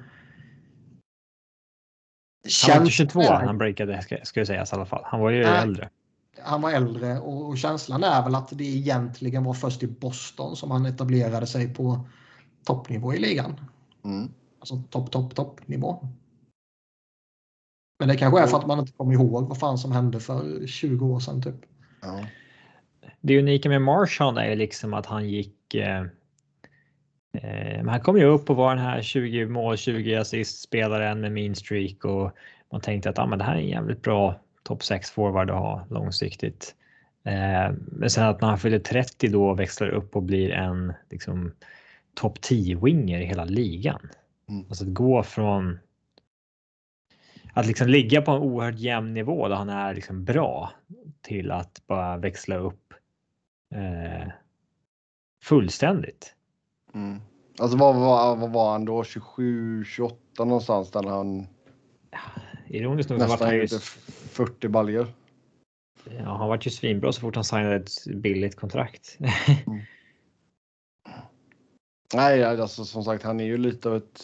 Han 2.67 2.77
var 2.77 2.81
inte 2.81 2.91
22 2.91 3.19
när 3.19 3.45
han 3.45 3.57
breakade 3.57 4.01
ska, 4.01 4.17
ska 4.23 4.45
sägas 4.45 4.71
i 4.71 4.75
alla 4.75 4.85
fall. 4.85 5.01
Han 5.05 5.19
var 5.19 5.29
ju 5.29 5.43
nej, 5.43 5.61
äldre. 5.61 5.89
Han 6.41 6.61
var 6.61 6.71
äldre 6.71 7.19
och, 7.19 7.49
och, 7.49 7.57
känslan 7.57 8.03
är 8.03 8.23
väl 8.23 8.35
att 8.35 8.49
det 8.57 8.63
egentligen 8.63 9.43
var 9.43 9.53
först 9.53 9.83
i 9.83 9.87
Boston 9.87 10.55
som 10.55 10.71
han 10.71 10.85
etablerade 10.85 11.47
sig 11.47 11.73
på 11.73 12.07
toppnivå 12.65 13.13
i 13.13 13.19
ligan. 13.19 13.59
Mm. 14.05 14.29
Alltså 14.59 14.81
topp, 14.89 15.11
topp, 15.11 15.35
toppnivå. 15.35 16.07
Men 17.99 18.07
det 18.07 18.17
kanske 18.17 18.41
är 18.41 18.47
för 18.47 18.57
att 18.57 18.67
man 18.67 18.79
inte 18.79 18.91
kommer 18.91 19.13
ihåg 19.13 19.47
vad 19.47 19.59
fan 19.59 19.77
som 19.77 19.91
hände 19.91 20.19
för 20.19 20.67
20 20.67 21.05
år 21.05 21.19
sedan 21.19 21.41
typ. 21.41 21.65
Ja. 22.01 22.25
Det 23.21 23.39
unika 23.39 23.69
med 23.69 23.81
Marshall 23.81 24.37
är 24.37 24.55
liksom 24.55 24.93
att 24.93 25.05
han 25.05 25.29
gick 25.29 25.55
Eh, 25.75 26.05
men 27.31 27.89
han 27.89 28.01
kom 28.01 28.17
ju 28.17 28.23
upp 28.23 28.49
och 28.49 28.55
var 28.55 28.75
den 28.75 28.85
här 28.85 29.01
20 29.01 29.45
mål, 29.45 29.77
20 29.77 30.15
assist 30.15 30.61
spelaren 30.61 31.21
med 31.21 31.31
min 31.31 31.55
streak 31.55 32.05
och 32.05 32.31
man 32.71 32.81
tänkte 32.81 33.09
att 33.09 33.19
ah, 33.19 33.25
men 33.25 33.39
det 33.39 33.45
här 33.45 33.55
är 33.55 33.59
en 33.59 33.67
jävligt 33.67 34.01
bra 34.01 34.39
topp 34.63 34.83
6 34.83 35.11
forward 35.11 35.49
att 35.49 35.57
ha 35.57 35.85
långsiktigt. 35.89 36.75
Eh, 37.23 37.71
men 37.75 38.09
sen 38.09 38.27
att 38.27 38.41
när 38.41 38.47
han 38.47 38.59
fyller 38.59 38.79
30 38.79 39.27
då 39.27 39.53
växlar 39.53 39.89
upp 39.89 40.15
och 40.15 40.23
blir 40.23 40.51
en 40.51 40.93
liksom, 41.09 41.51
topp 42.13 42.41
10 42.41 42.79
winger 42.79 43.19
i 43.19 43.25
hela 43.25 43.45
ligan. 43.45 44.09
Mm. 44.49 44.65
Alltså 44.69 44.83
att 44.83 44.93
gå 44.93 45.23
från 45.23 45.79
att 47.53 47.67
liksom 47.67 47.87
ligga 47.87 48.21
på 48.21 48.31
en 48.31 48.41
oerhört 48.41 48.79
jämn 48.79 49.13
nivå 49.13 49.47
där 49.47 49.55
han 49.55 49.69
är 49.69 49.93
liksom 49.93 50.23
bra 50.23 50.71
till 51.21 51.51
att 51.51 51.81
bara 51.87 52.17
växla 52.17 52.55
upp 52.55 52.93
eh, 53.75 54.31
fullständigt. 55.43 56.35
Mm. 56.93 57.19
Alltså 57.59 57.77
vad, 57.77 57.95
vad, 57.95 58.39
vad 58.39 58.51
var 58.51 58.71
han 58.71 58.85
då? 58.85 59.03
27, 59.03 59.83
28 59.83 60.15
någonstans 60.37 60.91
där 60.91 61.03
han 61.03 61.47
Ironiskt 62.67 63.09
nog 63.09 63.19
nästan 63.19 63.55
gjorde 63.55 63.65
ju... 63.65 63.79
40 63.79 64.67
baljor. 64.67 65.07
Ja, 66.03 66.37
han 66.37 66.49
var 66.49 66.59
ju 66.61 66.71
svinbra 66.71 67.11
så 67.11 67.21
fort 67.21 67.35
han 67.35 67.43
signade 67.43 67.75
ett 67.75 68.05
billigt 68.15 68.55
kontrakt. 68.55 69.17
mm. 69.67 69.79
Nej, 72.13 72.43
alltså 72.43 72.85
som 72.85 73.03
sagt, 73.03 73.23
han 73.23 73.39
är 73.39 73.43
ju 73.43 73.57
lite 73.57 73.89
av 73.89 73.95
ett 73.95 74.21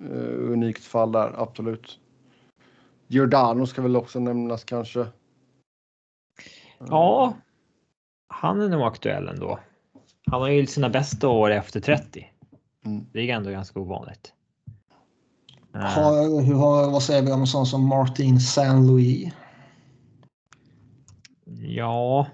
uh, 0.00 0.52
unikt 0.52 0.84
fall 0.84 1.12
där, 1.12 1.34
absolut. 1.42 1.98
Giordano 3.06 3.66
ska 3.66 3.82
väl 3.82 3.96
också 3.96 4.20
nämnas 4.20 4.64
kanske. 4.64 5.06
Ja, 6.78 7.36
han 8.28 8.60
är 8.60 8.68
nog 8.68 8.82
aktuell 8.82 9.28
ändå. 9.28 9.58
Han 10.30 10.40
har 10.40 10.48
ju 10.48 10.66
sina 10.66 10.88
bästa 10.88 11.28
år 11.28 11.50
efter 11.50 11.80
30. 11.80 12.26
Mm. 12.84 13.06
Det 13.12 13.30
är 13.30 13.36
ändå 13.36 13.50
ganska 13.50 13.80
ovanligt. 13.80 14.32
Har, 15.74 16.42
hur 16.42 16.54
har, 16.54 16.90
vad 16.90 17.02
säger 17.02 17.22
vi 17.22 17.32
om 17.32 17.40
en 17.40 17.46
sån 17.46 17.66
som 17.66 17.88
Martin 17.88 18.40
Saint-Louis? 18.40 19.32
Ja. 21.60 22.26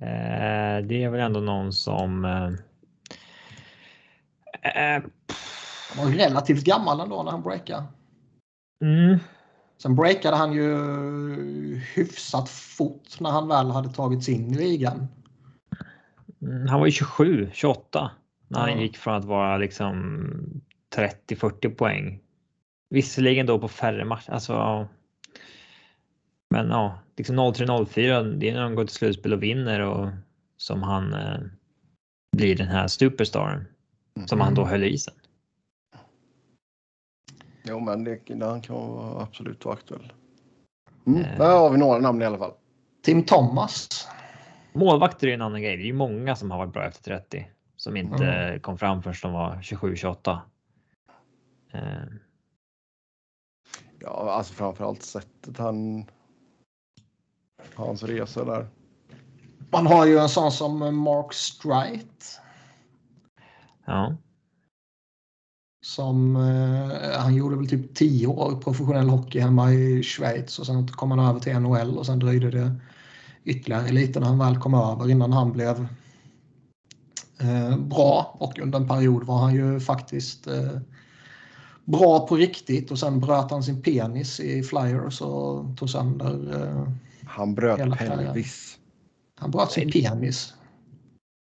Eh, 0.00 0.86
det 0.86 1.02
är 1.02 1.08
väl 1.08 1.20
ändå 1.20 1.40
någon 1.40 1.72
som. 1.72 2.24
Eh, 2.24 2.46
eh 4.96 5.02
han 5.96 6.06
var 6.06 6.12
relativt 6.12 6.64
gammal 6.64 7.00
ändå 7.00 7.22
när 7.22 7.30
han 7.30 7.42
breakade. 7.42 7.84
Mm. 8.84 9.18
Sen 9.82 9.96
breakade 9.96 10.36
han 10.36 10.52
ju 10.52 10.76
hyfsat 11.94 12.48
fort 12.48 13.20
när 13.20 13.30
han 13.30 13.48
väl 13.48 13.70
hade 13.70 13.88
tagit 13.88 14.24
sig 14.24 14.34
in 14.34 14.54
i 14.54 14.56
ligan. 14.56 15.08
Mm, 16.42 16.66
han 16.68 16.80
var 16.80 16.86
ju 16.86 16.92
27, 16.92 17.50
28 17.52 18.10
när 18.48 18.60
han 18.60 18.80
gick 18.80 18.96
från 18.96 19.14
att 19.14 19.24
vara 19.24 19.58
liksom 19.58 20.62
30-40 20.96 21.74
poäng. 21.74 22.20
Visserligen 22.90 23.46
då 23.46 23.58
på 23.58 23.68
färre 23.68 24.04
matcher, 24.04 24.30
alltså. 24.30 24.88
Men 26.50 26.68
ja, 26.68 26.98
liksom 27.16 27.36
03-04, 27.36 28.38
det 28.38 28.50
är 28.50 28.54
när 28.54 28.62
de 28.62 28.74
går 28.74 28.84
till 28.84 28.94
slutspel 28.94 29.32
och 29.32 29.42
vinner 29.42 29.80
och 29.80 30.08
som 30.56 30.82
han 30.82 31.14
eh, 31.14 31.40
blir 32.36 32.56
den 32.56 32.68
här 32.68 32.88
superstaren 32.88 33.64
mm. 34.16 34.28
som 34.28 34.40
han 34.40 34.54
då 34.54 34.64
höll 34.64 34.84
i 34.84 34.98
sen. 34.98 35.14
Jo, 37.64 37.80
men 37.80 38.04
det, 38.04 38.20
han 38.40 38.60
kan 38.60 38.76
absolut 39.20 39.64
vara 39.64 39.74
aktuell. 39.74 40.12
Mm. 41.06 41.20
Eh. 41.20 41.38
Där 41.38 41.58
har 41.58 41.70
vi 41.70 41.78
några 41.78 41.98
namn 41.98 42.22
i 42.22 42.24
alla 42.24 42.38
fall. 42.38 42.52
Tim 43.02 43.22
Thomas. 43.22 44.08
Målvakter 44.72 45.28
är 45.28 45.34
en 45.34 45.42
annan 45.42 45.62
grej. 45.62 45.76
Det 45.76 45.88
är 45.88 45.92
många 45.92 46.36
som 46.36 46.50
har 46.50 46.58
varit 46.58 46.72
bra 46.72 46.84
efter 46.84 47.02
30 47.02 47.46
som 47.82 47.96
inte 47.96 48.24
mm. 48.24 48.60
kom 48.60 48.78
fram 48.78 49.02
förrän 49.02 49.16
de 49.22 49.32
var 49.32 49.62
27, 49.62 49.96
28. 49.96 50.42
Eh. 51.72 51.80
Ja, 53.98 54.32
alltså 54.32 54.54
framförallt 54.54 55.02
sättet 55.02 55.58
han. 55.58 56.04
Hans 57.74 58.02
resa 58.02 58.44
där. 58.44 58.66
Man 59.70 59.86
har 59.86 60.06
ju 60.06 60.18
en 60.18 60.28
sån 60.28 60.52
som 60.52 60.96
Mark 60.96 61.32
Strite. 61.32 62.24
Ja. 63.84 64.16
Som 65.84 66.36
eh, 66.36 67.20
han 67.20 67.34
gjorde 67.34 67.56
väl 67.56 67.68
typ 67.68 67.94
10 67.94 68.26
år 68.26 68.60
professionell 68.60 69.08
hockey 69.08 69.40
hemma 69.40 69.72
i 69.72 70.02
Schweiz 70.02 70.58
och 70.58 70.66
sen 70.66 70.88
kom 70.88 71.10
han 71.10 71.28
över 71.28 71.40
till 71.40 71.58
NHL 71.58 71.98
och 71.98 72.06
sen 72.06 72.18
dröjde 72.18 72.50
det 72.50 72.80
ytterligare 73.44 73.88
lite 73.88 74.20
när 74.20 74.26
han 74.26 74.38
väl 74.38 74.58
kom 74.58 74.74
över 74.74 75.10
innan 75.10 75.32
han 75.32 75.52
blev 75.52 75.86
eh, 77.40 77.76
bra 77.76 78.36
och 78.38 78.58
under 78.58 78.78
en 78.78 78.88
period 78.88 79.24
var 79.24 79.38
han 79.38 79.54
ju 79.54 79.80
faktiskt 79.80 80.46
eh, 80.46 80.78
bra 81.84 82.26
på 82.26 82.36
riktigt 82.36 82.90
och 82.90 82.98
sen 82.98 83.20
bröt 83.20 83.50
han 83.50 83.62
sin 83.62 83.82
penis 83.82 84.40
i 84.40 84.62
Flyers 84.62 85.20
och 85.20 85.76
tog 85.76 85.90
sönder. 85.90 86.62
Eh, 86.62 86.88
han 87.24 87.54
bröt 87.54 87.98
pelvis. 87.98 88.78
Han 89.38 89.50
bröt 89.50 89.70
sin 89.70 89.90
penis. 89.90 90.54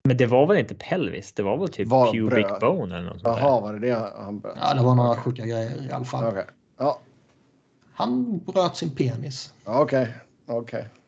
Men 0.05 0.17
det 0.17 0.27
var 0.27 0.47
väl 0.47 0.59
inte 0.59 0.75
pelvis? 0.75 1.33
Det 1.33 1.43
var 1.43 1.57
väl 1.59 1.69
typ 1.69 1.89
var 1.89 2.13
pubic 2.13 2.31
bröd. 2.31 2.61
bone 2.61 2.97
eller 2.97 3.09
något 3.09 3.21
sånt 3.21 3.39
Jaha, 3.39 3.61
var 3.61 3.73
det 3.73 3.79
det 3.79 4.13
han 4.17 4.41
bröt? 4.41 4.57
Ja, 4.61 4.75
det 4.75 4.83
var 4.83 4.95
några 4.95 5.17
sjuka 5.17 5.47
grejer 5.47 5.89
i 5.89 5.93
alla 5.93 6.05
fall. 6.05 6.27
Okay. 6.27 6.45
Ja. 6.79 7.01
Han 7.93 8.39
bröt 8.39 8.77
sin 8.77 8.91
penis. 8.91 9.55
Okej, 9.65 9.83
okay. 9.83 10.13
okej. 10.47 10.81
Okay. 10.81 11.00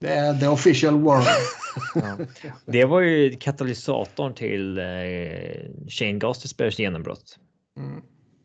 Det 0.00 0.08
är 0.08 0.34
the 0.34 0.48
official 0.48 0.94
word. 0.94 1.22
ja. 1.94 2.18
Det 2.66 2.84
var 2.84 3.00
ju 3.00 3.36
katalysatorn 3.36 4.34
till 4.34 4.78
eh, 4.78 4.84
Shane 5.88 6.18
Gostisbergs 6.18 6.78
genombrott. 6.78 7.38
Mm. 7.76 8.02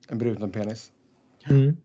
En 0.08 0.18
bruten 0.18 0.52
penis. 0.52 0.92
Mm. 1.50 1.78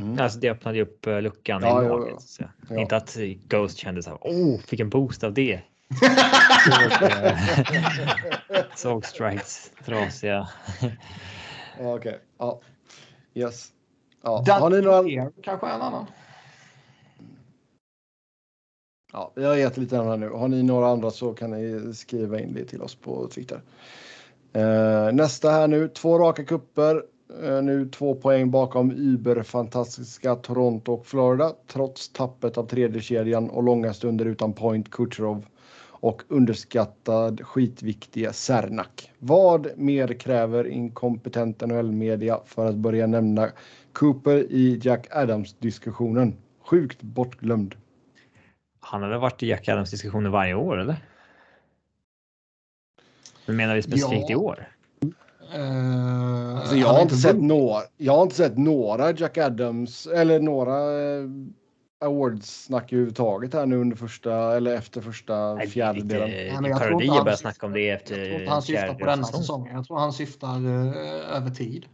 Mm. 0.00 0.20
Alltså 0.20 0.38
det 0.38 0.50
öppnade 0.50 0.82
upp 0.82 1.06
eh, 1.06 1.22
luckan 1.22 1.62
ja, 1.62 1.84
i 1.84 1.88
laget. 1.88 2.24
Ja, 2.38 2.46
ja. 2.68 2.80
Inte 2.80 2.96
att 2.96 3.16
Ghost 3.48 3.78
kände 3.78 4.02
så 4.02 4.10
här. 4.10 4.18
Oh, 4.20 4.60
fick 4.60 4.80
en 4.80 4.90
boost 4.90 5.24
av 5.24 5.34
det. 5.34 5.60
Såg 8.76 9.06
strikes 9.06 9.70
trasiga. 9.84 10.48
Okej, 11.74 11.94
okay. 11.94 12.14
ja. 12.38 12.60
Yes. 13.34 13.68
Ja. 14.22 14.44
Har 14.48 14.70
ni 14.70 14.80
några? 14.80 15.30
Kanske 15.42 15.66
en 15.66 15.80
annan. 15.80 16.06
Ja, 19.12 19.32
vi 19.34 19.44
har 19.44 19.56
gett 19.56 19.76
lite 19.76 19.98
andra 19.98 20.16
nu. 20.16 20.28
Har 20.28 20.48
ni 20.48 20.62
några 20.62 20.88
andra 20.88 21.10
så 21.10 21.34
kan 21.34 21.50
ni 21.50 21.94
skriva 21.94 22.40
in 22.40 22.54
det 22.54 22.64
till 22.64 22.82
oss 22.82 22.94
på 22.94 23.28
Twitter. 23.28 23.62
Eh, 24.52 25.12
nästa 25.12 25.50
här 25.50 25.68
nu, 25.68 25.88
två 25.88 26.18
raka 26.18 26.44
kupper. 26.44 27.02
Eh, 27.42 27.62
nu 27.62 27.88
två 27.88 28.14
poäng 28.14 28.50
bakom 28.50 28.90
überfantastiska 28.90 30.34
Toronto 30.34 30.92
och 30.92 31.06
Florida 31.06 31.52
trots 31.66 32.08
tappet 32.08 32.58
av 32.58 32.66
tredje 32.66 33.00
kedjan 33.00 33.50
och 33.50 33.62
långa 33.62 33.94
stunder 33.94 34.24
utan 34.24 34.52
Point, 34.52 34.90
Kucherov 34.90 35.46
och 36.00 36.22
underskattad 36.28 37.40
skitviktiga 37.46 38.32
Sernak. 38.32 39.10
Vad 39.18 39.68
mer 39.76 40.08
kräver 40.08 40.66
inkompetent 40.66 41.60
NHL-media 41.60 42.40
för 42.44 42.66
att 42.66 42.76
börja 42.76 43.06
nämna 43.06 43.50
Cooper 43.92 44.52
i 44.52 44.80
Jack 44.82 45.06
Adams-diskussionen? 45.10 46.36
Sjukt 46.60 47.02
bortglömd. 47.02 47.74
Han 48.90 49.02
har 49.02 49.08
väl 49.08 49.20
varit 49.20 49.42
i 49.42 49.48
Jack 49.48 49.68
Adams-diskussioner 49.68 50.30
varje 50.30 50.54
år, 50.54 50.80
eller? 50.80 50.96
Men 53.46 53.56
menar 53.56 53.74
vi 53.74 53.82
specifikt 53.82 54.24
ja. 54.28 54.32
i 54.32 54.36
år? 54.36 54.68
Uh, 55.56 56.58
alltså 56.58 56.76
jag, 56.76 56.88
har 56.88 57.02
inte 57.02 57.16
sett 57.16 57.42
några, 57.42 57.82
jag 57.96 58.12
har 58.12 58.22
inte 58.22 58.34
sett 58.34 58.58
några 58.58 59.12
Jack 59.12 59.38
Adams 59.38 60.06
eller 60.06 60.40
några 60.40 60.76
uh, 60.90 61.30
awards-snack 62.00 62.92
överhuvudtaget 62.92 63.54
här 63.54 63.66
nu 63.66 63.76
under 63.76 63.96
första 63.96 64.56
eller 64.56 64.74
efter 64.74 65.00
första 65.00 65.54
Nej, 65.54 65.68
fjärdedelen. 65.68 66.64
Parodi 66.64 67.06
har 67.06 67.24
börjat 67.24 67.38
snacka 67.38 67.66
om 67.66 67.72
det 67.72 67.90
efter 67.90 68.18
Jag 68.18 68.26
tror 68.26 68.40
inte 68.40 68.52
han 68.52 68.62
syftar 68.62 68.94
på 68.94 69.06
denna 69.06 69.24
säsong. 69.24 69.40
säsongen. 69.40 69.74
Jag 69.74 69.86
tror 69.86 69.98
han 69.98 70.12
syftar 70.12 70.66
uh, 70.66 71.36
över 71.36 71.50
tid. 71.50 71.86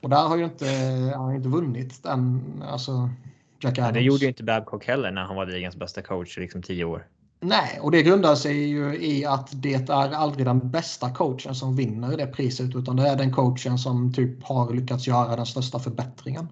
Och 0.00 0.10
där 0.10 0.28
har 0.28 0.36
ju 0.36 0.44
inte, 0.44 0.66
han 1.14 1.24
har 1.24 1.34
inte 1.34 1.48
vunnit 1.48 2.02
den, 2.02 2.42
alltså 2.68 3.10
Jack 3.60 3.78
Adams. 3.78 3.88
Ja, 3.88 3.92
det 3.92 4.00
gjorde 4.00 4.20
ju 4.20 4.28
inte 4.28 4.44
Babcock 4.44 4.86
heller 4.86 5.10
när 5.10 5.24
han 5.24 5.36
var 5.36 5.46
ligans 5.46 5.76
bästa 5.76 6.02
coach 6.02 6.38
i 6.38 6.40
liksom 6.40 6.62
tio 6.62 6.84
år. 6.84 7.06
Nej, 7.40 7.78
och 7.80 7.90
det 7.90 8.02
grundar 8.02 8.34
sig 8.34 8.68
ju 8.68 8.98
i 8.98 9.24
att 9.24 9.48
det 9.52 9.90
är 9.90 10.12
aldrig 10.14 10.46
den 10.46 10.70
bästa 10.70 11.10
coachen 11.10 11.54
som 11.54 11.76
vinner 11.76 12.16
det 12.16 12.26
priset 12.26 12.76
utan 12.76 12.96
det 12.96 13.08
är 13.08 13.16
den 13.16 13.32
coachen 13.32 13.78
som 13.78 14.12
typ 14.12 14.44
har 14.44 14.74
lyckats 14.74 15.06
göra 15.06 15.36
den 15.36 15.46
största 15.46 15.78
förbättringen. 15.78 16.48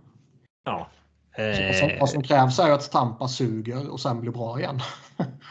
Ja. 0.64 0.88
Eh... 1.34 1.80
Så, 1.80 1.90
vad 2.00 2.10
som 2.10 2.22
krävs 2.22 2.58
är 2.58 2.70
att 2.70 2.90
Tampa 2.90 3.28
suger 3.28 3.90
och 3.90 4.00
sen 4.00 4.20
blir 4.20 4.32
bra 4.32 4.58
igen. 4.58 4.80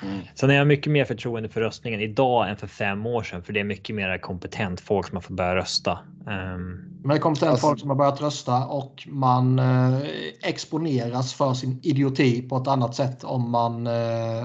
Mm. 0.03 0.19
Sen 0.35 0.49
är 0.49 0.55
jag 0.55 0.67
mycket 0.67 0.91
mer 0.91 1.05
förtroende 1.05 1.49
för 1.49 1.61
röstningen 1.61 2.01
idag 2.01 2.49
än 2.49 2.57
för 2.57 2.67
fem 2.67 3.05
år 3.05 3.23
sedan, 3.23 3.43
för 3.43 3.53
det 3.53 3.59
är 3.59 3.63
mycket 3.63 3.95
mer 3.95 4.17
kompetent 4.17 4.81
folk 4.81 5.07
som 5.07 5.15
har 5.15 5.21
fått 5.21 5.37
börja 5.37 5.55
rösta. 5.55 5.99
Um... 6.27 6.87
Men 7.03 7.15
det 7.15 7.19
kompetent 7.19 7.51
alltså... 7.51 7.67
folk 7.67 7.79
som 7.79 7.89
har 7.89 7.97
börjat 7.97 8.21
rösta 8.21 8.65
och 8.65 9.07
man 9.11 9.59
eh, 9.59 9.99
exponeras 10.43 11.33
för 11.33 11.53
sin 11.53 11.79
idioti 11.83 12.41
på 12.41 12.57
ett 12.57 12.67
annat 12.67 12.95
sätt 12.95 13.23
om 13.23 13.51
man 13.51 13.87
eh, 13.87 14.41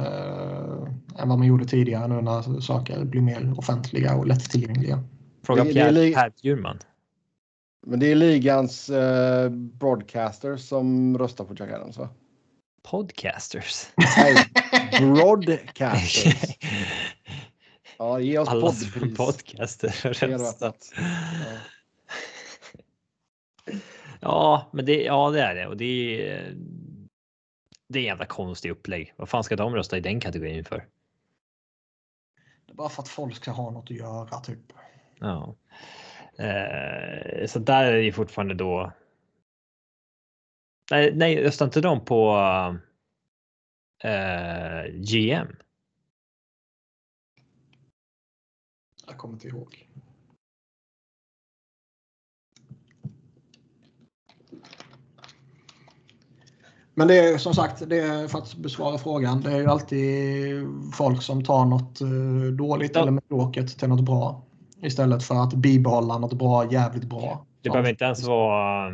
än 1.19 1.29
vad 1.29 1.39
man 1.39 1.47
gjorde 1.47 1.65
tidigare 1.65 2.09
nu 2.09 2.21
när 2.23 2.61
saker 2.61 3.05
blir 3.05 3.21
mer 3.21 3.55
offentliga 3.59 4.15
och 4.15 4.27
lättillgängliga. 4.27 5.05
Fråga 5.47 5.65
Pierre 5.65 6.13
Per 6.13 6.33
Bjurman. 6.43 6.79
Men 7.89 8.01
det 8.01 8.13
är 8.13 8.15
ligans 8.15 8.91
eh, 8.91 9.49
broadcasters 9.51 10.61
som 10.61 11.19
röstar 11.19 11.45
på 11.45 11.55
Jack 11.59 11.71
Adams 11.71 11.99
va? 11.99 12.09
Podcasters? 12.83 13.87
Nej, 13.97 14.37
broadcasters. 15.01 16.57
ja, 17.99 18.21
ge 18.21 18.39
oss 18.39 18.49
Alla 18.49 18.61
poddpris. 18.61 19.17
podcaster 19.17 20.15
röstat. 20.29 20.93
Ja. 23.67 23.77
ja, 24.21 24.71
men 24.73 24.85
det, 24.87 25.03
ja, 25.03 25.31
det 25.31 25.41
är 25.41 25.55
det. 25.55 25.67
Och 25.67 25.77
det 25.77 25.85
är, 26.31 26.55
det 27.89 27.99
är 27.99 28.03
en 28.03 28.07
jävla 28.07 28.27
konstig 28.27 28.71
upplägg. 28.71 29.15
Vad 29.17 29.29
fan 29.29 29.45
ska 29.45 29.57
de 29.57 29.75
rösta 29.75 29.97
i 29.97 30.01
den 30.01 30.21
kategorin 30.21 30.65
för? 30.65 30.87
Det 32.67 32.73
är 32.73 32.77
bara 32.77 32.89
för 32.89 33.03
att 33.03 33.09
folk 33.09 33.37
ska 33.37 33.51
ha 33.51 33.71
något 33.71 33.91
att 33.91 33.97
göra 33.97 34.41
typ. 34.41 34.73
Ja. 35.19 35.55
Eh, 36.39 37.47
så 37.47 37.59
där 37.59 37.85
är 37.85 37.93
det 37.93 38.03
ju 38.03 38.13
fortfarande 38.13 38.55
då. 38.55 38.93
Nej, 40.91 41.13
nej 41.15 41.43
röstar 41.43 41.67
inte 41.67 41.81
de 41.81 42.05
på 42.05 42.37
eh, 44.05 44.93
GM? 44.93 45.57
Jag 49.07 49.19
kommer 49.19 49.35
inte 49.35 49.49
ihåg. 49.49 49.89
Men 56.99 57.09
det 57.09 57.19
är 57.19 57.39
som 57.39 57.55
sagt, 57.55 57.89
det 57.89 57.99
är 57.99 58.29
för 58.29 58.39
att 58.39 58.55
besvara 58.55 58.99
frågan. 58.99 59.41
Det 59.41 59.53
är 59.53 59.59
ju 59.59 59.67
alltid 59.67 60.67
folk 60.95 61.23
som 61.23 61.45
tar 61.45 61.65
något 61.65 62.01
eh, 62.01 62.53
dåligt 62.57 62.91
ja. 62.95 63.03
eller 63.03 63.11
mediokert 63.11 63.79
till 63.79 63.89
något 63.89 64.05
bra. 64.05 64.43
Istället 64.83 65.25
för 65.25 65.35
att 65.35 65.55
bibehålla 65.55 66.19
något 66.19 66.33
bra, 66.33 66.73
jävligt 66.73 67.05
bra. 67.05 67.47
Det 67.63 67.71
behöver 67.71 67.91
inte 67.91 68.05
ens 68.05 68.27
vara 68.27 68.93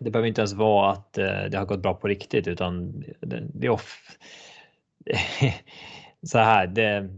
det 0.00 0.10
behöver 0.10 0.28
inte 0.28 0.40
ens 0.40 0.52
vara 0.52 0.92
att 0.92 1.18
eh, 1.18 1.42
det 1.50 1.58
har 1.58 1.64
gått 1.64 1.82
bra 1.82 1.94
på 1.94 2.08
riktigt 2.08 2.48
utan 2.48 3.04
det, 3.20 3.66
är 3.66 3.70
off. 3.70 4.16
så 6.22 6.38
här, 6.38 6.66
det, 6.66 7.08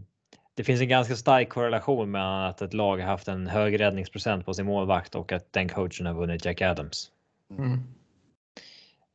det 0.53 0.63
finns 0.63 0.81
en 0.81 0.89
ganska 0.89 1.15
stark 1.15 1.49
korrelation 1.49 2.11
med 2.11 2.49
att 2.49 2.61
ett 2.61 2.73
lag 2.73 2.97
har 2.97 3.07
haft 3.07 3.27
en 3.27 3.47
hög 3.47 3.79
räddningsprocent 3.79 4.45
på 4.45 4.53
sin 4.53 4.65
målvakt 4.65 5.15
och 5.15 5.31
att 5.31 5.53
den 5.53 5.69
coachen 5.69 6.05
har 6.05 6.13
vunnit 6.13 6.45
Jack 6.45 6.61
Adams. 6.61 7.11
Mm. 7.57 7.79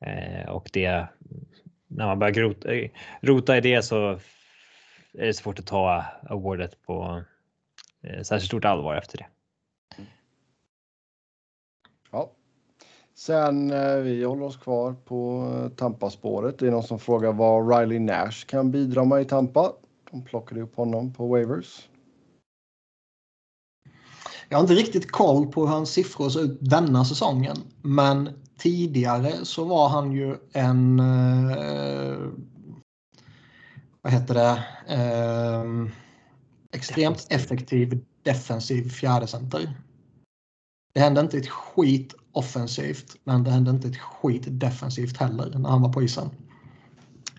Eh, 0.00 0.48
och 0.48 0.70
det 0.72 1.06
när 1.88 2.06
man 2.06 2.18
börjar 2.18 2.34
rota, 2.34 2.68
rota 3.20 3.56
i 3.56 3.60
det 3.60 3.82
så 3.82 4.10
är 5.12 5.26
det 5.26 5.34
svårt 5.34 5.58
att 5.58 5.66
ta 5.66 6.04
awardet 6.22 6.82
på 6.82 7.22
särskilt 8.22 8.48
stort 8.48 8.64
allvar 8.64 8.96
efter 8.96 9.18
det. 9.18 9.26
Ja. 12.10 12.32
Sen 13.14 13.70
eh, 13.70 13.96
vi 13.96 14.24
håller 14.24 14.44
oss 14.44 14.56
kvar 14.56 14.92
på 14.92 15.50
eh, 15.54 15.68
Tampa-spåret. 15.68 16.58
Det 16.58 16.66
är 16.66 16.70
någon 16.70 16.82
som 16.82 16.98
frågar 16.98 17.32
vad 17.32 17.78
Riley 17.78 17.98
Nash 17.98 18.46
kan 18.46 18.70
bidra 18.70 19.04
med 19.04 19.22
i 19.22 19.24
Tampa. 19.24 19.72
De 20.10 20.24
plockade 20.24 20.60
upp 20.60 20.76
honom 20.76 21.12
på 21.12 21.26
waivers. 21.26 21.88
Jag 24.48 24.58
har 24.58 24.62
inte 24.62 24.74
riktigt 24.74 25.10
koll 25.10 25.46
på 25.46 25.60
hur 25.60 25.68
hans 25.68 25.90
siffror 25.90 26.28
ser 26.28 26.40
ut 26.40 26.58
denna 26.60 27.04
säsongen. 27.04 27.56
Men 27.82 28.30
tidigare 28.58 29.32
så 29.44 29.64
var 29.64 29.88
han 29.88 30.12
ju 30.12 30.36
en... 30.52 31.00
Eh, 31.00 32.18
vad 34.02 34.12
heter 34.12 34.34
det? 34.34 34.64
Eh, 34.94 35.64
extremt 36.76 37.26
effektiv 37.30 38.04
defensiv 38.22 38.90
fjärdecenter. 38.90 39.74
Det 40.94 41.00
hände 41.00 41.20
inte 41.20 41.38
ett 41.38 41.48
skit 41.48 42.14
offensivt, 42.32 43.16
men 43.24 43.44
det 43.44 43.50
hände 43.50 43.70
inte 43.70 43.88
ett 43.88 43.98
skit 43.98 44.42
defensivt 44.46 45.16
heller 45.16 45.58
när 45.58 45.70
han 45.70 45.82
var 45.82 45.92
på 45.92 46.02
isen. 46.02 46.30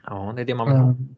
Ja, 0.03 0.33
det 0.35 0.41
är 0.41 0.45
det 0.45 0.55
man 0.55 0.67
vill 0.67 0.77
ha. 0.77 0.83
Mm. 0.83 1.15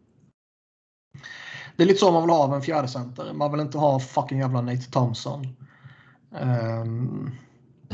Det 1.75 1.83
är 1.83 1.87
lite 1.87 1.99
så 1.99 2.11
man 2.11 2.21
vill 2.21 2.29
ha 2.29 2.43
av 2.43 2.53
en 2.53 2.61
fjärdecenter. 2.61 3.33
Man 3.33 3.51
vill 3.51 3.61
inte 3.61 3.77
ha 3.77 3.99
fucking 3.99 4.39
jävla 4.39 4.61
Nate 4.61 4.91
Thompson. 4.91 5.47
Um, 6.41 7.31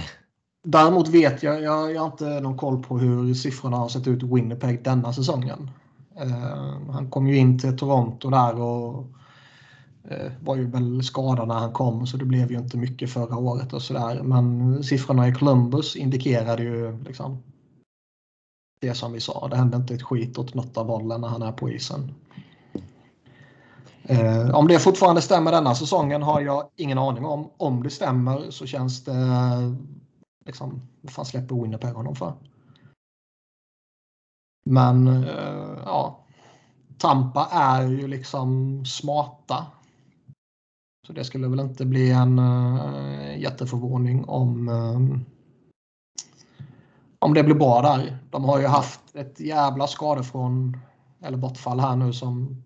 däremot 0.63 1.07
vet 1.07 1.43
jag, 1.43 1.61
jag, 1.61 1.93
jag 1.93 2.01
har 2.01 2.11
inte 2.11 2.39
någon 2.39 2.57
koll 2.57 2.83
på 2.83 2.97
hur 2.97 3.33
siffrorna 3.33 3.77
har 3.77 3.89
sett 3.89 4.07
ut 4.07 4.23
i 4.23 4.25
Winnipeg 4.25 4.83
denna 4.83 5.13
säsongen. 5.13 5.71
Uh, 6.21 6.91
han 6.91 7.09
kom 7.09 7.27
ju 7.27 7.37
in 7.37 7.59
till 7.59 7.77
Toronto 7.77 8.29
där 8.29 8.61
och 8.61 9.05
Eh, 10.09 10.31
var 10.43 10.55
ju 10.55 10.67
väl 10.67 11.03
skadad 11.03 11.47
när 11.47 11.55
han 11.55 11.73
kom 11.73 12.07
så 12.07 12.17
det 12.17 12.25
blev 12.25 12.51
ju 12.51 12.57
inte 12.57 12.77
mycket 12.77 13.09
förra 13.09 13.37
året 13.37 13.73
och 13.73 13.81
sådär. 13.81 14.23
Men 14.23 14.83
siffrorna 14.83 15.27
i 15.27 15.33
Columbus 15.33 15.95
indikerade 15.95 16.63
ju 16.63 17.03
liksom 17.03 17.43
det 18.79 18.93
som 18.93 19.13
vi 19.13 19.19
sa. 19.19 19.47
Det 19.47 19.55
hände 19.55 19.77
inte 19.77 19.93
ett 19.93 20.03
skit 20.03 20.37
åt 20.37 20.53
något 20.53 20.77
av 20.77 20.85
bollen 20.85 21.21
när 21.21 21.27
han 21.27 21.41
är 21.41 21.51
på 21.51 21.69
isen. 21.69 22.13
Eh, 24.03 24.55
om 24.55 24.67
det 24.67 24.79
fortfarande 24.79 25.21
stämmer 25.21 25.51
denna 25.51 25.75
säsongen 25.75 26.21
har 26.21 26.41
jag 26.41 26.69
ingen 26.75 26.97
aning 26.97 27.25
om. 27.25 27.49
Om 27.57 27.83
det 27.83 27.89
stämmer 27.89 28.51
så 28.51 28.65
känns 28.65 29.03
det 29.03 29.15
liksom, 30.45 30.81
vad 31.01 31.11
fan 31.11 31.25
släpper 31.25 31.55
Winnipeg 31.55 31.93
honom 31.93 32.15
för? 32.15 32.33
Men 34.65 35.07
eh, 35.07 35.77
ja, 35.85 36.19
Tampa 36.97 37.47
är 37.51 37.87
ju 37.87 38.07
liksom 38.07 38.85
smarta. 38.85 39.65
Så 41.07 41.13
det 41.13 41.23
skulle 41.23 41.47
väl 41.47 41.59
inte 41.59 41.85
bli 41.85 42.11
en 42.11 42.39
uh, 42.39 43.39
jätteförvåning 43.39 44.25
om 44.25 44.69
um, 44.69 45.25
om 47.19 47.33
det 47.33 47.43
blir 47.43 47.55
bra 47.55 47.81
där. 47.81 48.17
De 48.31 48.43
har 48.43 48.59
ju 48.59 48.67
haft 48.67 49.15
ett 49.15 49.39
jävla 49.39 49.87
skadefrån 49.87 50.77
eller 51.23 51.37
bortfall 51.37 51.79
här 51.79 51.95
nu 51.95 52.13
som 52.13 52.63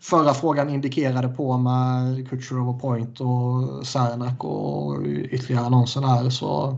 förra 0.00 0.34
frågan 0.34 0.70
indikerade 0.70 1.28
på 1.28 1.58
med 1.58 2.28
Kutjerov 2.28 2.68
och 2.68 2.80
Point 2.80 3.20
och 3.20 3.86
Sernak 3.86 4.44
och 4.44 5.02
ytterligare 5.06 5.70
någon 5.70 5.86
sån 5.86 6.04
här. 6.04 6.30
Så 6.30 6.76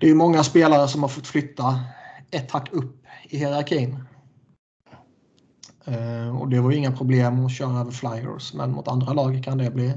det 0.00 0.06
är 0.06 0.10
ju 0.10 0.16
många 0.16 0.44
spelare 0.44 0.88
som 0.88 1.02
har 1.02 1.08
fått 1.08 1.26
flytta 1.26 1.80
ett 2.30 2.50
hack 2.50 2.68
upp 2.72 3.04
i 3.28 3.38
hierarkin. 3.38 4.04
Uh, 5.88 6.40
och 6.40 6.48
det 6.48 6.60
var 6.60 6.70
ju 6.70 6.76
inga 6.76 6.92
problem 6.92 7.46
att 7.46 7.52
köra 7.52 7.80
över 7.80 7.90
flyers 7.90 8.54
men 8.54 8.72
mot 8.72 8.88
andra 8.88 9.12
lag 9.12 9.44
kan 9.44 9.58
det 9.58 9.70
bli 9.70 9.94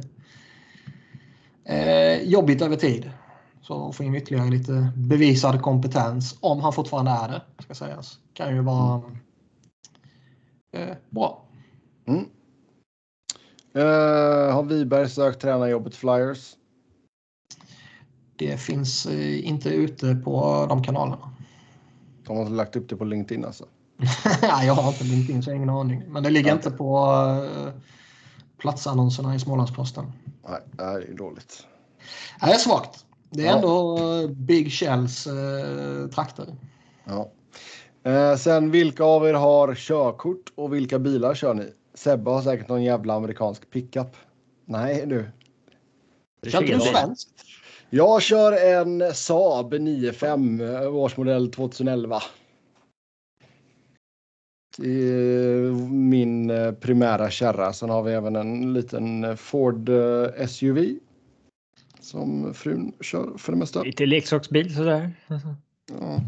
uh, 1.70 2.24
jobbigt 2.24 2.62
över 2.62 2.76
tid. 2.76 3.12
Så 3.62 3.92
få 3.92 4.04
in 4.04 4.16
ytterligare 4.16 4.50
lite 4.50 4.94
bevisad 4.96 5.62
kompetens 5.62 6.38
om 6.40 6.62
han 6.62 6.74
fortfarande 6.74 7.12
är 7.12 7.28
det. 7.28 7.42
ska 7.64 7.74
sägas. 7.74 8.20
Kan 8.34 8.56
ju 8.56 8.62
vara 8.62 8.98
uh, 10.78 10.94
bra. 11.10 11.44
Mm. 12.06 12.26
har 14.54 14.64
Wiberg 14.64 15.10
sökt 15.10 15.42
tränarjobbet 15.42 15.96
Flyers? 15.96 16.56
Det 18.36 18.58
finns 18.58 19.06
inte 19.42 19.70
ute 19.70 20.16
på 20.16 20.66
de 20.70 20.84
kanalerna. 20.84 21.32
De 22.24 22.38
har 22.38 22.50
lagt 22.50 22.76
upp 22.76 22.90
det 22.90 22.96
på 22.96 23.06
LinkedIn 23.06 23.46
alltså? 23.46 23.66
Nej, 24.42 24.68
jag 24.68 24.74
har 24.74 24.88
inte 24.88 25.04
LinkedIn 25.04 25.44
så 25.44 25.50
jag 25.50 25.54
har 25.54 25.58
ingen 25.58 25.70
aning. 25.70 26.04
Men 26.08 26.24
det 26.24 26.30
ligger 26.30 26.54
inte 26.54 26.72
på 26.72 27.12
uh, 27.12 27.70
platsannonserna 28.58 29.36
i 29.36 29.40
Smålandsposten. 29.40 30.12
Nej, 30.50 30.60
det 30.72 30.84
är 30.84 31.14
dåligt. 31.18 31.68
Det 32.40 32.46
är 32.46 32.58
svagt. 32.58 33.06
Det 33.30 33.42
är 33.42 33.46
ja. 33.46 33.56
ändå 33.56 34.00
uh, 34.00 34.30
Big 34.30 34.72
Shells 34.72 35.28
uh, 35.28 36.08
trakter. 36.08 36.56
Ja. 37.04 37.32
Eh, 38.08 38.36
sen 38.36 38.72
vilka 38.72 39.04
av 39.04 39.28
er 39.28 39.34
har 39.34 39.76
körkort 39.76 40.54
och 40.56 40.74
vilka 40.74 41.00
bilar 41.00 41.36
kör 41.36 41.54
ni? 41.54 41.74
Sebbe 41.94 42.30
har 42.30 42.42
säkert 42.42 42.68
någon 42.68 42.84
jävla 42.84 43.14
amerikansk 43.14 43.70
pickup. 43.70 44.16
Nej 44.66 45.06
du. 45.06 45.26
Kör 46.48 46.62
inte 46.62 46.74
du 46.74 46.80
svenskt? 46.80 47.30
Jag 47.90 48.22
kör 48.22 48.52
en 48.52 49.14
Saab 49.14 49.74
95 49.74 50.62
årsmodell 50.92 51.52
2011 51.52 52.22
min 55.90 56.50
eh, 56.50 56.72
primära 56.72 57.30
kärra. 57.30 57.74
Sen 57.74 57.90
har 57.90 58.04
vi 58.04 58.14
även 58.14 58.36
en 58.36 58.74
liten 58.74 59.38
Ford 59.38 59.90
eh, 59.90 60.48
SUV. 60.48 60.96
Som 62.00 62.54
frun 62.54 62.94
kör 63.02 63.38
för 63.38 63.52
det 63.52 63.58
mesta. 63.58 63.84
Lite 63.84 64.06
leksaksbil 64.06 64.76
sådär. 64.76 65.14
Ja. 65.28 66.22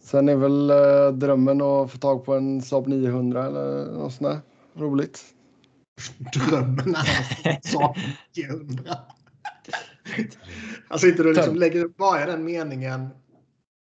Sen 0.00 0.28
är 0.28 0.36
väl 0.36 0.70
eh, 0.70 1.18
drömmen 1.18 1.62
att 1.62 1.92
få 1.92 1.98
tag 1.98 2.24
på 2.24 2.34
en 2.34 2.62
Saab 2.62 2.86
900 2.86 3.46
eller 3.46 3.92
något 3.92 4.12
sånt 4.12 4.30
där 4.30 4.40
roligt. 4.82 5.24
Drömmen 6.18 6.94
är 7.44 7.68
Saab 7.68 7.96
900. 8.36 8.96
alltså 10.88 11.06
inte 11.06 11.22
du 11.22 11.32
liksom 11.32 11.56
lägger 11.56 11.88
bara 11.88 12.26
den 12.26 12.44
meningen 12.44 13.08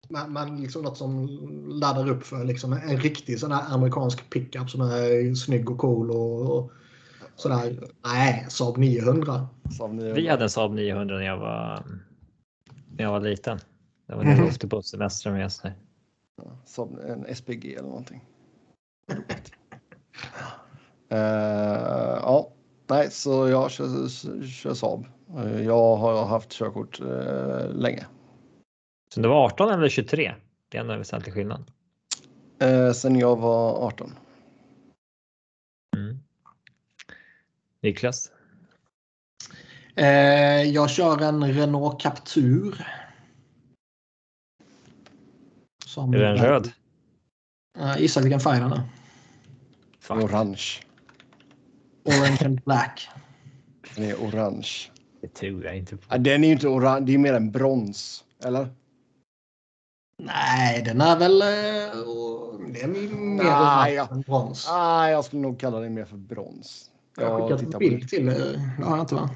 men, 0.07 0.33
men 0.33 0.61
liksom 0.61 0.81
något 0.81 0.97
som 0.97 1.27
laddar 1.69 2.09
upp 2.09 2.23
för 2.23 2.43
liksom 2.43 2.73
en 2.73 2.97
riktig 2.97 3.39
sån 3.39 3.51
här 3.51 3.73
amerikansk 3.73 4.29
pickup 4.29 4.69
som 4.69 4.81
är 4.81 5.35
snygg 5.35 5.69
och 5.69 5.77
cool 5.77 6.11
och, 6.11 6.57
och 6.57 6.71
sådär. 7.35 7.79
Nej, 8.05 8.45
Saab 8.49 8.77
900. 8.77 9.47
Saab 9.77 9.93
900. 9.93 10.15
Vi 10.15 10.27
hade 10.27 10.43
en 10.43 10.49
Saab 10.49 10.73
900 10.73 11.17
när 11.17 11.25
jag 11.25 11.37
var, 11.37 11.83
när 12.97 13.03
jag 13.03 13.11
var 13.11 13.19
liten. 13.19 13.59
Det 14.07 14.15
var 14.15 14.23
när 14.23 14.29
jag 14.29 14.39
mm. 14.39 14.49
åkte 14.49 14.67
på 14.67 14.81
semester 14.81 15.31
med 15.31 15.51
sig. 15.51 15.73
Saab, 16.65 16.99
en 16.99 17.35
SPG 17.35 17.73
eller 17.73 17.89
någonting. 17.89 18.21
uh, 19.11 19.17
ja, 22.21 22.51
nej, 22.87 23.11
så 23.11 23.49
jag 23.49 23.71
kör, 23.71 24.09
kör 24.47 24.73
Saab. 24.73 25.05
Jag 25.63 25.95
har 25.95 26.25
haft 26.25 26.51
körkort 26.51 27.01
uh, 27.01 27.69
länge. 27.69 28.05
Så 29.15 29.21
du 29.21 29.29
var 29.29 29.45
18 29.45 29.69
eller 29.69 29.89
23? 29.89 30.35
Det 30.69 30.77
är 30.77 30.81
en 30.81 30.87
väsentlig 30.87 31.33
skillnad. 31.33 31.71
Eh, 32.59 32.91
sen 32.91 33.15
jag 33.19 33.35
var 33.35 33.87
18. 33.87 34.11
Mm. 35.95 36.19
Niklas? 37.81 38.31
Eh, 39.95 40.07
jag 40.63 40.89
kör 40.89 41.21
en 41.21 41.53
Renault 41.53 42.01
Captur. 42.01 42.87
Som 45.85 46.13
är 46.13 46.17
den 46.17 46.37
röd? 46.37 46.71
Uh, 47.77 48.01
gissa 48.01 48.21
vilken 48.21 48.39
färg 48.39 48.59
den 48.59 48.71
är. 48.71 48.83
Orange. 50.09 50.63
Orange 52.03 52.45
and 52.45 52.61
black. 52.61 53.09
Den 53.95 54.05
är 54.05 54.15
orange. 54.15 54.69
Det 55.21 55.27
tror 55.27 55.65
jag 55.65 55.77
inte 55.77 55.97
på. 55.97 56.17
Den 56.17 56.43
är 56.43 56.47
ju 56.47 56.53
inte 56.53 56.67
orange, 56.67 57.05
det 57.05 57.13
är 57.13 57.17
mer 57.17 57.33
en 57.33 57.51
brons. 57.51 58.23
Eller? 58.43 58.69
Nej, 60.17 60.81
den 60.85 61.01
är 61.01 61.19
väl... 61.19 61.41
Eh, 61.41 61.47
det 62.73 62.81
är 62.81 62.87
mer 62.87 63.43
Nej, 63.43 63.97
än 63.97 64.21
brons. 64.21 64.67
Nej, 64.71 65.11
jag 65.11 65.25
skulle 65.25 65.41
nog 65.41 65.59
kalla 65.59 65.79
den 65.79 65.93
mer 65.93 66.05
för 66.05 66.17
brons. 66.17 66.91
Jag 67.17 67.29
har 67.29 67.57
skickat 67.57 67.73
en 67.73 67.79
bild 67.79 68.09
till 68.09 68.25
Det 68.25 68.83
har 68.83 68.97
jag 68.97 68.99
inte 68.99 69.15
va? 69.15 69.29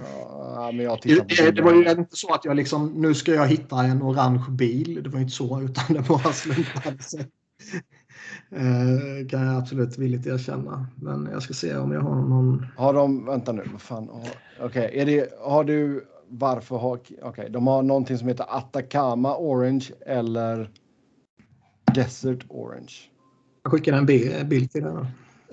Ja, 0.55 0.71
men 0.73 0.85
jag 0.85 1.01
tittar 1.01 1.23
på 1.23 1.43
det, 1.43 1.51
det 1.51 1.61
var 1.61 1.73
ju 1.73 1.91
inte 1.91 2.15
så 2.15 2.33
att 2.33 2.45
jag 2.45 2.55
liksom, 2.55 2.87
nu 2.87 3.13
ska 3.13 3.33
jag 3.33 3.47
hitta 3.47 3.83
en 3.83 4.03
orange 4.03 4.45
bil. 4.49 5.03
Det 5.03 5.09
var 5.09 5.19
inte 5.19 5.33
så, 5.33 5.61
utan 5.61 5.95
det 5.95 6.07
bara 6.07 6.33
slumpade 6.33 7.03
sig. 7.03 7.27
Eh, 8.51 9.27
kan 9.29 9.41
jag 9.41 9.57
absolut 9.57 9.97
villigt 9.97 10.27
erkänna. 10.27 10.87
Men 10.95 11.29
jag 11.31 11.43
ska 11.43 11.53
se 11.53 11.75
om 11.75 11.91
jag 11.91 12.01
har 12.01 12.15
någon. 12.15 12.65
Har 12.77 12.93
de, 12.93 13.25
vänta 13.25 13.51
nu, 13.51 13.63
vad 13.71 13.81
fan. 13.81 14.09
Okej, 14.59 15.01
okay, 15.03 15.25
har 15.41 15.63
du, 15.63 16.05
varför 16.29 16.77
har, 16.77 16.95
okej, 16.95 17.23
okay, 17.23 17.49
de 17.49 17.67
har 17.67 17.81
någonting 17.81 18.17
som 18.17 18.27
heter 18.27 18.45
Atacama 18.57 19.37
Orange 19.37 19.91
eller 20.05 20.69
Desert 21.95 22.45
Orange. 22.49 22.93
Jag 23.63 23.71
skickar 23.71 23.93
en 23.93 24.05
bild 24.49 24.71
till 24.71 24.83
dig. 24.83 24.93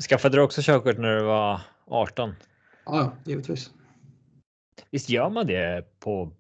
Skaffade 0.09 0.37
du 0.37 0.43
också 0.43 0.61
körkort 0.65 0.99
när 0.99 1.17
du 1.17 1.25
var 1.25 1.61
18? 1.87 2.35
Ja, 2.85 3.13
givetvis. 3.25 3.71
Visst 4.91 5.09
gör 5.09 5.31
man 5.31 5.47
det 5.47 5.85
på, 6.01 6.33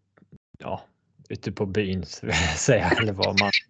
ja, 0.58 0.80
ute 1.28 1.52
på 1.52 1.66
byn, 1.66 2.04
säga, 2.56 2.90
eller 2.90 3.12
vad 3.12 3.40
man... 3.40 3.50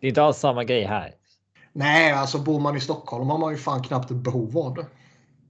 Det 0.00 0.06
är 0.06 0.08
inte 0.08 0.22
alls 0.22 0.38
samma 0.38 0.64
grej 0.64 0.84
här. 0.84 1.14
Nej, 1.72 2.12
alltså 2.12 2.38
bor 2.38 2.60
man 2.60 2.76
i 2.76 2.80
Stockholm 2.80 3.28
har 3.28 3.38
man 3.38 3.52
ju 3.52 3.58
fan 3.58 3.82
knappt 3.82 4.10
ett 4.10 4.16
behov 4.16 4.58
av 4.58 4.74
det. 4.74 4.86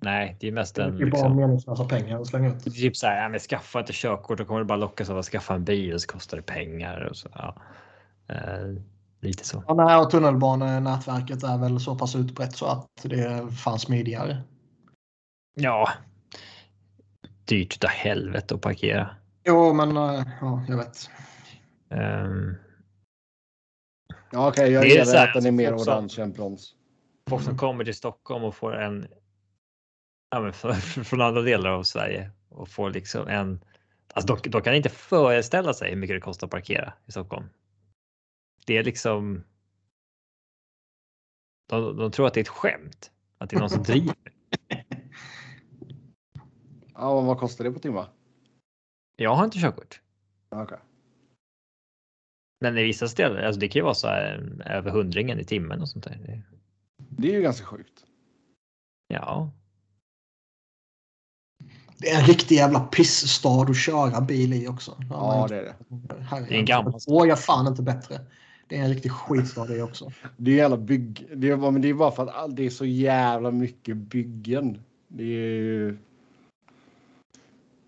Nej, 0.02 0.36
det 0.40 0.48
är 0.48 0.52
mest 0.52 0.78
en... 0.78 0.98
Det 0.98 1.04
är 1.04 1.10
bara 1.10 1.16
liksom, 1.16 1.36
meningslösa 1.36 1.84
pengar 1.84 2.20
att 2.20 2.26
slänga 2.26 2.48
ut. 2.48 2.64
Typ 2.64 2.96
så 2.96 3.06
här, 3.06 3.22
ja, 3.22 3.28
men 3.28 3.40
skaffa 3.40 3.80
inte 3.80 3.92
körkort, 3.92 4.38
då 4.38 4.44
kommer 4.44 4.60
du 4.60 4.66
bara 4.66 4.78
lockas 4.78 5.10
av 5.10 5.18
att 5.18 5.24
skaffa 5.24 5.54
en 5.54 5.64
bil 5.64 5.94
och 5.94 6.00
så 6.00 6.12
kostar 6.12 6.36
det 6.36 6.42
pengar. 6.42 7.08
Och 7.10 7.16
så, 7.16 7.28
ja. 7.34 7.56
Eh, 8.28 8.82
lite 9.20 9.44
så. 9.44 9.64
Ja, 9.68 9.74
nej, 9.74 9.96
och 9.96 10.10
tunnelbanenätverket 10.10 11.42
är 11.42 11.58
väl 11.58 11.80
så 11.80 11.98
pass 11.98 12.16
utbrett 12.16 12.56
så 12.56 12.66
att 12.66 12.88
det 13.02 13.52
fanns 13.52 13.82
smidigare. 13.82 14.42
Ja. 15.54 15.88
Dyrt 17.44 17.76
utav 17.76 17.90
helvete 17.90 18.54
att 18.54 18.60
parkera. 18.60 19.10
Jo, 19.44 19.72
men 19.72 19.96
eh, 19.96 20.24
ja, 20.40 20.62
jag 20.68 20.76
vet. 20.76 21.10
Um, 21.90 22.56
ja, 24.30 24.48
okej, 24.48 24.62
okay, 24.62 24.70
jag 24.70 24.86
ger 24.86 25.16
att 25.16 25.34
den 25.34 25.46
är 25.46 25.50
mer 25.50 25.74
orange 25.76 26.14
än 26.18 26.32
brons. 26.32 26.74
Folk 27.30 27.42
som 27.42 27.58
kommer 27.58 27.84
till 27.84 27.94
Stockholm 27.94 28.44
och 28.44 28.54
får 28.54 28.76
en 28.76 29.06
ja, 30.32 30.52
för, 30.52 30.72
från 31.04 31.20
andra 31.20 31.42
delar 31.42 31.70
av 31.70 31.82
Sverige 31.82 32.30
och 32.48 32.68
får 32.68 32.90
liksom 32.90 33.28
en. 33.28 33.64
Alltså 34.14 34.36
de, 34.36 34.50
de 34.50 34.62
kan 34.62 34.74
inte 34.74 34.88
föreställa 34.88 35.74
sig 35.74 35.90
hur 35.90 35.96
mycket 35.96 36.16
det 36.16 36.20
kostar 36.20 36.46
att 36.46 36.50
parkera 36.50 36.92
i 37.06 37.12
Stockholm. 37.12 37.46
Det 38.66 38.76
är 38.76 38.84
liksom. 38.84 39.44
De, 41.68 41.96
de 41.96 42.10
tror 42.10 42.26
att 42.26 42.34
det 42.34 42.40
är 42.40 42.42
ett 42.42 42.48
skämt 42.48 43.10
att 43.38 43.50
det 43.50 43.56
är 43.56 43.60
någon 43.60 43.70
som 43.70 43.82
driver. 43.82 44.14
Ja, 46.94 47.20
vad 47.20 47.38
kostar 47.38 47.64
det 47.64 47.72
på 47.72 47.78
timme? 47.78 48.06
Jag 49.16 49.34
har 49.34 49.44
inte 49.44 49.58
körkort. 49.58 50.00
Okay. 50.50 50.78
Men 52.60 52.78
i 52.78 52.82
vissa 52.82 53.08
ställen, 53.08 53.44
alltså 53.44 53.60
det 53.60 53.68
kan 53.68 53.80
ju 53.80 53.84
vara 53.84 53.94
så 53.94 54.06
här 54.06 54.62
över 54.66 54.90
hundringen 54.90 55.40
i 55.40 55.44
timmen 55.44 55.80
och 55.80 55.88
sånt 55.88 56.04
där. 56.04 56.42
Det 56.96 57.28
är 57.28 57.32
ju 57.32 57.42
ganska 57.42 57.66
sjukt. 57.66 58.06
Ja. 59.08 59.52
Det 62.02 62.10
är 62.10 62.20
en 62.20 62.26
riktig 62.26 62.56
jävla 62.56 62.80
pissstad 62.80 63.70
att 63.70 63.76
köra 63.76 64.20
bil 64.20 64.52
i 64.52 64.68
också. 64.68 64.96
Ja, 65.10 65.46
det 65.48 65.56
är 65.56 65.62
det. 65.62 65.74
Det 66.48 66.54
är 66.54 66.58
en 66.58 66.64
gammal 66.64 66.94
Åh, 67.06 67.28
jag 67.28 67.40
fan 67.40 67.66
inte 67.66 67.82
bättre. 67.82 68.20
Det 68.68 68.78
är 68.78 68.82
en 68.82 68.88
riktig 68.88 69.12
skitstad 69.12 69.64
det 69.64 69.82
också. 69.82 70.12
Det 70.36 70.50
är 70.50 70.56
jävla 70.56 70.76
bygg... 70.76 71.28
Det 71.34 71.50
är, 71.50 71.56
men 71.56 71.82
det 71.82 71.88
är 71.88 71.94
bara 71.94 72.10
för 72.10 72.44
att 72.44 72.56
det 72.56 72.66
är 72.66 72.70
så 72.70 72.84
jävla 72.84 73.50
mycket 73.50 73.96
byggen. 73.96 74.82
Det 75.08 75.22
är 75.22 75.26
ju... 75.26 75.96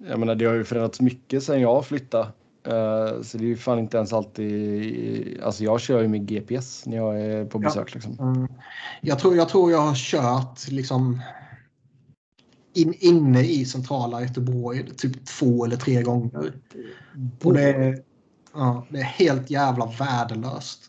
Jag 0.08 0.18
menar, 0.18 0.34
det 0.34 0.44
har 0.44 0.54
ju 0.54 0.64
förändrats 0.64 1.00
mycket 1.00 1.42
sedan 1.42 1.60
jag 1.60 1.86
flyttade. 1.86 2.24
Eh, 2.64 3.22
så 3.22 3.38
det 3.38 3.44
är 3.44 3.48
ju 3.48 3.56
fan 3.56 3.78
inte 3.78 3.96
ens 3.96 4.12
alltid... 4.12 5.42
Alltså 5.42 5.64
jag 5.64 5.80
kör 5.80 6.02
ju 6.02 6.08
med 6.08 6.26
GPS 6.26 6.86
när 6.86 6.96
jag 6.96 7.20
är 7.20 7.44
på 7.44 7.58
Ja. 7.62 7.68
besök 7.68 7.94
liksom. 7.94 8.16
Mm. 8.20 8.48
Jag, 9.00 9.18
tror, 9.18 9.36
jag 9.36 9.48
tror 9.48 9.70
jag 9.70 9.80
har 9.80 9.94
kört 9.94 10.68
liksom 10.68 11.20
in, 12.74 12.94
inne 13.00 13.40
i 13.40 13.64
centrala 13.64 14.22
Göteborg 14.22 14.94
typ 14.96 15.26
två 15.26 15.64
eller 15.64 15.76
tre 15.76 16.02
gånger. 16.02 16.52
Och 17.42 17.54
det 17.54 17.62
är, 17.62 17.98
ja, 18.54 18.86
det 18.90 18.98
är 18.98 19.02
helt 19.02 19.50
jävla 19.50 19.86
värdelöst. 19.86 20.80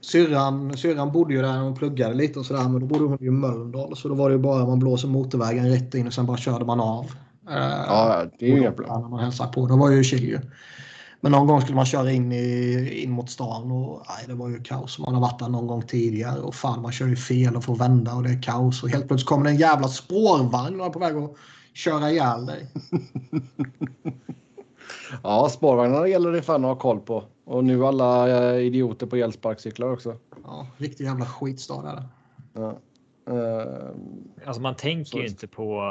Syrran, 0.00 0.76
syrran 0.76 1.12
bodde 1.12 1.34
ju 1.34 1.42
där 1.42 1.52
när 1.52 1.62
hon 1.62 1.76
pluggade 1.76 2.14
lite 2.14 2.38
och 2.38 2.46
sådär 2.46 2.68
men 2.68 2.80
då 2.80 2.86
bodde 2.86 3.04
hon 3.04 3.24
i 3.24 3.30
Mölndal 3.30 3.96
så 3.96 4.08
då 4.08 4.14
var 4.14 4.28
det 4.30 4.36
ju 4.36 4.42
bara 4.42 4.66
man 4.66 4.78
blåser 4.78 5.08
motorvägen 5.08 5.70
rätt 5.70 5.94
in 5.94 6.06
och 6.06 6.12
sen 6.12 6.26
bara 6.26 6.36
körde 6.36 6.64
man 6.64 6.80
av. 6.80 7.06
Ja, 7.46 8.24
det 8.38 8.46
är 8.46 8.50
ju 8.50 8.58
inga 8.58 8.72
problem. 8.72 9.00
När 9.00 9.08
man 9.08 9.24
hälsade 9.24 9.52
på. 9.52 9.66
Det 9.66 9.76
var 9.76 9.90
ju 9.90 10.04
chill 10.04 10.24
ju. 10.24 10.40
Men 11.20 11.32
någon 11.32 11.46
gång 11.46 11.60
skulle 11.60 11.76
man 11.76 11.86
köra 11.86 12.12
in, 12.12 12.32
i, 12.32 12.88
in 13.02 13.10
mot 13.10 13.30
stan 13.30 13.70
och 13.72 14.02
nej, 14.08 14.24
det 14.26 14.34
var 14.34 14.48
ju 14.48 14.62
kaos. 14.62 14.98
Man 14.98 15.14
har 15.14 15.20
varit 15.20 15.38
där 15.38 15.48
någon 15.48 15.66
gång 15.66 15.82
tidigare 15.82 16.40
och 16.40 16.54
fan 16.54 16.82
man 16.82 16.92
kör 16.92 17.06
ju 17.06 17.16
fel 17.16 17.56
och 17.56 17.64
får 17.64 17.76
vända 17.76 18.14
och 18.14 18.22
det 18.22 18.30
är 18.30 18.42
kaos. 18.42 18.82
Och 18.82 18.88
helt 18.88 19.08
plötsligt 19.08 19.28
kommer 19.28 19.44
det 19.44 19.50
en 19.50 19.56
jävla 19.56 19.88
spårvagn 19.88 20.80
och 20.80 20.86
är 20.86 20.90
på 20.90 20.98
väg 20.98 21.16
att 21.16 21.30
köra 21.74 22.10
ihjäl 22.10 22.46
dig. 22.46 22.66
Ja, 25.22 25.48
spårvagnarna 25.48 26.08
gäller 26.08 26.32
det 26.32 26.42
fan 26.42 26.64
att 26.64 26.68
ha 26.70 26.76
koll 26.76 27.00
på. 27.00 27.24
Och 27.44 27.64
nu 27.64 27.86
alla 27.86 28.28
eh, 28.54 28.58
idioter 28.66 29.06
på 29.06 29.16
elsparkcyklar 29.16 29.92
också. 29.92 30.16
Ja, 30.44 30.66
riktig 30.76 31.04
jävla 31.04 31.26
skitstad 31.26 31.90
är 31.90 31.96
det. 31.96 32.02
Ja. 32.52 32.78
Eh, 33.34 33.88
Alltså 34.46 34.62
man 34.62 34.74
tänker 34.76 35.10
Så- 35.10 35.18
ju 35.18 35.26
inte 35.26 35.46
på. 35.46 35.82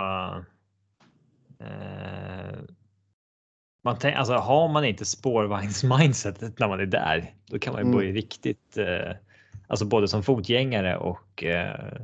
Eh, 1.60 2.58
man 3.88 3.98
tänk, 4.00 4.16
alltså 4.16 4.34
har 4.34 4.68
man 4.68 4.86
inte 4.86 5.06
spårvagnsmindsetet 5.06 6.60
när 6.60 6.68
man 6.68 6.80
är 6.80 6.86
där, 6.86 7.34
då 7.46 7.60
kan 7.60 7.74
man 7.74 7.82
ju 7.82 7.88
Mm. 7.88 7.98
bli 8.00 8.12
riktigt. 8.12 8.78
Eh, 8.78 9.16
alltså 9.68 9.86
både 9.86 10.08
som 10.08 10.24
fotgängare 10.24 10.98
och. 10.98 11.44
Eh, 11.44 11.98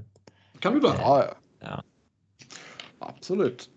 Kan 0.59 0.73
du 0.73 0.79
dö? 0.79 0.87
ja, 0.97 1.25
ja. 1.27 1.35
Ja. 1.59 1.83
Absolut. 2.99 3.69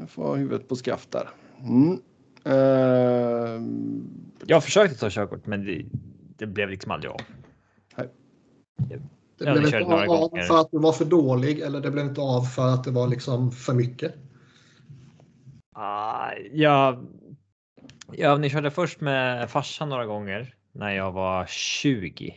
Jag 0.00 0.10
får 0.10 0.36
huvudet 0.36 0.68
på 0.68 0.76
skaft 0.76 1.10
där. 1.10 1.28
Mm. 1.60 2.00
Eh, 2.44 3.62
jag 4.46 4.64
försökte 4.64 4.98
ta 4.98 5.10
körkort, 5.10 5.46
men 5.46 5.64
det, 5.64 5.84
det 6.38 6.46
blev 6.46 6.70
liksom 6.70 6.90
aldrig 6.92 7.10
av. 7.12 7.20
Det 9.38 9.52
blev 9.52 9.64
inte 9.64 9.78
av 9.84 10.06
gånger. 10.06 10.42
för 10.42 10.60
att 10.60 10.70
du 10.70 10.78
var 10.78 10.92
för 10.92 11.04
dålig 11.04 11.60
eller 11.60 11.80
det 11.80 11.90
blev 11.90 12.06
inte 12.06 12.20
av 12.20 12.42
för 12.42 12.68
att 12.68 12.84
det 12.84 12.90
var 12.90 13.08
liksom 13.08 13.52
för 13.52 13.74
mycket. 13.74 14.14
Jag, 16.52 17.06
jag 18.12 18.32
övningskörde 18.32 18.70
först 18.70 19.00
med 19.00 19.50
farsan 19.50 19.88
några 19.88 20.06
gånger 20.06 20.54
när 20.72 20.90
jag 20.90 21.12
var 21.12 21.46
20. 21.46 22.34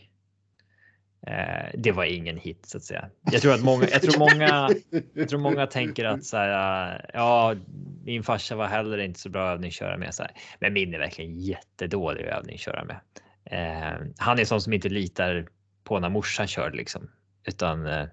Eh, 1.27 1.69
det 1.73 1.91
var 1.91 2.03
ingen 2.03 2.37
hit 2.37 2.65
så 2.65 2.77
att 2.77 2.83
säga. 2.83 3.09
Jag 3.31 3.41
tror 3.41 3.53
att 3.53 3.63
många, 3.63 3.87
jag 3.91 4.01
tror 4.01 4.19
många, 4.19 4.69
jag 5.13 5.29
tror 5.29 5.39
många 5.39 5.67
tänker 5.67 6.05
att 6.05 6.25
så 6.25 6.37
här, 6.37 7.09
ja, 7.13 7.55
min 8.03 8.23
farsa 8.23 8.55
var 8.55 8.67
heller 8.67 8.97
inte 8.97 9.19
så 9.19 9.29
bra 9.29 9.49
att 9.49 9.53
övningsköra 9.53 9.97
med. 9.97 10.13
Så 10.13 10.23
här. 10.23 10.31
Men 10.59 10.73
min 10.73 10.93
är 10.93 10.99
verkligen 10.99 11.39
jättedålig 11.39 12.27
att 12.27 12.37
övningsköra 12.37 12.85
med. 12.85 12.99
Eh, 13.45 14.07
han 14.17 14.39
är 14.39 14.45
sån 14.45 14.61
som 14.61 14.73
inte 14.73 14.89
litar 14.89 15.47
på 15.83 15.99
när 15.99 16.09
morsan 16.09 16.47
kör 16.47 16.71
liksom, 16.71 17.09
utan 17.47 17.85
eh, 17.85 18.05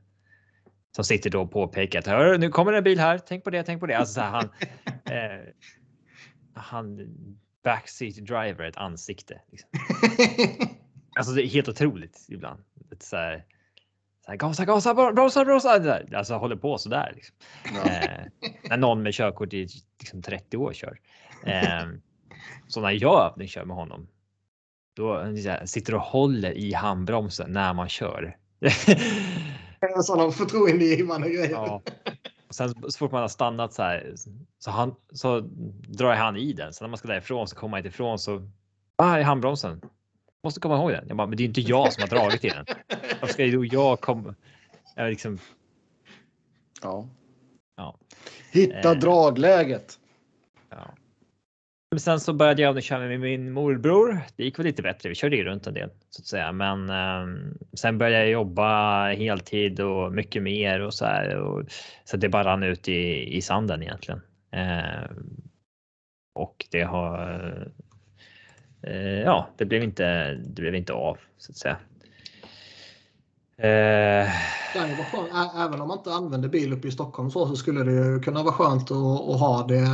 som 0.92 1.04
sitter 1.04 1.30
då 1.30 1.42
och 1.42 1.50
påpekar 1.50 1.98
att 1.98 2.06
Hör, 2.06 2.38
nu 2.38 2.48
kommer 2.48 2.72
en 2.72 2.84
bil 2.84 2.98
här. 2.98 3.18
Tänk 3.18 3.44
på 3.44 3.50
det, 3.50 3.62
tänk 3.62 3.80
på 3.80 3.86
det. 3.86 3.94
Alltså 3.94 4.14
så 4.14 4.20
här, 4.20 4.30
han, 4.30 4.44
eh, 5.04 5.46
han 6.54 7.16
backseat 7.64 8.14
driver 8.14 8.64
ett 8.64 8.76
ansikte. 8.76 9.40
Liksom. 9.50 9.70
Alltså 11.18 11.32
det 11.32 11.42
är 11.42 11.46
helt 11.46 11.68
otroligt 11.68 12.26
ibland. 12.28 12.60
Det 12.74 13.02
så 13.02 13.16
här, 13.16 13.44
så 14.24 14.30
här, 14.30 14.38
gasa, 14.38 14.64
gasa, 14.64 14.94
bromsa, 14.94 15.44
bromsa. 15.44 16.00
Alltså 16.14 16.34
håller 16.34 16.56
på 16.56 16.78
så 16.78 16.88
där. 16.88 17.12
Liksom. 17.14 17.36
Eh, 17.64 18.48
när 18.68 18.76
någon 18.76 19.02
med 19.02 19.14
körkort 19.14 19.52
i 19.52 19.68
liksom 20.00 20.22
30 20.22 20.56
år 20.56 20.72
kör. 20.72 21.00
Eh, 21.46 21.88
så 22.68 22.80
när 22.80 22.90
jag 22.90 23.30
övningskör 23.30 23.64
med 23.64 23.76
honom. 23.76 24.08
Då 24.96 25.14
här, 25.14 25.66
sitter 25.66 25.94
och 25.94 26.00
håller 26.00 26.52
i 26.52 26.72
handbromsen 26.72 27.52
när 27.52 27.74
man 27.74 27.88
kör. 27.88 28.36
Sådana 30.02 30.30
förtroendeingivande 30.30 31.30
grejer. 31.30 31.50
Ja. 31.50 31.82
Och 32.48 32.54
sen 32.54 32.68
så 32.68 32.98
fort 32.98 33.12
man 33.12 33.20
har 33.20 33.28
stannat 33.28 33.72
så 33.72 33.82
här 33.82 34.14
så, 34.58 34.70
han, 34.70 34.94
så 35.12 35.40
drar 35.88 36.14
han 36.14 36.36
i 36.36 36.52
den. 36.52 36.72
Så 36.72 36.84
när 36.84 36.88
man 36.88 36.98
ska 36.98 37.08
därifrån 37.08 37.48
så 37.48 37.56
kommer 37.56 37.70
man 37.70 37.78
inte 37.78 37.88
ifrån 37.88 38.18
så. 38.18 38.50
Ah, 38.96 39.18
i 39.18 39.22
handbromsen. 39.22 39.80
Måste 40.44 40.60
komma 40.60 40.76
ihåg 40.76 40.90
den. 40.90 41.04
Jag 41.08 41.16
bara, 41.16 41.26
men 41.26 41.36
det 41.36 41.42
är 41.42 41.44
inte 41.44 41.60
jag 41.60 41.92
som 41.92 42.00
har 42.02 42.08
dragit 42.08 42.44
i 42.44 42.48
den. 42.48 42.64
Varför 43.20 43.32
ska 43.34 43.46
då 43.46 43.64
jag 43.64 44.00
komma? 44.00 44.34
Jag 44.96 45.10
liksom, 45.10 45.38
ja. 46.82 47.08
Ja. 47.76 47.98
Hitta 48.52 48.92
Eh. 48.92 48.98
dragläget. 48.98 49.98
ja. 50.70 50.94
Men 51.92 52.00
sen 52.00 52.20
så 52.20 52.32
började 52.32 52.62
jag 52.62 52.82
köra 52.82 53.08
med 53.08 53.20
min 53.20 53.52
morbror. 53.52 54.20
Det 54.36 54.44
gick 54.44 54.58
väl 54.58 54.66
lite 54.66 54.82
bättre. 54.82 55.08
Vi 55.08 55.14
körde 55.14 55.36
ju 55.36 55.44
runt 55.44 55.66
en 55.66 55.74
del 55.74 55.90
så 56.10 56.22
att 56.22 56.26
säga, 56.26 56.52
men 56.52 56.90
eh, 56.90 57.52
sen 57.74 57.98
började 57.98 58.24
jag 58.24 58.30
jobba 58.30 59.08
heltid 59.08 59.80
och 59.80 60.12
mycket 60.12 60.42
mer 60.42 60.80
och 60.80 60.94
så 60.94 61.04
här. 61.04 61.36
Och, 61.36 61.64
så 62.04 62.16
det 62.16 62.28
bara 62.28 62.44
rann 62.44 62.62
ut 62.62 62.88
i, 62.88 63.36
i 63.36 63.42
sanden 63.42 63.82
egentligen. 63.82 64.20
Eh, 64.50 65.10
och 66.34 66.66
det 66.70 66.82
har. 66.82 67.68
Eh, 68.82 69.20
ja, 69.20 69.48
det 69.56 69.64
blev 69.64 69.82
inte. 69.82 70.34
Det 70.34 70.62
blev 70.62 70.74
inte 70.74 70.92
av 70.92 71.18
så 71.38 71.52
att 71.52 71.56
säga. 71.56 71.76
Eh, 73.62 74.28
Även 75.64 75.80
om 75.80 75.88
man 75.88 75.98
inte 75.98 76.12
använder 76.12 76.48
bil 76.48 76.72
uppe 76.72 76.88
i 76.88 76.90
Stockholm 76.90 77.30
så, 77.30 77.46
så 77.46 77.56
skulle 77.56 77.84
det 77.84 77.92
ju 77.92 78.20
kunna 78.20 78.42
vara 78.42 78.54
skönt 78.54 78.90
att, 78.90 78.96
att 79.30 79.40
ha 79.40 79.66
det. 79.68 79.86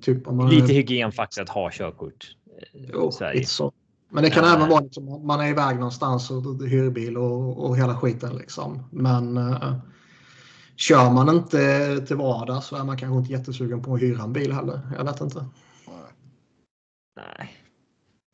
Typ 0.00 0.28
om 0.28 0.36
man 0.36 0.50
lite 0.50 0.72
hygienfaktor 0.72 1.42
att 1.42 1.48
ha 1.48 1.70
körkort. 1.72 2.26
eh, 2.74 2.80
Jo, 2.92 3.10
så. 3.46 3.72
Men 4.08 4.24
det 4.24 4.30
kan 4.30 4.44
Eh. 4.44 4.52
även 4.52 4.68
vara 4.68 4.80
liksom, 4.80 5.08
att 5.14 5.24
man 5.24 5.40
är 5.40 5.48
iväg 5.48 5.76
någonstans 5.76 6.30
och 6.30 6.66
hyr 6.68 6.90
bil 6.90 7.16
och, 7.16 7.64
och 7.66 7.76
hela 7.76 7.96
skiten. 7.96 8.36
Liksom. 8.36 8.88
Men 8.92 9.38
uh, 9.38 9.76
kör 10.76 11.10
man 11.10 11.28
inte 11.28 12.00
till 12.06 12.16
vardag 12.16 12.62
så 12.62 12.76
är 12.76 12.84
man 12.84 12.96
kanske 12.96 13.18
inte 13.18 13.32
jättesugen 13.32 13.82
på 13.82 13.94
att 13.94 14.02
hyra 14.02 14.22
en 14.22 14.32
bil 14.32 14.52
heller. 14.52 14.80
Jag 14.98 15.04
vet 15.04 15.20
inte. 15.20 15.44
Nej, 17.16 17.52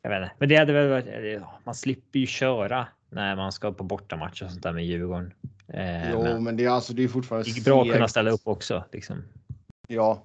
jag 0.03 0.11
vet 0.11 0.23
inte, 0.23 0.35
men 0.39 0.49
det 0.49 0.57
hade 0.57 0.73
väl 0.73 0.89
varit. 0.89 1.43
Man 1.65 1.75
slipper 1.75 2.19
ju 2.19 2.27
köra 2.27 2.89
när 3.13 3.37
man 3.37 3.53
ska 3.53 3.73
på 3.73 3.85
bortamatch 3.85 4.43
och 4.43 4.51
sånt 4.51 4.63
där 4.63 4.73
med 4.73 4.87
Djurgården. 4.87 5.33
Eh, 5.69 6.11
Jo, 6.13 6.23
men 6.23 6.45
men 6.45 6.57
det 6.57 6.65
är 6.65 6.71
alltså 6.71 6.93
det 6.93 7.05
är 7.05 7.09
fortfarande. 7.09 7.51
det 7.53 7.61
är 7.61 7.65
bra 7.65 7.83
att 7.83 7.93
kunna 7.93 8.09
ställa 8.09 8.31
upp 8.31 8.41
också. 8.45 8.85
Liksom. 8.93 9.23
Ja. 9.89 10.23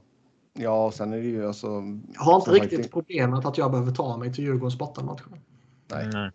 Ja, 0.59 0.85
och 0.85 0.93
sen 0.93 1.13
är 1.13 1.17
det 1.17 1.23
ju 1.27 1.47
alltså. 1.47 1.67
Jag 2.13 2.21
har 2.21 2.35
inte 2.35 2.51
riktigt 2.51 2.81
sagt- 2.81 2.93
problemet 2.93 3.45
att 3.45 3.57
jag 3.57 3.71
behöver 3.71 3.91
ta 3.91 4.17
mig 4.17 4.33
till 4.33 4.43
Djurgårdens 4.43 4.77
bortamatch. 4.77 5.21
Nej. 5.91 6.09
Nej. 6.13 6.31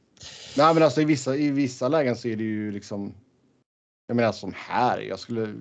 Nej, 0.57 0.74
men 0.74 0.83
alltså 0.83 1.01
i 1.01 1.05
vissa, 1.05 1.37
i 1.37 1.51
vissa 1.51 1.89
lägen 1.89 2.16
så 2.16 2.29
är 2.29 2.37
det 2.37 2.45
ju 2.45 2.73
liksom. 2.73 3.15
Jag 4.07 4.16
menar 4.16 4.33
som 4.33 4.53
här. 4.57 5.01
Jag 5.01 5.19
skulle. 5.19 5.55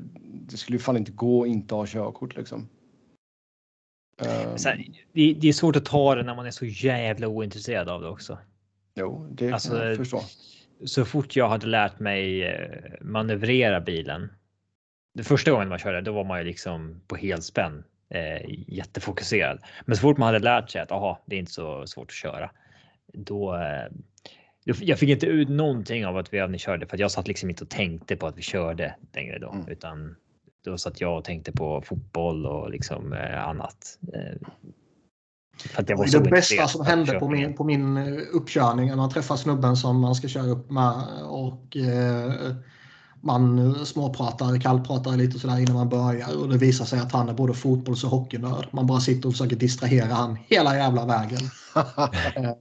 Det 0.48 0.58
skulle 0.58 0.76
ju 0.78 0.82
fan 0.82 0.98
inte 0.98 1.12
gå 1.12 1.42
att 1.42 1.48
inte 1.48 1.76
ha 1.76 1.86
körkort 1.88 2.36
liksom. 2.36 2.68
Ehm, 4.22 4.56
här, 4.66 4.86
det, 5.14 5.34
det 5.34 5.48
är 5.50 5.54
svårt 5.54 5.76
att 5.76 5.86
ta 5.86 6.16
det 6.16 6.24
när 6.24 6.36
man 6.36 6.46
är 6.46 6.52
så 6.52 6.66
jävla 6.66 7.28
ointresserad 7.28 7.90
av 7.90 8.02
det 8.02 8.08
också. 8.10 8.38
jo, 8.96 9.28
det 9.32 9.52
alltså, 9.52 9.84
jag 9.86 9.98
förstå. 9.98 10.22
Så 10.86 11.06
fort 11.06 11.36
jag 11.36 11.50
hade 11.50 11.68
lärt 11.68 12.00
mig 12.00 12.44
eh, 12.44 12.80
manövrera 13.02 13.82
bilen. 13.82 14.32
Det 15.14 15.24
första 15.24 15.52
gången 15.52 15.70
man 15.70 15.80
körde, 15.80 16.02
då 16.02 16.12
var 16.12 16.24
man 16.24 16.40
ju 16.40 16.46
liksom 16.46 17.02
på 17.08 17.16
helspänn. 17.16 17.84
Eh, 18.10 18.42
jättefokuserad. 18.68 19.60
Men 19.86 19.96
så 19.96 20.02
fort 20.02 20.18
man 20.18 20.26
hade 20.26 20.40
lärt 20.40 20.70
sig 20.70 20.82
att 20.82 20.92
aha, 20.92 21.24
det 21.26 21.36
är 21.36 21.40
inte 21.40 21.52
så 21.52 21.88
svårt 21.88 22.08
att 22.08 22.14
köra. 22.16 22.52
Då, 23.14 23.56
eh, 23.56 23.88
jag 24.64 25.00
fick 25.00 25.10
inte 25.10 25.26
ut 25.26 25.50
någonting 25.50 26.06
av 26.06 26.18
att 26.18 26.34
vi 26.34 26.38
övningskörde 26.38 26.86
för 26.86 26.96
att 26.96 27.00
jag 27.00 27.12
satt 27.12 27.28
liksom 27.28 27.50
inte 27.50 27.64
och 27.64 27.70
tänkte 27.70 28.16
på 28.16 28.28
att 28.28 28.38
vi 28.38 28.42
körde 28.42 28.96
längre 29.14 29.40
då, 29.40 29.52
Mm. 29.52 29.68
utan 29.68 30.16
då 30.66 30.78
satt 30.78 31.02
jag 31.02 31.18
och 31.18 31.24
tänkte 31.24 31.52
på 31.52 31.82
fotboll 31.82 32.46
och 32.46 32.72
liksom 32.72 33.14
eh, 33.14 33.48
annat. 33.48 34.00
Eh, 34.14 34.48
för 35.70 35.82
att 35.82 35.90
jag 35.90 35.98
var 35.98 36.06
Det, 36.06 36.20
det 36.20 36.30
bästa 36.30 36.68
som 36.68 36.86
hände 36.86 37.20
på 37.20 37.30
min, 37.30 37.54
på 37.54 37.64
min 37.64 37.98
eh, 37.98 38.04
uppkörning 38.34 38.90
när 38.90 38.96
man 38.96 39.10
träffar 39.10 39.36
snubben 39.36 39.78
som 39.78 40.00
man 40.00 40.16
ska 40.16 40.28
köra 40.28 40.48
upp 40.48 40.72
med 40.72 40.94
och 41.24 41.78
eh, 41.78 42.56
man 43.22 43.76
småpratar, 43.86 44.62
kallpratar 44.62 45.12
lite 45.12 45.40
sådär 45.40 45.60
innan 45.60 45.76
man 45.76 45.90
börjar 45.90 46.42
och 46.42 46.50
det 46.50 46.58
visar 46.58 46.86
sig 46.86 47.00
att 47.00 47.12
han 47.12 47.30
är 47.30 47.34
både 47.34 47.54
fotbolls 47.54 48.04
och 48.04 48.10
hockeynörd. 48.10 48.68
Man 48.72 48.88
bara 48.88 49.00
sitter 49.00 49.28
och 49.28 49.34
försöker 49.34 49.56
distrahera 49.56 50.14
han 50.14 50.38
hela 50.48 50.76
jävla 50.76 51.06
vägen. 51.06 51.40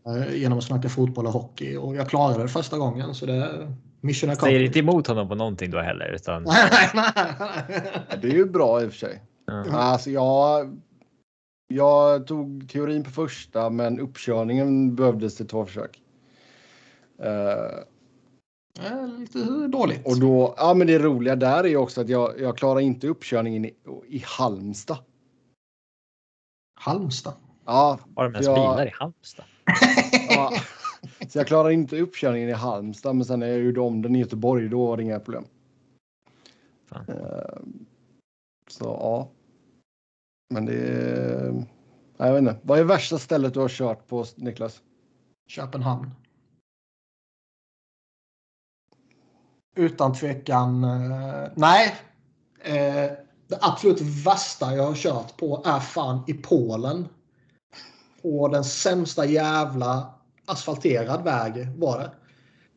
Eh, 0.06 0.34
genom 0.34 0.58
att 0.58 0.64
snacka 0.64 0.88
fotboll 0.88 1.26
och 1.26 1.32
hockey 1.32 1.76
och 1.76 1.96
jag 1.96 2.08
klarade 2.08 2.42
det 2.42 2.48
första 2.48 2.78
gången 2.78 3.14
så 3.14 3.26
det 3.26 3.68
Mission 4.00 4.36
Säger 4.36 4.60
inte 4.60 4.78
emot 4.78 5.06
honom 5.06 5.28
på 5.28 5.34
någonting 5.34 5.70
då 5.70 5.80
heller. 5.80 6.14
Utan... 6.14 6.44
det 8.20 8.28
är 8.28 8.34
ju 8.34 8.44
bra 8.44 8.82
i 8.82 8.86
och 8.86 8.90
för 8.90 8.98
sig. 8.98 9.22
Mm. 9.50 9.74
Alltså 9.74 10.10
jag, 10.10 10.70
jag 11.70 12.26
tog 12.26 12.68
teorin 12.70 13.04
på 13.04 13.10
första 13.10 13.70
men 13.70 14.00
uppkörningen 14.00 14.94
behövdes 14.94 15.36
till 15.36 15.48
två 15.48 15.66
försök. 15.66 16.02
Uh, 17.24 17.84
lite 19.18 19.38
dåligt. 19.68 20.06
Och 20.06 20.20
då, 20.20 20.54
ja, 20.56 20.74
men 20.74 20.86
det 20.86 20.98
roliga 20.98 21.36
där 21.36 21.66
är 21.66 21.76
också 21.76 22.00
att 22.00 22.08
jag, 22.08 22.40
jag 22.40 22.58
klarar 22.58 22.80
inte 22.80 23.08
uppkörningen 23.08 23.64
i, 23.64 23.74
i 24.08 24.22
Halmstad. 24.26 24.98
Halmstad? 26.74 27.34
Ja. 27.64 27.98
Har 28.16 28.24
de 28.24 28.34
ens 28.34 28.46
jag, 28.46 28.56
bilar 28.56 28.86
i 28.86 28.90
Halmstad? 28.94 29.44
ja, 30.28 30.52
så 31.28 31.38
jag 31.38 31.46
klarar 31.46 31.70
inte 31.70 32.00
uppkörningen 32.00 32.48
i 32.48 32.52
Halmstad, 32.52 33.16
men 33.16 33.24
sen 33.24 33.40
när 33.40 33.46
jag 33.46 33.60
gjorde 33.60 33.80
om 33.80 34.02
den 34.02 34.16
i 34.16 34.18
Göteborg, 34.18 34.68
då 34.68 34.86
var 34.86 34.96
det 34.96 35.02
inga 35.02 35.20
problem. 35.20 35.44
Fan. 36.86 37.08
Uh, 37.08 37.62
så 38.68 38.84
ja. 38.84 39.28
Men 40.50 40.66
det 40.66 40.74
är... 40.74 41.66
Jag 42.16 42.32
vet 42.32 42.38
inte. 42.38 42.58
Vad 42.62 42.78
är 42.78 42.84
värsta 42.84 43.18
stället 43.18 43.54
du 43.54 43.60
har 43.60 43.68
kört 43.68 44.08
på, 44.08 44.24
Niklas? 44.36 44.80
Köpenhamn. 45.48 46.10
Utan 49.76 50.14
tvekan. 50.14 50.84
Eh, 50.84 51.48
nej. 51.54 51.94
Eh, 52.62 53.10
det 53.48 53.58
absolut 53.60 54.00
värsta 54.00 54.74
jag 54.74 54.84
har 54.84 54.94
kört 54.94 55.36
på 55.36 55.62
är 55.66 55.80
fan 55.80 56.24
i 56.26 56.32
Polen. 56.32 57.08
På 58.22 58.48
den 58.48 58.64
sämsta 58.64 59.26
jävla 59.26 60.14
asfalterad 60.44 61.24
väg 61.24 61.68
var 61.76 61.98
det. 61.98 62.10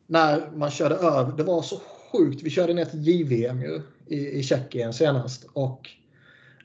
När 0.06 0.50
man 0.56 0.70
körde 0.70 0.94
över. 0.94 1.36
Det 1.36 1.44
var 1.44 1.62
så 1.62 1.80
sjukt. 2.12 2.42
Vi 2.42 2.50
körde 2.50 2.74
ner 2.74 2.84
till 2.84 3.08
JVM 3.08 3.62
ju, 3.62 3.82
i, 4.06 4.38
i 4.38 4.42
Tjeckien 4.42 4.94
senast. 4.94 5.44
Och 5.52 5.90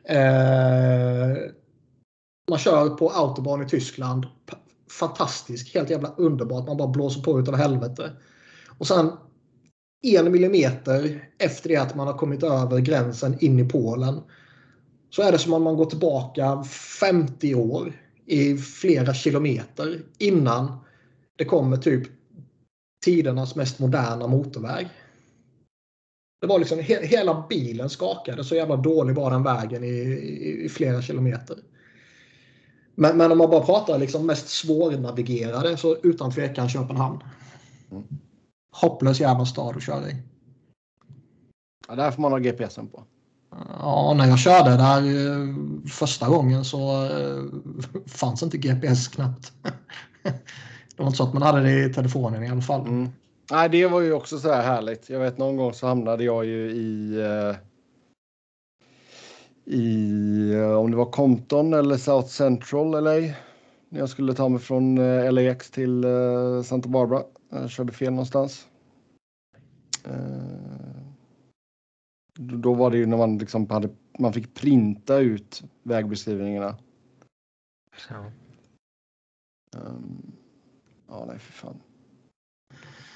eh, 0.03 1.37
Man 2.49 2.59
kör 2.59 2.89
på 2.89 3.09
autobahn 3.09 3.63
i 3.63 3.69
Tyskland. 3.69 4.25
Fantastiskt. 4.99 5.73
Helt 5.73 5.89
jävla 5.89 6.13
underbart. 6.17 6.67
Man 6.67 6.77
bara 6.77 6.87
blåser 6.87 7.21
på 7.21 7.39
utav 7.39 7.55
helvete. 7.55 8.11
Och 8.77 8.87
sen 8.87 9.11
en 10.01 10.31
millimeter 10.31 11.29
efter 11.37 11.69
det 11.69 11.75
att 11.75 11.95
man 11.95 12.07
har 12.07 12.17
kommit 12.17 12.43
över 12.43 12.79
gränsen 12.79 13.37
in 13.39 13.59
i 13.59 13.69
Polen 13.69 14.21
så 15.09 15.21
är 15.21 15.31
det 15.31 15.37
som 15.37 15.53
om 15.53 15.63
man 15.63 15.75
går 15.75 15.85
tillbaka 15.85 16.63
50 16.99 17.55
år 17.55 17.93
i 18.25 18.57
flera 18.57 19.13
kilometer 19.13 20.01
innan 20.17 20.77
det 21.37 21.45
kommer 21.45 21.77
typ 21.77 22.03
tidernas 23.05 23.55
mest 23.55 23.79
moderna 23.79 24.27
motorväg. 24.27 24.89
Det 26.41 26.47
var 26.47 26.59
liksom 26.59 26.79
he 26.79 27.05
hela 27.05 27.45
bilen 27.49 27.89
skakade 27.89 28.43
så 28.43 28.55
jävla 28.55 28.75
dålig 28.75 29.15
var 29.15 29.31
den 29.31 29.43
vägen 29.43 29.83
i, 29.83 29.87
i, 29.87 30.65
i 30.65 30.69
flera 30.69 31.01
kilometer. 31.01 31.57
Men, 32.95 33.17
men, 33.17 33.31
om 33.31 33.37
man 33.37 33.49
bara 33.49 33.65
pratar 33.65 33.99
liksom 33.99 34.25
mest 34.25 34.49
svårnavigerade 34.49 35.77
så 35.77 35.97
utan 36.03 36.31
tvekan 36.31 36.69
Köpenhamn. 36.69 37.19
Mm 37.91 38.03
hopplös 38.71 39.19
jävla 39.19 39.45
stad 39.45 39.77
att 39.77 39.83
köra 39.83 40.09
i. 40.09 40.15
Ja, 41.87 41.95
där 41.95 42.11
får 42.11 42.21
man 42.21 42.31
ha 42.31 42.39
GPSen 42.39 42.87
på. 42.87 43.03
Ja, 43.79 44.13
när 44.17 44.27
jag 44.27 44.39
körde 44.39 44.69
där 44.69 45.01
eh, 45.01 45.55
första 45.87 46.29
gången 46.29 46.65
så 46.65 47.05
eh, 47.05 47.43
fanns 48.07 48.43
inte 48.43 48.57
GPS 48.57 49.07
knappt. 49.07 49.53
Det 50.95 51.03
var 51.03 51.05
inte 51.05 51.17
så 51.17 51.23
att 51.23 51.33
man 51.33 51.41
hade 51.41 51.61
det 51.61 51.85
i 51.85 51.93
telefonen 51.93 52.43
i 52.43 52.49
alla 52.49 52.61
fall. 52.61 52.81
Mm. 52.81 53.09
Nej, 53.51 53.69
det 53.69 53.87
var 53.87 54.01
ju 54.01 54.13
också 54.13 54.39
så 54.39 54.51
här 54.51 54.61
härligt. 54.61 55.09
Jag 55.09 55.19
vet 55.19 55.37
någon 55.37 55.57
gång 55.57 55.73
så 55.73 55.87
hamnade 55.87 56.23
jag 56.23 56.45
ju 56.45 56.71
i 56.71 57.21
eh, 57.21 57.55
i 59.65 60.55
om 60.55 60.91
det 60.91 60.97
var 60.97 61.11
Compton 61.11 61.73
eller 61.73 61.97
South 61.97 62.27
Central 62.27 63.03
LA. 63.03 63.33
När 63.89 63.99
jag 63.99 64.09
skulle 64.09 64.33
ta 64.33 64.49
mig 64.49 64.59
från 64.59 64.95
LAX 65.35 65.71
till 65.71 66.05
Santa 66.63 66.89
Barbara. 66.89 67.23
Jag 67.49 67.69
körde 67.69 67.93
fel 67.93 68.11
någonstans. 68.11 68.67
Eh, 70.05 70.79
då 72.39 72.73
var 72.73 72.91
det 72.91 72.97
ju 72.97 73.05
när 73.05 73.17
man 73.17 73.37
liksom 73.37 73.69
hade, 73.69 73.89
man 74.19 74.33
fick 74.33 74.53
printa 74.53 75.17
ut 75.17 75.63
vägbeskrivningarna. 75.83 76.77
Ja. 78.09 78.31
Um, 79.77 80.31
ja, 81.07 81.25
nej 81.27 81.39
för 81.39 81.53
fan. 81.53 81.81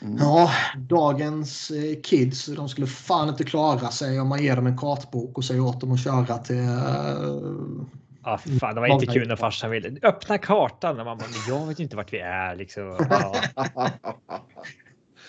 Mm. 0.04 0.18
Ja, 0.18 0.52
dagens 0.78 1.72
eh, 1.72 2.02
kids, 2.02 2.46
de 2.46 2.70
skulle 2.70 2.88
fan 2.88 3.30
inte 3.30 3.44
klara 3.44 3.90
sig 3.90 4.20
om 4.20 4.28
man 4.28 4.44
ger 4.44 4.56
dem 4.56 4.68
en 4.68 4.78
kartbok 4.78 5.38
och 5.38 5.46
säger 5.46 5.62
åt 5.62 5.82
dem 5.82 5.92
att 5.92 6.04
köra 6.04 6.38
till... 6.38 6.56
Uh, 6.56 7.86
ah, 8.22 8.38
fan, 8.38 8.76
det 8.76 8.82
var 8.82 8.88
inte 8.88 9.06
kul 9.06 9.28
när 9.28 9.36
farsan 9.36 9.72
ville 9.72 10.00
öppna 10.02 10.38
kartan. 10.38 11.00
Och 11.00 11.06
man 11.06 11.18
bara, 11.18 11.28
men 11.28 11.56
jag 11.56 11.68
vet 11.68 11.80
inte 11.80 11.96
vart 11.96 12.14
vi 12.14 12.20
är 12.20 12.56
liksom. 12.56 12.98
Ja. 13.10 13.36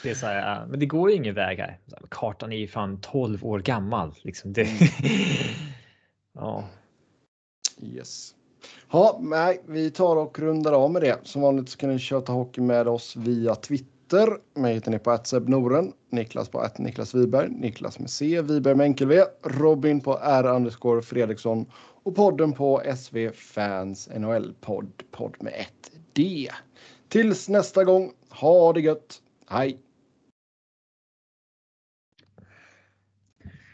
Det 0.03 0.11
är 0.11 0.15
så 0.15 0.27
här, 0.27 0.67
men 0.67 0.81
det 0.81 0.87
går 0.87 1.11
ju 1.11 1.17
ingen 1.17 1.35
väg 1.35 1.59
här. 1.59 1.79
Kartan 2.11 2.53
är 2.53 2.57
ju 2.57 2.69
fan 2.69 3.01
12 3.01 3.45
år 3.45 3.59
gammal. 3.59 4.15
Liksom 4.23 4.53
det, 4.53 4.69
ja. 6.35 6.65
Yes. 7.83 8.35
Ja, 8.93 9.19
nej, 9.21 9.63
vi 9.67 9.91
tar 9.91 10.17
och 10.17 10.39
rundar 10.39 10.73
av 10.73 10.91
med 10.91 11.03
det. 11.03 11.19
Som 11.23 11.43
vanligt 11.43 11.69
så 11.69 11.79
kan 11.79 11.91
ni 11.91 11.99
köta 11.99 12.33
hockey 12.33 12.61
med 12.61 12.89
oss 12.89 13.17
via 13.17 13.55
Twitter. 13.55 13.94
Mig 14.55 14.75
hittar 14.75 14.91
ni 14.91 14.99
på 14.99 15.19
Noren, 15.51 15.93
Niklas 16.11 16.49
på 16.49 16.59
att 16.59 16.79
Niklas 16.79 17.15
Wiberg, 17.15 17.51
Niklas 17.51 17.99
med 17.99 18.11
C, 18.11 18.43
Wiberg 18.43 18.75
med 18.77 18.85
enkel 18.85 19.09
V, 19.09 19.23
Robin 19.43 20.01
på 20.01 20.19
R 20.23 20.47
underscore 20.47 21.03
Fredriksson 21.03 21.67
och 22.03 22.15
podden 22.15 22.53
på 22.53 22.83
SV 22.97 23.31
Fans 23.35 24.09
NHL-podd, 24.17 25.03
podd 25.11 25.37
med 25.41 25.53
ett 25.53 25.91
D. 26.13 26.49
Tills 27.09 27.49
nästa 27.49 27.85
gång, 27.85 28.13
ha 28.31 28.73
det 28.73 28.81
gött! 28.81 29.23
Hej! 29.49 29.79